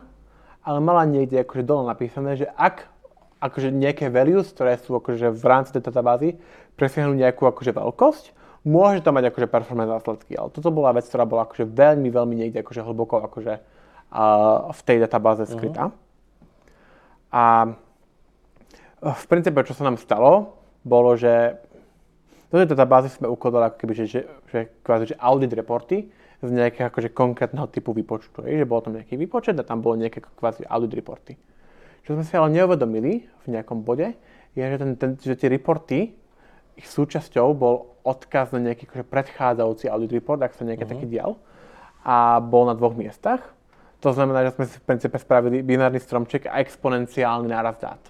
ale 0.63 0.77
mala 0.79 1.03
niekde 1.03 1.43
akože 1.43 1.63
dole 1.67 1.83
napísané, 1.87 2.39
že 2.39 2.47
ak 2.55 2.92
akože 3.43 3.75
nejaké 3.75 4.07
values, 4.07 4.47
ktoré 4.55 4.79
sú 4.79 4.95
akože 4.95 5.35
v 5.35 5.43
rámci 5.43 5.75
tej 5.75 5.83
databázy, 5.83 6.39
presiahnu 6.79 7.11
nejakú 7.19 7.43
akože 7.43 7.75
veľkosť, 7.75 8.25
môže 8.63 9.03
to 9.03 9.11
mať 9.11 9.29
akože 9.29 9.47
performance 9.51 9.91
následky. 9.91 10.39
Ale 10.39 10.49
toto 10.55 10.71
bola 10.71 10.95
vec, 10.95 11.03
ktorá 11.03 11.27
bola 11.27 11.43
akože 11.43 11.67
veľmi, 11.67 12.07
veľmi 12.07 12.35
niekde 12.39 12.63
akože 12.63 12.81
hlboko 12.81 13.19
akože 13.27 13.53
uh, 13.59 14.71
v 14.71 14.81
tej 14.87 14.97
databáze 15.03 15.43
skrytá. 15.51 15.91
Uh-huh. 15.91 16.01
A 17.35 17.43
v 19.03 19.23
princípe, 19.27 19.59
čo 19.67 19.75
sa 19.75 19.83
nám 19.83 19.99
stalo, 19.99 20.55
bolo, 20.87 21.19
že 21.19 21.59
do 22.47 22.61
tej 22.61 22.71
databázy 22.71 23.11
sme 23.11 23.27
ukodali 23.27 23.67
ako 23.67 23.77
keby, 23.83 23.93
že, 23.97 24.05
že, 24.07 24.21
že, 24.47 24.59
kvázi, 24.85 25.11
že 25.11 25.15
audit 25.19 25.51
reporty 25.51 26.07
z 26.43 26.49
nejakého 26.51 26.87
akože 26.91 27.09
konkrétneho 27.11 27.67
typu 27.67 27.91
výpočtu. 27.91 28.45
Je, 28.47 28.63
že 28.63 28.67
bol 28.67 28.79
tam 28.79 28.95
nejaký 28.95 29.19
výpočet 29.19 29.57
a 29.59 29.63
tam 29.65 29.83
bolo 29.83 29.99
nejaké 29.99 30.23
kvázi 30.37 30.63
audit 30.67 30.93
reporty. 30.93 31.35
Čo 32.03 32.19
sme 32.19 32.27
si 32.27 32.35
ale 32.35 32.51
neuvedomili 32.51 33.23
v 33.43 33.47
nejakom 33.47 33.79
bode, 33.79 34.11
je, 34.59 34.59
že, 34.59 34.75
ten, 34.75 34.91
ten, 34.99 35.11
že 35.15 35.39
tie 35.39 35.47
reporty, 35.47 36.11
ich 36.75 36.87
súčasťou 36.91 37.55
bol 37.55 37.95
odkaz 38.03 38.51
na 38.51 38.59
nejaký 38.59 38.91
akože 38.91 39.05
predchádzajúci 39.07 39.87
audit 39.87 40.11
report, 40.11 40.43
ak 40.43 40.51
sa 40.51 40.67
nejaký 40.67 40.83
uh-huh. 40.83 40.99
taký 40.99 41.05
dial, 41.07 41.39
a 42.03 42.43
bol 42.43 42.67
na 42.67 42.75
dvoch 42.75 42.91
miestach. 42.91 43.39
To 44.03 44.11
znamená, 44.11 44.43
že 44.43 44.59
sme 44.59 44.67
si 44.67 44.75
v 44.75 44.83
princípe 44.83 45.15
spravili 45.15 45.63
binárny 45.63 46.03
stromček 46.03 46.51
a 46.51 46.59
exponenciálny 46.59 47.47
náraz 47.47 47.79
dát. 47.79 48.03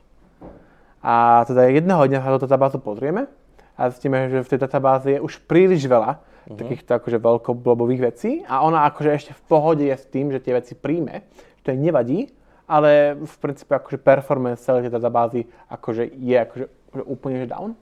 A 1.05 1.45
teda 1.45 1.69
jedného 1.69 2.01
dňa 2.09 2.25
sa 2.25 2.33
do 2.33 2.41
databázu 2.41 2.81
pozrieme 2.81 3.29
a 3.77 3.93
zistíme, 3.93 4.25
že 4.33 4.41
v 4.41 4.49
tej 4.49 4.59
databáze 4.65 5.13
je 5.13 5.21
už 5.21 5.45
príliš 5.45 5.85
veľa 5.85 6.17
uh-huh. 6.17 6.57
takýchto 6.57 6.97
akože 6.97 7.21
veľkoblobových 7.21 8.01
vecí 8.09 8.41
a 8.49 8.65
ona 8.65 8.89
akože 8.89 9.09
ešte 9.13 9.31
v 9.37 9.41
pohode 9.45 9.85
je 9.85 9.93
s 9.93 10.09
tým, 10.09 10.33
že 10.33 10.41
tie 10.41 10.57
veci 10.57 10.73
príjme, 10.73 11.29
že 11.29 11.61
to 11.61 11.69
jej 11.69 11.77
nevadí, 11.77 12.33
ale 12.67 13.19
v 13.19 13.35
princípe 13.39 13.75
akože 13.75 13.99
performance 13.99 14.63
celej 14.63 14.87
tej 14.87 14.95
databázy 14.95 15.41
akože 15.67 16.03
je 16.15 16.37
akože, 16.39 16.65
akože 16.91 17.03
úplne 17.05 17.35
že 17.43 17.51
down. 17.51 17.75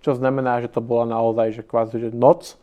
Čo 0.00 0.16
znamená, 0.16 0.62
že 0.62 0.72
to 0.72 0.80
bola 0.80 1.04
naozaj 1.08 1.56
že 1.56 1.62
kvázi 1.66 2.00
že 2.00 2.10
noc, 2.14 2.56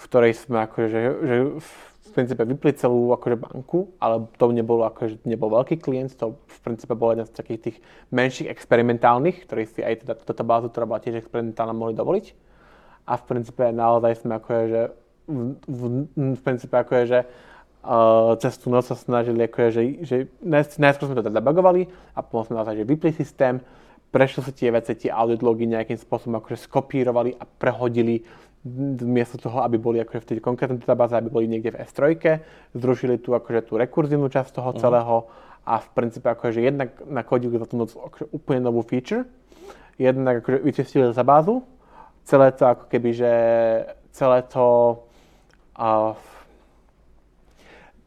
v 0.00 0.02
ktorej 0.08 0.32
sme 0.34 0.64
akože, 0.64 0.88
že, 0.88 1.00
že 1.22 1.34
v 1.60 2.10
princípe 2.10 2.42
vypli 2.42 2.74
celú 2.74 3.14
akože 3.14 3.36
banku, 3.38 3.94
ale 4.02 4.26
to 4.34 4.50
nebolo 4.50 4.82
akože, 4.90 5.22
nebol 5.22 5.52
veľký 5.54 5.78
klient, 5.78 6.18
to 6.18 6.34
v 6.34 6.58
princípe 6.64 6.96
bol 6.98 7.14
jeden 7.14 7.28
z 7.28 7.36
takých 7.36 7.60
tých 7.70 7.76
menších 8.10 8.50
experimentálnych, 8.50 9.46
ktorý 9.46 9.62
si 9.70 9.80
aj 9.86 10.02
teda 10.02 10.14
databázu, 10.26 10.74
ktorá 10.74 10.90
bola 10.90 10.98
tiež 10.98 11.22
experimentálna, 11.22 11.70
mohli 11.70 11.94
dovoliť. 11.94 12.26
A 13.06 13.14
v 13.14 13.24
princípe 13.30 13.62
naozaj 13.70 14.26
sme 14.26 14.42
akože, 14.42 14.64
že 14.66 14.82
v, 15.30 15.54
v, 15.70 15.80
v 16.34 16.40
princípe 16.42 16.74
akože, 16.74 17.04
že 17.06 17.20
uh, 17.84 18.36
cez 18.40 18.56
tú 18.60 18.68
noc 18.68 18.84
sa 18.88 18.96
snažili, 18.96 19.44
akože, 19.44 19.70
že, 19.70 19.84
že 20.04 20.16
najskôr 20.76 21.10
sme 21.10 21.18
to 21.20 21.26
teda 21.26 21.40
bugovali 21.40 21.88
a 22.16 22.20
potom 22.20 22.50
sme 22.50 22.54
naozaj, 22.60 22.80
že 22.80 22.84
vypli 22.88 23.10
systém, 23.12 23.60
prešli 24.10 24.40
si 24.44 24.52
tie 24.52 24.70
veci, 24.74 25.06
tie 25.06 25.10
audit 25.10 25.40
logy 25.40 25.70
nejakým 25.70 25.96
spôsobom 25.96 26.42
akože 26.42 26.66
skopírovali 26.66 27.36
a 27.38 27.44
prehodili 27.46 28.20
miesto 29.00 29.40
toho, 29.40 29.64
aby 29.64 29.80
boli 29.80 30.04
akože 30.04 30.20
v 30.20 30.28
tej 30.28 30.38
konkrétnej 30.44 30.84
databáze, 30.84 31.16
aby 31.16 31.32
boli 31.32 31.46
niekde 31.48 31.72
v 31.72 31.80
S3, 31.80 32.00
zrušili 32.76 33.16
tu 33.16 33.32
akože 33.32 33.64
tú 33.64 33.80
rekurzívnu 33.80 34.28
časť 34.28 34.50
toho 34.52 34.70
uh-huh. 34.76 34.82
celého 34.82 35.16
a 35.64 35.80
v 35.80 35.88
princípe 35.96 36.28
akože 36.28 36.60
jednak 36.60 36.92
nakodili 37.08 37.56
za 37.56 37.64
tú 37.64 37.80
noc 37.80 37.96
akože 37.96 38.28
úplne 38.36 38.60
novú 38.68 38.84
feature, 38.84 39.24
jednak 39.96 40.44
akože 40.44 40.60
vyčistili 40.60 41.08
databázu, 41.08 41.64
celé 42.28 42.52
to 42.52 42.68
ako 42.68 42.84
keby, 42.92 43.10
že 43.16 43.32
celé 44.12 44.44
to 44.44 44.64
uh, 45.80 46.12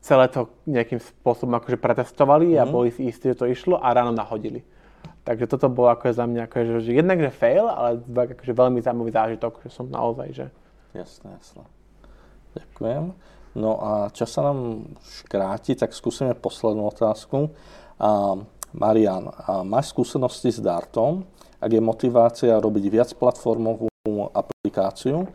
celé 0.04 0.28
to 0.28 0.52
nejakým 0.68 1.00
spôsobom 1.00 1.56
akože 1.64 1.80
pretestovali 1.80 2.60
a 2.60 2.68
mm. 2.68 2.70
boli 2.70 2.92
si 2.92 3.08
istí, 3.08 3.32
že 3.32 3.40
to 3.40 3.48
išlo 3.48 3.80
a 3.80 3.88
ráno 3.96 4.12
nahodili. 4.12 4.60
Takže 5.24 5.48
toto 5.48 5.72
bolo 5.72 5.96
ako 5.96 6.12
za 6.12 6.28
mňa 6.28 6.52
akože, 6.52 6.84
že 6.84 6.92
jednak, 6.92 7.24
že 7.24 7.32
fail, 7.32 7.72
ale 7.72 8.04
akože 8.04 8.52
veľmi 8.52 8.84
zaujímavý 8.84 9.12
zážitok, 9.16 9.64
že 9.64 9.72
som 9.72 9.88
naozaj, 9.88 10.28
že... 10.36 10.46
Jasné, 10.92 11.40
jasné. 11.40 11.64
Ďakujem. 12.60 13.16
No 13.56 13.72
a 13.80 13.92
čas 14.12 14.36
sa 14.36 14.44
nám 14.44 14.92
škráti, 15.24 15.80
tak 15.80 15.96
skúsime 15.96 16.36
poslednú 16.36 16.92
otázku. 16.92 17.56
A, 17.96 18.36
Marian, 18.76 19.32
a 19.32 19.64
máš 19.64 19.96
skúsenosti 19.96 20.52
s 20.52 20.60
Dartom? 20.60 21.24
Ak 21.64 21.72
je 21.72 21.80
motivácia 21.80 22.60
robiť 22.60 22.86
viac 22.92 23.10
platformovú 23.16 23.88
aplikáciu, 24.36 25.32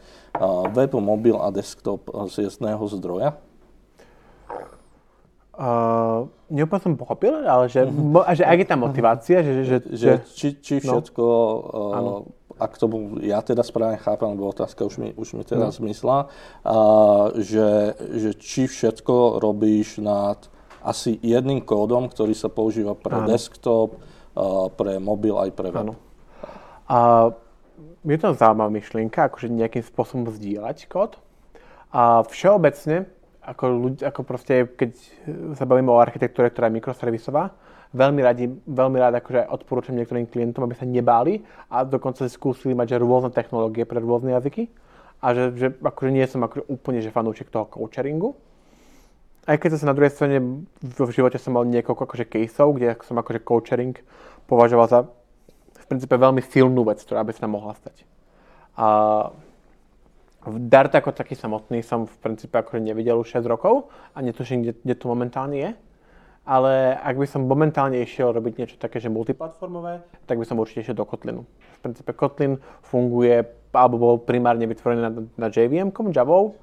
web, 0.76 0.92
mobil 1.00 1.40
a 1.40 1.48
desktop 1.48 2.12
z 2.28 2.52
jedného 2.52 2.84
zdroja? 2.92 3.47
Uh, 5.58 6.30
neúplne 6.54 6.78
som 6.78 6.94
pochopil, 6.94 7.34
ale 7.34 7.66
že, 7.66 7.82
mm-hmm. 7.82 8.14
mo, 8.14 8.22
že 8.30 8.46
ak 8.46 8.62
je 8.62 8.68
tá 8.70 8.78
motivácia, 8.78 9.42
že... 9.42 9.66
že, 9.66 9.76
že 9.90 10.10
či, 10.30 10.48
či 10.62 10.78
no. 10.86 11.02
všetko, 11.02 11.24
no. 11.26 12.14
uh, 12.30 12.62
ak 12.62 12.78
tomu 12.78 13.18
ja 13.26 13.42
teda 13.42 13.66
správne 13.66 13.98
chápem, 13.98 14.38
lebo 14.38 14.54
otázka 14.54 14.86
už 14.86 15.02
mi, 15.02 15.10
už 15.18 15.34
mi 15.34 15.42
teda 15.42 15.66
no. 15.66 15.74
zmysla, 15.74 16.30
uh, 16.62 17.34
že, 17.42 17.98
že 17.98 18.30
či 18.38 18.70
všetko 18.70 19.42
robíš 19.42 19.98
nad 19.98 20.38
asi 20.78 21.18
jedným 21.26 21.66
kódom, 21.66 22.06
ktorý 22.06 22.38
sa 22.38 22.46
používa 22.46 22.94
pre 22.94 23.18
ano. 23.18 23.26
desktop, 23.26 23.98
uh, 23.98 24.70
pre 24.70 25.02
mobil 25.02 25.34
aj 25.34 25.50
pre 25.58 25.74
web. 25.74 25.90
Áno. 25.90 25.94
Uh, 26.86 27.34
je 28.06 28.14
to 28.14 28.30
zaujímavá 28.30 28.70
myšlienka, 28.70 29.26
akože 29.26 29.50
nejakým 29.50 29.82
spôsobom 29.82 30.30
zdieľať 30.30 30.86
kód. 30.86 31.18
A 31.90 32.22
všeobecne 32.30 33.10
ako, 33.48 33.64
ľudí, 33.72 34.00
ako 34.04 34.20
proste, 34.22 34.68
keď 34.76 34.90
sa 35.56 35.64
bavíme 35.64 35.88
o 35.88 36.00
architektúre, 36.00 36.52
ktorá 36.52 36.68
je 36.68 36.76
mikroservisová, 36.76 37.56
veľmi, 37.96 38.20
radi, 38.20 38.44
veľmi 38.68 38.96
rád 39.00 39.24
akože 39.24 39.48
odporúčam 39.48 39.96
niektorým 39.96 40.28
klientom, 40.28 40.68
aby 40.68 40.76
sa 40.76 40.84
nebáli 40.84 41.40
a 41.72 41.88
dokonca 41.88 42.28
si 42.28 42.32
skúsili 42.32 42.76
mať 42.76 42.96
že 42.96 42.98
rôzne 43.00 43.32
technológie 43.32 43.88
pre 43.88 44.00
rôzne 44.04 44.36
jazyky 44.36 44.68
a 45.24 45.26
že, 45.32 45.44
že 45.56 45.66
akože 45.80 46.10
nie 46.12 46.26
som 46.28 46.44
akože 46.44 46.68
úplne 46.68 47.00
že 47.00 47.10
fanúčik 47.10 47.48
toho 47.48 47.64
coacheringu. 47.64 48.36
Aj 49.48 49.56
keď 49.56 49.80
sa 49.80 49.88
na 49.88 49.96
druhej 49.96 50.12
strane 50.12 50.68
v 50.84 51.08
živote 51.08 51.40
som 51.40 51.56
mal 51.56 51.64
niekoľko 51.64 52.04
akože 52.04 52.28
caseov, 52.28 52.76
kde 52.76 53.00
som 53.00 53.16
akože 53.16 53.40
coachering 53.40 53.96
považoval 54.44 54.86
za 54.92 54.98
v 55.78 55.84
princípe 55.88 56.20
veľmi 56.20 56.44
silnú 56.44 56.84
vec, 56.84 57.00
ktorá 57.00 57.24
by 57.24 57.32
sa 57.32 57.48
nám 57.48 57.56
mohla 57.56 57.72
stať. 57.72 58.04
A 58.76 58.86
Dart 60.56 60.94
ako 60.94 61.12
taký 61.12 61.36
samotný 61.36 61.84
som 61.84 62.08
v 62.08 62.16
princípe 62.24 62.56
akože 62.56 62.80
nevidel 62.80 63.20
už 63.20 63.42
6 63.42 63.44
rokov 63.44 63.92
a 64.16 64.22
netuším, 64.24 64.64
kde, 64.64 64.72
kde 64.80 64.94
to 64.96 65.06
momentálne 65.10 65.56
je. 65.58 65.70
Ale 66.48 66.96
ak 66.96 67.20
by 67.20 67.26
som 67.28 67.44
momentálne 67.44 68.00
išiel 68.00 68.32
robiť 68.32 68.52
niečo 68.56 68.76
také, 68.80 69.04
že 69.04 69.12
multiplatformové, 69.12 70.00
tak 70.24 70.40
by 70.40 70.48
som 70.48 70.56
určite 70.56 70.88
išiel 70.88 70.96
do 70.96 71.04
Kotlinu. 71.04 71.44
V 71.44 71.78
princípe 71.84 72.16
Kotlin 72.16 72.56
funguje, 72.80 73.44
alebo 73.76 74.00
bol 74.00 74.14
primárne 74.24 74.64
vytvorený 74.64 75.00
na, 75.04 75.12
na 75.36 75.48
JVM, 75.52 75.92
Javou. 75.92 76.56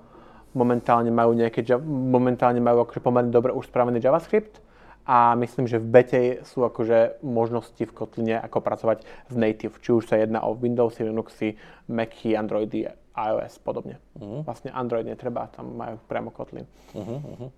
Momentálne 0.58 1.14
majú 1.14 1.38
nejaké, 1.38 1.62
momentálne 1.86 2.58
majú 2.58 2.82
akože 2.88 3.04
pomerne 3.04 3.30
dobre 3.30 3.54
už 3.54 3.70
spravený 3.70 4.02
JavaScript 4.02 4.58
a 5.06 5.38
myslím, 5.38 5.70
že 5.70 5.78
v 5.78 5.86
bete 5.86 6.22
sú 6.42 6.66
akože 6.66 7.22
možnosti 7.22 7.78
v 7.78 7.94
Kotline, 7.94 8.42
ako 8.42 8.58
pracovať 8.66 9.06
s 9.06 9.36
native, 9.38 9.78
či 9.78 9.94
už 9.94 10.10
sa 10.10 10.18
jedná 10.18 10.42
o 10.42 10.58
Windows, 10.58 10.98
Linuxy, 10.98 11.62
Macy, 11.86 12.34
Androidy 12.34 13.05
iOS 13.16 13.58
podobne. 13.64 13.98
Uh-huh. 14.20 14.44
Vlastne 14.44 14.76
Android 14.76 15.08
netreba, 15.08 15.48
tam 15.48 15.74
majú 15.74 15.96
priamo 16.06 16.30
Kotlin. 16.36 16.68
Uh-huh, 16.92 17.20
uh-huh. 17.24 17.50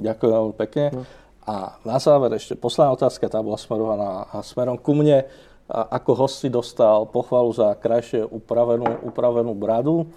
Ďakujem 0.00 0.32
veľmi 0.32 0.56
pekne. 0.56 0.84
Uh-huh. 0.90 1.04
A 1.42 1.76
na 1.84 1.98
záver 2.00 2.32
ešte 2.38 2.56
posledná 2.56 2.94
otázka, 2.94 3.28
tá 3.28 3.42
bola 3.42 3.58
smerovaná 3.58 4.30
smerom 4.46 4.78
ku 4.78 4.94
mne. 4.94 5.26
A 5.72 6.00
ako 6.00 6.26
host 6.26 6.42
si 6.42 6.48
dostal 6.52 7.06
pochvalu 7.08 7.50
za 7.54 7.74
krajšie 7.78 8.26
upravenú, 8.26 9.08
upravenú 9.08 9.56
bradu 9.56 10.10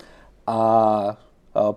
a, 0.44 0.54
a 0.54 0.60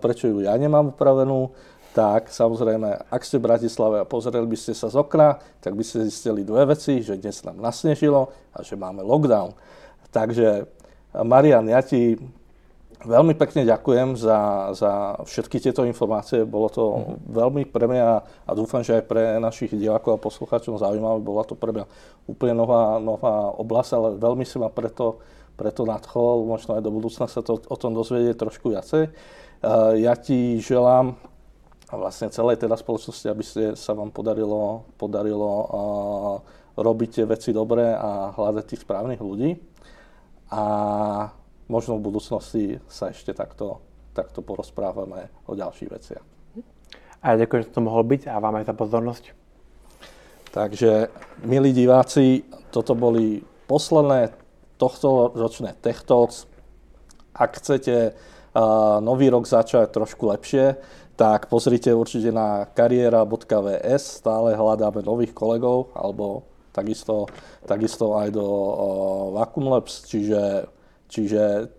prečo 0.00 0.26
ju 0.26 0.42
ja 0.42 0.56
nemám 0.58 0.90
upravenú, 0.90 1.54
tak 1.94 2.28
samozrejme, 2.28 3.10
ak 3.10 3.22
ste 3.24 3.40
v 3.40 3.46
Bratislave 3.48 3.96
a 4.02 4.08
pozreli 4.08 4.44
by 4.44 4.58
ste 4.58 4.76
sa 4.76 4.92
z 4.92 4.98
okna, 4.98 5.40
tak 5.58 5.74
by 5.74 5.82
ste 5.82 6.06
zistili 6.06 6.44
dve 6.44 6.74
veci, 6.74 7.00
že 7.00 7.18
dnes 7.18 7.40
nám 7.42 7.58
nasnežilo 7.58 8.30
a 8.54 8.58
že 8.62 8.76
máme 8.76 9.02
lockdown. 9.02 9.56
Takže 10.12 10.68
Marian, 11.24 11.66
ja 11.66 11.80
ti 11.80 12.20
Veľmi 12.98 13.38
pekne 13.38 13.62
ďakujem 13.62 14.18
za, 14.18 14.70
za 14.74 15.22
všetky 15.22 15.62
tieto 15.62 15.86
informácie. 15.86 16.42
Bolo 16.42 16.66
to 16.66 16.82
mm. 16.82 17.30
veľmi 17.30 17.62
pre 17.70 17.86
mňa 17.86 18.06
a 18.42 18.50
dúfam, 18.58 18.82
že 18.82 18.98
aj 18.98 19.04
pre 19.06 19.22
našich 19.38 19.70
divákov 19.70 20.18
a 20.18 20.24
poslucháčov 20.24 20.82
zaujímavé. 20.82 21.22
Bola 21.22 21.46
to 21.46 21.54
pre 21.54 21.70
mňa 21.70 21.86
úplne 22.26 22.58
nová, 22.58 22.98
nová 22.98 23.54
oblasť, 23.54 23.90
ale 23.94 24.08
veľmi 24.18 24.42
si 24.42 24.58
ma 24.58 24.66
preto, 24.66 25.22
preto 25.54 25.86
nadchol. 25.86 26.42
Možno 26.42 26.74
aj 26.74 26.82
do 26.82 26.90
budúcna 26.90 27.30
sa 27.30 27.38
to 27.38 27.62
o 27.62 27.76
tom 27.78 27.94
dozvedieť 27.94 28.34
trošku 28.34 28.74
viacej. 28.74 29.14
Ja 30.02 30.14
ti 30.18 30.58
želám 30.58 31.14
a 31.88 31.94
vlastne 31.96 32.28
celej 32.28 32.60
teda 32.60 32.76
spoločnosti, 32.76 33.26
aby 33.30 33.44
ste, 33.46 33.62
sa 33.72 33.96
vám 33.96 34.12
podarilo, 34.12 34.84
podarilo 35.00 35.48
uh, 35.48 36.36
robiť 36.76 37.08
tie 37.10 37.24
veci 37.24 37.50
dobre 37.50 37.96
a 37.96 38.28
hľadať 38.36 38.64
tých 38.68 38.84
správnych 38.84 39.22
ľudí. 39.24 39.56
A 40.52 40.62
možno 41.68 42.00
v 42.00 42.06
budúcnosti 42.10 42.64
sa 42.88 43.12
ešte 43.12 43.36
takto, 43.36 43.84
takto 44.16 44.40
porozprávame 44.40 45.28
o 45.44 45.52
ďalších 45.54 45.92
veciach. 45.92 46.24
A 47.18 47.34
ja 47.34 47.44
ďakujem, 47.44 47.62
že 47.68 47.74
to 47.74 47.84
mohol 47.84 48.02
byť 48.02 48.30
a 48.30 48.40
vám 48.40 48.58
aj 48.62 48.68
za 48.70 48.74
pozornosť. 48.74 49.24
Takže, 50.48 51.12
milí 51.44 51.76
diváci, 51.76 52.46
toto 52.72 52.96
boli 52.96 53.44
posledné 53.68 54.32
tohto 54.80 55.34
ročné 55.36 55.76
Tech 55.82 56.06
Talks. 56.06 56.48
Ak 57.36 57.58
chcete 57.58 58.14
uh, 58.14 58.98
nový 59.04 59.28
rok 59.28 59.44
začať 59.44 59.92
trošku 59.92 60.30
lepšie, 60.30 60.78
tak 61.18 61.50
pozrite 61.50 61.90
určite 61.90 62.30
na 62.30 62.64
kariera.vs, 62.70 64.22
stále 64.22 64.54
hľadáme 64.54 65.02
nových 65.02 65.34
kolegov, 65.34 65.90
alebo 65.98 66.46
takisto, 66.70 67.26
takisto 67.66 68.14
aj 68.14 68.30
do 68.30 68.46
uh, 68.46 68.72
Vacuum 69.42 69.74
Labs, 69.74 70.06
čiže 70.06 70.70
Čiže 71.08 71.72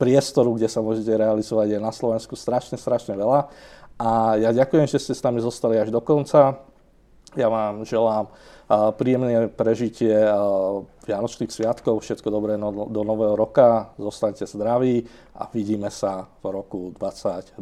priestoru, 0.00 0.54
kde 0.56 0.70
sa 0.70 0.80
môžete 0.80 1.10
realizovať 1.10 1.76
je 1.76 1.78
na 1.82 1.92
Slovensku 1.92 2.38
strašne, 2.38 2.78
strašne 2.78 3.18
veľa. 3.18 3.50
A 3.98 4.38
ja 4.38 4.54
ďakujem, 4.54 4.86
že 4.86 5.02
ste 5.02 5.12
s 5.12 5.24
nami 5.26 5.42
zostali 5.42 5.76
až 5.76 5.90
do 5.90 5.98
konca. 5.98 6.62
Ja 7.36 7.50
vám 7.50 7.84
želám 7.84 8.30
príjemné 8.96 9.48
prežitie 9.52 10.12
Vianočných 11.04 11.52
sviatkov, 11.52 12.00
všetko 12.00 12.28
dobré 12.28 12.56
no, 12.56 12.72
do 12.88 13.02
nového 13.04 13.36
roka, 13.36 13.92
zostaňte 14.00 14.48
zdraví 14.48 15.04
a 15.36 15.48
vidíme 15.48 15.92
sa 15.92 16.28
v 16.40 16.44
roku 16.52 16.92
2022. 16.96 17.60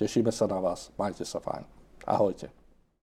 Tešíme 0.00 0.32
sa 0.32 0.44
na 0.48 0.60
vás, 0.60 0.92
majte 0.96 1.28
sa 1.28 1.40
fajn. 1.40 1.64
Ahojte. 2.08 2.59